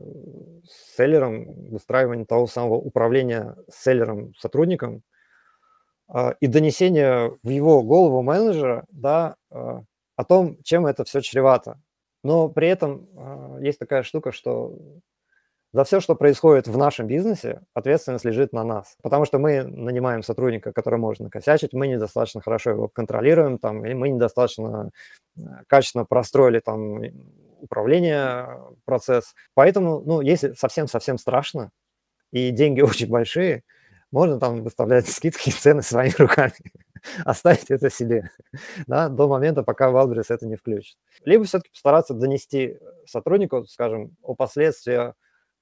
с 0.65 0.95
селлером, 0.97 1.69
выстраивания 1.69 2.25
того 2.25 2.47
самого 2.47 2.77
управления 2.77 3.55
селлером, 3.71 4.33
сотрудником 4.39 5.03
а, 6.07 6.33
и 6.39 6.47
донесения 6.47 7.31
в 7.43 7.49
его 7.49 7.83
голову 7.83 8.23
менеджера 8.23 8.85
да, 8.89 9.35
о 9.51 10.23
том, 10.27 10.57
чем 10.63 10.87
это 10.87 11.03
все 11.03 11.21
чревато. 11.21 11.79
Но 12.23 12.49
при 12.49 12.69
этом 12.69 13.07
есть 13.61 13.77
такая 13.77 14.01
штука, 14.01 14.31
что 14.31 14.75
за 15.77 15.83
все, 15.83 15.99
что 15.99 16.15
происходит 16.15 16.67
в 16.67 16.75
нашем 16.75 17.05
бизнесе, 17.05 17.61
ответственность 17.75 18.25
лежит 18.25 18.51
на 18.51 18.63
нас. 18.63 18.97
Потому 19.03 19.25
что 19.25 19.37
мы 19.37 19.61
нанимаем 19.61 20.23
сотрудника, 20.23 20.73
который 20.73 20.97
может 20.97 21.19
накосячить, 21.19 21.71
мы 21.71 21.85
недостаточно 21.85 22.41
хорошо 22.41 22.71
его 22.71 22.87
контролируем, 22.87 23.59
там, 23.59 23.85
или 23.85 23.93
мы 23.93 24.09
недостаточно 24.09 24.89
качественно 25.67 26.03
простроили 26.03 26.61
там, 26.61 26.99
управления 27.59 28.59
процесс. 28.85 29.35
Поэтому, 29.53 30.01
ну, 30.03 30.21
если 30.21 30.53
совсем-совсем 30.53 31.19
страшно, 31.19 31.69
и 32.31 32.49
деньги 32.49 32.81
очень 32.81 33.07
большие, 33.07 33.61
можно 34.09 34.39
там 34.39 34.63
выставлять 34.63 35.07
скидки 35.07 35.49
и 35.49 35.51
цены 35.51 35.83
своими 35.83 36.15
руками, 36.17 36.55
оставить 37.23 37.69
это 37.69 37.91
себе, 37.91 38.31
да, 38.87 39.09
до 39.09 39.27
момента, 39.27 39.61
пока 39.61 39.91
Wildberries 39.91 40.25
это 40.29 40.47
не 40.47 40.55
включит. 40.55 40.97
Либо 41.23 41.43
все-таки 41.43 41.69
постараться 41.69 42.15
донести 42.15 42.79
сотруднику, 43.05 43.63
скажем, 43.67 44.17
о 44.23 44.33
последствиях 44.33 45.13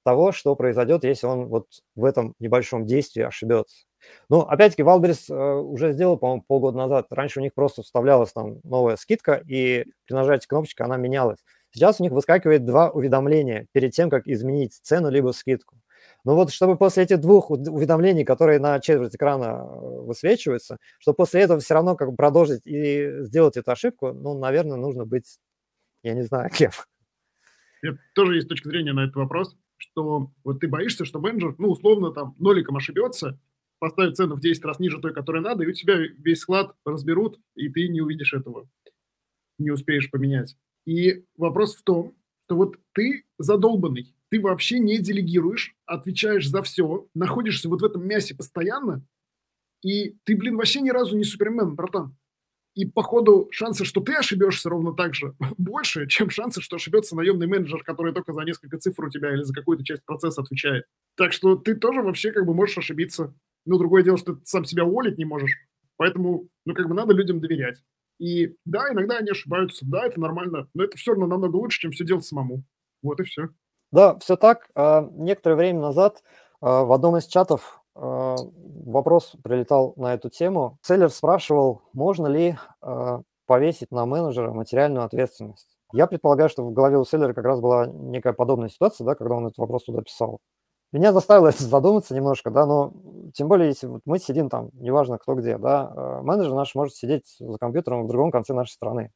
того, 0.06 0.32
что 0.32 0.56
произойдет, 0.56 1.04
если 1.04 1.28
он 1.28 1.48
вот 1.48 1.68
в 1.96 2.06
этом 2.06 2.36
небольшом 2.40 2.86
действии 2.86 3.24
ошибется. 3.24 3.86
Ну, 4.30 4.42
опять-таки, 4.42 4.84
Wildberries 4.84 5.34
э, 5.34 5.56
уже 5.60 5.92
сделал, 5.94 6.18
по-моему, 6.18 6.44
полгода 6.48 6.78
назад. 6.78 7.08
Раньше 7.10 7.40
у 7.40 7.44
них 7.44 7.54
просто 7.56 7.82
вставлялась 7.82 8.32
там 8.32 8.60
новая 8.64 8.98
скидка, 8.98 9.42
и 9.48 9.86
при 10.06 10.14
нажатии 10.14 10.48
кнопочки 10.48 10.84
она 10.84 10.98
менялась. 10.98 11.40
Сейчас 11.72 12.00
у 12.00 12.04
них 12.04 12.12
выскакивает 12.14 12.66
два 12.66 12.90
уведомления 12.90 13.68
перед 13.72 13.94
тем, 13.94 14.10
как 14.10 14.28
изменить 14.28 14.74
цену 14.74 15.10
либо 15.10 15.32
скидку. 15.32 15.76
Но 16.24 16.36
вот 16.36 16.52
чтобы 16.52 16.78
после 16.78 17.04
этих 17.04 17.20
двух 17.20 17.50
уведомлений, 17.52 18.24
которые 18.24 18.60
на 18.60 18.80
четверть 18.80 19.16
экрана 19.16 19.64
э, 19.64 20.02
высвечиваются, 20.02 20.78
чтобы 21.00 21.18
после 21.18 21.42
этого 21.42 21.60
все 21.60 21.74
равно 21.74 21.96
как 21.96 22.12
бы 22.12 22.16
продолжить 22.16 22.62
и 22.66 23.24
сделать 23.24 23.58
эту 23.58 23.72
ошибку, 23.72 24.14
ну, 24.14 24.38
наверное, 24.38 24.78
нужно 24.78 25.06
быть, 25.06 25.40
я 26.04 26.14
не 26.14 26.24
знаю, 26.24 26.50
кем. 26.54 26.72
Нет, 27.84 27.98
тоже 28.14 28.36
есть 28.36 28.48
точка 28.48 28.70
зрения 28.70 28.94
на 28.94 29.04
этот 29.04 29.16
вопрос, 29.16 29.56
что 29.78 30.32
вот 30.44 30.60
ты 30.60 30.68
боишься, 30.68 31.06
что 31.06 31.20
менеджер, 31.20 31.56
ну, 31.58 31.70
условно, 31.70 32.12
там, 32.12 32.36
ноликом 32.40 32.78
ошибется, 32.78 33.40
поставит 33.80 34.18
цену 34.18 34.36
в 34.36 34.42
10 34.42 34.64
раз 34.66 34.80
ниже 34.80 35.00
той, 35.00 35.14
которая 35.14 35.42
надо, 35.42 35.64
и 35.64 35.68
у 35.68 35.74
тебя 35.74 35.96
весь 35.98 36.40
склад 36.40 36.76
разберут, 36.86 37.40
и 37.56 37.70
ты 37.70 37.88
не 37.88 38.02
увидишь 38.02 38.34
этого, 38.34 38.68
не 39.58 39.72
успеешь 39.72 40.10
поменять. 40.10 40.56
И 40.86 41.26
вопрос 41.38 41.76
в 41.76 41.84
том, 41.84 42.16
что 42.46 42.56
вот 42.56 42.78
ты 42.94 43.26
задолбанный, 43.38 44.16
ты 44.30 44.40
вообще 44.40 44.80
не 44.80 45.00
делегируешь, 45.00 45.76
отвечаешь 45.86 46.48
за 46.48 46.62
все, 46.62 47.08
находишься 47.14 47.70
вот 47.70 47.82
в 47.82 47.86
этом 47.86 48.08
мясе 48.08 48.36
постоянно, 48.36 49.06
и 49.84 50.16
ты, 50.24 50.36
блин, 50.36 50.58
вообще 50.58 50.82
ни 50.82 50.90
разу 50.90 51.18
не 51.18 51.24
супермен, 51.24 51.76
братан. 51.76 52.16
И, 52.76 52.86
походу, 52.86 53.48
шансы, 53.52 53.86
что 53.86 54.02
ты 54.02 54.16
ошибешься 54.16 54.70
ровно 54.70 54.94
так 54.94 55.16
же 55.16 55.34
больше, 55.58 56.08
чем 56.08 56.30
шансы, 56.30 56.62
что 56.62 56.76
ошибется 56.76 57.16
наемный 57.16 57.48
менеджер, 57.48 57.82
который 57.84 58.14
только 58.14 58.34
за 58.34 58.42
несколько 58.42 58.78
цифр 58.78 59.06
у 59.06 59.10
тебя 59.10 59.34
или 59.34 59.44
за 59.44 59.54
какую-то 59.54 59.84
часть 59.84 60.06
процесса 60.06 60.42
отвечает. 60.42 60.86
Так 61.16 61.32
что 61.32 61.56
ты 61.56 61.76
тоже 61.76 62.02
вообще 62.02 62.32
как 62.32 62.46
бы 62.46 62.54
можешь 62.54 62.78
ошибиться. 62.78 63.34
Но 63.66 63.78
другое 63.78 64.04
дело, 64.04 64.18
что 64.18 64.36
ты 64.36 64.42
сам 64.44 64.66
себя 64.66 64.84
уволить 64.86 65.18
не 65.18 65.26
можешь. 65.26 65.54
Поэтому, 65.98 66.50
ну, 66.66 66.74
как 66.76 66.88
бы 66.88 66.94
надо 66.94 67.14
людям 67.14 67.40
доверять. 67.40 67.82
И 68.20 68.56
да, 68.66 68.92
иногда 68.92 69.18
они 69.18 69.32
ошибаются, 69.32 69.86
да, 69.88 70.06
это 70.06 70.20
нормально, 70.20 70.70
но 70.74 70.84
это 70.84 70.98
все 70.98 71.12
равно 71.12 71.28
намного 71.28 71.56
лучше, 71.56 71.80
чем 71.80 71.92
все 71.92 72.06
делать 72.06 72.26
самому. 72.26 72.64
Вот 73.02 73.20
и 73.20 73.24
все. 73.24 73.50
Да, 73.92 74.18
все 74.20 74.36
так. 74.36 74.70
А, 74.76 75.10
некоторое 75.14 75.56
время 75.56 75.80
назад 75.80 76.24
а, 76.62 76.84
в 76.84 76.92
одном 76.92 77.18
из 77.18 77.26
чатов 77.26 77.82
вопрос 77.96 79.36
прилетал 79.44 79.94
на 79.96 80.14
эту 80.14 80.30
тему. 80.30 80.78
Селлер 80.82 81.10
спрашивал, 81.10 81.82
можно 81.94 82.28
ли 82.28 82.58
повесить 83.46 83.92
на 83.92 84.06
менеджера 84.06 84.52
материальную 84.52 85.06
ответственность. 85.06 85.76
Я 85.94 86.08
предполагаю, 86.08 86.50
что 86.50 86.64
в 86.64 86.74
голове 86.74 86.98
у 86.98 87.06
селлера 87.06 87.34
как 87.34 87.46
раз 87.46 87.62
была 87.62 87.86
некая 87.86 88.34
подобная 88.34 88.70
ситуация, 88.70 89.06
да, 89.06 89.16
когда 89.16 89.36
он 89.36 89.46
этот 89.46 89.58
вопрос 89.58 89.86
туда 89.86 90.02
писал. 90.02 90.40
Меня 90.92 91.14
заставило 91.14 91.48
это 91.50 91.64
задуматься 91.64 92.16
немножко, 92.16 92.50
да, 92.52 92.66
но 92.66 92.94
тем 93.34 93.48
более, 93.48 93.70
если 93.70 93.88
вот 93.88 94.02
мы 94.06 94.20
сидим 94.20 94.50
там, 94.50 94.70
неважно 94.74 95.18
кто 95.18 95.36
где, 95.36 95.58
да, 95.58 96.22
менеджер 96.24 96.54
наш 96.54 96.76
может 96.76 96.96
сидеть 96.96 97.36
за 97.40 97.58
компьютером 97.58 98.06
в 98.06 98.08
другом 98.08 98.32
конце 98.32 98.54
нашей 98.54 98.72
страны 98.72 99.12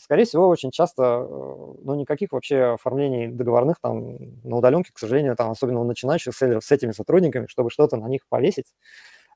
скорее 0.00 0.24
всего, 0.24 0.48
очень 0.48 0.70
часто, 0.70 1.02
э, 1.28 1.74
ну, 1.82 1.94
никаких 1.94 2.32
вообще 2.32 2.74
оформлений 2.74 3.28
договорных 3.28 3.78
там 3.80 4.16
на 4.44 4.56
удаленке, 4.56 4.92
к 4.92 4.98
сожалению, 4.98 5.36
там, 5.36 5.50
особенно 5.50 5.80
у 5.80 5.84
начинающих 5.84 6.34
селлеров 6.36 6.64
с 6.64 6.72
этими 6.72 6.92
сотрудниками, 6.92 7.46
чтобы 7.48 7.70
что-то 7.70 7.96
на 7.96 8.06
них 8.08 8.22
повесить, 8.28 8.66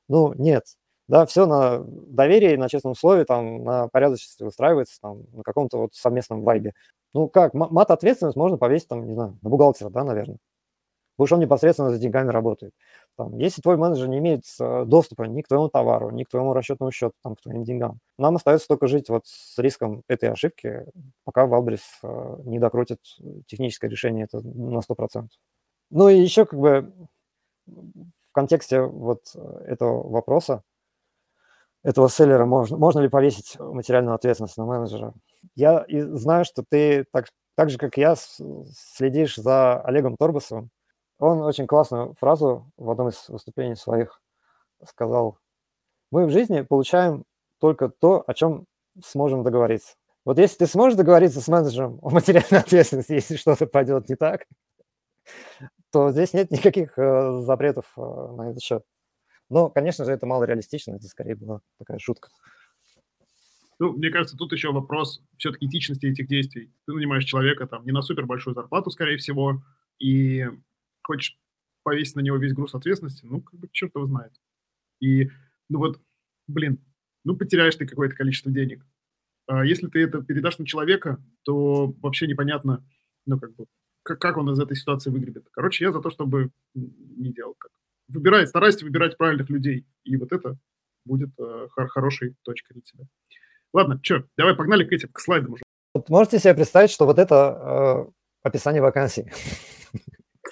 ну, 0.09 0.33
нет. 0.35 0.63
Да, 1.07 1.25
все 1.25 1.45
на 1.45 1.79
доверии, 1.85 2.55
на 2.55 2.69
честном 2.69 2.93
условии, 2.93 3.23
там, 3.25 3.63
на 3.65 3.87
порядочности 3.89 4.43
выстраивается, 4.43 4.99
там, 5.01 5.23
на 5.33 5.43
каком-то 5.43 5.77
вот 5.79 5.93
совместном 5.95 6.43
вайбе. 6.43 6.73
Ну, 7.13 7.27
как, 7.29 7.53
мат-ответственность 7.53 8.37
можно 8.37 8.57
повесить, 8.57 8.87
там, 8.89 9.05
не 9.07 9.13
знаю, 9.13 9.37
на 9.41 9.49
бухгалтера, 9.49 9.89
да, 9.89 10.03
наверное. 10.05 10.37
Потому 11.21 11.27
что 11.27 11.35
он 11.35 11.41
непосредственно 11.41 11.91
за 11.91 11.99
деньгами 11.99 12.31
работает. 12.31 12.73
Там, 13.15 13.37
если 13.37 13.61
твой 13.61 13.77
менеджер 13.77 14.07
не 14.07 14.17
имеет 14.17 14.41
э, 14.59 14.85
доступа 14.85 15.23
ни 15.23 15.43
к 15.43 15.47
твоему 15.47 15.69
товару, 15.69 16.09
ни 16.09 16.23
к 16.23 16.29
твоему 16.29 16.53
расчетному 16.53 16.91
счету, 16.91 17.13
там, 17.21 17.35
к 17.35 17.41
твоим 17.41 17.63
деньгам, 17.63 17.99
нам 18.17 18.37
остается 18.37 18.67
только 18.67 18.87
жить 18.87 19.07
вот 19.07 19.27
с 19.27 19.59
риском 19.59 20.01
этой 20.07 20.31
ошибки, 20.31 20.83
пока 21.23 21.45
Валбрис 21.45 21.83
э, 22.01 22.37
не 22.45 22.57
докрутит 22.57 22.97
техническое 23.45 23.87
решение 23.87 24.23
это 24.23 24.41
на 24.41 24.79
100%. 24.79 25.27
Ну 25.91 26.09
и 26.09 26.19
еще 26.19 26.47
как 26.47 26.59
бы 26.59 26.91
в 27.67 28.31
контексте 28.31 28.81
вот 28.81 29.35
этого 29.67 30.09
вопроса, 30.09 30.63
этого 31.83 32.09
селлера, 32.09 32.45
можно, 32.45 32.77
можно 32.77 32.99
ли 32.99 33.09
повесить 33.09 33.59
материальную 33.59 34.15
ответственность 34.15 34.57
на 34.57 34.65
менеджера? 34.65 35.13
Я 35.53 35.85
знаю, 35.87 36.45
что 36.45 36.63
ты 36.67 37.05
так, 37.11 37.27
так 37.55 37.69
же, 37.69 37.77
как 37.77 37.97
я, 37.97 38.15
следишь 38.15 39.35
за 39.35 39.79
Олегом 39.81 40.17
Торбасовым, 40.17 40.71
он 41.21 41.41
очень 41.41 41.67
классную 41.67 42.15
фразу 42.15 42.71
в 42.77 42.89
одном 42.89 43.09
из 43.09 43.29
выступлений 43.29 43.75
своих 43.75 44.19
сказал. 44.83 45.37
Мы 46.09 46.25
в 46.25 46.31
жизни 46.31 46.61
получаем 46.61 47.25
только 47.59 47.89
то, 47.89 48.23
о 48.25 48.33
чем 48.33 48.65
сможем 49.03 49.43
договориться. 49.43 49.93
Вот 50.25 50.39
если 50.39 50.57
ты 50.57 50.67
сможешь 50.67 50.97
договориться 50.97 51.39
с 51.39 51.47
менеджером 51.47 51.99
о 52.01 52.09
материальной 52.09 52.59
ответственности, 52.65 53.13
если 53.13 53.35
что-то 53.35 53.67
пойдет 53.67 54.09
не 54.09 54.15
так, 54.15 54.47
то 55.91 56.09
здесь 56.09 56.33
нет 56.33 56.49
никаких 56.49 56.97
э, 56.97 57.41
запретов 57.41 57.85
э, 57.97 58.01
на 58.01 58.49
этот 58.49 58.63
счет. 58.63 58.83
Но, 59.47 59.69
конечно 59.69 60.05
же, 60.05 60.11
это 60.11 60.25
мало 60.25 60.45
реалистично, 60.45 60.95
это 60.95 61.05
скорее 61.05 61.35
была 61.35 61.61
такая 61.77 61.99
шутка. 61.99 62.29
Ну, 63.77 63.93
мне 63.93 64.09
кажется, 64.09 64.37
тут 64.37 64.53
еще 64.53 64.71
вопрос 64.71 65.21
все-таки 65.37 65.67
этичности 65.67 66.07
этих 66.07 66.27
действий. 66.27 66.73
Ты 66.87 66.93
нанимаешь 66.93 67.25
человека 67.25 67.67
там 67.67 67.85
не 67.85 67.91
на 67.91 68.01
супер 68.01 68.25
большую 68.25 68.55
зарплату, 68.55 68.89
скорее 68.89 69.17
всего, 69.17 69.61
и 69.99 70.47
хочешь 71.03 71.37
повесить 71.83 72.15
на 72.15 72.21
него 72.21 72.37
весь 72.37 72.53
груз 72.53 72.75
ответственности, 72.75 73.25
ну, 73.25 73.41
как 73.41 73.59
бы 73.59 73.67
черт 73.71 73.95
его 73.95 74.05
знает. 74.05 74.33
И, 74.99 75.29
ну 75.69 75.79
вот, 75.79 75.99
блин, 76.47 76.79
ну, 77.23 77.35
потеряешь 77.35 77.75
ты 77.75 77.87
какое-то 77.87 78.15
количество 78.15 78.51
денег. 78.51 78.85
А 79.47 79.65
если 79.65 79.87
ты 79.87 80.03
это 80.03 80.21
передашь 80.21 80.59
на 80.59 80.65
человека, 80.65 81.23
то 81.43 81.87
вообще 82.01 82.27
непонятно, 82.27 82.85
ну, 83.25 83.39
как 83.39 83.55
бы, 83.55 83.65
как, 84.03 84.19
как 84.19 84.37
он 84.37 84.51
из 84.51 84.59
этой 84.59 84.75
ситуации 84.77 85.09
выгребет. 85.09 85.47
Короче, 85.51 85.85
я 85.85 85.91
за 85.91 86.01
то, 86.01 86.09
чтобы 86.09 86.51
не 86.73 87.33
делал 87.33 87.55
так. 87.59 87.71
Выбирай, 88.07 88.45
старайся 88.47 88.85
выбирать 88.85 89.17
правильных 89.17 89.49
людей, 89.49 89.85
и 90.03 90.17
вот 90.17 90.31
это 90.31 90.57
будет 91.05 91.29
э, 91.39 91.67
хор- 91.71 91.87
хорошей 91.87 92.35
точкой 92.43 92.73
для 92.73 92.81
тебя. 92.81 93.05
Ладно, 93.73 93.99
что, 94.03 94.25
давай 94.37 94.55
погнали 94.55 94.83
к 94.83 94.91
этим, 94.91 95.09
к 95.09 95.19
слайдам 95.19 95.53
уже. 95.53 95.63
Вот 95.93 96.09
можете 96.09 96.39
себе 96.39 96.53
представить, 96.53 96.91
что 96.91 97.05
вот 97.05 97.19
это 97.19 98.07
э, 98.07 98.11
описание 98.43 98.81
вакансии. 98.81 99.31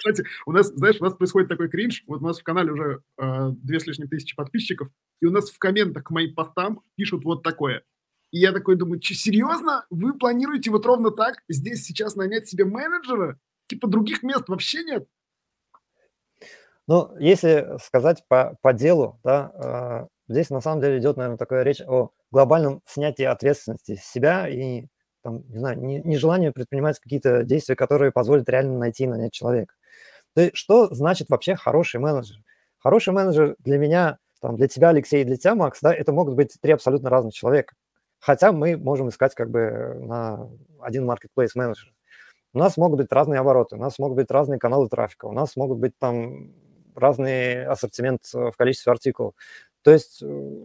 Кстати, 0.00 0.24
у 0.46 0.52
нас, 0.52 0.68
знаешь, 0.68 0.96
у 0.98 1.04
нас 1.04 1.12
происходит 1.12 1.50
такой 1.50 1.68
кринж. 1.68 2.04
Вот 2.06 2.22
у 2.22 2.24
нас 2.24 2.40
в 2.40 2.42
канале 2.42 2.72
уже 2.72 3.02
э, 3.18 3.50
две 3.50 3.78
с 3.78 3.86
лишним 3.86 4.08
тысячи 4.08 4.34
подписчиков, 4.34 4.88
и 5.20 5.26
у 5.26 5.30
нас 5.30 5.50
в 5.50 5.58
комментах 5.58 6.04
к 6.04 6.10
моим 6.10 6.34
постам 6.34 6.80
пишут 6.96 7.24
вот 7.24 7.42
такое. 7.42 7.82
И 8.30 8.38
я 8.38 8.52
такой 8.52 8.76
думаю, 8.76 9.02
что, 9.02 9.12
серьезно? 9.12 9.84
Вы 9.90 10.16
планируете 10.16 10.70
вот 10.70 10.86
ровно 10.86 11.10
так 11.10 11.42
здесь 11.50 11.84
сейчас 11.84 12.16
нанять 12.16 12.48
себе 12.48 12.64
менеджера? 12.64 13.38
Типа 13.66 13.88
других 13.88 14.22
мест 14.22 14.48
вообще 14.48 14.84
нет? 14.84 15.06
Ну, 16.86 17.14
если 17.18 17.76
сказать 17.84 18.24
по, 18.26 18.56
по 18.62 18.72
делу, 18.72 19.20
да, 19.22 20.08
э, 20.28 20.32
здесь 20.32 20.48
на 20.48 20.62
самом 20.62 20.80
деле 20.80 20.98
идет, 20.98 21.18
наверное, 21.18 21.36
такая 21.36 21.62
речь 21.62 21.82
о 21.82 22.10
глобальном 22.30 22.80
снятии 22.86 23.24
ответственности 23.24 23.96
с 23.96 24.10
себя 24.10 24.48
и, 24.48 24.86
там, 25.22 25.46
не 25.50 25.58
знаю, 25.58 25.78
нежеланию 25.78 26.54
предпринимать 26.54 26.98
какие-то 26.98 27.44
действия, 27.44 27.76
которые 27.76 28.12
позволят 28.12 28.48
реально 28.48 28.78
найти 28.78 29.04
и 29.04 29.06
нанять 29.06 29.34
человека. 29.34 29.74
Есть, 30.36 30.56
что 30.56 30.92
значит 30.94 31.28
вообще 31.30 31.54
хороший 31.56 32.00
менеджер? 32.00 32.36
Хороший 32.78 33.12
менеджер 33.12 33.56
для 33.58 33.78
меня, 33.78 34.18
там, 34.40 34.56
для 34.56 34.68
тебя, 34.68 34.90
Алексей, 34.90 35.24
для 35.24 35.36
тебя, 35.36 35.54
Макс, 35.54 35.80
да, 35.80 35.92
это 35.92 36.12
могут 36.12 36.34
быть 36.34 36.56
три 36.60 36.72
абсолютно 36.72 37.10
разных 37.10 37.34
человека. 37.34 37.74
Хотя 38.20 38.52
мы 38.52 38.76
можем 38.76 39.08
искать 39.08 39.34
как 39.34 39.50
бы 39.50 39.96
на 40.00 40.48
один 40.80 41.10
marketplace 41.10 41.50
менеджер. 41.54 41.92
У 42.52 42.58
нас 42.58 42.76
могут 42.76 42.98
быть 42.98 43.12
разные 43.12 43.40
обороты, 43.40 43.76
у 43.76 43.78
нас 43.78 43.98
могут 43.98 44.16
быть 44.16 44.30
разные 44.30 44.58
каналы 44.58 44.88
трафика, 44.88 45.26
у 45.26 45.32
нас 45.32 45.56
могут 45.56 45.78
быть 45.78 45.92
там 45.98 46.52
разный 46.94 47.64
ассортимент 47.64 48.22
э, 48.34 48.50
в 48.50 48.56
количестве 48.56 48.92
артикулов. 48.92 49.34
То 49.82 49.92
есть 49.92 50.22
э, 50.22 50.64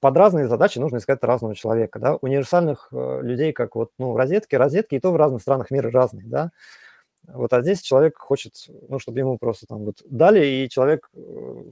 под 0.00 0.16
разные 0.16 0.48
задачи 0.48 0.78
нужно 0.78 0.98
искать 0.98 1.22
разного 1.22 1.54
человека, 1.54 1.98
да, 1.98 2.16
универсальных 2.16 2.88
э, 2.92 3.20
людей, 3.22 3.52
как 3.52 3.76
вот, 3.76 3.92
ну, 3.98 4.16
розетки, 4.16 4.54
розетки, 4.56 4.96
и 4.96 5.00
то 5.00 5.12
в 5.12 5.16
разных 5.16 5.40
странах 5.42 5.70
мира 5.70 5.90
разные, 5.90 6.26
да, 6.26 6.50
вот, 7.26 7.52
а 7.52 7.62
здесь 7.62 7.80
человек 7.80 8.18
хочет, 8.18 8.54
ну, 8.88 8.98
чтобы 8.98 9.18
ему 9.18 9.38
просто 9.38 9.66
там 9.66 9.84
вот 9.84 10.02
дали, 10.04 10.44
и 10.44 10.68
человек 10.68 11.08
э, 11.14 11.62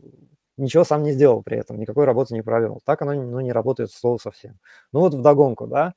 ничего 0.57 0.85
сам 0.85 1.03
не 1.03 1.13
сделал 1.13 1.43
при 1.43 1.59
этом, 1.59 1.79
никакой 1.79 2.05
работы 2.05 2.35
не 2.35 2.43
провел. 2.43 2.81
Так 2.85 3.03
оно 3.03 3.15
ну, 3.15 3.41
не 3.41 3.53
работает 3.53 3.91
слово 3.93 4.19
совсем. 4.19 4.59
Ну 4.93 5.01
вот 5.01 5.15
вдогонку, 5.15 5.67
да, 5.67 5.95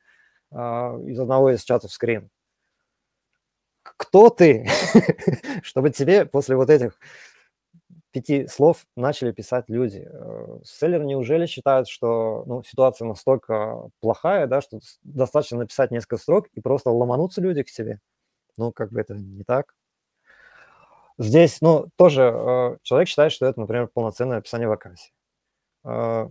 а, 0.51 0.97
из 1.05 1.19
одного 1.19 1.51
из 1.51 1.63
чатов 1.63 1.91
скрин. 1.91 2.29
Кто 3.83 4.29
ты, 4.29 4.67
чтобы 5.63 5.91
тебе 5.91 6.25
после 6.25 6.55
вот 6.55 6.69
этих 6.69 6.99
пяти 8.11 8.47
слов 8.47 8.85
начали 8.95 9.31
писать 9.33 9.65
люди. 9.67 10.07
Э, 10.09 10.59
селлер 10.63 11.03
неужели 11.03 11.45
считает, 11.47 11.89
что 11.89 12.43
ну, 12.47 12.63
ситуация 12.63 13.05
настолько 13.07 13.89
плохая, 13.99 14.47
да, 14.47 14.61
что 14.61 14.79
достаточно 15.03 15.57
написать 15.57 15.91
несколько 15.91 16.17
строк 16.17 16.47
и 16.53 16.61
просто 16.61 16.91
ломанутся 16.91 17.41
люди 17.41 17.63
к 17.63 17.71
тебе? 17.71 17.99
Ну, 18.57 18.71
как 18.71 18.91
бы 18.91 19.01
это 19.01 19.15
не 19.15 19.43
так. 19.43 19.73
Здесь, 21.17 21.61
ну, 21.61 21.87
тоже 21.95 22.23
э, 22.23 22.77
человек 22.83 23.07
считает, 23.07 23.31
что 23.31 23.45
это, 23.45 23.59
например, 23.59 23.87
полноценное 23.87 24.39
описание 24.39 24.67
вакансии. 24.67 25.13
Э, 25.85 26.29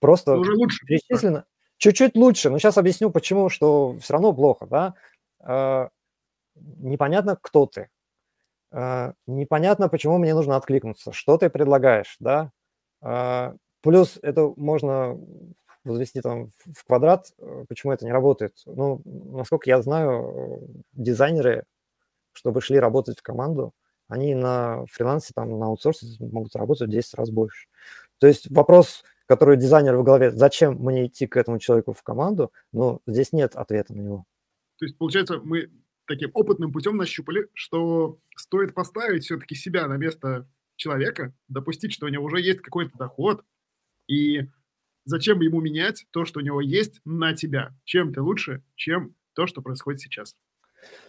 просто 0.00 0.36
уже 0.36 0.52
лучше. 0.54 0.86
перечислено. 0.86 1.44
Чуть-чуть 1.78 2.16
лучше, 2.16 2.50
но 2.50 2.58
сейчас 2.58 2.78
объясню, 2.78 3.10
почему, 3.10 3.48
что 3.48 3.98
все 4.00 4.12
равно 4.14 4.32
плохо, 4.32 4.66
да. 4.66 4.94
Э, 5.40 5.88
непонятно, 6.56 7.36
кто 7.40 7.66
ты. 7.66 7.88
Э, 8.72 9.12
непонятно, 9.26 9.88
почему 9.88 10.18
мне 10.18 10.34
нужно 10.34 10.56
откликнуться. 10.56 11.12
Что 11.12 11.38
ты 11.38 11.50
предлагаешь, 11.50 12.16
да. 12.20 12.52
Э, 13.02 13.54
плюс 13.82 14.18
это 14.22 14.52
можно 14.56 15.18
возвести 15.84 16.20
там 16.20 16.50
в 16.72 16.84
квадрат, 16.84 17.32
э, 17.38 17.64
почему 17.68 17.92
это 17.92 18.04
не 18.04 18.12
работает? 18.12 18.54
Ну, 18.66 19.02
насколько 19.04 19.68
я 19.68 19.82
знаю, 19.82 20.68
дизайнеры, 20.92 21.64
чтобы 22.32 22.60
шли 22.60 22.78
работать 22.78 23.18
в 23.18 23.22
команду, 23.22 23.72
они 24.08 24.34
на 24.34 24.84
фрилансе, 24.86 25.32
там, 25.34 25.58
на 25.58 25.66
аутсорсе 25.66 26.06
могут 26.18 26.54
работать 26.56 26.88
в 26.88 26.90
10 26.90 27.14
раз 27.14 27.30
больше. 27.30 27.68
То 28.18 28.26
есть 28.26 28.50
вопрос, 28.50 29.04
который 29.26 29.56
дизайнер 29.56 29.96
в 29.96 30.02
голове, 30.02 30.32
зачем 30.32 30.74
мне 30.74 31.06
идти 31.06 31.26
к 31.26 31.36
этому 31.36 31.58
человеку 31.58 31.92
в 31.92 32.02
команду, 32.02 32.52
ну, 32.72 33.00
здесь 33.06 33.32
нет 33.32 33.54
ответа 33.54 33.94
на 33.94 34.00
него. 34.00 34.24
То 34.78 34.86
есть, 34.86 34.98
получается, 34.98 35.38
мы 35.38 35.70
таким 36.06 36.30
опытным 36.34 36.72
путем 36.72 36.96
нащупали, 36.96 37.48
что 37.54 38.18
стоит 38.36 38.74
поставить 38.74 39.24
все-таки 39.24 39.54
себя 39.54 39.86
на 39.86 39.96
место 39.96 40.48
человека, 40.74 41.32
допустить, 41.46 41.92
что 41.92 42.06
у 42.06 42.08
него 42.08 42.24
уже 42.24 42.40
есть 42.40 42.60
какой-то 42.60 42.98
доход, 42.98 43.44
и 44.08 44.48
Зачем 45.10 45.40
ему 45.40 45.60
менять 45.60 46.06
то, 46.12 46.24
что 46.24 46.38
у 46.38 46.42
него 46.42 46.60
есть, 46.60 47.00
на 47.04 47.34
тебя? 47.34 47.74
Чем 47.82 48.14
ты 48.14 48.22
лучше, 48.22 48.62
чем 48.76 49.16
то, 49.34 49.48
что 49.48 49.60
происходит 49.60 50.00
сейчас? 50.00 50.36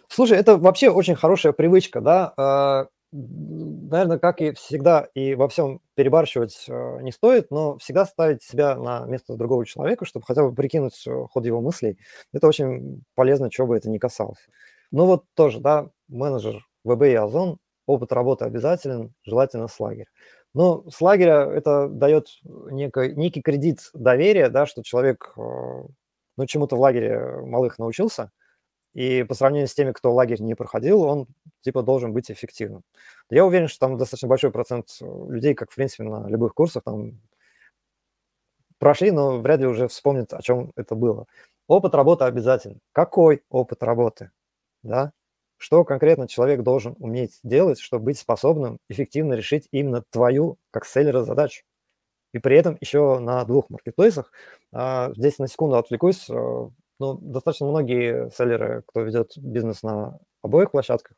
Слушай, 0.09 0.39
это 0.39 0.57
вообще 0.57 0.89
очень 0.89 1.13
хорошая 1.13 1.53
привычка, 1.53 2.01
да. 2.01 2.33
А, 2.35 2.87
наверное, 3.11 4.17
как 4.17 4.41
и 4.41 4.53
всегда, 4.53 5.07
и 5.13 5.35
во 5.35 5.47
всем 5.47 5.81
перебарщивать 5.93 6.65
э, 6.67 7.01
не 7.03 7.11
стоит, 7.11 7.51
но 7.51 7.77
всегда 7.77 8.07
ставить 8.07 8.41
себя 8.41 8.75
на 8.75 9.05
место 9.05 9.35
другого 9.35 9.67
человека, 9.67 10.05
чтобы 10.05 10.25
хотя 10.25 10.41
бы 10.41 10.55
прикинуть 10.55 10.99
э, 11.05 11.25
ход 11.29 11.45
его 11.45 11.61
мыслей. 11.61 11.99
Это 12.33 12.47
очень 12.47 13.03
полезно, 13.13 13.51
чего 13.51 13.67
бы 13.67 13.77
это 13.77 13.87
ни 13.87 13.99
касалось. 13.99 14.47
Ну 14.89 15.05
вот 15.05 15.25
тоже, 15.35 15.59
да, 15.59 15.91
менеджер 16.07 16.65
ВБ 16.85 17.03
и 17.03 17.13
Озон, 17.13 17.59
опыт 17.85 18.11
работы 18.13 18.45
обязателен, 18.45 19.13
желательно 19.23 19.67
с 19.67 19.79
лагеря. 19.79 20.07
Но 20.53 20.89
с 20.89 20.99
лагеря 21.01 21.45
это 21.45 21.87
дает 21.87 22.27
некий, 22.43 23.13
некий 23.15 23.41
кредит 23.41 23.89
доверия, 23.93 24.49
да, 24.49 24.65
что 24.65 24.83
человек 24.83 25.33
э, 25.37 25.41
ну, 25.41 26.45
чему-то 26.45 26.75
в 26.75 26.79
лагере 26.79 27.41
малых 27.45 27.79
научился, 27.79 28.31
и 28.93 29.23
по 29.23 29.33
сравнению 29.33 29.67
с 29.67 29.73
теми, 29.73 29.93
кто 29.93 30.13
лагерь 30.13 30.41
не 30.41 30.55
проходил, 30.55 31.03
он 31.03 31.27
типа 31.61 31.81
должен 31.83 32.11
быть 32.13 32.29
эффективным. 32.29 32.83
Я 33.29 33.45
уверен, 33.45 33.67
что 33.69 33.79
там 33.79 33.97
достаточно 33.97 34.27
большой 34.27 34.51
процент 34.51 34.89
людей, 35.01 35.53
как 35.53 35.71
в 35.71 35.75
принципе 35.75 36.03
на 36.03 36.27
любых 36.27 36.53
курсах, 36.53 36.83
там 36.83 37.21
прошли, 38.79 39.11
но 39.11 39.39
вряд 39.39 39.61
ли 39.61 39.67
уже 39.67 39.87
вспомнят, 39.87 40.33
о 40.33 40.41
чем 40.41 40.73
это 40.75 40.95
было. 40.95 41.27
Опыт 41.67 41.95
работы 41.95 42.25
обязательно. 42.25 42.79
Какой 42.91 43.43
опыт 43.49 43.83
работы? 43.83 44.31
Да? 44.83 45.13
Что 45.61 45.85
конкретно 45.85 46.27
человек 46.27 46.63
должен 46.63 46.95
уметь 46.97 47.39
делать, 47.43 47.79
чтобы 47.79 48.05
быть 48.05 48.17
способным 48.17 48.79
эффективно 48.89 49.35
решить 49.35 49.67
именно 49.69 50.03
твою, 50.09 50.57
как 50.71 50.85
селлера, 50.85 51.23
задачу? 51.23 51.61
И 52.33 52.39
при 52.39 52.57
этом 52.57 52.79
еще 52.81 53.19
на 53.19 53.45
двух 53.45 53.69
маркетплейсах. 53.69 54.31
А, 54.73 55.11
здесь 55.15 55.37
на 55.37 55.47
секунду 55.47 55.77
отвлекусь. 55.77 56.27
Э, 56.31 56.67
ну, 56.99 57.13
достаточно 57.21 57.67
многие 57.67 58.31
селлеры, 58.31 58.81
кто 58.87 59.01
ведет 59.01 59.37
бизнес 59.37 59.83
на 59.83 60.17
обоих 60.41 60.71
площадках, 60.71 61.15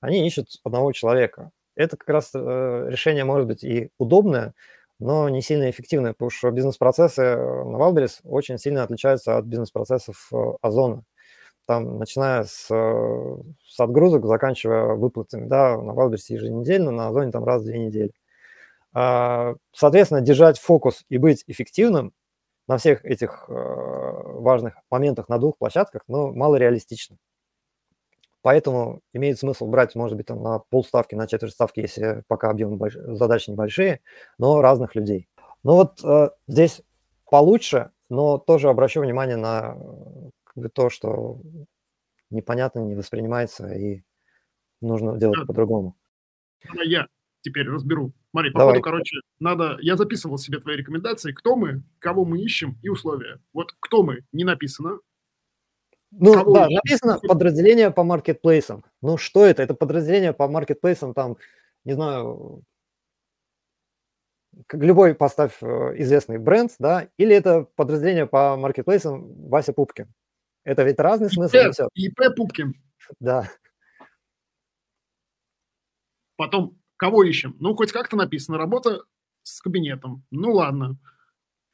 они 0.00 0.24
ищут 0.24 0.46
одного 0.62 0.92
человека. 0.92 1.50
Это 1.74 1.96
как 1.96 2.08
раз 2.10 2.30
э, 2.32 2.86
решение 2.88 3.24
может 3.24 3.48
быть 3.48 3.64
и 3.64 3.90
удобное, 3.98 4.54
но 5.00 5.28
не 5.28 5.42
сильно 5.42 5.68
эффективное, 5.68 6.12
потому 6.12 6.30
что 6.30 6.48
бизнес-процессы 6.52 7.22
на 7.22 7.76
Wildberries 7.76 8.20
очень 8.22 8.56
сильно 8.56 8.84
отличаются 8.84 9.36
от 9.36 9.46
бизнес-процессов 9.46 10.28
э, 10.32 10.36
Озона. 10.62 11.02
Там, 11.66 11.98
начиная 11.98 12.44
с, 12.44 12.66
э, 12.70 13.36
с 13.64 13.78
отгрузок, 13.78 14.26
заканчивая 14.26 14.94
выплатами, 14.94 15.46
да, 15.46 15.76
на 15.76 15.92
Wildberries 15.92 16.24
еженедельно, 16.28 16.90
на 16.90 17.08
Озоне 17.08 17.30
там 17.30 17.44
раз 17.44 17.62
в 17.62 17.66
две 17.66 17.78
недели. 17.78 18.12
А, 18.92 19.54
соответственно, 19.72 20.20
держать 20.20 20.58
фокус 20.58 21.04
и 21.08 21.18
быть 21.18 21.44
эффективным 21.46 22.12
на 22.66 22.76
всех 22.76 23.04
этих 23.04 23.46
э, 23.48 23.52
важных 23.52 24.74
моментах 24.90 25.28
на 25.28 25.38
двух 25.38 25.58
площадках, 25.58 26.02
но 26.08 26.32
мало 26.32 26.56
реалистично. 26.56 27.16
Поэтому 28.42 29.00
имеет 29.12 29.38
смысл 29.38 29.66
брать, 29.66 29.94
может 29.94 30.16
быть, 30.16 30.26
там 30.26 30.42
на 30.42 30.60
полставки, 30.60 31.14
на 31.14 31.26
четверть 31.26 31.52
ставки, 31.52 31.80
если 31.80 32.24
пока 32.26 32.50
объемы 32.50 32.76
больш... 32.76 32.94
задач 32.94 33.48
небольшие, 33.48 34.00
но 34.38 34.62
разных 34.62 34.94
людей. 34.94 35.28
Ну 35.62 35.74
вот 35.74 36.02
э, 36.02 36.30
здесь 36.48 36.82
получше, 37.28 37.90
но 38.08 38.38
тоже 38.38 38.68
обращу 38.68 39.02
внимание 39.02 39.36
на 39.36 39.76
как 40.54 40.64
бы, 40.64 40.68
то, 40.68 40.90
что 40.90 41.40
непонятно, 42.30 42.80
не 42.80 42.94
воспринимается 42.94 43.72
и 43.72 44.02
нужно 44.80 45.18
делать 45.18 45.46
по-другому. 45.46 45.96
Я 46.84 47.06
теперь 47.40 47.68
разберу. 47.68 48.12
Смотри, 48.30 48.50
по 48.50 48.60
ходу, 48.60 48.80
короче, 48.80 49.16
надо... 49.38 49.78
Я 49.80 49.96
записывал 49.96 50.38
себе 50.38 50.60
твои 50.60 50.76
рекомендации, 50.76 51.32
кто 51.32 51.56
мы, 51.56 51.82
кого 51.98 52.24
мы 52.24 52.40
ищем 52.40 52.78
и 52.82 52.88
условия. 52.88 53.40
Вот 53.52 53.74
кто 53.80 54.02
мы 54.02 54.20
не 54.32 54.44
написано. 54.44 54.98
Ну, 56.12 56.34
кого 56.34 56.54
да, 56.54 56.66
ищем? 56.66 56.74
написано 56.76 57.18
подразделение 57.20 57.90
по 57.90 58.04
маркетплейсам. 58.04 58.84
Ну, 59.00 59.16
что 59.16 59.44
это? 59.44 59.62
Это 59.62 59.74
подразделение 59.74 60.32
по 60.32 60.48
маркетплейсам, 60.48 61.14
там, 61.14 61.38
не 61.84 61.94
знаю, 61.94 62.62
любой 64.72 65.14
поставь 65.14 65.56
э, 65.62 65.94
известный 65.98 66.38
бренд, 66.38 66.72
да, 66.78 67.08
или 67.16 67.34
это 67.34 67.66
подразделение 67.76 68.26
по 68.26 68.56
маркетплейсам 68.56 69.48
Вася 69.48 69.72
Пупкин. 69.72 70.12
Это 70.64 70.82
ведь 70.82 70.98
разный 70.98 71.30
смысл. 71.30 71.56
ИП, 71.56 71.90
ИП 71.94 72.36
Пупкин. 72.36 72.74
Да. 73.18 73.50
Потом 76.36 76.80
Кого 77.00 77.24
ищем? 77.24 77.56
Ну, 77.60 77.74
хоть 77.74 77.92
как-то 77.92 78.14
написано. 78.14 78.58
Работа 78.58 79.04
с 79.42 79.62
кабинетом. 79.62 80.22
Ну, 80.30 80.52
ладно. 80.52 80.98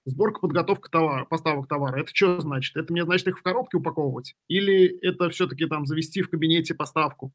Сборка, 0.05 0.39
подготовка 0.39 0.89
товара, 0.89 1.25
поставок 1.25 1.67
товара. 1.67 2.01
Это 2.01 2.15
что 2.15 2.41
значит? 2.41 2.77
Это 2.77 2.93
мне 2.93 3.03
значит 3.03 3.27
их 3.27 3.37
в 3.37 3.43
коробке 3.43 3.79
упаковывать? 3.79 4.37
Или 4.47 4.87
это 5.01 5.29
все-таки 5.31 5.67
там 5.67 5.85
завести 5.85 6.23
в 6.23 6.31
кабинете 6.31 6.77
поставку? 6.77 7.33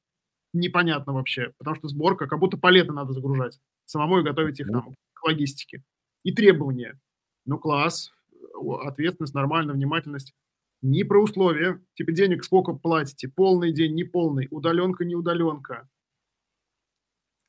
Непонятно 0.53 1.11
вообще. 1.11 1.51
Потому 1.57 1.75
что 1.75 1.89
сборка, 1.89 2.27
как 2.27 2.39
будто 2.39 2.55
палеты 2.55 2.93
надо 2.93 3.11
загружать. 3.11 3.59
Самому 3.83 4.19
и 4.19 4.23
готовить 4.23 4.61
их 4.61 4.69
там 4.69 4.95
к 5.11 5.23
логистике. 5.25 5.83
И 6.23 6.33
требования. 6.33 6.97
Ну, 7.45 7.59
класс. 7.59 8.13
Ответственность, 8.85 9.33
нормальная, 9.33 9.75
внимательность. 9.75 10.33
Не 10.81 11.03
про 11.03 11.21
условия. 11.21 11.81
Типа 11.93 12.11
денег 12.11 12.43
сколько 12.43 12.73
платите. 12.73 13.27
Полный 13.27 13.71
день, 13.71 13.93
не 13.93 14.03
полный. 14.03 14.47
Удаленка, 14.51 15.05
не 15.05 15.15
удаленка 15.15 15.87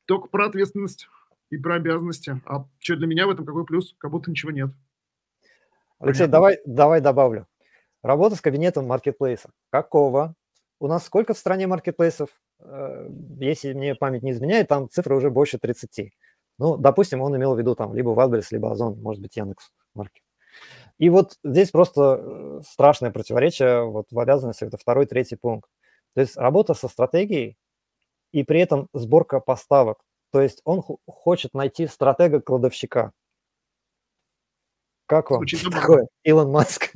только 0.05 0.27
про 0.27 0.47
ответственность 0.47 1.07
и 1.49 1.57
про 1.57 1.75
обязанности. 1.75 2.41
А 2.45 2.65
что 2.79 2.95
для 2.95 3.07
меня 3.07 3.27
в 3.27 3.29
этом 3.29 3.45
какой 3.45 3.65
плюс? 3.65 3.95
Как 3.97 4.11
будто 4.11 4.31
ничего 4.31 4.51
нет. 4.51 4.71
Алексей, 5.99 6.27
давай, 6.27 6.59
давай 6.65 7.01
добавлю. 7.01 7.47
Работа 8.01 8.35
с 8.35 8.41
кабинетом 8.41 8.87
маркетплейса. 8.87 9.51
Какого? 9.69 10.35
У 10.79 10.87
нас 10.87 11.05
сколько 11.05 11.33
в 11.33 11.37
стране 11.37 11.67
маркетплейсов? 11.67 12.29
Э, 12.59 13.07
если 13.39 13.73
мне 13.73 13.95
память 13.95 14.23
не 14.23 14.31
изменяет, 14.31 14.67
там 14.67 14.89
цифры 14.89 15.15
уже 15.15 15.29
больше 15.29 15.57
30. 15.57 16.11
Ну, 16.59 16.77
допустим, 16.77 17.21
он 17.21 17.35
имел 17.37 17.55
в 17.55 17.59
виду 17.59 17.75
там 17.75 17.95
либо 17.95 18.11
Wildberries, 18.11 18.47
либо 18.51 18.71
Озон, 18.71 19.01
может 19.01 19.21
быть, 19.21 19.37
Яндекс 19.37 19.71
Маркет. 19.93 20.22
И 21.03 21.09
вот 21.09 21.37
здесь 21.43 21.69
просто 21.69 22.17
э, 22.17 22.61
страшное 22.65 23.11
противоречие 23.11 23.83
вот 23.83 24.05
в 24.09 24.17
обязанностях, 24.17 24.69
это 24.69 24.77
второй, 24.77 25.05
третий 25.05 25.35
пункт. 25.35 25.69
То 26.13 26.21
есть 26.21 26.37
работа 26.37 26.73
со 26.75 26.87
стратегией 26.87 27.57
и 28.31 28.45
при 28.45 28.61
этом 28.61 28.87
сборка 28.93 29.41
поставок. 29.41 29.97
То 30.31 30.39
есть 30.39 30.61
он 30.63 30.81
хочет 31.05 31.53
найти 31.53 31.87
стратега-кладовщика. 31.87 33.11
Как 35.05 35.29
вам 35.29 35.39
Звучит 35.39 35.69
такое, 35.69 36.07
Илон 36.23 36.51
Маск? 36.51 36.93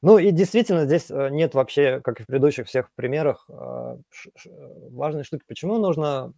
Ну 0.00 0.18
и 0.18 0.30
действительно 0.30 0.86
здесь 0.86 1.10
э, 1.10 1.28
нет 1.30 1.54
вообще, 1.54 2.00
как 2.02 2.20
и 2.20 2.22
в 2.22 2.26
предыдущих 2.26 2.68
всех 2.68 2.88
примерах, 2.94 3.48
э, 3.48 3.96
важной 4.92 5.24
штуки. 5.24 5.42
Почему 5.48 5.78
нужно 5.78 6.34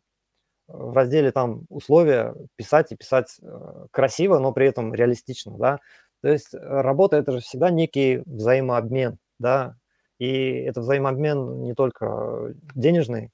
в 0.68 0.96
разделе 0.96 1.32
там 1.32 1.66
условия 1.68 2.34
писать 2.56 2.92
и 2.92 2.96
писать 2.96 3.36
э, 3.42 3.86
красиво, 3.90 4.38
но 4.38 4.52
при 4.52 4.66
этом 4.66 4.94
реалистично, 4.94 5.56
да? 5.58 5.80
То 6.22 6.28
есть 6.28 6.54
работа– 6.54 7.16
это 7.18 7.32
же 7.32 7.40
всегда 7.40 7.70
некий 7.70 8.22
взаимообмен, 8.26 9.18
да? 9.38 9.76
И 10.18 10.50
это 10.60 10.80
взаимообмен 10.80 11.62
не 11.62 11.74
только 11.74 12.54
денежный, 12.74 13.30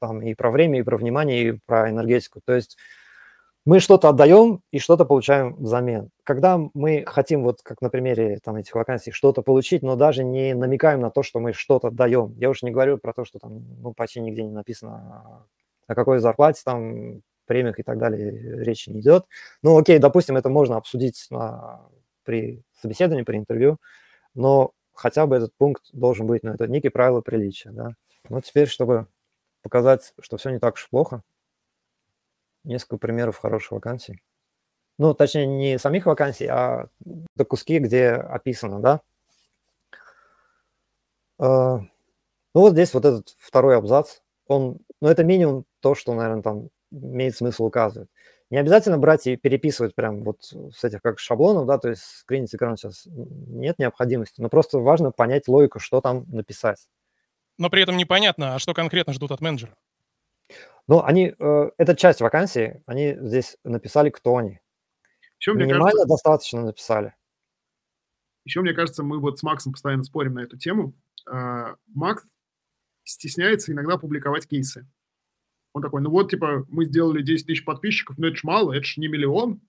там 0.00 0.22
и 0.22 0.34
про 0.34 0.50
время, 0.50 0.78
и 0.78 0.82
про 0.82 0.96
внимание, 0.96 1.48
и 1.48 1.60
про 1.66 1.90
энергетику. 1.90 2.40
То 2.44 2.54
есть 2.54 2.76
мы 3.66 3.80
что-то 3.80 4.10
отдаем 4.10 4.60
и 4.72 4.78
что-то 4.78 5.06
получаем 5.06 5.56
взамен. 5.56 6.10
Когда 6.22 6.58
мы 6.74 7.04
хотим, 7.06 7.42
вот 7.42 7.62
как 7.62 7.80
на 7.80 7.88
примере 7.88 8.38
там, 8.44 8.56
этих 8.56 8.74
вакансий, 8.74 9.10
что-то 9.10 9.42
получить, 9.42 9.82
но 9.82 9.96
даже 9.96 10.22
не 10.22 10.54
намекаем 10.54 11.00
на 11.00 11.10
то, 11.10 11.22
что 11.22 11.40
мы 11.40 11.54
что-то 11.54 11.90
даем. 11.90 12.34
Я 12.36 12.50
уж 12.50 12.62
не 12.62 12.70
говорю 12.70 12.98
про 12.98 13.14
то, 13.14 13.24
что 13.24 13.38
там 13.38 13.64
ну, 13.80 13.94
почти 13.94 14.20
нигде 14.20 14.42
не 14.42 14.52
написано, 14.52 15.46
о 15.86 15.94
какой 15.94 16.18
зарплате, 16.18 16.62
там, 16.64 17.22
премиях 17.46 17.78
и 17.78 17.82
так 17.82 17.98
далее 17.98 18.62
речи 18.64 18.90
не 18.90 19.00
идет. 19.00 19.26
Ну, 19.62 19.78
окей, 19.78 19.98
допустим, 19.98 20.36
это 20.36 20.48
можно 20.48 20.76
обсудить 20.76 21.26
на, 21.30 21.82
при 22.24 22.62
собеседовании, 22.80 23.24
при 23.24 23.38
интервью, 23.38 23.78
но 24.34 24.72
хотя 24.94 25.26
бы 25.26 25.36
этот 25.36 25.54
пункт 25.56 25.84
должен 25.92 26.26
быть, 26.26 26.42
но 26.42 26.54
это 26.54 26.66
некие 26.68 26.90
правила 26.90 27.20
приличия, 27.20 27.70
да. 27.70 27.90
Ну, 28.28 28.40
теперь, 28.40 28.68
чтобы 28.68 29.06
показать, 29.62 30.14
что 30.20 30.36
все 30.36 30.50
не 30.50 30.58
так 30.58 30.74
уж 30.74 30.88
плохо, 30.88 31.22
несколько 32.64 32.98
примеров 32.98 33.38
хороших 33.38 33.72
вакансий. 33.72 34.22
Ну, 34.98 35.14
точнее, 35.14 35.46
не 35.46 35.78
самих 35.78 36.06
вакансий, 36.06 36.46
а 36.46 36.88
до 37.36 37.44
куски, 37.44 37.78
где 37.78 38.10
описано, 38.10 38.80
да. 38.80 39.00
А, 41.38 41.78
ну, 41.78 42.60
вот 42.60 42.72
здесь 42.72 42.94
вот 42.94 43.04
этот 43.04 43.34
второй 43.38 43.76
абзац, 43.76 44.20
он, 44.46 44.78
ну, 45.00 45.08
это 45.08 45.24
минимум 45.24 45.64
то, 45.80 45.94
что, 45.94 46.14
наверное, 46.14 46.42
там 46.42 46.68
имеет 46.90 47.36
смысл 47.36 47.64
указывать. 47.64 48.08
Не 48.50 48.58
обязательно 48.58 48.98
брать 48.98 49.26
и 49.26 49.36
переписывать 49.36 49.94
прям 49.94 50.22
вот 50.22 50.42
с 50.42 50.84
этих 50.84 51.02
как 51.02 51.18
шаблонов, 51.18 51.66
да, 51.66 51.78
то 51.78 51.88
есть 51.88 52.02
скринить 52.02 52.54
экран 52.54 52.76
сейчас 52.76 53.06
нет 53.06 53.78
необходимости, 53.78 54.40
но 54.40 54.48
просто 54.48 54.78
важно 54.78 55.10
понять 55.10 55.48
логику, 55.48 55.80
что 55.80 56.00
там 56.00 56.24
написать. 56.28 56.86
Но 57.58 57.70
при 57.70 57.82
этом 57.82 57.96
непонятно, 57.96 58.54
а 58.54 58.58
что 58.58 58.74
конкретно 58.74 59.12
ждут 59.12 59.30
от 59.32 59.40
менеджера? 59.40 59.74
Ну, 60.86 61.02
они, 61.02 61.34
э, 61.38 61.70
это 61.78 61.96
часть 61.96 62.20
вакансии, 62.20 62.82
они 62.86 63.16
здесь 63.18 63.56
написали, 63.64 64.10
кто 64.10 64.36
они. 64.36 64.60
Еще, 65.40 65.52
Минимально 65.54 65.90
кажется, 65.90 66.08
достаточно 66.08 66.62
написали. 66.62 67.14
еще, 68.44 68.60
мне 68.60 68.74
кажется, 68.74 69.02
мы 69.02 69.20
вот 69.20 69.38
с 69.38 69.42
Максом 69.42 69.72
постоянно 69.72 70.04
спорим 70.04 70.34
на 70.34 70.40
эту 70.40 70.58
тему. 70.58 70.94
А, 71.26 71.76
Макс 71.94 72.24
стесняется 73.04 73.72
иногда 73.72 73.96
публиковать 73.96 74.46
кейсы. 74.46 74.86
Он 75.72 75.82
такой, 75.82 76.02
ну 76.02 76.10
вот, 76.10 76.30
типа, 76.30 76.64
мы 76.68 76.86
сделали 76.86 77.22
10 77.22 77.46
тысяч 77.46 77.64
подписчиков, 77.64 78.16
но 78.18 78.28
это 78.28 78.36
ж 78.36 78.44
мало, 78.44 78.72
это 78.72 78.84
ж 78.84 78.96
не 78.96 79.08
миллион. 79.08 79.60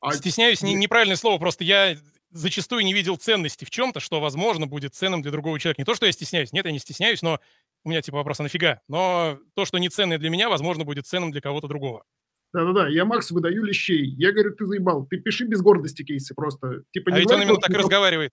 А 0.00 0.12
Стесняюсь, 0.12 0.62
не, 0.62 0.74
неправильное 0.74 1.16
слово, 1.16 1.38
просто 1.38 1.64
я 1.64 1.96
зачастую 2.30 2.84
не 2.84 2.92
видел 2.92 3.16
ценности 3.16 3.64
в 3.64 3.70
чем-то, 3.70 4.00
что, 4.00 4.20
возможно, 4.20 4.66
будет 4.66 4.94
ценным 4.94 5.22
для 5.22 5.30
другого 5.30 5.58
человека. 5.58 5.80
Не 5.80 5.86
то, 5.86 5.94
что 5.94 6.06
я 6.06 6.12
стесняюсь, 6.12 6.52
нет, 6.52 6.66
я 6.66 6.72
не 6.72 6.80
стесняюсь, 6.80 7.22
но 7.22 7.40
у 7.84 7.88
меня 7.88 8.02
типа 8.02 8.18
вопрос, 8.18 8.40
а 8.40 8.42
нафига? 8.42 8.80
Но 8.88 9.38
то, 9.54 9.64
что 9.64 9.78
не 9.78 9.88
ценное 9.88 10.18
для 10.18 10.30
меня, 10.30 10.48
возможно, 10.48 10.84
будет 10.84 11.06
ценным 11.06 11.30
для 11.30 11.40
кого-то 11.40 11.68
другого. 11.68 12.04
Да-да-да, 12.52 12.88
я 12.88 13.04
Максу 13.04 13.34
выдаю 13.34 13.64
лещей. 13.64 14.06
Я 14.06 14.32
говорю, 14.32 14.54
ты 14.54 14.66
заебал, 14.66 15.06
ты 15.06 15.18
пиши 15.18 15.44
без 15.44 15.60
гордости 15.60 16.04
кейсы 16.04 16.34
просто. 16.34 16.82
Типа, 16.92 17.12
а 17.12 17.18
ведь 17.18 17.30
он 17.30 17.42
именно 17.42 17.58
так 17.58 17.70
и 17.70 17.76
разговаривает. 17.76 18.32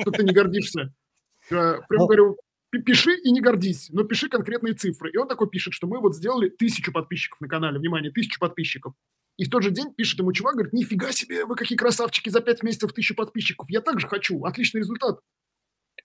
Что 0.00 0.10
ты 0.10 0.22
не 0.24 0.32
гордишься. 0.32 0.92
Прям 1.48 1.82
говорю, 1.88 2.38
пиши 2.70 3.16
и 3.16 3.30
не 3.30 3.40
гордись, 3.40 3.88
но 3.90 4.04
пиши 4.04 4.28
конкретные 4.28 4.74
цифры. 4.74 5.10
И 5.10 5.16
он 5.16 5.28
такой 5.28 5.48
пишет, 5.48 5.74
что 5.74 5.86
мы 5.86 6.00
вот 6.00 6.16
сделали 6.16 6.48
тысячу 6.48 6.92
подписчиков 6.92 7.40
на 7.40 7.48
канале, 7.48 7.78
внимание, 7.78 8.10
тысячу 8.10 8.38
подписчиков. 8.38 8.94
И 9.36 9.44
в 9.44 9.50
тот 9.50 9.62
же 9.62 9.70
день 9.70 9.94
пишет 9.94 10.18
ему 10.18 10.32
чувак, 10.32 10.54
говорит, 10.54 10.72
нифига 10.72 11.12
себе, 11.12 11.44
вы 11.46 11.56
какие 11.56 11.76
красавчики, 11.76 12.28
за 12.28 12.40
пять 12.40 12.62
месяцев 12.62 12.92
тысячу 12.92 13.14
подписчиков. 13.14 13.68
Я 13.70 13.80
также 13.80 14.06
хочу, 14.06 14.44
отличный 14.44 14.80
результат. 14.80 15.20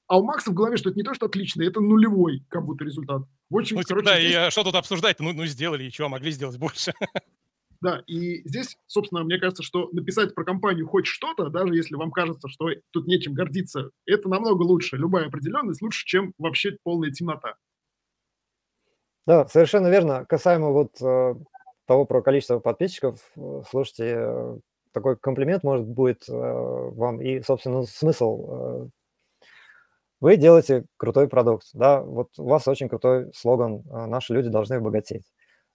А 0.07 0.19
у 0.19 0.23
Макса 0.23 0.51
в 0.51 0.53
голове, 0.53 0.77
что 0.77 0.89
это 0.89 0.97
не 0.97 1.03
то, 1.03 1.13
что 1.13 1.25
отличный, 1.25 1.67
это 1.67 1.81
нулевой 1.81 2.45
как 2.49 2.63
будто 2.63 2.83
результат. 2.85 3.23
В 3.49 3.57
общем, 3.57 3.77
ну, 3.77 3.83
типа, 3.83 3.89
короче, 3.89 4.05
да, 4.05 4.19
здесь... 4.19 4.31
и 4.31 4.35
а 4.35 4.51
что 4.51 4.63
тут 4.63 4.75
обсуждать? 4.75 5.19
Ну, 5.19 5.33
ну, 5.33 5.45
сделали, 5.45 5.83
и 5.83 5.91
что, 5.91 6.09
могли 6.09 6.31
сделать 6.31 6.57
больше. 6.57 6.93
Да, 7.81 8.01
и 8.07 8.47
здесь, 8.47 8.77
собственно, 8.87 9.23
мне 9.23 9.37
кажется, 9.37 9.63
что 9.63 9.89
написать 9.91 10.33
про 10.33 10.43
компанию 10.43 10.87
хоть 10.87 11.05
что-то, 11.05 11.49
даже 11.49 11.75
если 11.75 11.95
вам 11.95 12.11
кажется, 12.11 12.47
что 12.47 12.69
тут 12.91 13.07
нечем 13.07 13.33
гордиться, 13.33 13.91
это 14.05 14.29
намного 14.29 14.63
лучше. 14.63 14.97
Любая 14.97 15.27
определенность 15.27 15.81
лучше, 15.81 16.05
чем 16.05 16.33
вообще 16.37 16.77
полная 16.83 17.11
темнота. 17.11 17.55
Да, 19.25 19.47
совершенно 19.47 19.87
верно. 19.87 20.25
Касаемо 20.25 20.69
вот 20.69 21.01
э, 21.01 21.35
того 21.87 22.05
про 22.05 22.21
количество 22.21 22.59
подписчиков, 22.59 23.19
э, 23.35 23.63
слушайте, 23.69 24.15
э, 24.17 24.57
такой 24.93 25.17
комплимент 25.17 25.63
может 25.63 25.85
будет 25.87 26.23
вам 26.27 27.21
и, 27.21 27.41
собственно, 27.41 27.83
смысл. 27.83 28.89
Вы 30.21 30.37
делаете 30.37 30.85
крутой 30.95 31.27
продукт, 31.27 31.67
да, 31.73 32.01
вот 32.01 32.29
у 32.37 32.45
вас 32.45 32.65
очень 32.69 32.87
крутой 32.87 33.29
слоган 33.35 33.83
«Наши 33.85 34.33
люди 34.33 34.47
должны 34.47 34.79
богатеть». 34.79 35.25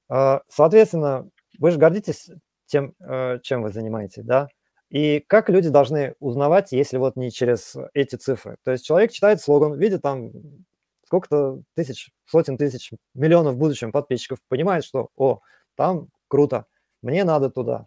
Соответственно, 0.08 1.28
вы 1.60 1.70
же 1.70 1.78
гордитесь 1.78 2.30
тем, 2.66 2.94
чем 3.42 3.62
вы 3.62 3.70
занимаетесь, 3.70 4.24
да? 4.24 4.48
И 4.90 5.20
как 5.20 5.48
люди 5.48 5.68
должны 5.68 6.16
узнавать, 6.18 6.72
если 6.72 6.96
вот 6.96 7.14
не 7.14 7.30
через 7.30 7.76
эти 7.94 8.16
цифры? 8.16 8.56
То 8.64 8.72
есть 8.72 8.84
человек 8.84 9.12
читает 9.12 9.40
слоган, 9.40 9.78
видит 9.78 10.02
там 10.02 10.32
сколько-то 11.06 11.62
тысяч, 11.74 12.10
сотен 12.26 12.56
тысяч, 12.56 12.90
миллионов 13.14 13.54
в 13.54 13.58
будущем 13.58 13.92
подписчиков, 13.92 14.38
понимает, 14.48 14.84
что, 14.84 15.08
о, 15.16 15.40
там 15.76 16.08
круто, 16.28 16.66
мне 17.02 17.22
надо 17.24 17.50
туда. 17.50 17.86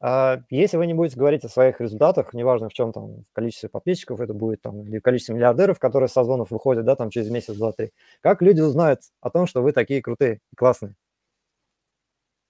А 0.00 0.42
если 0.50 0.76
вы 0.76 0.86
не 0.86 0.94
будете 0.94 1.18
говорить 1.18 1.44
о 1.44 1.48
своих 1.48 1.80
результатах, 1.80 2.34
неважно 2.34 2.68
в 2.68 2.74
чем 2.74 2.92
там, 2.92 3.22
в 3.22 3.32
количестве 3.32 3.70
подписчиков 3.70 4.20
это 4.20 4.34
будет 4.34 4.60
там, 4.62 4.82
или 4.82 4.98
количество 4.98 5.32
миллиардеров, 5.32 5.78
которые 5.78 6.08
со 6.08 6.24
звонов 6.24 6.50
выходят, 6.50 6.84
да, 6.84 6.96
там 6.96 7.10
через 7.10 7.30
месяц, 7.30 7.54
два, 7.56 7.72
три, 7.72 7.92
как 8.20 8.42
люди 8.42 8.60
узнают 8.60 9.00
о 9.22 9.30
том, 9.30 9.46
что 9.46 9.62
вы 9.62 9.72
такие 9.72 10.02
крутые 10.02 10.40
и 10.52 10.56
классные? 10.56 10.94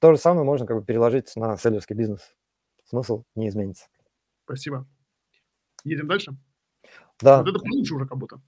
То 0.05 0.13
же 0.13 0.19
самое 0.19 0.45
можно 0.45 0.67
как 0.67 0.77
бы 0.77 0.85
переложить 0.85 1.35
на 1.35 1.57
селлерский 1.57 1.97
бизнес. 1.97 2.35
Смысл 2.85 3.25
не 3.35 3.49
изменится. 3.49 3.87
Спасибо. 4.45 4.87
Едем 5.83 6.09
дальше? 6.09 6.37
Да. 7.23 7.39
Вот 7.39 7.49
это 7.49 7.59
получше 7.59 7.95
уже 7.95 8.07
как 8.07 8.19
будто. 8.19 8.43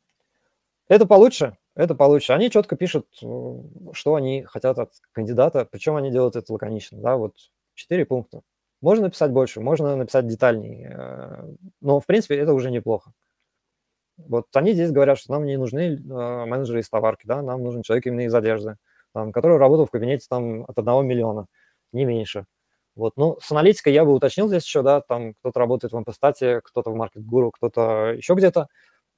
Это 0.87 1.07
получше, 1.07 1.57
это 1.75 1.95
получше. 1.95 2.35
Они 2.35 2.51
четко 2.51 2.77
пишут, 2.77 3.07
э, 3.23 3.63
что 3.95 4.17
они 4.17 4.43
хотят 4.43 4.79
от 4.79 4.93
кандидата, 5.13 5.65
причем 5.65 5.97
они 5.97 6.11
делают 6.11 6.37
это 6.37 6.53
лаконично, 6.53 7.01
да, 7.01 7.17
вот 7.17 7.33
четыре 7.73 8.05
пункта. 8.05 8.43
Можно 8.83 9.05
написать 9.05 9.31
больше, 9.31 9.63
можно 9.63 9.97
написать 9.97 10.27
детальнее, 10.27 10.95
э, 10.95 11.55
но, 11.81 12.01
в 12.01 12.05
принципе, 12.05 12.37
это 12.37 12.53
уже 12.53 12.71
неплохо. 12.71 13.15
Вот 14.19 14.55
они 14.55 14.75
здесь 14.75 14.93
говорят, 14.93 15.17
что 15.17 15.33
нам 15.33 15.47
не 15.47 15.57
нужны 15.57 15.97
э, 15.97 16.45
менеджеры 16.45 16.81
из 16.81 16.91
товарки, 16.91 17.27
да, 17.27 17.41
нам 17.41 17.63
нужен 17.63 17.81
человек 17.81 18.09
именно 18.09 18.27
из 18.27 18.35
одежды, 18.35 18.77
там, 19.17 19.33
который 19.33 19.57
работал 19.57 19.87
в 19.87 19.91
кабинете 19.91 20.27
там 20.29 20.65
от 20.69 20.79
одного 20.79 21.01
миллиона, 21.01 21.47
не 21.91 22.05
меньше. 22.05 22.45
Вот, 22.97 23.15
ну, 23.17 23.39
с 23.41 23.51
аналитикой 23.51 23.95
я 23.95 24.05
бы 24.05 24.13
уточнил 24.13 24.47
здесь 24.47 24.65
еще, 24.65 24.83
да, 24.83 25.01
там 25.01 25.33
кто-то 25.41 25.59
работает 25.59 25.95
в 25.95 25.97
Ампостате, 25.97 26.61
кто-то 26.63 26.91
в 26.91 26.97
Market 27.01 27.25
Guru, 27.25 27.51
кто-то 27.51 28.13
еще 28.15 28.35
где-то, 28.35 28.69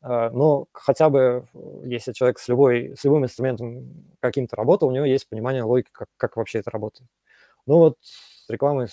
а, 0.01 0.31
но 0.31 0.67
хотя 0.73 1.11
бы, 1.11 1.49
если 1.85 2.13
человек 2.13 2.39
с, 2.39 2.47
любой, 2.47 2.95
с 2.97 3.03
любым 3.03 3.25
инструментом 3.25 3.89
каким-то 4.21 4.55
работал, 4.55 4.87
у 4.87 4.93
него 4.93 5.05
есть 5.05 5.29
понимание 5.29 5.65
логики, 5.65 5.89
как, 5.91 6.07
как 6.17 6.37
вообще 6.37 6.61
это 6.61 6.71
работает. 6.71 7.11
Ну 7.67 7.79
вот 7.79 7.97
с 8.01 8.49
рекламой, 8.49 8.87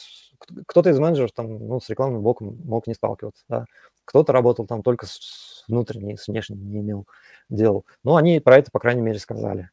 кто-то 0.65 0.89
из 0.89 0.97
менеджеров 0.97 1.33
там, 1.33 1.67
ну, 1.67 1.79
с 1.79 1.87
рекламным 1.87 2.23
блоком 2.23 2.57
мог 2.65 2.87
не 2.87 2.95
сталкиваться, 2.95 3.43
да. 3.47 3.65
Кто-то 4.05 4.33
работал 4.33 4.65
там 4.65 4.81
только 4.81 5.05
с 5.05 5.63
внутренней, 5.67 6.17
с 6.17 6.27
внешней 6.27 6.57
не 6.57 6.79
имел 6.79 7.05
дел. 7.49 7.85
Но 8.03 8.15
они 8.15 8.39
про 8.39 8.57
это, 8.57 8.71
по 8.71 8.79
крайней 8.79 9.01
мере, 9.01 9.19
сказали. 9.19 9.69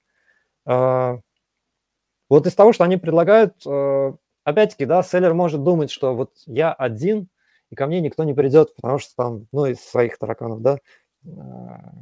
А, 0.67 1.19
вот 2.29 2.47
из 2.47 2.55
того, 2.55 2.73
что 2.73 2.85
они 2.85 2.97
предлагают, 2.97 3.55
э, 3.67 4.13
опять-таки, 4.45 4.87
да, 4.87 5.03
селлер 5.03 5.35
может 5.35 5.63
думать, 5.63 5.91
что 5.91 6.15
вот 6.15 6.33
я 6.47 6.73
один, 6.73 7.29
и 7.71 7.75
ко 7.75 7.87
мне 7.87 8.01
никто 8.01 8.25
не 8.25 8.35
придет, 8.35 8.75
потому 8.77 8.99
что 8.99 9.15
там, 9.17 9.47
ну, 9.53 9.67
из 9.67 9.81
своих 9.81 10.19
тараканов, 10.19 10.63
да, 10.63 10.79
а, 11.27 11.93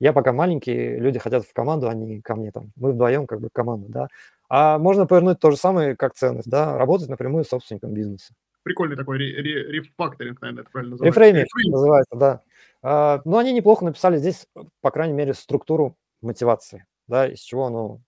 я 0.00 0.12
пока 0.12 0.32
маленький, 0.32 0.96
люди 0.98 1.18
хотят 1.18 1.44
в 1.44 1.52
команду, 1.52 1.88
а 1.88 1.94
не 1.94 2.20
ко 2.20 2.34
мне 2.34 2.50
там. 2.50 2.72
Мы 2.76 2.92
вдвоем 2.92 3.26
как 3.26 3.40
бы 3.40 3.48
команда, 3.52 3.88
да. 3.88 4.08
А 4.48 4.78
можно 4.78 5.06
повернуть 5.06 5.38
то 5.38 5.50
же 5.50 5.56
самое, 5.56 5.96
как 5.96 6.14
ценность, 6.14 6.50
да, 6.50 6.76
работать 6.76 7.08
напрямую 7.08 7.44
с 7.44 7.48
собственником 7.48 7.94
бизнеса. 7.94 8.34
Прикольный 8.64 8.96
такой 8.96 9.18
рефакторинг, 9.18 10.40
наверное, 10.40 10.62
это 10.62 10.70
правильно 10.70 10.92
называется. 10.92 11.20
Рефрейминг 11.20 11.48
называется, 11.72 12.16
да. 12.16 12.40
А, 12.82 13.22
но 13.24 13.38
они 13.38 13.52
неплохо 13.52 13.84
написали 13.84 14.16
здесь, 14.16 14.46
по 14.80 14.90
крайней 14.90 15.14
мере, 15.14 15.32
структуру 15.32 15.96
мотивации, 16.20 16.84
да, 17.06 17.26
из 17.26 17.40
чего 17.40 17.66
оно 17.66 18.00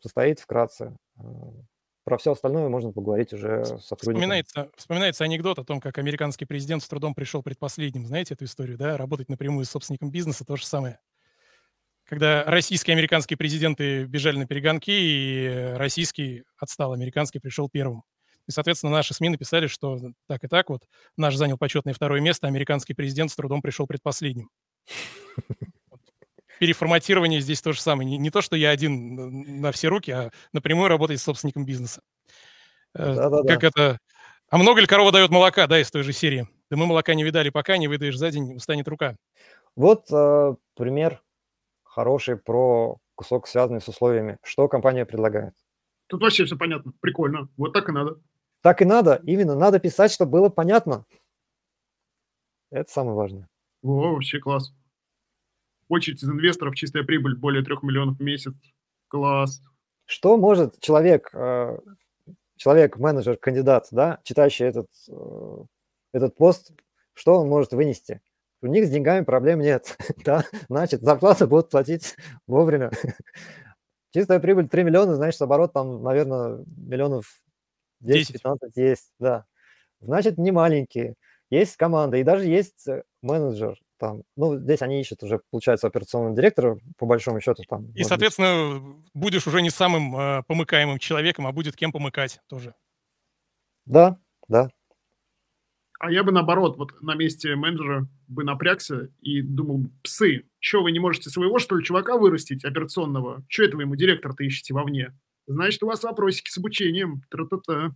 состоит 0.00 0.40
вкратце. 0.40 0.96
А, 1.18 1.22
про 2.04 2.18
все 2.18 2.32
остальное 2.32 2.68
можно 2.68 2.92
поговорить 2.92 3.32
уже 3.32 3.64
с 3.64 3.86
сотрудниками. 3.86 4.14
Вспоминается, 4.14 4.70
вспоминается 4.76 5.24
анекдот 5.24 5.58
о 5.58 5.64
том, 5.64 5.80
как 5.80 5.96
американский 5.98 6.44
президент 6.44 6.82
с 6.82 6.88
трудом 6.88 7.14
пришел 7.14 7.42
предпоследним. 7.42 8.06
Знаете 8.06 8.34
эту 8.34 8.44
историю, 8.44 8.76
да? 8.76 8.98
Работать 8.98 9.30
напрямую 9.30 9.64
с 9.64 9.70
собственником 9.70 10.10
бизнеса– 10.10 10.44
то 10.46 10.56
же 10.56 10.66
самое. 10.66 11.00
Когда 12.04 12.44
российские 12.44 12.92
и 12.94 12.98
американские 12.98 13.38
президенты 13.38 14.04
бежали 14.04 14.36
на 14.36 14.46
перегонки, 14.46 14.90
и 14.90 15.72
российский 15.76 16.44
отстал, 16.58 16.92
американский 16.92 17.38
пришел 17.38 17.70
первым. 17.70 18.02
И, 18.46 18.50
соответственно, 18.50 18.92
наши 18.92 19.14
СМИ 19.14 19.30
написали, 19.30 19.66
что 19.66 19.98
так 20.26 20.44
и 20.44 20.48
так 20.48 20.68
вот, 20.68 20.82
наш 21.16 21.34
занял 21.34 21.56
почетное 21.56 21.94
второе 21.94 22.20
место, 22.20 22.46
американский 22.46 22.92
президент 22.92 23.30
с 23.30 23.36
трудом 23.36 23.62
пришел 23.62 23.86
предпоследним 23.86 24.50
переформатирование 26.58 27.40
здесь 27.40 27.62
то 27.62 27.72
же 27.72 27.80
самое. 27.80 28.08
Не, 28.08 28.18
не 28.18 28.30
то, 28.30 28.42
что 28.42 28.56
я 28.56 28.70
один 28.70 29.60
на 29.60 29.72
все 29.72 29.88
руки, 29.88 30.10
а 30.10 30.30
напрямую 30.52 30.88
работать 30.88 31.20
с 31.20 31.24
собственником 31.24 31.64
бизнеса. 31.64 32.02
Э, 32.94 33.14
Да-да-да. 33.14 33.54
Как 33.54 33.64
это... 33.64 33.98
А 34.50 34.58
много 34.58 34.80
ли 34.80 34.86
корова 34.86 35.10
дает 35.10 35.30
молока, 35.30 35.66
да, 35.66 35.80
из 35.80 35.90
той 35.90 36.02
же 36.02 36.12
серии? 36.12 36.48
Да 36.70 36.76
мы 36.76 36.86
молока 36.86 37.14
не 37.14 37.24
видали 37.24 37.50
пока, 37.50 37.76
не 37.76 37.88
выдаешь 37.88 38.16
за 38.16 38.30
день, 38.30 38.54
устанет 38.54 38.86
рука. 38.88 39.16
Вот 39.74 40.06
э, 40.12 40.54
пример 40.76 41.22
хороший 41.82 42.36
про 42.36 42.98
кусок, 43.14 43.48
связанный 43.48 43.80
с 43.80 43.88
условиями. 43.88 44.38
Что 44.42 44.68
компания 44.68 45.04
предлагает? 45.04 45.54
Тут 46.06 46.22
вообще 46.22 46.44
все 46.44 46.56
понятно. 46.56 46.92
Прикольно. 47.00 47.48
Вот 47.56 47.72
так 47.72 47.88
и 47.88 47.92
надо. 47.92 48.20
Так 48.62 48.82
и 48.82 48.84
надо. 48.84 49.20
Именно 49.24 49.54
надо 49.54 49.78
писать, 49.78 50.12
чтобы 50.12 50.32
было 50.32 50.48
понятно. 50.48 51.04
Это 52.70 52.90
самое 52.90 53.16
важное. 53.16 53.48
О, 53.82 54.12
вообще 54.14 54.38
класс 54.38 54.72
очередь 55.88 56.22
из 56.22 56.28
инвесторов, 56.28 56.74
чистая 56.74 57.04
прибыль 57.04 57.36
более 57.36 57.64
трех 57.64 57.82
миллионов 57.82 58.18
в 58.18 58.22
месяц. 58.22 58.54
Класс. 59.08 59.62
Что 60.06 60.36
может 60.36 60.80
человек, 60.80 61.30
э, 61.32 61.78
человек, 62.56 62.98
менеджер, 62.98 63.36
кандидат, 63.36 63.88
да, 63.90 64.20
читающий 64.24 64.66
этот, 64.66 64.88
э, 65.08 65.56
этот 66.12 66.36
пост, 66.36 66.72
что 67.14 67.38
он 67.38 67.48
может 67.48 67.72
вынести? 67.72 68.20
У 68.60 68.66
них 68.66 68.86
с 68.86 68.90
деньгами 68.90 69.24
проблем 69.24 69.60
нет, 69.60 69.96
да, 70.24 70.44
значит, 70.68 71.02
зарплату 71.02 71.46
будут 71.46 71.70
платить 71.70 72.16
вовремя. 72.46 72.90
Чистая 74.14 74.40
прибыль 74.40 74.68
3 74.68 74.84
миллиона, 74.84 75.16
значит, 75.16 75.40
оборот 75.42 75.72
там, 75.72 76.02
наверное, 76.02 76.64
миллионов 76.76 77.42
10-15 78.02 78.58
есть, 78.76 79.10
да. 79.18 79.44
Значит, 80.00 80.38
не 80.38 80.52
маленькие. 80.52 81.14
Есть 81.50 81.76
команда, 81.76 82.16
и 82.16 82.22
даже 82.22 82.46
есть 82.46 82.86
э, 82.88 83.02
менеджер, 83.22 83.78
там, 83.98 84.22
ну, 84.36 84.58
здесь 84.58 84.82
они 84.82 85.00
ищут 85.00 85.22
уже, 85.22 85.40
получается, 85.50 85.86
операционного 85.86 86.34
директора, 86.34 86.78
по 86.98 87.06
большому 87.06 87.40
счету. 87.40 87.62
Там, 87.68 87.90
и, 87.92 88.04
соответственно, 88.04 88.80
быть. 88.80 88.96
будешь 89.14 89.46
уже 89.46 89.62
не 89.62 89.70
самым 89.70 90.16
э, 90.16 90.42
помыкаемым 90.46 90.98
человеком, 90.98 91.46
а 91.46 91.52
будет 91.52 91.76
кем 91.76 91.92
помыкать 91.92 92.40
тоже. 92.48 92.74
Да, 93.86 94.18
да. 94.48 94.70
А 96.00 96.10
я 96.10 96.22
бы 96.22 96.32
наоборот, 96.32 96.76
вот 96.76 97.00
на 97.00 97.14
месте 97.14 97.54
менеджера 97.54 98.06
бы 98.28 98.44
напрягся 98.44 99.10
и 99.20 99.40
думал, 99.40 99.86
псы, 100.02 100.44
что 100.58 100.82
вы 100.82 100.92
не 100.92 100.98
можете 100.98 101.30
своего, 101.30 101.58
что 101.58 101.76
ли, 101.76 101.84
чувака 101.84 102.18
вырастить 102.18 102.64
операционного? 102.64 103.44
Что 103.48 103.64
это 103.64 103.76
вы 103.76 103.84
ему 103.84 103.96
директор-то 103.96 104.44
ищете 104.44 104.74
вовне? 104.74 105.16
Значит, 105.46 105.82
у 105.82 105.86
вас 105.86 106.02
вопросики 106.02 106.50
с 106.50 106.58
обучением. 106.58 107.22
Тра-та-та. 107.30 107.94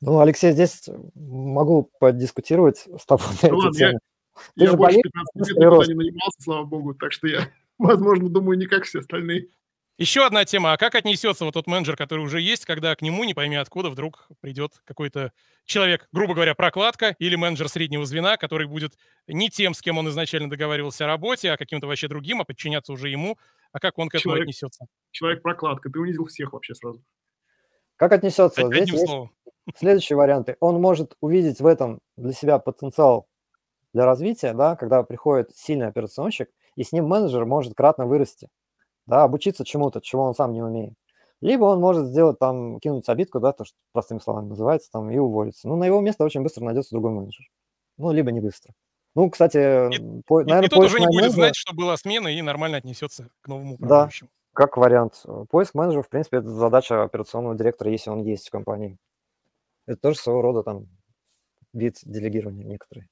Ну, 0.00 0.20
Алексей, 0.20 0.52
здесь 0.52 0.88
могу 1.14 1.90
подискутировать 1.98 2.86
с 2.98 3.06
тобой 3.06 3.26
на 3.42 3.48
Ну 3.48 3.48
эту 3.48 3.56
ладно, 3.56 3.78
я, 3.78 3.88
тему. 3.88 4.00
Ты 4.56 4.64
я 4.64 4.70
же 4.70 4.76
больше 4.76 4.98
болеешь 4.98 5.02
15 5.34 5.34
лет 5.36 5.56
никуда 5.58 5.86
не 5.86 5.94
нанимался, 5.94 6.42
слава 6.42 6.64
богу, 6.64 6.94
так 6.94 7.12
что 7.12 7.28
я, 7.28 7.48
возможно, 7.78 8.28
думаю 8.28 8.58
не 8.58 8.66
как 8.66 8.84
все 8.84 9.00
остальные. 9.00 9.48
Еще 9.96 10.26
одна 10.26 10.44
тема. 10.44 10.72
А 10.72 10.76
как 10.76 10.96
отнесется 10.96 11.44
вот 11.44 11.54
тот 11.54 11.68
менеджер, 11.68 11.96
который 11.96 12.24
уже 12.24 12.40
есть, 12.40 12.64
когда 12.64 12.96
к 12.96 13.00
нему, 13.00 13.22
не 13.22 13.32
пойми 13.32 13.54
откуда, 13.54 13.90
вдруг 13.90 14.26
придет 14.40 14.72
какой-то 14.84 15.30
человек, 15.66 16.08
грубо 16.10 16.34
говоря, 16.34 16.56
прокладка 16.56 17.14
или 17.20 17.36
менеджер 17.36 17.68
среднего 17.68 18.04
звена, 18.04 18.36
который 18.36 18.66
будет 18.66 18.94
не 19.28 19.48
тем, 19.50 19.72
с 19.72 19.80
кем 19.80 19.96
он 19.98 20.08
изначально 20.08 20.50
договаривался 20.50 21.04
о 21.04 21.06
работе, 21.06 21.52
а 21.52 21.56
каким-то 21.56 21.86
вообще 21.86 22.08
другим, 22.08 22.40
а 22.40 22.44
подчиняться 22.44 22.92
уже 22.92 23.08
ему. 23.08 23.38
А 23.70 23.78
как 23.78 23.96
он 23.98 24.08
к 24.08 24.16
этому 24.16 24.32
Человек- 24.32 24.42
отнесется? 24.48 24.86
Человек-прокладка, 25.12 25.88
ты 25.90 26.00
унизил 26.00 26.24
всех 26.26 26.52
вообще 26.54 26.74
сразу. 26.74 27.00
Как 27.94 28.10
отнесется? 28.10 28.62
Од- 28.66 28.72
Здесь 28.74 28.82
Одним 28.82 28.94
есть 28.96 29.06
словом. 29.06 29.30
следующие 29.76 30.16
варианты. 30.16 30.56
Он 30.58 30.80
может 30.80 31.14
увидеть 31.20 31.60
в 31.60 31.66
этом 31.66 32.00
для 32.16 32.32
себя 32.32 32.58
потенциал 32.58 33.28
для 33.94 34.04
развития, 34.04 34.52
да, 34.52 34.76
когда 34.76 35.02
приходит 35.02 35.56
сильный 35.56 35.86
операционщик, 35.86 36.50
и 36.76 36.82
с 36.84 36.92
ним 36.92 37.06
менеджер 37.06 37.46
может 37.46 37.74
кратно 37.74 38.04
вырасти, 38.06 38.48
да, 39.06 39.22
обучиться 39.22 39.64
чему-то, 39.64 40.00
чего 40.02 40.24
он 40.24 40.34
сам 40.34 40.52
не 40.52 40.62
умеет. 40.62 40.94
Либо 41.40 41.64
он 41.64 41.80
может 41.80 42.06
сделать 42.06 42.38
там, 42.38 42.80
кинуть 42.80 43.08
обидку, 43.08 43.38
да, 43.40 43.52
то, 43.52 43.64
что 43.64 43.76
простыми 43.92 44.18
словами 44.18 44.48
называется, 44.48 44.90
там, 44.90 45.10
и 45.10 45.18
уволиться. 45.18 45.68
Ну, 45.68 45.76
на 45.76 45.84
его 45.84 46.00
место 46.00 46.24
очень 46.24 46.42
быстро 46.42 46.64
найдется 46.64 46.90
другой 46.94 47.12
менеджер. 47.12 47.46
Ну, 47.98 48.12
либо 48.12 48.32
не 48.32 48.40
быстро. 48.40 48.72
Ну, 49.14 49.30
кстати, 49.30 49.94
И- 49.94 50.22
по- 50.26 50.40
И, 50.40 50.44
наверное, 50.44 50.66
и 50.66 50.70
тот 50.70 50.78
уже 50.84 50.98
не 50.98 51.06
поиск 51.06 51.08
будет 51.12 51.22
менеджера- 51.22 51.34
знать, 51.34 51.56
что 51.56 51.74
была 51.74 51.96
смена, 51.96 52.28
и 52.28 52.42
нормально 52.42 52.78
отнесется 52.78 53.28
к 53.42 53.48
новому 53.48 53.76
Да. 53.78 53.84
управляющему. 53.86 54.30
как 54.54 54.76
вариант. 54.76 55.24
Поиск 55.50 55.74
менеджера, 55.74 56.02
в 56.02 56.08
принципе, 56.08 56.36
это 56.38 56.48
задача 56.48 57.02
операционного 57.02 57.56
директора, 57.56 57.90
если 57.90 58.10
он 58.10 58.22
есть 58.22 58.46
в 58.48 58.50
компании. 58.50 58.98
Это 59.86 60.00
тоже 60.00 60.16
своего 60.18 60.42
рода 60.42 60.62
там 60.62 60.86
вид 61.72 61.98
делегирования 62.04 62.64
некоторые. 62.64 63.08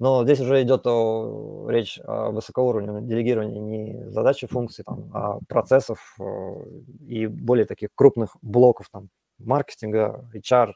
Но 0.00 0.24
здесь 0.24 0.40
уже 0.40 0.62
идет 0.62 0.86
о, 0.86 1.66
речь 1.68 2.00
о 2.04 2.30
высокоуровневом 2.30 3.06
делегировании 3.06 3.58
не 3.58 4.10
задачи 4.10 4.46
функций, 4.46 4.82
там, 4.82 5.10
а 5.12 5.38
процессов 5.46 6.16
и 7.06 7.26
более 7.26 7.66
таких 7.66 7.90
крупных 7.94 8.34
блоков 8.40 8.88
там, 8.88 9.10
маркетинга, 9.38 10.26
HR, 10.34 10.72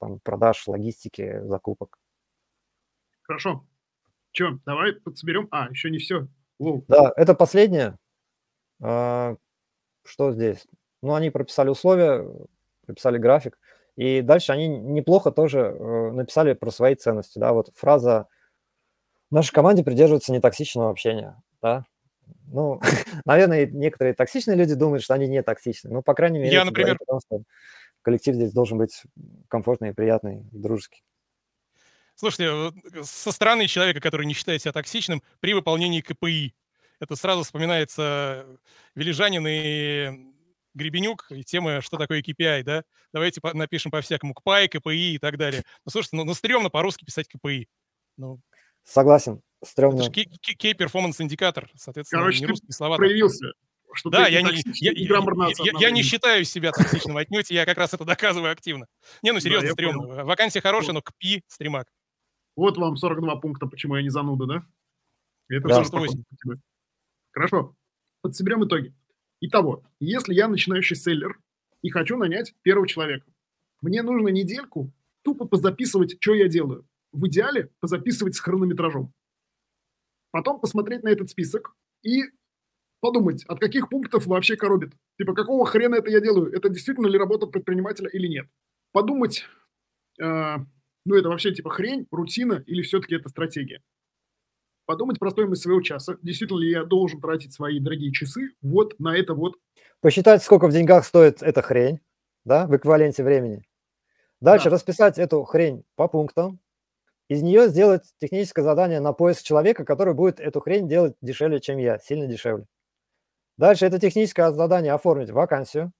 там, 0.00 0.20
продаж, 0.20 0.66
логистики, 0.66 1.42
закупок. 1.42 1.98
Хорошо. 3.24 3.66
Че, 4.30 4.58
давай 4.64 4.94
подсоберем. 4.94 5.48
А, 5.50 5.68
еще 5.68 5.90
не 5.90 5.98
все. 5.98 6.26
Воу. 6.58 6.82
Да, 6.88 7.12
это 7.16 7.34
последнее. 7.34 7.98
А, 8.80 9.36
Что 10.02 10.32
здесь? 10.32 10.66
Ну, 11.02 11.12
они 11.12 11.28
прописали 11.28 11.68
условия, 11.68 12.26
прописали 12.86 13.18
график, 13.18 13.58
и 13.96 14.22
дальше 14.22 14.52
они 14.52 14.68
неплохо 14.68 15.30
тоже 15.30 15.72
написали 16.12 16.54
про 16.54 16.70
свои 16.70 16.94
ценности. 16.94 17.38
Да, 17.38 17.52
вот 17.52 17.70
фраза 17.74 18.28
«В 19.32 19.34
нашей 19.34 19.52
команде 19.52 19.82
придерживаются 19.82 20.30
нетоксичного 20.30 20.90
общения». 20.90 21.42
Да? 21.62 21.86
Ну, 22.48 22.82
наверное, 23.24 23.64
некоторые 23.64 24.12
токсичные 24.12 24.58
люди 24.58 24.74
думают, 24.74 25.02
что 25.02 25.14
они 25.14 25.26
не 25.26 25.42
токсичны. 25.42 25.88
Ну, 25.88 26.02
по 26.02 26.12
крайней 26.12 26.38
мере, 26.38 26.52
Я, 26.52 26.66
например. 26.66 26.98
о 27.00 27.04
том, 27.06 27.20
что 27.20 27.42
коллектив 28.02 28.34
здесь 28.34 28.52
должен 28.52 28.76
быть 28.76 29.04
комфортный, 29.48 29.94
приятный, 29.94 30.42
дружеский. 30.52 31.02
Слушайте, 32.14 32.52
вот 32.52 32.74
со 33.06 33.32
стороны 33.32 33.66
человека, 33.68 34.00
который 34.00 34.26
не 34.26 34.34
считает 34.34 34.60
себя 34.60 34.72
токсичным, 34.72 35.22
при 35.40 35.54
выполнении 35.54 36.02
КПИ, 36.02 36.54
это 37.00 37.16
сразу 37.16 37.42
вспоминается 37.42 38.44
Велижанин 38.94 39.46
и 39.48 40.30
Гребенюк, 40.74 41.28
и 41.30 41.42
тема, 41.42 41.80
что 41.80 41.96
такое 41.96 42.20
KPI, 42.20 42.64
да? 42.64 42.84
Давайте 43.14 43.40
напишем 43.54 43.90
по-всякому 43.90 44.34
КПИ, 44.34 44.68
КПИ 44.68 45.14
и 45.14 45.18
так 45.18 45.38
далее. 45.38 45.62
Ну, 45.86 45.90
слушайте, 45.90 46.16
ну, 46.16 46.24
ну 46.24 46.34
стрёмно 46.34 46.68
по-русски 46.68 47.06
писать 47.06 47.28
КПИ. 47.28 47.66
Ну, 48.18 48.40
Согласен, 48.84 49.40
это 49.60 49.70
стрёмно. 49.70 50.02
же 50.02 50.10
Key 50.10 50.74
Performance 50.76 51.16
индикатор, 51.20 51.70
соответственно, 51.76 52.22
Короче, 52.22 52.40
не 52.40 52.46
русские 52.46 52.72
слова. 52.72 52.96
Проявился. 52.96 53.52
Что 53.94 54.08
Да, 54.08 54.26
я 54.26 54.40
не, 54.40 54.48
я, 54.80 54.92
я- 54.92 55.20
я- 55.64 55.78
я- 55.80 55.90
не 55.90 56.02
считаю 56.02 56.44
себя 56.44 56.72
токсичным 56.72 57.18
отнюдь, 57.18 57.50
я 57.50 57.66
как 57.66 57.76
раз 57.76 57.92
это 57.92 58.04
доказываю 58.06 58.50
активно. 58.50 58.86
Не, 59.22 59.32
ну 59.32 59.36
Да, 59.36 59.40
серьезно, 59.42 59.66
я 59.66 59.72
стрёмно. 59.74 60.24
Вакансия 60.24 60.62
хорошая, 60.62 60.94
но 60.94 61.02
КПИ 61.02 61.42
стримак. 61.46 61.88
Вот 62.56 62.78
вам 62.78 62.96
42 62.96 63.36
пункта, 63.36 63.66
почему 63.66 63.96
я 63.96 64.02
не 64.02 64.08
зануда, 64.08 64.46
да? 64.46 64.62
Это 65.48 65.68
Да. 65.68 65.74
тоже 65.76 65.88
108. 65.88 66.22
похоже 66.22 66.24
на 66.30 66.36
тебя. 66.54 66.62
Хорошо. 67.32 67.76
Подсоберем 68.22 68.64
итоги. 68.66 68.94
Итого, 69.40 69.84
если 70.00 70.32
я 70.32 70.48
начинающий 70.48 70.96
селлер 70.96 71.38
и 71.82 71.90
хочу 71.90 72.16
нанять 72.16 72.54
первого 72.62 72.88
человека, 72.88 73.26
мне 73.82 74.00
нужно 74.02 74.28
недельку 74.28 74.90
тупо 75.22 75.46
позаписывать, 75.46 76.16
что 76.20 76.34
я 76.34 76.48
делаю. 76.48 76.86
В 77.12 77.26
идеале 77.28 77.70
позаписывать 77.80 78.34
с 78.34 78.40
хронометражом. 78.40 79.12
Потом 80.30 80.60
посмотреть 80.60 81.02
на 81.02 81.08
этот 81.08 81.28
список 81.28 81.74
и 82.02 82.22
подумать, 83.00 83.44
от 83.44 83.60
каких 83.60 83.88
пунктов 83.90 84.26
вообще 84.26 84.56
коробит. 84.56 84.92
Типа, 85.18 85.34
какого 85.34 85.66
хрена 85.66 85.96
это 85.96 86.10
я 86.10 86.20
делаю? 86.20 86.52
Это 86.52 86.68
действительно 86.68 87.06
ли 87.06 87.18
работа 87.18 87.46
предпринимателя 87.46 88.08
или 88.08 88.26
нет? 88.28 88.46
Подумать, 88.92 89.44
э, 90.20 90.56
ну 91.04 91.14
это 91.14 91.28
вообще 91.28 91.52
типа 91.52 91.70
хрень, 91.70 92.06
рутина 92.10 92.62
или 92.66 92.82
все-таки 92.82 93.14
это 93.14 93.28
стратегия? 93.28 93.82
Подумать 94.86 95.18
про 95.18 95.30
стоимость 95.30 95.62
своего 95.62 95.80
часа. 95.80 96.16
Действительно 96.22 96.58
ли 96.58 96.70
я 96.70 96.84
должен 96.84 97.20
тратить 97.20 97.52
свои 97.52 97.78
дорогие 97.78 98.12
часы 98.12 98.50
вот 98.62 98.98
на 98.98 99.16
это 99.16 99.34
вот 99.34 99.56
посчитать, 100.00 100.42
сколько 100.42 100.66
в 100.66 100.72
деньгах 100.72 101.04
стоит 101.04 101.42
эта 101.42 101.62
хрень, 101.62 102.00
да, 102.44 102.66
в 102.66 102.76
эквиваленте 102.76 103.22
времени. 103.22 103.62
Дальше 104.40 104.68
Да. 104.68 104.74
расписать 104.76 105.18
эту 105.18 105.44
хрень 105.44 105.84
по 105.94 106.08
пунктам, 106.08 106.58
из 107.32 107.42
нее 107.42 107.68
сделать 107.68 108.02
техническое 108.18 108.62
задание 108.62 109.00
на 109.00 109.12
поиск 109.12 109.42
человека, 109.42 109.84
который 109.84 110.14
будет 110.14 110.40
эту 110.40 110.60
хрень 110.60 110.88
делать 110.88 111.14
дешевле, 111.20 111.60
чем 111.60 111.78
я, 111.78 111.98
сильно 111.98 112.26
дешевле. 112.26 112.66
Дальше 113.56 113.86
это 113.86 113.98
техническое 113.98 114.50
задание 114.52 114.92
оформить 114.92 115.30
вакансию, 115.30 115.92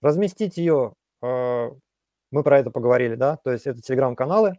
разместить 0.00 0.56
ее, 0.56 0.94
э, 1.22 1.70
мы 2.30 2.42
про 2.42 2.58
это 2.58 2.70
поговорили, 2.70 3.14
да, 3.14 3.36
то 3.36 3.52
есть 3.52 3.66
это 3.66 3.80
телеграм-каналы 3.80 4.58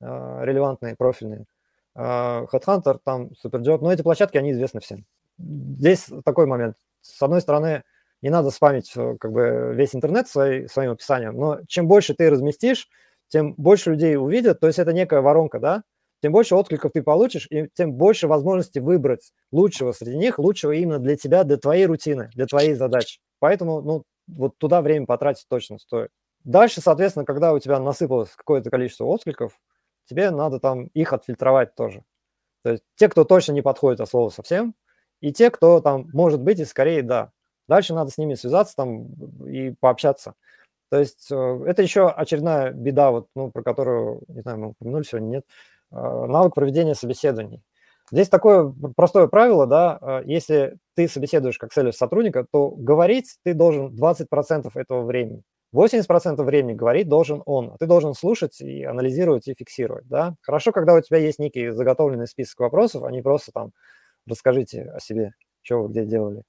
э, 0.00 0.40
релевантные, 0.42 0.96
профильные, 0.96 1.46
э, 1.94 2.00
Headhunter, 2.00 2.98
там, 3.02 3.30
Superjob, 3.42 3.78
но 3.80 3.92
эти 3.92 4.02
площадки, 4.02 4.36
они 4.36 4.52
известны 4.52 4.80
всем. 4.80 5.04
Здесь 5.38 6.08
такой 6.24 6.46
момент. 6.46 6.76
С 7.00 7.20
одной 7.22 7.40
стороны, 7.40 7.84
не 8.22 8.30
надо 8.30 8.50
спамить 8.50 8.92
э, 8.96 9.16
как 9.18 9.32
бы 9.32 9.72
весь 9.74 9.94
интернет 9.94 10.28
своей, 10.28 10.68
своим 10.68 10.92
описанием, 10.92 11.36
но 11.36 11.60
чем 11.66 11.88
больше 11.88 12.14
ты 12.14 12.30
разместишь, 12.30 12.88
тем 13.32 13.54
больше 13.56 13.90
людей 13.92 14.16
увидят, 14.16 14.60
то 14.60 14.66
есть 14.66 14.78
это 14.78 14.92
некая 14.92 15.22
воронка, 15.22 15.58
да, 15.58 15.82
тем 16.22 16.32
больше 16.32 16.54
откликов 16.54 16.92
ты 16.92 17.02
получишь, 17.02 17.46
и 17.50 17.68
тем 17.74 17.94
больше 17.94 18.28
возможности 18.28 18.78
выбрать 18.78 19.32
лучшего 19.50 19.92
среди 19.92 20.18
них, 20.18 20.38
лучшего 20.38 20.72
именно 20.72 20.98
для 20.98 21.16
тебя, 21.16 21.42
для 21.44 21.56
твоей 21.56 21.86
рутины, 21.86 22.30
для 22.34 22.46
твоей 22.46 22.74
задачи. 22.74 23.20
Поэтому, 23.40 23.80
ну, 23.80 24.02
вот 24.28 24.56
туда 24.58 24.82
время 24.82 25.06
потратить 25.06 25.46
точно 25.48 25.78
стоит. 25.78 26.10
Дальше, 26.44 26.80
соответственно, 26.82 27.24
когда 27.24 27.52
у 27.54 27.58
тебя 27.58 27.80
насыпалось 27.80 28.30
какое-то 28.36 28.70
количество 28.70 29.04
откликов, 29.06 29.58
тебе 30.04 30.30
надо 30.30 30.60
там 30.60 30.86
их 30.88 31.12
отфильтровать 31.12 31.74
тоже. 31.74 32.04
То 32.62 32.72
есть 32.72 32.84
те, 32.96 33.08
кто 33.08 33.24
точно 33.24 33.52
не 33.52 33.62
подходит 33.62 34.00
от 34.00 34.08
слова 34.10 34.28
совсем, 34.30 34.74
и 35.20 35.32
те, 35.32 35.50
кто 35.50 35.80
там 35.80 36.08
может 36.12 36.42
быть 36.42 36.60
и 36.60 36.64
скорее 36.64 37.02
да. 37.02 37.32
Дальше 37.68 37.94
надо 37.94 38.10
с 38.10 38.18
ними 38.18 38.34
связаться 38.34 38.76
там 38.76 39.06
и 39.46 39.72
пообщаться. 39.80 40.34
То 40.92 40.98
есть 41.00 41.28
э, 41.32 41.64
это 41.66 41.80
еще 41.80 42.10
очередная 42.10 42.70
беда, 42.70 43.12
вот, 43.12 43.26
ну, 43.34 43.50
про 43.50 43.62
которую, 43.62 44.20
не 44.28 44.42
знаю, 44.42 44.58
мы 44.58 44.68
упомянули 44.68 45.04
сегодня, 45.04 45.26
нет, 45.28 45.44
э, 45.90 45.96
навык 45.96 46.54
проведения 46.54 46.94
собеседований. 46.94 47.62
Здесь 48.10 48.28
такое 48.28 48.68
пр- 48.68 48.92
простое 48.94 49.26
правило, 49.26 49.66
да, 49.66 49.98
э, 50.02 50.22
если 50.26 50.76
ты 50.94 51.08
собеседуешь 51.08 51.56
как 51.56 51.72
селлер 51.72 51.94
сотрудника, 51.94 52.44
то 52.52 52.68
говорить 52.68 53.38
ты 53.42 53.54
должен 53.54 53.94
20% 53.94 54.76
этого 54.76 55.02
времени. 55.06 55.42
80% 55.72 56.44
времени 56.44 56.74
говорить 56.74 57.08
должен 57.08 57.42
он, 57.46 57.70
а 57.72 57.78
ты 57.78 57.86
должен 57.86 58.12
слушать 58.12 58.60
и 58.60 58.84
анализировать 58.84 59.48
и 59.48 59.54
фиксировать, 59.54 60.06
да. 60.08 60.34
Хорошо, 60.42 60.72
когда 60.72 60.92
у 60.92 61.00
тебя 61.00 61.16
есть 61.16 61.38
некий 61.38 61.70
заготовленный 61.70 62.26
список 62.26 62.60
вопросов, 62.60 63.04
а 63.04 63.10
не 63.10 63.22
просто 63.22 63.50
там 63.50 63.72
расскажите 64.28 64.90
о 64.94 65.00
себе, 65.00 65.32
что 65.62 65.84
вы 65.84 65.88
где 65.88 66.04
делали. 66.04 66.42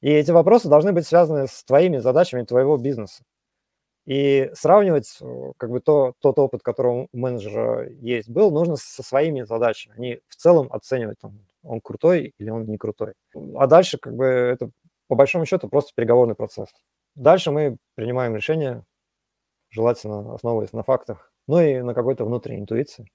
И 0.00 0.10
эти 0.10 0.32
вопросы 0.32 0.68
должны 0.68 0.92
быть 0.92 1.06
связаны 1.06 1.46
с 1.46 1.62
твоими 1.62 1.98
задачами 1.98 2.42
твоего 2.42 2.76
бизнеса. 2.76 3.22
И 4.06 4.50
сравнивать 4.54 5.16
э, 5.20 5.52
как 5.56 5.70
бы 5.70 5.80
то, 5.80 6.14
тот 6.20 6.38
опыт, 6.38 6.62
который 6.62 7.08
у 7.10 7.16
менеджера 7.16 7.88
есть, 7.88 8.28
был, 8.28 8.50
нужно 8.50 8.76
со 8.76 9.02
своими 9.02 9.42
задачами. 9.42 9.94
Не 9.98 10.20
в 10.28 10.36
целом 10.36 10.68
оценивать, 10.70 11.18
там, 11.20 11.38
он 11.62 11.80
крутой 11.80 12.34
или 12.38 12.50
он 12.50 12.66
не 12.66 12.76
крутой. 12.76 13.14
А 13.56 13.66
дальше 13.66 13.98
как 13.98 14.14
бы 14.14 14.24
это 14.24 14.70
по 15.08 15.14
большому 15.14 15.46
счету 15.46 15.68
просто 15.68 15.92
переговорный 15.94 16.34
процесс. 16.34 16.68
Дальше 17.14 17.50
мы 17.50 17.78
принимаем 17.94 18.36
решение, 18.36 18.84
желательно 19.70 20.34
основываясь 20.34 20.72
на 20.72 20.82
фактах 20.82 21.30
ну 21.46 21.60
и 21.60 21.80
на 21.82 21.94
какой-то 21.94 22.24
внутренней 22.24 22.60
интуиции. 22.60 23.10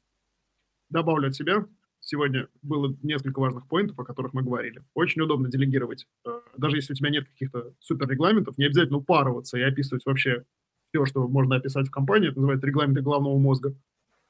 Добавлю 0.90 1.28
от 1.28 1.36
себя. 1.36 1.66
Сегодня 2.02 2.48
было 2.62 2.96
несколько 3.04 3.40
важных 3.40 3.68
поинтов, 3.68 4.00
о 4.00 4.06
которых 4.06 4.34
мы 4.34 4.42
говорили. 4.42 4.84
Очень 4.94 5.22
удобно 5.22 5.50
делегировать. 5.50 6.08
Э, 6.26 6.40
даже 6.58 6.78
если 6.78 6.94
у 6.94 6.96
тебя 6.96 7.10
нет 7.10 7.28
каких-то 7.28 7.74
супер 7.80 8.08
регламентов, 8.08 8.58
не 8.58 8.66
обязательно 8.66 9.00
упарываться 9.00 9.58
и 9.58 9.62
описывать 9.62 10.06
вообще 10.06 10.46
все, 10.92 11.06
что 11.06 11.28
можно 11.28 11.56
описать 11.56 11.88
в 11.88 11.92
компании. 11.92 12.30
Это 12.30 12.40
называется 12.40 12.68
регламенты 12.68 13.02
головного 13.02 13.38
мозга. 13.38 13.76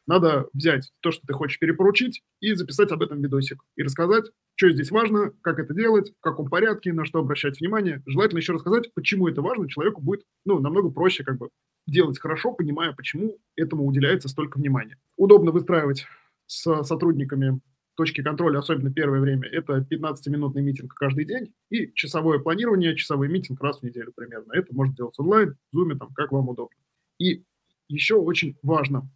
Надо 0.08 0.48
взять 0.54 0.92
то, 1.02 1.12
что 1.12 1.26
ты 1.28 1.34
хочешь 1.34 1.60
перепоручить, 1.60 2.24
и 2.40 2.54
записать 2.56 2.92
об 2.92 3.04
этом 3.04 3.22
видосик. 3.22 3.62
И 3.76 3.84
рассказать, 3.84 4.26
что 4.56 4.72
здесь 4.72 4.90
важно, 4.90 5.32
как 5.42 5.60
это 5.60 5.76
делать, 5.76 6.12
в 6.18 6.22
каком 6.22 6.50
порядке, 6.50 6.94
на 6.94 7.06
что 7.06 7.20
обращать 7.20 7.60
внимание. 7.60 8.02
Желательно 8.08 8.40
еще 8.40 8.54
рассказать, 8.54 8.92
почему 8.96 9.28
это 9.28 9.44
важно. 9.44 9.70
Человеку 9.70 10.02
будет 10.02 10.24
ну, 10.46 10.60
намного 10.60 10.90
проще 10.90 11.24
как 11.24 11.38
бы 11.38 11.50
делать 11.86 12.18
хорошо, 12.20 12.54
понимая, 12.54 12.94
почему 12.94 13.38
этому 13.56 13.86
уделяется 13.86 14.30
столько 14.30 14.58
внимания. 14.58 14.98
Удобно 15.16 15.52
выстраивать 15.52 16.08
с 16.48 16.84
сотрудниками 16.84 17.60
точки 18.00 18.24
контроля, 18.24 18.60
особенно 18.60 18.94
первое 18.94 19.20
время, 19.20 19.50
это 19.50 19.86
15-минутный 19.92 20.62
митинг 20.62 20.94
каждый 20.94 21.26
день 21.26 21.54
и 21.70 21.92
часовое 21.96 22.40
планирование, 22.40 22.96
часовой 22.96 23.28
митинг 23.28 23.62
раз 23.62 23.82
в 23.82 23.84
неделю 23.84 24.14
примерно. 24.16 24.54
Это 24.54 24.74
можно 24.74 24.96
делать 24.96 25.20
онлайн, 25.20 25.58
в 25.74 25.78
Zoom, 25.78 25.98
там, 25.98 26.14
как 26.14 26.32
вам 26.32 26.48
удобно. 26.48 26.80
И 27.18 27.44
еще 27.90 28.16
очень 28.16 28.58
важно, 28.64 29.12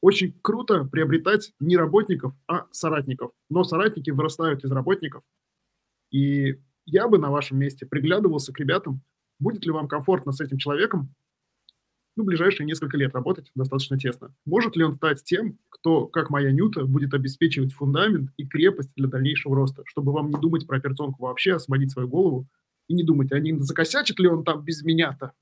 очень 0.00 0.36
круто 0.42 0.82
приобретать 0.86 1.52
не 1.60 1.76
работников, 1.76 2.34
а 2.48 2.66
соратников. 2.72 3.30
Но 3.48 3.62
соратники 3.62 4.10
вырастают 4.10 4.64
из 4.64 4.72
работников. 4.72 5.22
И 6.10 6.58
я 6.86 7.06
бы 7.06 7.16
на 7.18 7.30
вашем 7.30 7.58
месте 7.60 7.86
приглядывался 7.86 8.52
к 8.52 8.58
ребятам, 8.58 9.02
будет 9.38 9.64
ли 9.64 9.70
вам 9.70 9.86
комфортно 9.86 10.32
с 10.32 10.40
этим 10.40 10.58
человеком 10.58 11.14
ну, 12.16 12.24
ближайшие 12.24 12.66
несколько 12.66 12.96
лет 12.96 13.14
работать 13.14 13.50
достаточно 13.54 13.98
тесно. 13.98 14.34
Может 14.44 14.76
ли 14.76 14.84
он 14.84 14.94
стать 14.94 15.22
тем, 15.24 15.58
кто, 15.68 16.06
как 16.06 16.30
моя 16.30 16.50
Нюта, 16.52 16.84
будет 16.84 17.14
обеспечивать 17.14 17.72
фундамент 17.72 18.30
и 18.36 18.46
крепость 18.46 18.92
для 18.96 19.08
дальнейшего 19.08 19.56
роста, 19.56 19.82
чтобы 19.86 20.12
вам 20.12 20.30
не 20.30 20.40
думать 20.40 20.66
про 20.66 20.78
операционку 20.78 21.22
вообще, 21.22 21.54
освободить 21.54 21.92
свою 21.92 22.08
голову 22.08 22.46
и 22.88 22.94
не 22.94 23.04
думать, 23.04 23.32
а 23.32 23.38
не 23.38 23.58
закосячит 23.58 24.18
ли 24.18 24.28
он 24.28 24.44
там 24.44 24.64
без 24.64 24.82
меня-то? 24.82 25.32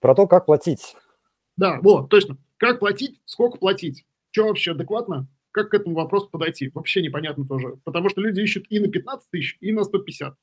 Про 0.00 0.14
то, 0.14 0.26
как 0.26 0.46
платить. 0.46 0.96
Да, 1.56 1.80
вот, 1.82 2.08
точно. 2.08 2.38
Как 2.56 2.80
платить, 2.80 3.20
сколько 3.24 3.58
платить, 3.58 4.06
что 4.30 4.46
вообще 4.46 4.72
адекватно, 4.72 5.28
как 5.50 5.70
к 5.70 5.74
этому 5.74 5.94
вопросу 5.94 6.28
подойти, 6.30 6.70
вообще 6.74 7.02
непонятно 7.02 7.46
тоже. 7.46 7.78
Потому 7.84 8.08
что 8.08 8.20
люди 8.20 8.40
ищут 8.40 8.66
и 8.68 8.78
на 8.78 8.88
15 8.88 9.30
тысяч, 9.30 9.56
и 9.60 9.72
на 9.72 9.84
150. 9.84 10.34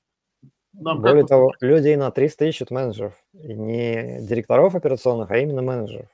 Нам 0.73 1.01
Более 1.01 1.25
того, 1.25 1.53
люди 1.61 1.89
и 1.89 1.95
на 1.95 2.11
300 2.11 2.45
ищут 2.45 2.71
менеджеров. 2.71 3.13
И 3.33 3.53
не 3.53 4.19
директоров 4.21 4.75
операционных, 4.75 5.29
а 5.31 5.37
именно 5.37 5.61
менеджеров. 5.61 6.07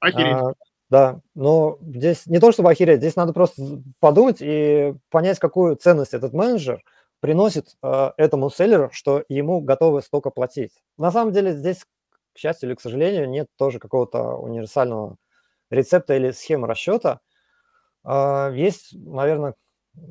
Охереть. 0.00 0.36
А, 0.36 0.52
да, 0.90 1.20
но 1.34 1.78
здесь 1.80 2.26
не 2.26 2.38
то, 2.38 2.52
чтобы 2.52 2.70
охереть, 2.70 3.00
здесь 3.00 3.16
надо 3.16 3.32
просто 3.32 3.82
подумать 4.00 4.38
и 4.40 4.94
понять, 5.10 5.38
какую 5.38 5.76
ценность 5.76 6.14
этот 6.14 6.32
менеджер 6.32 6.82
приносит 7.20 7.74
э, 7.82 8.10
этому 8.16 8.48
селлеру, 8.50 8.90
что 8.92 9.24
ему 9.28 9.60
готовы 9.60 10.02
столько 10.02 10.30
платить. 10.30 10.72
На 10.96 11.10
самом 11.10 11.32
деле 11.32 11.52
здесь, 11.52 11.84
к 12.32 12.38
счастью 12.38 12.68
или 12.68 12.76
к 12.76 12.80
сожалению, 12.80 13.28
нет 13.28 13.48
тоже 13.56 13.80
какого-то 13.80 14.36
универсального 14.36 15.16
рецепта 15.70 16.14
или 16.14 16.30
схемы 16.30 16.68
расчета. 16.68 17.20
А, 18.04 18.50
есть, 18.52 18.92
наверное, 18.92 19.54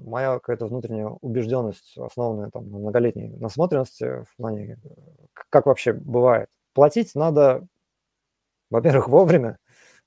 моя 0.06 0.34
какая-то 0.34 0.68
внутренняя 0.68 1.08
убежденность, 1.08 1.98
основанная 1.98 2.50
там, 2.50 2.70
на 2.70 2.78
многолетней 2.78 3.30
насмотренности 3.38 4.24
в 4.24 4.36
плане, 4.38 4.80
как 5.34 5.66
вообще 5.66 5.94
бывает. 5.94 6.50
Платить 6.74 7.16
надо, 7.16 7.66
во-первых, 8.70 9.08
вовремя, 9.08 9.58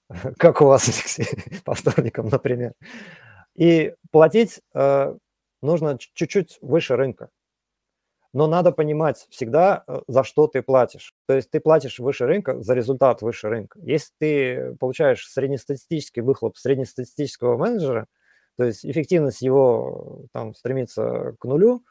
как 0.38 0.60
у 0.60 0.66
вас, 0.66 0.84
Алексей, 0.88 1.26
по 1.64 1.74
вторникам, 1.74 2.28
например. 2.28 2.74
И 3.56 3.94
платить 4.10 4.60
э, 4.74 5.14
нужно 5.62 5.98
чуть-чуть 5.98 6.58
выше 6.60 6.96
рынка 6.96 7.30
но 8.32 8.46
надо 8.46 8.72
понимать 8.72 9.26
всегда, 9.30 9.84
э, 9.86 10.00
за 10.06 10.24
что 10.24 10.46
ты 10.46 10.62
платишь. 10.62 11.14
То 11.26 11.34
есть 11.34 11.50
ты 11.50 11.60
платишь 11.60 11.98
выше 11.98 12.26
рынка 12.26 12.60
за 12.62 12.74
результат 12.74 13.22
выше 13.22 13.48
рынка. 13.48 13.78
Если 13.82 14.12
ты 14.18 14.76
получаешь 14.76 15.26
среднестатистический 15.28 16.20
выхлоп 16.20 16.56
среднестатистического 16.56 17.56
менеджера, 17.56 18.06
то 18.60 18.66
есть 18.66 18.84
эффективность 18.84 19.40
его 19.40 20.26
там 20.34 20.54
стремится 20.54 21.34
к 21.40 21.46
нулю, 21.46 21.82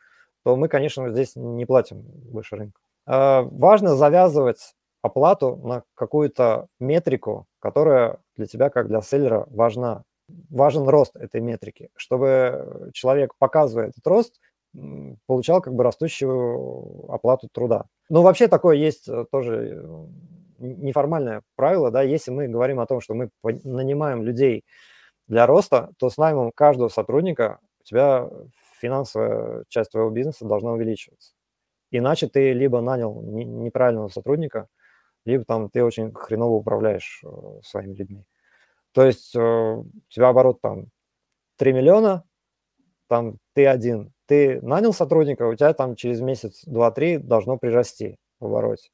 то 0.43 0.55
мы, 0.55 0.67
конечно, 0.67 1.09
здесь 1.09 1.35
не 1.35 1.65
платим 1.65 2.03
выше 2.31 2.57
рынка. 2.57 2.79
А, 3.07 3.41
важно 3.41 3.95
завязывать 3.95 4.75
оплату 5.01 5.55
на 5.63 5.81
какую-то 5.95 6.67
метрику, 6.79 7.47
которая 7.57 8.19
для 8.35 8.45
тебя, 8.45 8.69
как 8.69 8.87
для 8.87 9.01
селлера, 9.01 9.47
важна. 9.49 10.03
Важен 10.51 10.87
рост 10.87 11.15
этой 11.15 11.41
метрики, 11.41 11.89
чтобы 11.95 12.91
человек, 12.93 13.33
показывая 13.39 13.87
этот 13.87 14.05
рост, 14.05 14.39
получал 15.25 15.61
как 15.61 15.73
бы 15.73 15.83
растущую 15.83 17.11
оплату 17.11 17.49
труда. 17.51 17.85
Ну, 18.09 18.21
вообще 18.21 18.47
такое 18.47 18.75
есть 18.75 19.09
э, 19.09 19.25
тоже 19.31 19.81
э, 19.83 20.05
неформальное 20.59 21.41
правило, 21.55 21.89
да, 21.89 22.03
если 22.03 22.29
мы 22.29 22.47
говорим 22.47 22.79
о 22.79 22.85
том, 22.85 23.01
что 23.01 23.15
мы 23.15 23.31
нанимаем 23.41 24.21
людей 24.21 24.65
для 25.29 25.45
роста, 25.45 25.91
то 25.97 26.09
с 26.09 26.17
наймом 26.17 26.51
каждого 26.53 26.89
сотрудника 26.89 27.59
у 27.81 27.83
тебя 27.85 28.29
финансовая 28.81 29.63
часть 29.69 29.91
твоего 29.91 30.09
бизнеса 30.09 30.45
должна 30.45 30.73
увеличиваться. 30.73 31.33
Иначе 31.91 32.27
ты 32.27 32.53
либо 32.53 32.81
нанял 32.81 33.21
неправильного 33.21 34.09
сотрудника, 34.09 34.67
либо 35.25 35.45
там 35.45 35.69
ты 35.69 35.83
очень 35.83 36.13
хреново 36.13 36.55
управляешь 36.55 37.21
э, 37.23 37.27
своими 37.63 37.95
людьми. 37.95 38.25
То 38.93 39.05
есть 39.05 39.35
у 39.35 39.85
тебя 40.09 40.29
оборот 40.29 40.61
там 40.61 40.87
3 41.57 41.73
миллиона, 41.73 42.23
там 43.07 43.37
ты 43.53 43.67
один, 43.67 44.13
ты 44.25 44.61
нанял 44.61 44.93
сотрудника, 44.93 45.47
у 45.47 45.55
тебя 45.55 45.73
там 45.73 45.95
через 45.95 46.21
месяц, 46.21 46.63
два, 46.65 46.91
три 46.91 47.17
должно 47.17 47.57
прирасти 47.57 48.17
в 48.39 48.45
обороте 48.45 48.89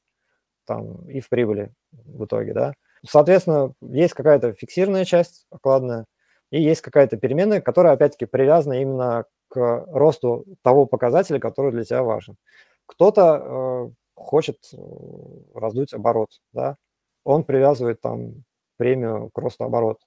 там, 0.66 1.08
и 1.08 1.20
в 1.20 1.28
прибыли 1.28 1.72
в 1.92 2.24
итоге, 2.24 2.52
да. 2.52 2.74
Соответственно, 3.06 3.72
есть 3.80 4.14
какая-то 4.14 4.52
фиксированная 4.52 5.04
часть 5.04 5.46
окладная, 5.50 6.06
и 6.50 6.60
есть 6.62 6.80
какая-то 6.80 7.16
переменная, 7.16 7.60
которая, 7.60 7.94
опять-таки, 7.94 8.26
привязана 8.26 8.80
именно 8.80 9.24
к 9.48 9.84
росту 9.88 10.44
того 10.62 10.86
показателя, 10.86 11.38
который 11.40 11.72
для 11.72 11.84
тебя 11.84 12.02
важен. 12.02 12.36
Кто-то 12.86 13.88
э, 13.90 13.90
хочет 14.14 14.58
э, 14.72 14.76
раздуть 15.54 15.92
оборот, 15.92 16.30
да, 16.52 16.76
он 17.24 17.44
привязывает 17.44 18.00
там 18.00 18.44
премию 18.76 19.30
к 19.32 19.38
росту 19.38 19.64
оборота. 19.64 20.00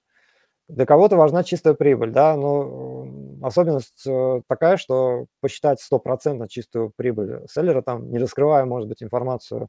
Для 0.68 0.86
кого-то 0.86 1.16
важна 1.16 1.42
чистая 1.42 1.74
прибыль, 1.74 2.12
да, 2.12 2.36
но 2.36 3.08
особенность 3.42 4.06
э, 4.06 4.42
такая, 4.46 4.76
что 4.76 5.26
посчитать 5.40 5.80
стопроцентно 5.80 6.48
чистую 6.48 6.92
прибыль 6.94 7.40
селлера, 7.50 7.82
там, 7.82 8.10
не 8.10 8.18
раскрывая, 8.18 8.64
может 8.64 8.88
быть, 8.88 9.02
информацию 9.02 9.68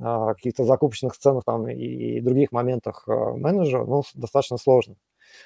о 0.00 0.34
каких-то 0.34 0.64
закупочных 0.64 1.16
ценах 1.16 1.44
там 1.44 1.68
и, 1.68 2.20
других 2.20 2.52
моментах 2.52 3.04
э, 3.08 3.12
менеджера, 3.12 3.84
ну, 3.86 4.02
достаточно 4.14 4.58
сложно. 4.58 4.96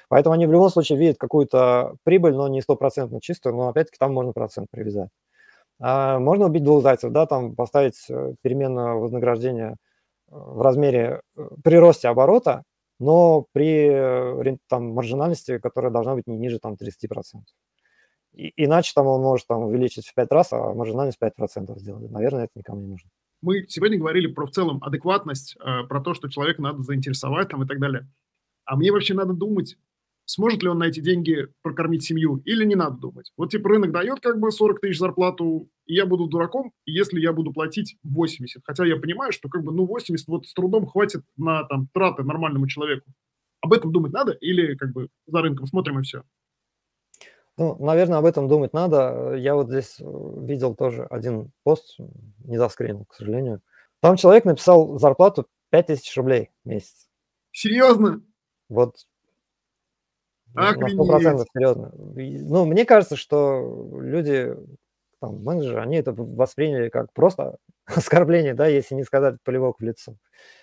Поэтому 0.09 0.33
они 0.33 0.45
в 0.47 0.51
любом 0.51 0.69
случае 0.69 0.97
видят 0.97 1.17
какую-то 1.17 1.95
прибыль, 2.03 2.33
но 2.33 2.47
не 2.47 2.61
стопроцентно 2.61 3.21
чистую, 3.21 3.55
но 3.55 3.69
опять-таки 3.69 3.97
там 3.99 4.13
можно 4.13 4.33
процент 4.33 4.67
привязать. 4.71 5.09
А 5.79 6.19
можно 6.19 6.45
убить 6.45 6.63
двух 6.63 6.81
зайцев, 6.83 7.11
да, 7.11 7.25
там 7.25 7.55
поставить 7.55 8.05
э, 8.09 8.33
переменное 8.41 8.93
вознаграждение 8.93 9.75
в 10.27 10.61
размере 10.61 11.21
при 11.63 11.77
росте 11.77 12.07
оборота 12.07 12.63
но 12.99 13.45
при 13.51 13.89
э, 13.89 14.57
там, 14.67 14.91
маржинальности, 14.93 15.59
которая 15.59 15.91
должна 15.91 16.15
быть 16.15 16.27
не 16.27 16.37
ниже 16.37 16.59
там, 16.59 16.73
30%. 16.73 17.41
И, 18.33 18.53
иначе 18.55 18.91
там 18.95 19.07
он 19.07 19.21
может 19.21 19.47
там, 19.47 19.63
увеличить 19.63 20.07
в 20.07 20.13
5 20.13 20.31
раз, 20.31 20.53
а 20.53 20.73
маржинальность 20.73 21.19
5% 21.21 21.77
сделать. 21.79 22.09
Наверное, 22.11 22.45
это 22.45 22.53
никому 22.55 22.81
не 22.81 22.87
нужно. 22.87 23.09
Мы 23.41 23.65
сегодня 23.67 23.99
говорили 23.99 24.27
про 24.27 24.47
в 24.47 24.51
целом 24.51 24.83
адекватность, 24.83 25.55
э, 25.57 25.83
про 25.87 26.01
то, 26.01 26.13
что 26.13 26.29
человека 26.29 26.61
надо 26.61 26.81
заинтересовать 26.81 27.49
там, 27.49 27.63
и 27.63 27.67
так 27.67 27.79
далее. 27.79 28.07
А 28.67 28.75
мне 28.75 28.91
вообще 28.91 29.13
надо 29.13 29.33
думать, 29.33 29.77
сможет 30.25 30.61
ли 30.61 30.69
он 30.69 30.79
на 30.79 30.83
эти 30.83 30.99
деньги 30.99 31.47
прокормить 31.61 32.03
семью 32.03 32.41
или 32.45 32.65
не 32.65 32.75
надо 32.75 32.97
думать. 32.97 33.31
Вот 33.37 33.49
типа 33.49 33.69
рынок 33.69 33.93
дает 33.93 34.19
как 34.19 34.39
бы 34.39 34.51
40 34.51 34.81
тысяч 34.81 34.99
зарплату, 34.99 35.69
и 35.85 35.95
я 35.95 36.05
буду 36.05 36.27
дураком, 36.27 36.73
если 36.85 37.21
я 37.21 37.31
буду 37.31 37.53
платить 37.53 37.97
80. 38.03 38.61
Хотя 38.65 38.85
я 38.85 38.97
понимаю, 38.97 39.31
что 39.31 39.47
как 39.47 39.63
бы 39.63 39.71
ну 39.71 39.85
80 39.85 40.27
вот 40.27 40.45
с 40.45 40.53
трудом 40.53 40.85
хватит 40.85 41.21
на 41.37 41.63
там 41.63 41.87
траты 41.93 42.23
нормальному 42.23 42.67
человеку. 42.67 43.09
Об 43.61 43.71
этом 43.71 43.91
думать 43.91 44.11
надо 44.11 44.33
или 44.33 44.75
как 44.75 44.91
бы 44.91 45.07
за 45.25 45.41
рынком 45.41 45.65
смотрим 45.65 45.99
и 45.99 46.03
все? 46.03 46.23
Ну, 47.55 47.77
наверное, 47.79 48.19
об 48.19 48.25
этом 48.25 48.49
думать 48.49 48.73
надо. 48.73 49.33
Я 49.35 49.55
вот 49.55 49.69
здесь 49.69 49.95
э, 49.99 50.03
видел 50.45 50.75
тоже 50.75 51.05
один 51.05 51.51
пост, 51.63 51.97
не 52.43 52.57
заскринил, 52.57 53.05
к 53.05 53.15
сожалению. 53.15 53.61
Там 54.01 54.17
человек 54.17 54.45
написал 54.45 54.99
зарплату 54.99 55.47
5000 55.71 56.17
рублей 56.17 56.51
в 56.63 56.69
месяц. 56.69 57.07
Серьезно? 57.51 58.21
Вот 58.69 59.05
Охренеть. 60.55 60.97
на 60.97 61.03
100% 61.03 61.45
серьезно. 61.53 61.91
Ну, 61.95 62.65
мне 62.65 62.85
кажется, 62.85 63.15
что 63.15 63.89
люди, 63.99 64.55
там, 65.19 65.43
менеджеры, 65.43 65.81
они 65.81 65.97
это 65.97 66.13
восприняли 66.13 66.89
как 66.89 67.13
просто 67.13 67.57
оскорбление, 67.85 68.53
да, 68.53 68.67
если 68.67 68.95
не 68.95 69.03
сказать 69.03 69.35
плевок 69.43 69.79
в 69.79 69.83
лицо. 69.83 70.15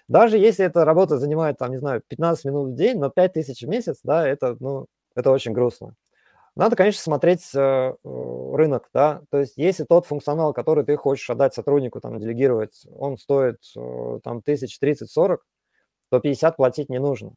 Даже 0.09 0.37
если 0.39 0.65
эта 0.65 0.85
работа 0.85 1.19
занимает, 1.19 1.59
там, 1.59 1.71
не 1.71 1.79
знаю, 1.79 2.03
15 2.07 2.45
минут 2.45 2.73
в 2.73 2.75
день, 2.75 2.99
но 2.99 3.11
5 3.11 3.33
тысяч 3.35 3.63
в 3.63 3.69
месяц, 3.69 4.01
да, 4.03 4.27
это, 4.27 4.57
ну, 4.61 4.87
это 5.15 5.31
очень 5.31 5.53
грустно. 5.53 5.95
Надо, 6.57 6.77
конечно, 6.77 7.03
смотреть 7.03 7.51
э, 7.55 7.95
рынок, 8.05 8.89
да, 8.95 9.23
то 9.31 9.39
есть 9.39 9.55
если 9.57 9.85
тот 9.85 10.07
функционал, 10.07 10.53
который 10.53 10.85
ты 10.85 10.97
хочешь 10.97 11.29
отдать 11.29 11.53
сотруднику, 11.53 12.01
там, 12.01 12.21
делегировать, 12.21 12.87
он 12.97 13.19
стоит 13.19 13.59
э, 13.77 14.21
там 14.23 14.41
тысяч 14.41 14.79
30-40, 14.81 15.39
то 16.11 16.21
50 16.21 16.57
платить 16.57 16.91
не 16.91 17.01
нужно. 17.01 17.35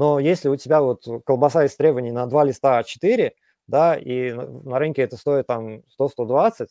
Но 0.00 0.18
если 0.18 0.48
у 0.48 0.56
тебя 0.56 0.80
вот 0.80 1.04
колбаса 1.26 1.64
из 1.66 1.76
требований 1.76 2.10
на 2.10 2.24
2 2.26 2.44
листа 2.44 2.80
А4, 2.80 3.32
да, 3.66 3.96
и 3.96 4.32
на 4.32 4.78
рынке 4.78 5.02
это 5.02 5.18
стоит 5.18 5.46
там 5.46 5.82
100-120, 5.98 6.68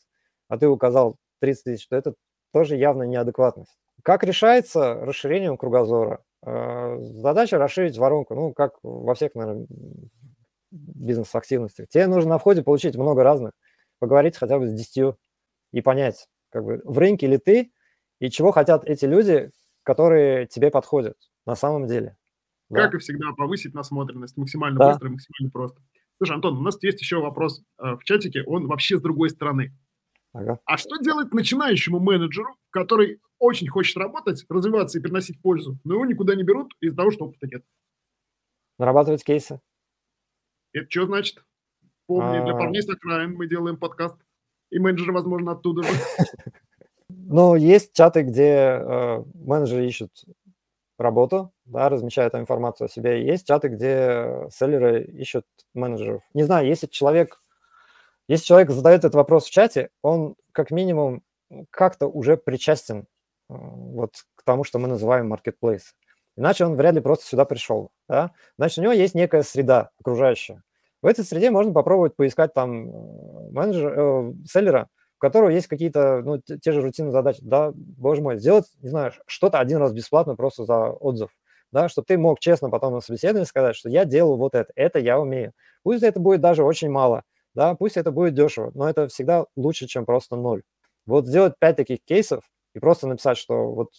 а 0.48 0.58
ты 0.58 0.68
указал 0.68 1.16
30 1.40 1.64
тысяч, 1.66 1.88
то 1.88 1.96
это 1.96 2.16
тоже 2.54 2.76
явно 2.76 3.04
неадекватность. 3.04 3.78
Как 4.02 4.24
решается 4.24 4.96
расширением 4.96 5.58
кругозора? 5.58 6.24
Э, 6.44 6.98
задача 7.00 7.60
расширить 7.60 8.00
воронку, 8.00 8.34
ну, 8.34 8.52
как 8.52 8.80
во 8.82 9.14
всех, 9.14 9.36
наверное, 9.36 9.68
бизнес-активностях. 10.72 11.88
Тебе 11.90 12.08
нужно 12.08 12.32
на 12.32 12.38
входе 12.40 12.64
получить 12.64 12.96
много 12.96 13.24
разных, 13.24 13.52
поговорить 14.00 14.38
хотя 14.38 14.58
бы 14.58 14.68
с 14.68 14.74
10 14.74 15.18
и 15.72 15.82
понять, 15.82 16.28
как 16.52 16.64
бы 16.66 16.82
в 16.84 16.98
рынке 16.98 17.28
ли 17.28 17.38
ты, 17.38 17.72
и 18.20 18.32
чего 18.32 18.52
хотят 18.52 18.86
эти 18.86 19.06
люди, 19.06 19.52
которые 19.84 20.48
тебе 20.48 20.72
подходят 20.72 21.18
на 21.46 21.56
самом 21.56 21.88
деле. 21.88 22.16
Как 22.72 22.94
и 22.94 22.98
всегда, 23.00 23.32
повысить 23.34 23.74
насмотренность 23.74 24.38
максимально 24.38 24.78
да. 24.78 24.92
быстро 24.92 25.10
и 25.10 25.12
максимально 25.12 25.52
просто. 25.52 25.82
Слушай, 26.18 26.36
Антон, 26.36 26.58
у 26.58 26.62
нас 26.62 26.82
есть 26.84 27.02
еще 27.02 27.20
вопрос 27.20 27.64
э, 27.80 27.96
в 27.96 28.04
чатике, 28.04 28.44
он 28.44 28.68
вообще 28.68 28.98
с 28.98 29.02
другой 29.02 29.30
стороны. 29.30 29.74
Ага. 30.34 30.60
А 30.66 30.78
что 30.78 30.98
делать 30.98 31.34
начинающему 31.34 32.00
менеджеру, 32.00 32.56
который 32.70 33.20
очень 33.40 33.68
хочет 33.68 33.98
работать, 33.98 34.46
развиваться 34.50 35.00
и 35.00 35.02
приносить 35.02 35.42
пользу, 35.42 35.80
но 35.84 35.96
его 35.96 36.06
никуда 36.06 36.36
не 36.36 36.44
берут 36.44 36.74
из-за 36.82 36.98
того, 36.98 37.12
что 37.12 37.26
опыта 37.26 37.48
нет? 37.48 37.64
Нарабатывать 38.78 39.24
кейсы. 39.24 39.60
Это 40.74 40.88
что 40.90 41.06
значит? 41.06 41.44
Помни, 42.06 42.44
для 42.44 42.54
а. 42.54 42.58
парней 42.58 42.82
с 42.82 42.90
окраин 42.90 43.34
мы 43.34 43.48
делаем 43.48 43.78
подкаст. 43.78 44.18
И 44.72 44.78
менеджеры, 44.78 45.14
возможно, 45.14 45.54
оттуда 45.54 45.84
же. 45.84 45.90
Ну, 47.12 47.56
есть 47.56 47.94
чаты, 47.94 48.22
где 48.22 48.44
э, 48.44 49.24
менеджеры 49.34 49.88
ищут 49.88 50.12
работу, 51.02 51.52
да, 51.66 51.90
размещают 51.90 52.34
там 52.34 52.42
информацию 52.42 52.86
о 52.86 52.90
себе. 52.90 53.26
Есть 53.26 53.48
чаты, 53.48 53.70
где 53.70 54.48
селлеры 54.52 55.04
ищут 55.04 55.46
менеджеров. 55.74 56.22
Не 56.34 56.44
знаю, 56.44 56.68
если 56.68 56.88
человек, 56.88 57.42
если 58.28 58.46
человек 58.46 58.72
задает 58.72 59.00
этот 59.00 59.16
вопрос 59.16 59.46
в 59.46 59.52
чате, 59.52 59.90
он 60.02 60.36
как 60.52 60.72
минимум 60.72 61.24
как-то 61.70 62.08
уже 62.08 62.38
причастен 62.38 63.00
э, 63.00 63.04
вот 63.50 64.14
к 64.36 64.44
тому, 64.44 64.64
что 64.64 64.80
мы 64.80 64.88
называем 64.88 65.34
marketplace. 65.34 65.94
Иначе 66.36 66.66
он 66.66 66.76
вряд 66.76 66.96
ли 66.96 67.02
просто 67.02 67.26
сюда 67.26 67.46
пришел. 67.46 67.92
Да? 68.08 68.32
Значит, 68.58 68.80
у 68.80 68.82
него 68.82 68.94
есть 68.94 69.16
некая 69.16 69.44
среда 69.44 69.92
окружающая. 70.00 70.64
В 71.02 71.08
этой 71.08 71.24
среде 71.24 71.50
можно 71.50 71.74
попробовать 71.74 72.16
поискать 72.16 72.54
там 72.54 72.90
э, 72.90 73.52
менеджера, 73.52 73.94
э, 73.98 74.34
селлера, 74.46 74.90
у 75.20 75.22
которого 75.22 75.50
есть 75.50 75.68
какие-то, 75.68 76.22
ну, 76.24 76.38
те 76.40 76.72
же 76.72 76.82
рутинные 76.82 77.12
задачи. 77.12 77.40
Да, 77.42 77.74
боже 77.76 78.22
мой, 78.22 78.38
сделать, 78.38 78.66
не 78.82 78.90
знаю, 78.90 79.12
что-то 79.26 79.60
один 79.60 79.78
раз 79.80 79.92
бесплатно 79.92 80.36
просто 80.36 80.64
за 80.64 80.92
отзыв. 80.92 81.30
Да, 81.72 81.90
чтобы 81.90 82.06
ты 82.06 82.18
мог 82.18 82.40
честно 82.40 82.70
потом 82.70 82.94
на 82.94 83.02
собеседовании 83.02 83.46
сказать, 83.46 83.76
что 83.76 83.90
я 83.90 84.06
делал 84.06 84.38
вот 84.38 84.56
это, 84.56 84.72
это 84.76 84.98
я 84.98 85.20
умею. 85.20 85.52
Пусть 85.84 86.04
это 86.04 86.20
будет 86.20 86.42
даже 86.42 86.64
очень 86.64 86.90
мало, 86.90 87.24
да, 87.54 87.76
пусть 87.76 87.98
это 87.98 88.12
будет 88.12 88.34
дешево, 88.34 88.72
но 88.74 88.90
это 88.90 89.08
всегда 89.10 89.46
лучше, 89.58 89.86
чем 89.86 90.06
просто 90.06 90.36
ноль. 90.38 90.64
Вот 91.06 91.28
сделать 91.28 91.54
пять 91.60 91.76
таких 91.76 92.00
кейсов 92.06 92.44
и 92.74 92.80
просто 92.80 93.08
написать, 93.08 93.38
что 93.38 93.72
вот 93.72 93.90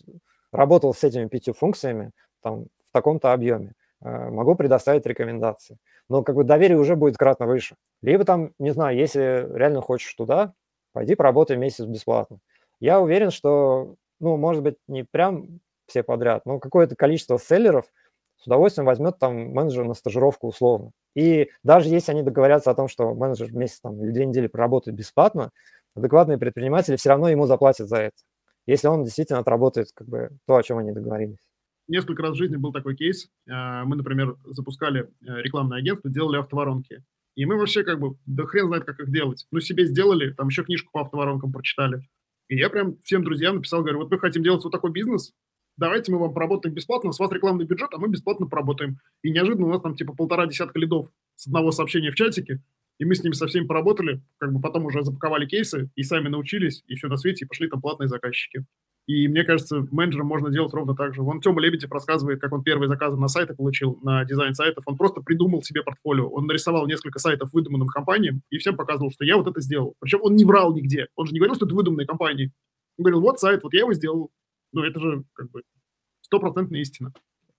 работал 0.52 0.94
с 0.94 1.04
этими 1.04 1.26
пятью 1.28 1.52
функциями 1.54 2.12
там, 2.42 2.64
в 2.88 2.92
таком-то 2.92 3.32
объеме, 3.32 3.74
э, 4.02 4.30
могу 4.30 4.54
предоставить 4.54 5.06
рекомендации. 5.06 5.76
Но 6.08 6.22
как 6.22 6.34
бы 6.34 6.44
доверие 6.44 6.78
уже 6.78 6.96
будет 6.96 7.16
кратно 7.16 7.46
выше. 7.46 7.76
Либо 8.02 8.24
там, 8.24 8.52
не 8.58 8.70
знаю, 8.70 8.96
если 8.96 9.48
реально 9.54 9.80
хочешь 9.80 10.12
туда, 10.14 10.54
пойди 10.92 11.14
поработай 11.14 11.56
месяц 11.56 11.84
бесплатно. 11.84 12.38
Я 12.80 13.00
уверен, 13.00 13.30
что, 13.30 13.96
ну, 14.20 14.36
может 14.36 14.62
быть, 14.62 14.76
не 14.88 15.04
прям 15.04 15.60
все 15.86 16.02
подряд, 16.02 16.46
но 16.46 16.58
какое-то 16.58 16.96
количество 16.96 17.38
селлеров 17.38 17.86
с 18.38 18.46
удовольствием 18.46 18.86
возьмет 18.86 19.18
там 19.18 19.52
менеджер 19.52 19.84
на 19.84 19.94
стажировку 19.94 20.48
условно. 20.48 20.92
И 21.14 21.50
даже 21.62 21.88
если 21.88 22.12
они 22.12 22.22
договорятся 22.22 22.70
о 22.70 22.74
том, 22.74 22.88
что 22.88 23.14
менеджер 23.14 23.52
месяц 23.52 23.80
там, 23.80 24.02
или 24.02 24.12
две 24.12 24.24
недели 24.24 24.46
проработает 24.46 24.96
бесплатно, 24.96 25.50
адекватные 25.94 26.38
предприниматели 26.38 26.96
все 26.96 27.10
равно 27.10 27.28
ему 27.28 27.46
заплатят 27.46 27.88
за 27.88 27.96
это, 27.96 28.16
если 28.66 28.88
он 28.88 29.04
действительно 29.04 29.40
отработает 29.40 29.88
как 29.92 30.08
бы 30.08 30.30
то, 30.46 30.56
о 30.56 30.62
чем 30.62 30.78
они 30.78 30.92
договорились. 30.92 31.38
Несколько 31.88 32.22
раз 32.22 32.32
в 32.32 32.36
жизни 32.36 32.56
был 32.56 32.72
такой 32.72 32.94
кейс. 32.94 33.28
А, 33.48 33.84
мы, 33.84 33.96
например, 33.96 34.36
запускали 34.44 35.02
э, 35.02 35.42
рекламное 35.42 35.78
агентство, 35.78 36.08
делали 36.08 36.38
автоворонки. 36.38 37.02
И 37.36 37.46
мы 37.46 37.56
вообще 37.56 37.84
как 37.84 38.00
бы, 38.00 38.16
да 38.26 38.44
хрен 38.44 38.66
знает, 38.66 38.84
как 38.84 39.00
их 39.00 39.10
делать. 39.10 39.46
Ну, 39.50 39.60
себе 39.60 39.86
сделали, 39.86 40.32
там 40.32 40.48
еще 40.48 40.64
книжку 40.64 40.90
по 40.92 41.02
автоворонкам 41.02 41.52
прочитали. 41.52 42.08
И 42.48 42.56
я 42.56 42.68
прям 42.68 42.98
всем 43.02 43.22
друзьям 43.22 43.56
написал, 43.56 43.82
говорю, 43.82 43.98
вот 43.98 44.10
мы 44.10 44.18
хотим 44.18 44.42
делать 44.42 44.64
вот 44.64 44.70
такой 44.70 44.90
бизнес, 44.90 45.32
давайте 45.76 46.12
мы 46.12 46.18
вам 46.18 46.34
поработаем 46.34 46.74
бесплатно, 46.74 47.12
с 47.12 47.18
вас 47.18 47.30
рекламный 47.30 47.64
бюджет, 47.64 47.90
а 47.92 47.98
мы 47.98 48.08
бесплатно 48.08 48.46
поработаем. 48.46 48.98
И 49.22 49.30
неожиданно 49.30 49.66
у 49.66 49.70
нас 49.70 49.80
там 49.80 49.94
типа 49.94 50.14
полтора 50.14 50.46
десятка 50.46 50.78
лидов 50.78 51.08
с 51.36 51.46
одного 51.46 51.70
сообщения 51.70 52.10
в 52.10 52.16
чатике, 52.16 52.60
и 52.98 53.04
мы 53.04 53.14
с 53.14 53.22
ними 53.22 53.32
со 53.32 53.46
всеми 53.46 53.66
поработали, 53.66 54.22
как 54.38 54.52
бы 54.52 54.60
потом 54.60 54.84
уже 54.84 55.02
запаковали 55.02 55.46
кейсы 55.46 55.90
и 55.94 56.02
сами 56.02 56.28
научились, 56.28 56.84
и 56.86 56.96
все 56.96 57.08
на 57.08 57.16
свете, 57.16 57.44
и 57.44 57.48
пошли 57.48 57.68
там 57.68 57.80
платные 57.80 58.08
заказчики. 58.08 58.64
И 59.06 59.26
мне 59.28 59.42
кажется, 59.44 59.86
менеджером 59.90 60.26
можно 60.26 60.50
делать 60.50 60.72
ровно 60.72 60.94
так 60.94 61.14
же. 61.14 61.22
Вон 61.22 61.40
Тёма 61.40 61.60
Лебедев 61.60 61.90
рассказывает, 61.90 62.40
как 62.40 62.52
он 62.52 62.62
первые 62.62 62.88
заказы 62.88 63.16
на 63.16 63.28
сайты 63.28 63.54
получил, 63.54 63.98
на 64.02 64.24
дизайн 64.24 64.54
сайтов. 64.54 64.84
Он 64.86 64.96
просто 64.96 65.20
придумал 65.20 65.62
себе 65.62 65.82
портфолио. 65.82 66.28
Он 66.28 66.46
нарисовал 66.46 66.86
несколько 66.86 67.18
сайтов 67.18 67.52
выдуманным 67.52 67.88
компаниям 67.88 68.42
и 68.50 68.58
всем 68.58 68.76
показывал, 68.76 69.10
что 69.10 69.24
я 69.24 69.36
вот 69.36 69.48
это 69.48 69.60
сделал. 69.60 69.94
Причем 69.98 70.20
он 70.22 70.36
не 70.36 70.44
врал 70.44 70.72
нигде. 70.74 71.08
Он 71.16 71.26
же 71.26 71.32
не 71.32 71.40
говорил, 71.40 71.56
что 71.56 71.66
это 71.66 71.74
выдуманные 71.74 72.06
компании. 72.06 72.52
Он 72.98 73.04
говорил, 73.04 73.20
вот 73.20 73.40
сайт, 73.40 73.62
вот 73.62 73.72
я 73.72 73.80
его 73.80 73.92
сделал. 73.94 74.30
Ну, 74.72 74.84
это 74.84 75.00
же 75.00 75.24
как 75.32 75.50
бы 75.50 75.62
стопроцентная 76.20 76.80
истина. 76.80 77.12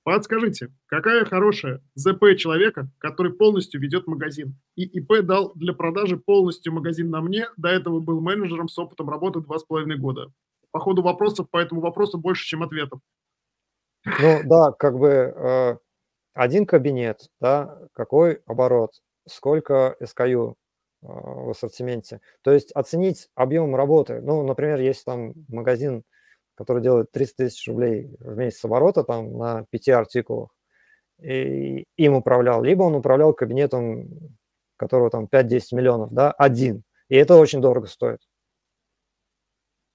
Подскажите, 0.04 0.70
какая 0.88 1.26
хорошая 1.26 1.84
ЗП 1.96 2.36
человека, 2.38 2.90
который 2.98 3.34
полностью 3.34 3.82
ведет 3.82 4.08
магазин? 4.08 4.56
И 4.76 4.84
ИП 4.84 5.22
дал 5.22 5.52
для 5.54 5.74
продажи 5.74 6.18
полностью 6.18 6.74
магазин 6.74 7.10
на 7.10 7.22
мне, 7.22 7.50
до 7.58 7.70
этого 7.70 8.00
был 8.00 8.22
менеджером 8.22 8.68
с 8.68 8.80
опытом 8.80 9.10
работы 9.10 9.42
два 9.42 9.60
с 9.60 9.64
половиной 9.64 9.98
года 9.98 10.32
по 10.72 10.80
ходу 10.80 11.02
вопросов 11.02 11.50
по 11.50 11.58
этому 11.58 11.82
вопросу 11.82 12.18
больше, 12.18 12.46
чем 12.46 12.64
ответов. 12.64 13.00
Ну 14.06 14.42
да, 14.46 14.72
как 14.72 14.98
бы 14.98 15.10
э, 15.10 15.78
один 16.34 16.66
кабинет, 16.66 17.30
да, 17.40 17.78
какой 17.94 18.42
оборот, 18.46 18.92
сколько 19.28 19.96
SKU 20.02 20.52
э, 20.52 20.54
в 21.02 21.50
ассортименте. 21.52 22.22
То 22.42 22.52
есть 22.52 22.72
оценить 22.72 23.30
объем 23.36 23.76
работы. 23.76 24.22
Ну, 24.22 24.44
например, 24.44 24.80
есть 24.80 25.06
там 25.06 25.34
магазин, 25.50 26.04
который 26.56 26.82
делает 26.82 27.12
300 27.12 27.46
тысяч 27.46 27.68
рублей 27.68 28.16
в 28.20 28.38
месяц 28.38 28.64
оборота 28.66 29.04
там 29.04 29.38
на 29.38 29.66
пяти 29.70 29.92
артикулах, 29.92 30.50
и 31.22 31.86
им 31.98 32.16
управлял, 32.16 32.64
либо 32.64 32.84
он 32.84 32.96
управлял 32.96 33.34
кабинетом, 33.34 34.10
которого 34.78 35.10
там 35.12 35.28
5-10 35.32 35.62
миллионов, 35.74 36.12
да, 36.12 36.32
один. 36.32 36.84
И 37.10 37.16
это 37.16 37.36
очень 37.36 37.62
дорого 37.62 37.88
стоит. 37.88 38.20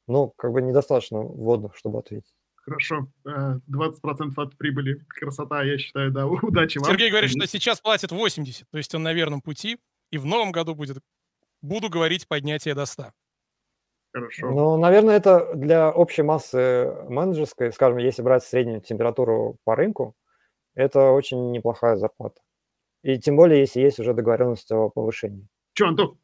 Ну, 0.07 0.33
как 0.37 0.53
бы 0.53 0.63
недостаточно 0.63 1.21
вводных, 1.21 1.77
чтобы 1.77 1.99
ответить. 1.99 2.33
Хорошо. 2.55 3.09
20% 3.25 3.63
э, 3.67 4.33
от 4.37 4.57
прибыли. 4.59 5.05
Красота, 5.09 5.63
я 5.63 5.79
считаю, 5.79 6.11
да. 6.11 6.27
Удачи 6.43 6.79
вам. 6.79 6.91
Сергей 6.91 7.11
говорит, 7.11 7.31
что 7.31 7.47
сейчас 7.47 7.81
платит 7.81 8.11
80, 8.11 8.69
то 8.69 8.79
есть 8.79 8.95
он 8.95 9.03
на 9.03 9.13
верном 9.13 9.41
пути, 9.41 9.79
и 10.11 10.19
в 10.19 10.27
новом 10.27 10.53
году 10.53 10.75
будет, 10.75 10.99
буду 11.63 11.89
говорить, 11.89 12.27
поднятие 12.27 12.75
до 12.75 12.87
100. 12.87 13.13
Хорошо. 14.13 14.51
Ну, 14.51 14.79
наверное, 14.79 15.17
это 15.17 15.55
для 15.55 15.91
общей 15.91 16.23
массы 16.23 16.93
менеджерской, 17.09 17.73
скажем, 17.73 17.99
если 17.99 18.23
брать 18.23 18.43
среднюю 18.43 18.81
температуру 18.81 19.59
по 19.65 19.77
рынку, 19.77 20.17
это 20.75 21.11
очень 21.11 21.53
неплохая 21.53 21.97
зарплата. 21.97 22.41
И 23.03 23.19
тем 23.19 23.37
более, 23.37 23.61
если 23.61 23.81
есть 23.81 24.01
уже 24.01 24.15
договоренность 24.15 24.73
о 24.73 24.89
повышении. 24.89 25.47
Че, 25.75 25.89
Антон, 25.89 26.19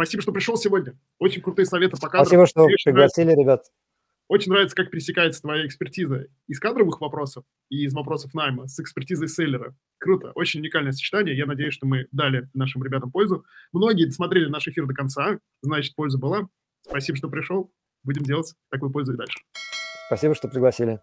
Спасибо, 0.00 0.22
что 0.22 0.32
пришел 0.32 0.56
сегодня. 0.56 0.98
Очень 1.18 1.42
крутые 1.42 1.66
советы 1.66 1.98
по 2.00 2.08
кадрам. 2.08 2.24
Спасибо, 2.24 2.46
что 2.46 2.66
пригласили, 2.84 3.32
ребят. 3.32 3.64
Очень 4.28 4.52
нравится, 4.52 4.74
как 4.74 4.90
пересекается 4.90 5.42
твоя 5.42 5.66
экспертиза 5.66 6.28
из 6.46 6.58
кадровых 6.58 7.02
вопросов 7.02 7.44
и 7.68 7.84
из 7.84 7.92
вопросов 7.92 8.32
найма 8.32 8.66
с 8.66 8.80
экспертизой 8.80 9.28
селлера. 9.28 9.76
Круто, 9.98 10.32
очень 10.34 10.60
уникальное 10.60 10.92
сочетание. 10.92 11.36
Я 11.36 11.44
надеюсь, 11.44 11.74
что 11.74 11.86
мы 11.86 12.06
дали 12.12 12.48
нашим 12.54 12.82
ребятам 12.82 13.10
пользу. 13.10 13.44
Многие 13.72 14.08
смотрели 14.10 14.48
наш 14.48 14.66
эфир 14.68 14.86
до 14.86 14.94
конца, 14.94 15.38
значит, 15.60 15.94
польза 15.94 16.16
была. 16.16 16.48
Спасибо, 16.80 17.18
что 17.18 17.28
пришел. 17.28 17.70
Будем 18.02 18.22
делать 18.22 18.54
такую 18.70 18.90
пользу 18.90 19.12
и 19.12 19.16
дальше. 19.18 19.38
Спасибо, 20.06 20.34
что 20.34 20.48
пригласили. 20.48 20.98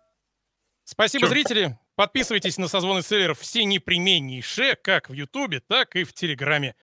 Спасибо, 0.85 1.25
Все. 1.25 1.35
зрители. 1.35 1.77
Подписывайтесь 1.95 2.57
на 2.57 2.67
созвоны 2.67 3.03
селлеров 3.03 3.39
все 3.39 3.63
непременнейшие, 3.63 4.75
как 4.75 5.09
в 5.09 5.13
Ютубе, 5.13 5.59
так 5.59 5.95
и 5.95 6.03
в 6.03 6.13
Телеграме. 6.13 6.73